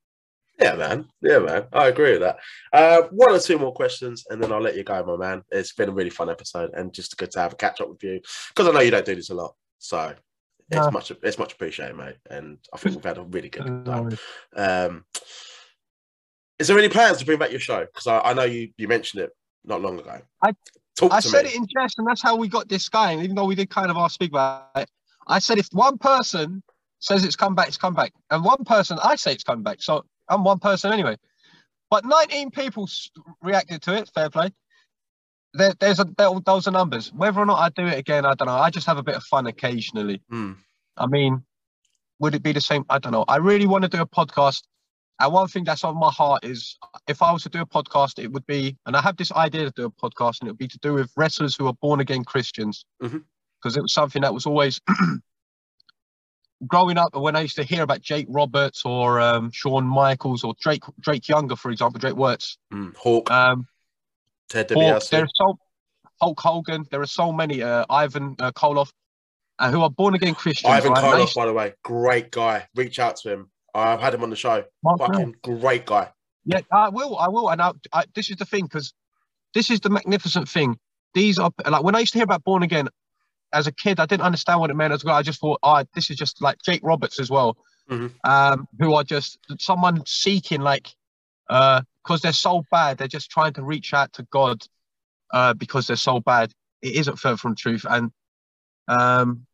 Yeah, 0.61 0.74
man. 0.74 1.09
Yeah, 1.22 1.38
man. 1.38 1.66
I 1.72 1.88
agree 1.88 2.12
with 2.12 2.20
that. 2.20 2.38
Uh, 2.72 3.03
one 3.12 3.34
or 3.34 3.38
two 3.38 3.59
more 3.59 3.72
questions, 3.72 4.24
and 4.28 4.43
then 4.43 4.53
I'll 4.53 4.61
let 4.61 4.76
you 4.76 4.84
go, 4.84 5.03
my 5.05 5.16
man. 5.16 5.43
It's 5.51 5.72
been 5.72 5.88
a 5.88 5.93
really 5.93 6.11
fun 6.11 6.28
episode, 6.28 6.70
and 6.74 6.93
just 6.93 7.16
good 7.16 7.30
to 7.30 7.41
have 7.41 7.55
a 7.55 7.57
catch 7.57 7.80
up 7.80 7.88
with 7.88 8.03
you 8.03 8.20
because 8.49 8.68
I 8.68 8.72
know 8.72 8.80
you 8.80 8.91
don't 8.91 9.07
do 9.07 9.14
this 9.14 9.30
a 9.30 9.34
lot, 9.34 9.55
so 9.78 10.14
it's 10.71 10.87
No. 10.87 10.91
much 10.91 11.11
it's 11.11 11.39
much 11.39 11.53
appreciated, 11.53 11.97
mate. 11.97 12.16
And 12.31 12.59
I 12.73 12.77
think 12.77 12.95
we've 12.97 13.05
had 13.05 13.18
a 13.18 13.23
really 13.23 13.49
good 13.49 13.85
time. 13.85 14.18
Um, 14.57 15.05
is 16.59 16.68
there 16.68 16.79
any 16.79 16.89
plans 16.89 17.18
to 17.18 17.25
bring 17.27 17.39
back 17.39 17.51
your 17.51 17.61
show? 17.61 17.81
Because 17.87 18.07
I, 18.07 18.21
I 18.21 18.33
know 18.35 18.45
you 18.45 18.71
you 18.77 18.87
mentioned 18.89 19.23
it 19.25 19.31
not 19.64 19.81
long 19.81 19.99
ago. 19.99 20.21
I- 20.43 20.55
talk 20.97 21.12
I 21.12 21.21
said 21.21 21.45
me. 21.45 21.51
it 21.51 21.57
in 21.57 21.66
jest, 21.66 21.99
and 21.99 22.07
that's 22.07 22.23
how 22.23 22.37
we 22.37 22.49
got 22.49 22.68
this 22.68 22.89
guy. 22.89 23.12
And 23.12 23.23
even 23.23 23.35
though 23.37 23.47
we 23.47 23.55
did 23.55 23.71
kind 23.71 23.91
of 23.91 23.97
ask 23.97 24.14
speak 24.14 24.31
about 24.31 24.68
it, 24.77 24.89
I 25.27 25.39
said 25.39 25.59
if 25.59 25.68
one 25.73 25.99
person 25.99 26.62
says 26.99 27.25
it's 27.25 27.37
come 27.37 27.55
back, 27.55 27.68
it's 27.68 27.79
come 27.79 27.95
back, 27.95 28.12
and 28.31 28.45
one 28.45 28.64
person 28.64 28.99
I 29.03 29.16
say 29.16 29.33
it's 29.33 29.45
coming 29.45 29.62
back. 29.64 29.83
So 29.83 30.05
I'm 30.29 30.45
one 30.45 30.59
person 30.59 30.93
anyway. 30.93 31.16
But 31.91 32.05
19 32.05 32.53
people 32.53 32.89
reacted 33.43 33.83
to 33.83 33.97
it. 33.97 34.09
Fair 34.14 34.31
play. 34.31 34.53
There, 35.53 35.74
there's 35.80 35.98
a 35.98 36.07
there, 36.16 36.30
those 36.44 36.68
are 36.68 36.70
numbers. 36.70 37.12
Whether 37.12 37.40
or 37.40 37.46
not 37.46 37.59
I 37.59 37.68
do 37.70 37.86
it 37.86 37.98
again, 37.98 38.24
I 38.24 38.34
don't 38.34 38.46
know. 38.46 38.55
I 38.55 38.70
just 38.70 38.86
have 38.86 38.98
a 38.98 39.03
bit 39.03 39.16
of 39.16 39.22
fun 39.24 39.46
occasionally. 39.46 40.22
Hmm. 40.30 40.53
I 40.96 41.07
mean, 41.07 41.42
would 42.20 42.34
it 42.34 42.42
be 42.42 42.53
the 42.53 42.61
same? 42.61 42.84
I 42.88 42.98
don't 42.98 43.12
know. 43.12 43.24
I 43.26 43.36
really 43.36 43.66
want 43.66 43.82
to 43.82 43.88
do 43.88 44.01
a 44.01 44.07
podcast. 44.07 44.62
And 45.18 45.32
one 45.32 45.48
thing 45.48 45.64
that's 45.64 45.84
on 45.84 45.98
my 45.98 46.11
heart 46.11 46.44
is 46.44 46.78
if 47.07 47.20
I 47.20 47.30
was 47.32 47.42
to 47.42 47.51
do 47.51 47.61
a 47.61 47.66
podcast, 47.66 48.22
it 48.22 48.28
would 48.32 48.46
be, 48.46 48.76
and 48.86 48.96
I 48.96 49.03
have 49.03 49.16
this 49.18 49.30
idea 49.32 49.64
to 49.66 49.70
do 49.70 49.84
a 49.84 49.90
podcast, 49.90 50.40
and 50.40 50.48
it 50.48 50.53
would 50.53 50.59
be 50.59 50.68
to 50.68 50.78
do 50.78 50.94
with 50.94 51.12
wrestlers 51.14 51.55
who 51.57 51.66
are 51.66 51.74
born 51.74 52.01
again 52.01 52.24
Christians. 52.24 52.86
Because 53.62 53.76
it 53.76 53.82
was 53.82 53.92
something 53.92 54.22
that 54.22 54.32
was 54.32 54.46
always 54.46 54.80
growing 56.66 56.96
up 56.98 57.14
when 57.14 57.36
I 57.36 57.40
used 57.42 57.57
to 57.57 57.62
hear 57.64 57.82
about 57.82 58.01
Jake 58.01 58.26
Roberts 58.28 58.84
or 58.84 59.20
um, 59.20 59.51
Shawn 59.53 59.84
Michaels 59.86 60.44
or 60.44 60.55
Drake 60.61 60.84
Drake 61.01 61.28
Younger, 61.28 61.57
for 61.57 61.70
example, 61.70 61.98
Drake 62.01 62.14
Wuertz. 62.14 62.57
Hmm. 62.70 62.90
Hawk, 62.96 63.30
Um, 63.30 63.66
Ted 64.51 64.68
DiBiase. 64.68 65.09
there 65.11 65.24
are 65.24 65.28
so 65.34 65.59
Hulk 66.20 66.38
Hogan. 66.40 66.84
There 66.90 67.01
are 67.01 67.07
so 67.07 67.32
many. 67.32 67.62
Uh, 67.62 67.86
Ivan 67.88 68.36
uh, 68.38 68.53
Koloff, 68.53 68.90
uh, 69.59 69.70
who 69.70 69.80
are 69.80 69.90
born 69.90 70.14
again 70.14 70.34
Christians. 70.34 70.72
Ivan 70.72 70.92
right? 70.92 71.03
Koloff, 71.03 71.34
by 71.34 71.46
the 71.46 71.53
way, 71.53 71.72
great 71.82 72.30
guy. 72.30 72.66
Reach 72.74 72.98
out 72.98 73.16
to 73.16 73.32
him. 73.32 73.51
I've 73.74 74.01
had 74.01 74.12
him 74.12 74.22
on 74.22 74.30
the 74.30 74.36
show. 74.36 74.64
Fucking 74.98 75.36
great 75.42 75.86
guy. 75.86 76.11
Yeah, 76.44 76.61
I 76.72 76.88
will. 76.88 77.16
I 77.16 77.28
will. 77.28 77.48
And 77.51 77.62
I, 77.62 77.72
I, 77.92 78.05
this 78.14 78.28
is 78.30 78.36
the 78.36 78.44
thing, 78.44 78.64
because 78.64 78.92
this 79.55 79.70
is 79.70 79.80
the 79.80 79.90
magnificent 79.90 80.48
thing. 80.48 80.78
These 81.14 81.38
are 81.38 81.53
like 81.68 81.82
when 81.82 81.94
I 81.94 82.01
used 82.01 82.12
to 82.12 82.18
hear 82.18 82.24
about 82.24 82.44
born 82.44 82.62
again 82.62 82.88
as 83.53 83.66
a 83.66 83.72
kid, 83.72 84.01
I 84.01 84.07
didn't 84.07 84.22
understand 84.22 84.61
what 84.61 84.70
it 84.70 84.74
meant 84.74 84.92
as 84.92 85.05
well. 85.05 85.16
I 85.16 85.22
just 85.22 85.40
thought, 85.40 85.59
oh, 85.62 85.84
this 85.94 86.11
is 86.11 86.16
just 86.16 86.40
like 86.42 86.59
Jake 86.62 86.80
Roberts 86.84 87.18
as 87.18 87.30
well, 87.30 87.57
Mhm. 87.88 88.12
um, 88.24 88.68
who 88.78 88.94
are 88.94 89.05
just 89.05 89.38
someone 89.59 90.05
seeking 90.07 90.61
like, 90.61 90.88
uh, 91.48 91.82
because 92.03 92.22
they're 92.22 92.32
so 92.32 92.64
bad, 92.70 92.98
they're 92.98 93.09
just 93.09 93.30
trying 93.30 93.53
to 93.55 93.62
reach 93.62 93.92
out 93.94 94.12
to 94.14 94.26
God, 94.30 94.62
uh, 95.32 95.55
because 95.55 95.86
they're 95.86 95.96
so 95.96 96.20
bad. 96.20 96.53
It 96.82 96.96
isn't 96.96 97.18
further 97.18 97.36
from 97.36 97.55
truth. 97.55 97.84
And 97.88 98.11
um, 98.88 99.46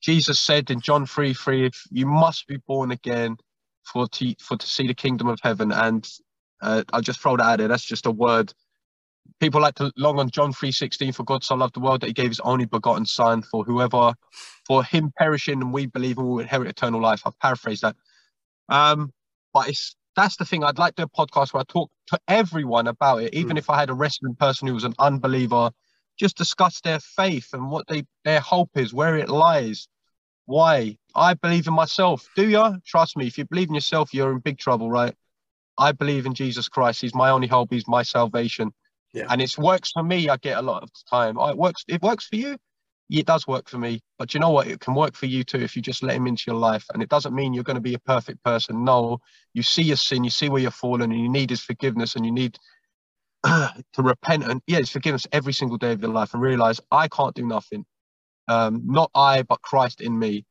Jesus 0.00 0.40
said 0.40 0.70
in 0.70 0.80
John 0.80 1.04
three 1.06 1.34
three, 1.34 1.66
if 1.66 1.82
you 1.90 2.06
must 2.06 2.46
be 2.46 2.58
born 2.66 2.90
again 2.90 3.36
for 3.84 4.08
to 4.08 4.34
for 4.38 4.56
to 4.56 4.66
see 4.66 4.86
the 4.86 4.94
kingdom 4.94 5.28
of 5.28 5.40
heaven. 5.42 5.72
And 5.72 6.08
uh, 6.62 6.84
I'll 6.92 7.00
just 7.00 7.20
throw 7.20 7.36
that 7.36 7.44
out 7.44 7.58
there. 7.58 7.68
That's 7.68 7.84
just 7.84 8.06
a 8.06 8.10
word. 8.10 8.54
People 9.40 9.60
like 9.60 9.74
to 9.76 9.92
long 9.96 10.18
on 10.18 10.30
John 10.30 10.52
three 10.52 10.72
sixteen. 10.72 11.12
For 11.12 11.24
God 11.24 11.44
so 11.44 11.54
loved 11.54 11.74
the 11.74 11.80
world 11.80 12.00
that 12.00 12.06
He 12.06 12.12
gave 12.12 12.28
His 12.28 12.40
only 12.40 12.66
begotten 12.66 13.06
Son. 13.06 13.42
For 13.42 13.64
whoever, 13.64 14.14
for 14.66 14.84
Him 14.84 15.12
perishing 15.16 15.60
and 15.60 15.72
we 15.72 15.86
believe 15.86 16.18
will 16.18 16.38
inherit 16.38 16.68
eternal 16.68 17.00
life. 17.00 17.22
I've 17.26 17.38
paraphrased 17.38 17.82
that. 17.82 17.96
Um, 18.68 19.12
but 19.52 19.68
it's 19.68 19.96
that's 20.20 20.36
the 20.36 20.44
thing. 20.44 20.62
I'd 20.62 20.78
like 20.78 20.94
to 20.96 21.02
do 21.06 21.10
a 21.12 21.26
podcast 21.26 21.52
where 21.52 21.62
I 21.62 21.64
talk 21.68 21.90
to 22.08 22.18
everyone 22.28 22.86
about 22.86 23.22
it, 23.22 23.34
even 23.34 23.56
Mm. 23.56 23.58
if 23.60 23.70
I 23.70 23.78
had 23.78 23.90
a 23.90 23.94
wrestling 23.94 24.34
person 24.34 24.68
who 24.68 24.74
was 24.74 24.84
an 24.84 24.94
unbeliever. 24.98 25.70
Just 26.18 26.36
discuss 26.36 26.80
their 26.82 27.00
faith 27.00 27.54
and 27.54 27.70
what 27.70 27.86
they 27.88 28.04
their 28.24 28.40
hope 28.40 28.70
is, 28.76 28.92
where 28.92 29.16
it 29.16 29.30
lies, 29.30 29.88
why. 30.44 30.98
I 31.14 31.32
believe 31.34 31.66
in 31.66 31.72
myself. 31.74 32.28
Do 32.36 32.46
you? 32.46 32.78
Trust 32.84 33.16
me. 33.16 33.26
If 33.26 33.38
you 33.38 33.46
believe 33.46 33.68
in 33.68 33.74
yourself, 33.74 34.12
you're 34.12 34.32
in 34.32 34.40
big 34.40 34.58
trouble, 34.58 34.90
right? 34.90 35.14
I 35.78 35.92
believe 35.92 36.26
in 36.26 36.34
Jesus 36.34 36.68
Christ. 36.68 37.00
He's 37.00 37.14
my 37.14 37.30
only 37.30 37.48
hope. 37.48 37.72
He's 37.72 37.88
my 37.88 38.02
salvation. 38.02 38.72
Yeah. 39.14 39.26
And 39.30 39.40
it 39.40 39.56
works 39.56 39.92
for 39.92 40.02
me. 40.02 40.28
I 40.28 40.36
get 40.36 40.58
a 40.58 40.62
lot 40.62 40.82
of 40.82 40.90
the 40.90 41.02
time. 41.08 41.38
It 41.38 41.56
works. 41.56 41.84
It 41.88 42.02
works 42.02 42.26
for 42.26 42.36
you. 42.36 42.58
It 43.10 43.26
does 43.26 43.46
work 43.46 43.68
for 43.68 43.78
me. 43.78 44.00
But 44.18 44.34
you 44.34 44.40
know 44.40 44.50
what? 44.50 44.68
It 44.68 44.80
can 44.80 44.94
work 44.94 45.16
for 45.16 45.26
you 45.26 45.42
too 45.42 45.58
if 45.58 45.74
you 45.74 45.82
just 45.82 46.02
let 46.02 46.16
him 46.16 46.26
into 46.26 46.44
your 46.46 46.56
life. 46.56 46.84
And 46.92 47.02
it 47.02 47.08
doesn't 47.08 47.34
mean 47.34 47.52
you're 47.52 47.64
going 47.64 47.76
to 47.76 47.80
be 47.80 47.94
a 47.94 47.98
perfect 47.98 48.42
person. 48.44 48.84
No, 48.84 49.18
you 49.52 49.62
see 49.62 49.82
your 49.82 49.96
sin, 49.96 50.24
you 50.24 50.30
see 50.30 50.48
where 50.48 50.62
you're 50.62 50.70
fallen, 50.70 51.10
and 51.10 51.20
you 51.20 51.28
need 51.28 51.50
his 51.50 51.62
forgiveness, 51.62 52.14
and 52.14 52.24
you 52.24 52.32
need 52.32 52.58
to 53.44 53.72
repent 53.98 54.44
and 54.44 54.60
yeah, 54.66 54.78
his 54.78 54.90
forgiveness 54.90 55.26
every 55.32 55.52
single 55.52 55.78
day 55.78 55.92
of 55.92 56.00
your 56.00 56.12
life, 56.12 56.34
and 56.34 56.42
realize 56.42 56.80
I 56.90 57.08
can't 57.08 57.34
do 57.34 57.46
nothing. 57.46 57.84
Um, 58.48 58.82
not 58.86 59.10
I, 59.14 59.42
but 59.42 59.62
Christ 59.62 60.00
in 60.00 60.18
me. 60.18 60.44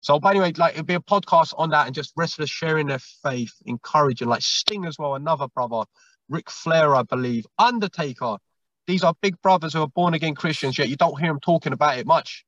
So, 0.00 0.20
but 0.20 0.28
anyway, 0.28 0.52
like 0.56 0.74
it'd 0.74 0.86
be 0.86 0.94
a 0.94 1.00
podcast 1.00 1.54
on 1.58 1.70
that 1.70 1.86
and 1.86 1.94
just 1.94 2.12
wrestlers 2.16 2.50
sharing 2.50 2.86
their 2.86 3.00
faith, 3.00 3.52
encouraging, 3.64 4.28
like 4.28 4.42
Sting 4.42 4.84
as 4.84 4.98
well, 4.98 5.16
another 5.16 5.48
brother, 5.48 5.82
Ric 6.28 6.50
Flair, 6.50 6.94
I 6.94 7.02
believe, 7.02 7.44
Undertaker. 7.58 8.36
These 8.86 9.04
are 9.04 9.14
big 9.20 9.40
brothers 9.42 9.72
who 9.72 9.82
are 9.82 9.88
born 9.88 10.14
again 10.14 10.34
Christians, 10.34 10.78
yet 10.78 10.88
you 10.88 10.96
don't 10.96 11.18
hear 11.18 11.28
them 11.28 11.40
talking 11.40 11.72
about 11.72 11.98
it 11.98 12.06
much. 12.06 12.44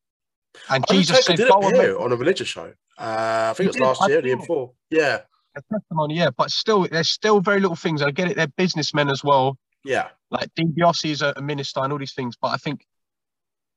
And 0.70 0.84
Jesus 0.89 1.24
said, 1.24 1.36
did 1.36 1.49
"Go 1.49 1.61
and 1.62 1.76
appear 1.76 1.99
on 1.99 2.12
a 2.12 2.16
religious 2.16 2.49
show. 2.49 2.72
Uh, 2.99 3.51
I 3.51 3.55
think 3.55 3.66
it 3.66 3.68
was 3.68 3.76
did, 3.76 3.82
last 3.82 4.03
I 4.03 4.09
year, 4.09 4.22
the 4.22 4.28
year 4.28 4.36
before. 4.36 4.72
Yeah, 4.91 5.20
a 5.57 5.62
testimony, 5.72 6.16
yeah." 6.16 6.30
But 6.30 6.51
still, 6.51 6.86
there's 6.86 7.09
still 7.09 7.41
very 7.41 7.61
little 7.61 7.76
things. 7.76 8.03
I 8.03 8.11
get 8.11 8.30
it; 8.30 8.36
they're 8.36 8.49
businessmen 8.49 9.09
as 9.09 9.22
well. 9.22 9.59
yeah. 9.84 10.09
Like 10.30 10.51
DiBiase 10.55 11.11
is 11.11 11.22
a, 11.22 11.32
a 11.36 11.43
minister 11.43 11.80
and 11.80 11.93
all 11.93 11.99
these 11.99 12.12
things, 12.12 12.36
but 12.41 12.49
I 12.49 12.59
think 12.59 12.84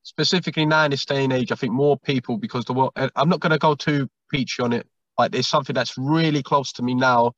specifically 0.03 0.65
now 0.65 0.85
in 0.85 0.91
this 0.91 1.05
day 1.05 1.23
and 1.23 1.33
age, 1.33 1.51
I 1.51 1.55
think 1.55 1.73
more 1.73 1.97
people 1.97 2.37
because 2.37 2.65
the 2.65 2.73
world. 2.73 2.91
I'm 3.15 3.29
not 3.29 3.39
going 3.39 3.51
to 3.51 3.57
go 3.57 3.75
too 3.75 4.09
peachy 4.29 4.61
on 4.61 4.73
it, 4.73 4.87
Like 5.17 5.31
there's 5.31 5.47
something 5.47 5.73
that's 5.73 5.97
really 5.97 6.43
close 6.43 6.71
to 6.73 6.83
me 6.83 6.93
now, 6.95 7.33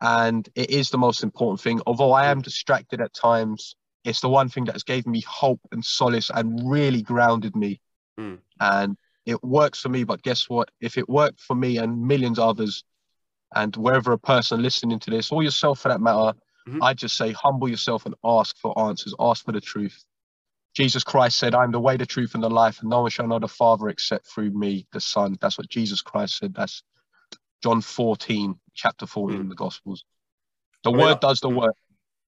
and 0.00 0.48
it 0.54 0.70
is 0.70 0.90
the 0.90 0.98
most 0.98 1.22
important 1.22 1.60
thing. 1.60 1.80
Although 1.86 2.12
I 2.12 2.26
am 2.26 2.42
distracted 2.42 3.00
at 3.00 3.14
times, 3.14 3.74
it's 4.04 4.20
the 4.20 4.28
one 4.28 4.48
thing 4.48 4.64
that 4.66 4.72
has 4.72 4.84
given 4.84 5.12
me 5.12 5.20
hope 5.22 5.60
and 5.72 5.84
solace 5.84 6.30
and 6.34 6.68
really 6.70 7.02
grounded 7.02 7.54
me, 7.56 7.80
Mm. 8.18 8.38
and 8.60 8.96
it 9.26 9.42
works 9.44 9.80
for 9.80 9.88
me. 9.90 10.04
But 10.04 10.22
guess 10.22 10.48
what? 10.48 10.70
If 10.80 10.96
it 10.98 11.08
worked 11.08 11.40
for 11.40 11.54
me 11.54 11.76
and 11.78 12.02
millions 12.06 12.38
of 12.38 12.48
others, 12.48 12.84
and 13.54 13.74
wherever 13.76 14.12
a 14.12 14.18
person 14.18 14.62
listening 14.62 14.98
to 15.00 15.10
this, 15.10 15.30
or 15.32 15.42
yourself 15.42 15.80
for 15.80 15.88
that 15.88 16.00
matter, 16.00 16.38
Mhm. 16.66 16.82
I 16.82 16.94
just 16.94 17.16
say 17.16 17.32
humble 17.32 17.68
yourself 17.68 18.04
and 18.06 18.14
ask 18.24 18.56
for 18.58 18.78
answers, 18.78 19.14
ask 19.18 19.44
for 19.44 19.52
the 19.52 19.60
truth. 19.60 20.04
Jesus 20.74 21.02
Christ 21.02 21.38
said, 21.38 21.54
I'm 21.54 21.72
the 21.72 21.80
way, 21.80 21.96
the 21.96 22.06
truth, 22.06 22.34
and 22.34 22.42
the 22.42 22.50
life, 22.50 22.80
and 22.80 22.90
no 22.90 23.00
one 23.02 23.10
shall 23.10 23.26
know 23.26 23.38
the 23.38 23.48
Father 23.48 23.88
except 23.88 24.26
through 24.28 24.50
me, 24.50 24.86
the 24.92 25.00
Son. 25.00 25.36
That's 25.40 25.58
what 25.58 25.68
Jesus 25.68 26.02
Christ 26.02 26.36
said. 26.38 26.54
That's 26.54 26.82
John 27.62 27.80
14, 27.80 28.60
chapter 28.74 29.06
14 29.06 29.40
in 29.40 29.48
the 29.48 29.54
Gospels. 29.54 30.04
The. 30.84 30.90
I 30.90 30.92
mean, 30.92 31.00
word 31.00 31.16
I- 31.16 31.20
does 31.20 31.40
the 31.40 31.48
work. 31.48 31.74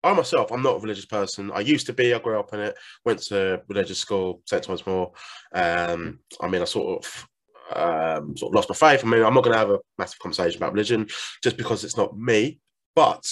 I 0.05 0.12
myself, 0.12 0.53
I'm 0.53 0.62
not 0.62 0.76
a 0.76 0.80
religious 0.80 1.07
person. 1.07 1.51
I 1.53 1.61
used 1.61 1.86
to 1.86 1.92
be. 1.92 2.14
I 2.14 2.18
grew 2.18 2.38
up 2.38 2.53
in 2.55 2.61
it. 2.61 2.76
Went 3.05 3.20
to 3.24 3.62
religious 3.68 3.99
school. 3.99 4.42
St 4.46 4.62
Thomas 4.62 4.86
More. 4.86 5.12
Um, 5.53 6.20
I 6.40 6.49
mean, 6.49 6.62
I 6.62 6.66
sort 6.66 7.05
of 7.05 7.28
um, 7.74 8.36
sort 8.36 8.51
of 8.51 8.55
lost 8.55 8.68
my 8.68 8.74
faith. 8.74 9.05
I 9.05 9.09
mean, 9.09 9.24
I'm 9.24 9.34
not 9.34 9.44
going 9.44 9.55
to 9.55 9.59
have 9.59 9.70
a 9.70 9.80
massive 9.99 10.20
conversation 10.20 10.59
about 10.59 10.73
religion 10.73 11.09
just 11.43 11.56
because 11.56 11.85
it's 11.85 11.97
not 11.97 12.16
me. 12.16 12.60
But 12.94 13.24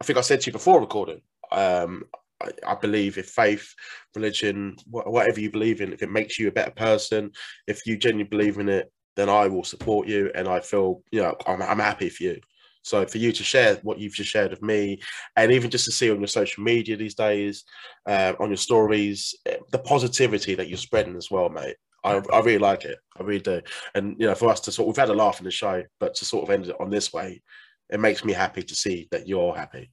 I 0.00 0.04
think 0.04 0.18
I 0.18 0.22
said 0.22 0.40
to 0.42 0.46
you 0.46 0.52
before 0.52 0.80
recording. 0.80 1.20
Um, 1.52 2.04
I, 2.42 2.50
I 2.66 2.74
believe 2.74 3.18
if 3.18 3.28
faith, 3.28 3.74
religion, 4.14 4.76
wha- 4.90 5.08
whatever 5.08 5.40
you 5.40 5.50
believe 5.50 5.80
in, 5.80 5.92
if 5.92 6.02
it 6.02 6.10
makes 6.10 6.38
you 6.38 6.48
a 6.48 6.52
better 6.52 6.72
person, 6.72 7.32
if 7.66 7.86
you 7.86 7.96
genuinely 7.96 8.28
believe 8.28 8.58
in 8.58 8.68
it, 8.68 8.90
then 9.16 9.28
I 9.28 9.46
will 9.46 9.64
support 9.64 10.08
you, 10.08 10.30
and 10.34 10.48
I 10.48 10.60
feel 10.60 11.02
you 11.12 11.22
know 11.22 11.36
I'm, 11.46 11.62
I'm 11.62 11.78
happy 11.78 12.08
for 12.08 12.24
you. 12.24 12.40
So 12.84 13.06
for 13.06 13.16
you 13.16 13.32
to 13.32 13.42
share 13.42 13.76
what 13.82 13.98
you've 13.98 14.14
just 14.14 14.30
shared 14.30 14.50
with 14.50 14.62
me, 14.62 15.00
and 15.36 15.50
even 15.50 15.70
just 15.70 15.86
to 15.86 15.90
see 15.90 16.10
on 16.10 16.20
your 16.20 16.28
social 16.28 16.62
media 16.62 16.96
these 16.96 17.14
days, 17.14 17.64
uh, 18.06 18.34
on 18.38 18.50
your 18.50 18.58
stories, 18.58 19.34
eh, 19.46 19.56
the 19.72 19.78
positivity 19.78 20.54
that 20.54 20.68
you're 20.68 20.76
spreading 20.76 21.16
as 21.16 21.30
well, 21.30 21.48
mate. 21.48 21.76
I, 22.04 22.20
I 22.30 22.40
really 22.40 22.58
like 22.58 22.84
it. 22.84 22.98
I 23.18 23.22
really 23.22 23.40
do. 23.40 23.62
And 23.94 24.16
you 24.18 24.26
know, 24.26 24.34
for 24.34 24.50
us 24.50 24.60
to 24.60 24.72
sort, 24.72 24.86
we've 24.86 24.96
had 24.96 25.08
a 25.08 25.14
laugh 25.14 25.38
in 25.40 25.46
the 25.46 25.50
show, 25.50 25.82
but 25.98 26.14
to 26.16 26.26
sort 26.26 26.44
of 26.44 26.50
end 26.50 26.68
it 26.68 26.76
on 26.78 26.90
this 26.90 27.10
way, 27.10 27.42
it 27.88 28.00
makes 28.00 28.22
me 28.22 28.34
happy 28.34 28.62
to 28.62 28.74
see 28.74 29.08
that 29.10 29.26
you're 29.26 29.56
happy. 29.56 29.90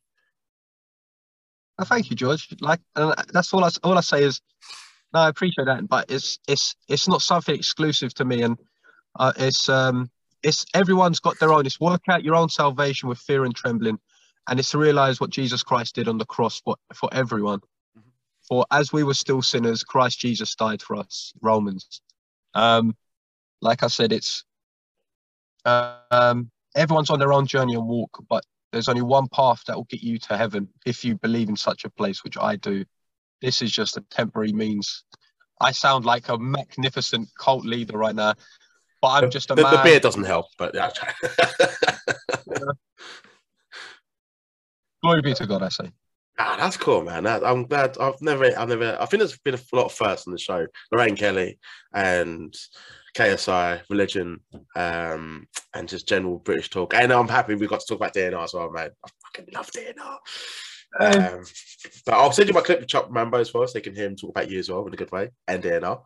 Oh, 1.80 1.86
thank 1.86 2.10
you, 2.10 2.18
George. 2.18 2.54
Like, 2.60 2.82
and 2.98 3.16
that's 3.34 3.54
all 3.54 3.64
I, 3.64 3.70
all 3.84 3.98
I 3.98 4.02
say 4.02 4.24
is, 4.24 4.42
no, 5.14 5.22
I 5.22 5.30
appreciate 5.30 5.66
that, 5.66 5.88
but 5.88 6.12
it's 6.12 6.40
it's 6.48 6.76
it's 6.90 7.08
not 7.08 7.22
something 7.22 7.56
exclusive 7.56 8.14
to 8.16 8.26
me, 8.26 8.44
and 8.44 8.58
uh, 9.18 9.32
it's 9.38 9.70
um 9.70 10.10
it's 10.44 10.66
everyone's 10.74 11.20
got 11.20 11.40
their 11.40 11.54
own. 11.54 11.66
It's 11.66 11.80
work 11.80 12.04
out 12.10 12.24
your 12.24 12.36
own 12.36 12.50
salvation 12.50 13.10
with 13.10 13.20
fear 13.20 13.46
and 13.46 13.56
trembling, 13.56 14.00
and 14.48 14.60
it's 14.60 14.72
to 14.72 14.78
realize 14.78 15.20
what 15.20 15.30
Jesus 15.30 15.64
Christ 15.64 15.96
did 15.96 16.08
on 16.08 16.18
the 16.18 16.26
cross 16.26 16.62
for 16.62 16.78
for 16.94 17.10
everyone. 17.12 17.60
For 18.48 18.66
as 18.72 18.92
we 18.92 19.04
were 19.04 19.14
still 19.14 19.42
sinners, 19.42 19.84
Christ 19.84 20.20
Jesus 20.20 20.56
died 20.56 20.82
for 20.82 20.96
us. 20.96 21.34
Romans. 21.42 22.02
Um, 22.54 22.96
like 23.62 23.84
I 23.84 23.88
said, 23.88 24.12
it's 24.12 24.44
uh, 25.66 25.98
um 26.10 26.52
everyone's 26.76 27.10
on 27.10 27.20
their 27.20 27.34
own 27.34 27.46
journey 27.46 27.76
and 27.76 27.88
walk, 27.88 28.24
but 28.28 28.44
there's 28.72 28.88
only 28.88 29.02
one 29.02 29.28
path 29.28 29.64
that 29.68 29.76
will 29.76 29.86
get 29.86 30.02
you 30.02 30.18
to 30.18 30.38
heaven 30.38 30.70
if 30.86 31.04
you 31.04 31.16
believe 31.18 31.50
in 31.50 31.58
such 31.58 31.86
a 31.86 31.90
place, 31.90 32.24
which 32.24 32.38
I 32.38 32.56
do. 32.56 32.86
This 33.42 33.62
is 33.62 33.72
just 33.72 33.98
a 33.98 34.02
temporary 34.10 34.54
means. 34.54 35.04
I 35.60 35.72
sound 35.72 36.06
like 36.06 36.30
a 36.30 36.38
magnificent 36.38 37.30
cult 37.38 37.66
leader 37.66 37.98
right 37.98 38.16
now, 38.16 38.34
but 39.02 39.24
I'm 39.24 39.32
just 39.32 39.52
a 39.52 39.56
the, 39.56 39.64
man. 39.64 39.74
the 39.74 39.82
beer 39.84 40.00
doesn't 40.00 40.24
help, 40.24 40.48
but 40.58 40.76
yeah. 40.76 40.92
Glory 45.04 45.22
be 45.22 45.34
to 45.34 45.48
God, 45.48 45.64
I 45.64 45.70
say. 45.70 45.92
Ah, 46.38 46.56
that's 46.58 46.78
cool, 46.78 47.04
man. 47.04 47.24
That, 47.24 47.46
I'm 47.46 47.66
glad. 47.66 47.98
I've 48.00 48.22
never, 48.22 48.46
I've 48.58 48.70
never. 48.70 48.98
I 49.00 49.06
think 49.06 49.20
there's 49.20 49.38
been 49.40 49.56
a 49.56 49.76
lot 49.76 49.86
of 49.86 49.94
firsts 49.94 50.28
on 50.28 50.34
the 50.34 50.40
show. 50.40 50.66
Lorraine 50.92 51.16
Kelly 51.16 51.60
and 51.94 52.56
KSI, 53.16 53.82
religion, 53.90 54.40
um, 54.76 55.48
and 55.74 55.90
just 55.90 56.08
general 56.08 56.40
British 56.40 56.70
talk. 56.70 56.94
And 56.94 57.12
I'm 57.12 57.28
happy 57.28 57.56
we 57.56 57.68
got 57.68 57.82
to 57.82 57.86
talk 57.88 57.98
about 57.98 58.14
DNR 58.14 58.44
as 58.44 58.54
well, 58.54 58.72
man. 58.72 58.92
I 59.06 59.10
fucking 59.26 59.54
love 59.54 59.72
DNR. 59.72 60.18
Um, 61.00 61.44
but 62.06 62.14
I'll 62.14 62.32
send 62.32 62.50
you 62.50 62.54
my 62.54 62.62
clip 62.62 62.80
to 62.80 62.86
Chuck 62.86 63.12
Mambo 63.12 63.40
as 63.40 63.54
well, 63.54 63.68
so 63.68 63.74
they 63.74 63.82
can 63.82 63.96
hear 63.96 64.06
him 64.06 64.16
talk 64.16 64.32
about 64.32 64.50
you 64.50 64.60
as 64.60 64.70
well 64.70 64.86
in 64.88 64.94
a 64.94 64.98
good 64.98 65.12
way 65.12 65.30
and 65.48 65.64
DNR. 65.64 66.02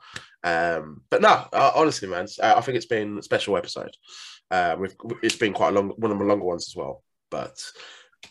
Um, 0.46 1.02
but 1.10 1.22
no, 1.22 1.48
honestly, 1.52 2.08
man, 2.08 2.28
I 2.42 2.62
think 2.62 2.78
it's 2.78 2.86
been 2.86 3.18
a 3.18 3.24
special 3.24 3.58
episode. 3.58 3.92
Uh, 4.52 4.76
we've, 4.80 4.96
it's 5.24 5.36
been 5.36 5.54
quite 5.54 5.70
a 5.70 5.72
long, 5.72 5.90
one 5.98 6.12
of 6.12 6.20
the 6.20 6.24
longer 6.24 6.46
ones 6.46 6.68
as 6.70 6.76
well. 6.76 7.04
But 7.32 7.60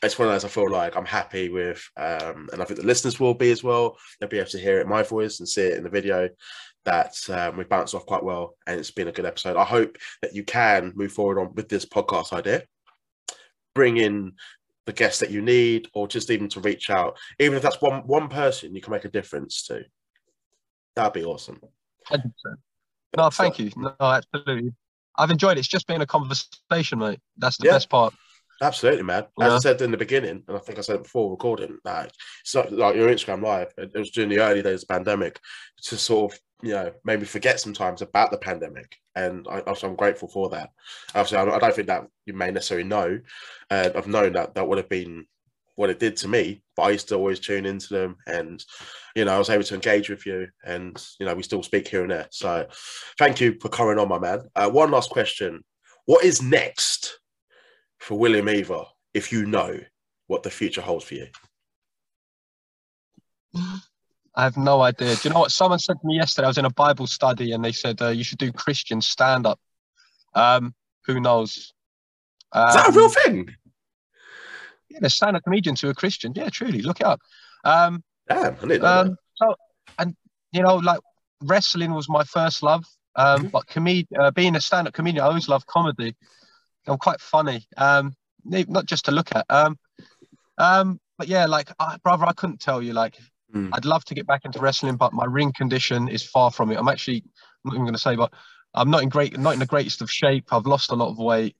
it's 0.02 0.18
one 0.18 0.28
of 0.28 0.34
those 0.34 0.44
I 0.44 0.48
feel 0.48 0.70
like 0.70 0.96
I'm 0.96 1.04
happy 1.04 1.48
with, 1.48 1.84
um, 1.96 2.48
and 2.52 2.62
I 2.62 2.64
think 2.64 2.80
the 2.80 2.86
listeners 2.86 3.18
will 3.18 3.34
be 3.34 3.50
as 3.50 3.64
well. 3.64 3.96
They'll 4.18 4.28
be 4.28 4.38
able 4.38 4.50
to 4.50 4.58
hear 4.58 4.78
it 4.78 4.82
in 4.82 4.88
my 4.88 5.02
voice 5.02 5.40
and 5.40 5.48
see 5.48 5.62
it 5.62 5.76
in 5.76 5.84
the 5.84 5.90
video. 5.90 6.30
That 6.84 7.16
um, 7.30 7.56
we 7.56 7.64
bounced 7.64 7.94
off 7.94 8.06
quite 8.06 8.22
well, 8.22 8.56
and 8.66 8.78
it's 8.78 8.90
been 8.90 9.08
a 9.08 9.12
good 9.12 9.24
episode. 9.24 9.56
I 9.56 9.64
hope 9.64 9.96
that 10.22 10.34
you 10.34 10.44
can 10.44 10.92
move 10.94 11.12
forward 11.12 11.40
on 11.40 11.54
with 11.54 11.68
this 11.68 11.86
podcast 11.86 12.32
idea. 12.32 12.62
Bring 13.74 13.96
in 13.96 14.34
the 14.86 14.92
guests 14.92 15.20
that 15.20 15.30
you 15.30 15.40
need, 15.42 15.88
or 15.94 16.06
just 16.06 16.30
even 16.30 16.48
to 16.50 16.60
reach 16.60 16.90
out, 16.90 17.18
even 17.40 17.56
if 17.56 17.62
that's 17.62 17.80
one 17.80 18.06
one 18.06 18.28
person 18.28 18.74
you 18.74 18.82
can 18.82 18.92
make 18.92 19.04
a 19.04 19.10
difference 19.10 19.66
to. 19.66 19.82
That'd 20.94 21.14
be 21.14 21.24
awesome. 21.24 21.60
100%. 22.10 22.30
No, 23.16 23.30
thank 23.30 23.58
you. 23.58 23.70
No, 23.76 23.94
absolutely. 24.00 24.72
I've 25.16 25.30
enjoyed 25.30 25.56
it. 25.56 25.60
It's 25.60 25.68
just 25.68 25.86
been 25.86 26.00
a 26.00 26.06
conversation, 26.06 26.98
mate. 26.98 27.20
That's 27.36 27.56
the 27.58 27.66
Yeah. 27.66 27.72
best 27.72 27.88
part. 27.88 28.14
Absolutely, 28.62 29.02
man. 29.02 29.26
As 29.40 29.52
I 29.52 29.58
said 29.58 29.82
in 29.82 29.90
the 29.90 29.96
beginning, 29.96 30.42
and 30.46 30.56
I 30.56 30.60
think 30.60 30.78
I 30.78 30.82
said 30.82 30.96
it 30.96 31.02
before 31.02 31.30
recording, 31.30 31.78
like 31.84 32.12
it's 32.40 32.54
not 32.54 32.72
like 32.72 32.94
your 32.94 33.08
Instagram 33.08 33.42
live. 33.42 33.72
It 33.76 33.92
was 33.94 34.10
during 34.10 34.30
the 34.30 34.38
early 34.40 34.62
days 34.62 34.82
of 34.82 34.88
the 34.88 34.94
pandemic 34.94 35.40
to 35.82 35.96
sort 35.96 36.32
of 36.32 36.40
you 36.62 36.72
know 36.72 36.92
made 37.04 37.18
me 37.20 37.26
forget 37.26 37.58
sometimes 37.60 38.00
about 38.00 38.30
the 38.30 38.38
pandemic, 38.38 38.96
and 39.16 39.46
I, 39.50 39.62
I'm 39.66 39.96
grateful 39.96 40.28
for 40.28 40.48
that. 40.50 40.70
Obviously, 41.14 41.38
I, 41.38 41.56
I 41.56 41.58
don't 41.58 41.74
think 41.74 41.88
that 41.88 42.06
you 42.26 42.32
may 42.32 42.52
necessarily 42.52 42.86
know. 42.86 43.20
Uh, 43.70 43.90
I've 43.94 44.06
known 44.06 44.34
that 44.34 44.54
that 44.54 44.66
would 44.66 44.78
have 44.78 44.88
been 44.88 45.26
what 45.76 45.90
it 45.90 45.98
did 45.98 46.16
to 46.18 46.28
me, 46.28 46.62
but 46.76 46.82
I 46.82 46.90
used 46.90 47.08
to 47.08 47.16
always 47.16 47.40
tune 47.40 47.66
into 47.66 47.92
them, 47.92 48.16
and 48.26 48.64
you 49.14 49.24
know 49.24 49.34
I 49.34 49.38
was 49.38 49.50
able 49.50 49.64
to 49.64 49.74
engage 49.74 50.08
with 50.08 50.26
you, 50.26 50.48
and 50.64 51.04
you 51.18 51.26
know 51.26 51.34
we 51.34 51.42
still 51.42 51.62
speak 51.62 51.88
here 51.88 52.02
and 52.02 52.10
there. 52.10 52.28
So, 52.30 52.66
thank 53.18 53.40
you 53.40 53.56
for 53.60 53.68
coming 53.68 53.98
on, 53.98 54.08
my 54.08 54.18
man. 54.18 54.42
Uh, 54.54 54.70
one 54.70 54.90
last 54.90 55.10
question: 55.10 55.64
What 56.06 56.24
is 56.24 56.42
next? 56.42 57.18
for 58.04 58.18
William 58.18 58.48
Eaver 58.48 58.84
if 59.14 59.32
you 59.32 59.46
know 59.46 59.78
what 60.26 60.42
the 60.42 60.50
future 60.50 60.82
holds 60.82 61.04
for 61.04 61.14
you? 61.14 61.26
I 64.36 64.42
have 64.42 64.56
no 64.56 64.82
idea. 64.82 65.14
Do 65.14 65.28
you 65.28 65.30
know 65.32 65.40
what? 65.40 65.52
Someone 65.52 65.78
said 65.78 65.96
to 66.00 66.06
me 66.06 66.16
yesterday, 66.16 66.46
I 66.46 66.48
was 66.48 66.58
in 66.58 66.64
a 66.64 66.70
Bible 66.70 67.06
study 67.06 67.52
and 67.52 67.64
they 67.64 67.72
said 67.72 68.02
uh, 68.02 68.08
you 68.08 68.24
should 68.24 68.38
do 68.38 68.52
Christian 68.52 69.00
stand 69.00 69.46
up. 69.46 69.60
Um, 70.34 70.74
who 71.06 71.20
knows? 71.20 71.72
Um, 72.52 72.68
Is 72.68 72.74
that 72.74 72.88
a 72.88 72.92
real 72.92 73.08
thing? 73.08 73.54
Yeah, 74.94 75.00
there's 75.00 75.14
stand 75.14 75.36
up 75.36 75.42
comedians 75.42 75.80
who 75.80 75.88
are 75.88 75.94
Christian. 75.94 76.32
Yeah, 76.36 76.48
truly. 76.50 76.80
Look 76.82 77.00
it 77.00 77.06
up. 77.06 77.20
Um, 77.64 78.04
Damn, 78.28 78.56
I 78.62 78.66
didn't 78.66 78.84
um, 78.84 79.16
so, 79.34 79.56
and, 79.98 80.14
you 80.52 80.62
know, 80.62 80.76
like 80.76 81.00
wrestling 81.42 81.92
was 81.92 82.08
my 82.08 82.22
first 82.22 82.62
love. 82.62 82.84
Um, 83.16 83.44
Mhm. 83.44 83.50
but 83.50 83.66
comed- 83.66 84.06
uh, 84.18 84.30
being 84.30 84.54
a 84.54 84.60
stand 84.60 84.86
up 84.86 84.94
comedian, 84.94 85.24
I 85.24 85.28
always 85.28 85.48
love 85.48 85.66
comedy. 85.66 86.16
I'm 86.86 86.98
quite 86.98 87.20
funny. 87.20 87.66
Um, 87.76 88.14
not 88.44 88.86
just 88.86 89.06
to 89.06 89.10
look 89.10 89.34
at. 89.34 89.46
Um, 89.48 89.78
um, 90.58 91.00
but 91.18 91.26
yeah, 91.28 91.46
like, 91.46 91.72
uh, 91.78 91.98
brother, 92.04 92.26
I 92.26 92.32
couldn't 92.32 92.60
tell 92.60 92.80
you. 92.82 92.92
Like, 92.92 93.18
Mm. 93.52 93.70
I'd 93.72 93.84
love 93.84 94.04
to 94.06 94.14
get 94.14 94.26
back 94.26 94.44
into 94.44 94.58
wrestling, 94.60 94.96
but 94.96 95.12
my 95.12 95.24
ring 95.24 95.52
condition 95.52 96.08
is 96.08 96.24
far 96.24 96.50
from 96.50 96.70
it. 96.72 96.78
I'm 96.78 96.88
actually 96.88 97.24
I'm 97.64 97.70
not 97.70 97.74
even 97.74 97.84
going 97.84 97.94
to 97.94 98.00
say, 98.00 98.16
but 98.16 98.32
I'm 98.74 98.90
not 98.90 99.02
in 99.02 99.08
great, 99.08 99.38
not 99.38 99.54
in 99.54 99.60
the 99.60 99.66
greatest 99.66 100.02
of 100.02 100.10
shape. 100.10 100.52
I've 100.52 100.66
lost 100.66 100.90
a 100.90 100.94
lot 100.96 101.10
of 101.10 101.18
weight. 101.18 101.56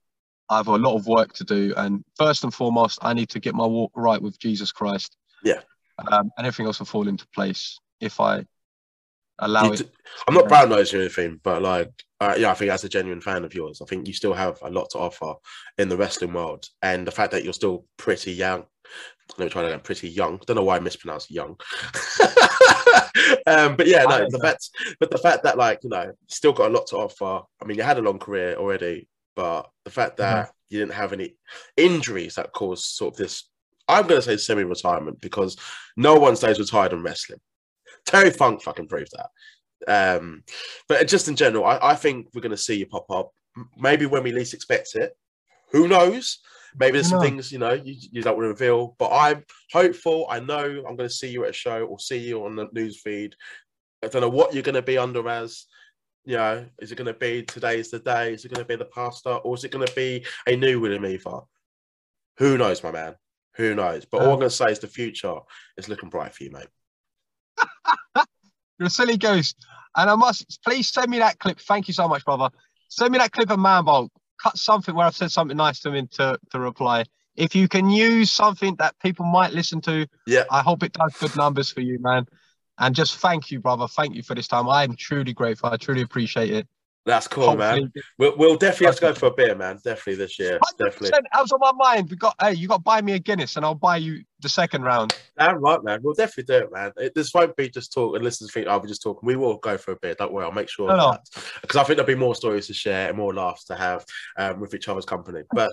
I 0.51 0.59
have 0.59 0.69
a 0.69 0.77
lot 0.77 0.97
of 0.97 1.07
work 1.07 1.33
to 1.35 1.45
do, 1.45 1.73
and 1.77 2.05
first 2.17 2.45
and 2.45 2.53
foremost, 2.53 2.99
I 3.03 3.15
need 3.15 3.31
to 3.31 3.41
get 3.41 3.55
my 3.55 3.67
walk 3.67 3.93
right 3.97 4.21
with 4.21 4.39
Jesus 4.39 4.73
Christ. 4.73 5.17
Yeah. 5.43 5.61
Um, 6.11 6.31
and 6.37 6.47
everything 6.47 6.67
else 6.67 6.79
will 6.81 6.87
fall 6.87 7.09
into 7.09 7.27
place 7.29 7.79
if 8.01 8.21
I 8.21 8.45
allow 9.39 9.65
You 9.65 9.73
it. 9.73 9.79
d- 9.79 9.89
I'm 10.29 10.35
not 10.35 10.49
brown 10.49 10.69
nosing 10.69 10.99
or 10.99 11.03
anything, 11.03 11.41
but 11.43 11.63
like, 11.63 11.91
uh, 12.21 12.35
yeah, 12.39 12.51
I 12.51 12.55
think 12.55 12.71
as 12.71 12.85
a 12.85 12.89
genuine 12.89 13.21
fan 13.21 13.45
of 13.45 13.55
yours, 13.55 13.81
I 13.81 13.87
think 13.87 14.07
you 14.07 14.13
still 14.13 14.35
have 14.35 14.59
a 14.63 14.71
lot 14.71 14.91
to 14.91 14.99
offer 14.99 15.35
in 15.79 15.89
the 15.89 15.97
wrestling 15.97 16.33
world, 16.33 16.67
and 16.83 17.07
the 17.07 17.13
fact 17.13 17.33
that 17.33 17.45
you're 17.45 17.53
still 17.53 17.87
pretty 17.97 18.33
young. 18.33 18.65
Let 19.39 19.47
me 19.47 19.51
try 19.51 19.63
that 19.63 19.69
again. 19.69 19.81
Pretty 19.81 20.11
young. 20.11 20.39
Don't 20.47 20.57
know 20.57 20.65
why 20.65 20.77
I 20.77 20.81
mispronounced 20.81 21.31
young. 21.31 21.51
um, 23.47 23.77
but 23.77 23.87
yeah, 23.87 24.05
no. 24.05 24.19
The 24.19 24.39
know. 24.39 24.39
fact, 24.39 24.69
but 25.01 25.11
the 25.11 25.19
fact 25.19 25.45
that 25.45 25.57
like 25.57 25.81
you 25.83 25.89
know, 25.91 26.13
still 26.29 26.53
got 26.53 26.71
a 26.71 26.75
lot 26.75 26.87
to 26.89 26.97
offer. 26.97 27.45
I 27.61 27.65
mean, 27.65 27.79
you 27.79 27.83
had 27.83 27.99
a 27.99 28.03
long 28.03 28.19
career 28.19 28.57
already, 28.57 29.09
but 29.37 29.71
the 29.85 29.91
fact 29.91 30.17
that 30.19 30.51
you 30.69 30.79
didn't 30.79 30.95
have 30.95 31.13
any 31.13 31.37
injuries 31.77 32.35
that 32.35 32.53
caused 32.53 32.85
sort 32.85 33.15
of 33.15 33.19
this. 33.19 33.49
I'm 33.87 34.07
going 34.07 34.21
to 34.21 34.23
say 34.23 34.37
semi-retirement 34.37 35.21
because 35.21 35.57
no 35.97 36.15
one 36.17 36.37
stays 36.37 36.59
retired 36.59 36.93
in 36.93 37.03
wrestling. 37.03 37.41
Terry 38.07 38.31
Funk 38.31 38.63
fucking 38.63 38.89
proved 38.89 39.13
that. 39.13 40.17
Um, 40.17 40.43
but 40.89 41.07
just 41.07 41.29
in 41.29 41.37
general, 41.37 41.65
I, 41.65 41.79
I 41.83 41.95
think 41.95 42.29
we're 42.35 42.41
going 42.41 42.51
to 42.51 42.57
see 42.57 42.77
you 42.77 42.87
pop 42.87 43.11
up. 43.11 43.31
Maybe 43.77 44.07
when 44.07 44.23
we 44.23 44.33
least 44.33 44.55
expect 44.55 44.95
it. 44.95 45.17
Who 45.73 45.87
knows? 45.87 46.39
Maybe 46.77 46.93
there's 46.93 47.09
some 47.09 47.21
things 47.21 47.53
you 47.53 47.59
know 47.59 47.73
you, 47.73 47.95
you 48.11 48.23
don't 48.23 48.37
want 48.37 48.45
to 48.45 48.49
reveal. 48.49 48.97
But 48.99 49.11
I'm 49.13 49.45
hopeful. 49.73 50.27
I 50.29 50.41
know 50.41 50.65
I'm 50.65 50.97
going 50.97 51.09
to 51.09 51.15
see 51.15 51.29
you 51.29 51.45
at 51.45 51.51
a 51.51 51.53
show 51.53 51.85
or 51.85 51.99
see 51.99 52.19
you 52.19 52.45
on 52.45 52.57
the 52.57 52.69
news 52.73 53.01
feed. 53.01 53.37
I 54.03 54.09
don't 54.09 54.23
know 54.23 54.29
what 54.29 54.55
you're 54.55 54.63
going 54.63 54.75
to 54.75 54.83
be 54.83 54.99
under 54.99 55.29
as. 55.29 55.67
You 56.25 56.37
know, 56.37 56.65
is 56.79 56.91
it 56.91 56.97
going 56.97 57.13
to 57.13 57.19
be 57.19 57.43
today's 57.43 57.91
the 57.91 57.99
day? 57.99 58.33
Is 58.33 58.45
it 58.45 58.49
going 58.49 58.65
to 58.65 58.69
be 58.69 58.77
the 58.77 58.87
pastor, 58.87 59.31
or 59.31 59.55
is 59.55 59.65
it 59.65 59.71
going 59.71 59.87
to 59.87 59.95
be 59.95 60.25
a 60.47 60.57
new 60.57 60.81
William 60.81 61.05
Eaver? 61.05 61.41
Who 62.39 62.57
knows, 62.57 62.83
my 62.83 62.91
man? 62.91 63.15
Who 63.57 63.75
knows? 63.75 64.05
But 64.07 64.23
all 64.23 64.29
I'm 64.29 64.33
Um, 64.33 64.39
going 64.41 64.51
to 64.51 64.57
say 64.57 64.73
is 64.73 64.79
the 64.79 64.87
future 64.87 65.37
is 65.77 65.89
looking 65.89 66.09
bright 66.09 66.35
for 66.35 66.45
you, 66.45 66.51
mate. 66.51 66.69
You're 68.79 68.89
a 68.89 68.91
silly 68.91 69.17
goose. 69.17 69.55
And 69.97 70.11
I 70.11 70.17
must 70.17 70.61
please 70.65 70.89
send 70.89 71.11
me 71.11 71.19
that 71.19 71.39
clip. 71.39 71.61
Thank 71.61 71.87
you 71.87 71.95
so 71.95 72.09
much, 72.09 72.25
brother. 72.25 72.49
Send 72.89 73.13
me 73.13 73.19
that 73.19 73.31
clip 73.31 73.51
of 73.51 73.59
Mambo. 73.61 74.09
Cut 74.43 74.57
something 74.59 74.95
where 74.95 75.07
I've 75.07 75.15
said 75.15 75.31
something 75.31 75.57
nice 75.57 75.79
to 75.81 75.93
him 75.93 76.09
to, 76.13 76.39
to 76.51 76.59
reply. 76.59 77.05
If 77.37 77.55
you 77.55 77.69
can 77.69 77.89
use 77.89 78.33
something 78.33 78.75
that 78.77 78.99
people 78.99 79.27
might 79.27 79.53
listen 79.53 79.81
to, 79.83 80.07
Yeah. 80.27 80.45
I 80.51 80.63
hope 80.63 80.83
it 80.83 80.93
does 80.93 81.15
good 81.19 81.37
numbers 81.37 81.71
for 81.71 81.81
you, 81.83 82.01
man. 82.01 82.27
And 82.79 82.95
just 82.95 83.19
thank 83.19 83.51
you, 83.51 83.61
brother. 83.61 83.87
Thank 83.87 84.15
you 84.15 84.23
for 84.23 84.35
this 84.35 84.49
time. 84.49 84.69
I 84.69 84.85
am 84.85 84.97
truly 84.97 85.33
grateful. 85.33 85.71
I 85.71 85.77
truly 85.77 86.03
appreciate 86.03 86.51
it. 86.51 86.67
That's 87.07 87.29
cool, 87.29 87.55
man. 87.55 87.93
We'll, 88.19 88.35
we'll 88.39 88.57
definitely 88.57 88.87
have 88.87 88.95
to 88.97 89.01
go 89.03 89.15
for 89.15 89.27
a 89.27 89.31
beer, 89.31 89.55
man. 89.55 89.79
Definitely 89.85 90.15
this 90.15 90.39
year. 90.39 90.59
100%, 90.59 90.79
Definitely. 90.79 91.11
That 91.11 91.41
was 91.43 91.53
on 91.53 91.61
my 91.61 91.73
mind. 91.73 92.09
We 92.09 92.17
got 92.17 92.35
hey, 92.41 92.55
you 92.55 92.67
got 92.67 92.77
to 92.77 92.83
buy 92.83 93.03
me 93.03 93.13
a 93.13 93.19
Guinness 93.19 93.57
and 93.57 93.65
I'll 93.65 93.75
buy 93.75 93.99
you 93.99 94.25
the 94.41 94.49
second 94.49 94.83
round. 94.85 95.15
Damn 95.39 95.59
right, 95.59 95.85
man. 95.85 96.01
We'll 96.03 96.15
definitely 96.15 96.45
do 96.45 96.65
it, 96.65 96.73
man. 96.73 96.93
It, 96.97 97.15
this 97.15 97.35
won't 97.35 97.55
be 97.57 97.69
just 97.69 97.93
talk 97.93 98.15
and 98.15 98.25
listeners 98.25 98.53
think, 98.53 98.69
oh, 98.71 98.79
we're 98.79 98.87
just 98.87 99.03
talking. 99.03 99.27
We 99.27 99.37
will 99.37 99.59
go 99.59 99.77
for 99.77 99.93
a 99.93 99.97
beer. 99.97 100.15
Don't 100.15 100.33
worry. 100.33 100.47
I'll 100.47 100.53
make 100.53 100.71
sure 100.71 100.89
No, 100.89 100.97
no. 100.97 101.19
Because 101.61 101.77
I 101.77 101.85
think 101.85 101.99
there'll 101.99 102.07
be 102.07 102.15
more 102.15 102.35
stories 102.35 102.69
to 102.69 102.75
share 102.75 103.09
and 103.09 103.19
more 103.19 103.35
laughs 103.35 103.65
to 103.65 103.75
have 103.75 104.07
um, 104.39 104.61
with 104.61 104.73
each 104.73 104.89
other's 104.89 105.05
company. 105.05 105.43
But 105.53 105.73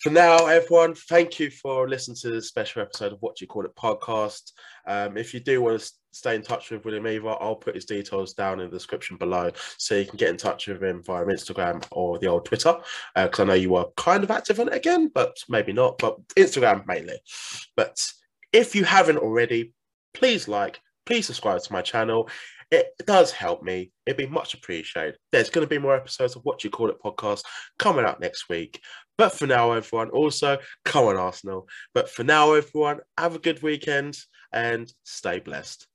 for 0.00 0.10
now, 0.10 0.46
everyone, 0.46 0.94
thank 0.94 1.38
you 1.38 1.50
for 1.50 1.88
listening 1.88 2.16
to 2.22 2.30
this 2.30 2.48
special 2.48 2.82
episode 2.82 3.12
of 3.12 3.18
What 3.20 3.40
You 3.40 3.46
Call 3.46 3.64
It 3.64 3.74
podcast. 3.76 4.52
Um, 4.86 5.16
if 5.16 5.32
you 5.32 5.40
do 5.40 5.62
want 5.62 5.80
to 5.80 5.92
stay 6.10 6.34
in 6.34 6.42
touch 6.42 6.70
with 6.70 6.84
William 6.84 7.06
Eaver, 7.06 7.36
I'll 7.40 7.56
put 7.56 7.74
his 7.74 7.84
details 7.84 8.34
down 8.34 8.60
in 8.60 8.68
the 8.68 8.76
description 8.76 9.16
below 9.16 9.50
so 9.78 9.94
you 9.94 10.06
can 10.06 10.16
get 10.16 10.30
in 10.30 10.36
touch 10.36 10.66
with 10.66 10.82
him 10.82 11.02
via 11.04 11.24
Instagram 11.24 11.84
or 11.92 12.18
the 12.18 12.26
old 12.26 12.44
Twitter. 12.44 12.76
Because 13.14 13.40
I 13.40 13.44
know 13.44 13.54
you 13.54 13.70
were 13.70 13.86
kind 13.96 14.24
of 14.24 14.30
active 14.30 14.58
on 14.60 14.68
it 14.68 14.74
again, 14.74 15.10
but 15.14 15.36
maybe 15.48 15.72
not. 15.72 15.98
But 15.98 16.16
Instagram 16.30 16.86
mainly. 16.86 17.18
But 17.76 18.04
if 18.52 18.74
you 18.74 18.84
haven't 18.84 19.18
already, 19.18 19.72
please 20.14 20.48
like, 20.48 20.80
please 21.06 21.26
subscribe 21.26 21.62
to 21.62 21.72
my 21.72 21.82
channel. 21.82 22.28
It 22.72 22.94
does 23.06 23.30
help 23.30 23.62
me. 23.62 23.92
It'd 24.06 24.16
be 24.16 24.26
much 24.26 24.54
appreciated. 24.54 25.18
There's 25.30 25.50
going 25.50 25.64
to 25.64 25.68
be 25.68 25.78
more 25.78 25.94
episodes 25.94 26.36
of 26.36 26.42
What 26.44 26.64
You 26.64 26.70
Call 26.70 26.88
It 26.88 26.96
podcast 27.04 27.42
coming 27.78 28.06
out 28.06 28.18
next 28.18 28.48
week. 28.48 28.80
But 29.18 29.34
for 29.34 29.46
now, 29.46 29.72
everyone, 29.72 30.08
also 30.08 30.56
come 30.86 31.04
on 31.04 31.18
Arsenal. 31.18 31.68
But 31.92 32.08
for 32.08 32.24
now, 32.24 32.54
everyone, 32.54 33.00
have 33.18 33.34
a 33.34 33.38
good 33.38 33.62
weekend 33.62 34.16
and 34.54 34.90
stay 35.04 35.38
blessed. 35.38 35.86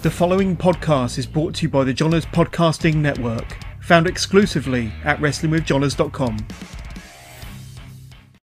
The 0.00 0.10
following 0.10 0.56
podcast 0.56 1.18
is 1.18 1.26
brought 1.26 1.54
to 1.56 1.62
you 1.64 1.68
by 1.68 1.84
the 1.84 1.92
Johners 1.92 2.24
Podcasting 2.24 2.94
Network. 2.94 3.58
found 3.82 4.06
exclusively 4.06 4.90
at 5.04 5.18
WrestlingWithJohners.com. 5.18 6.46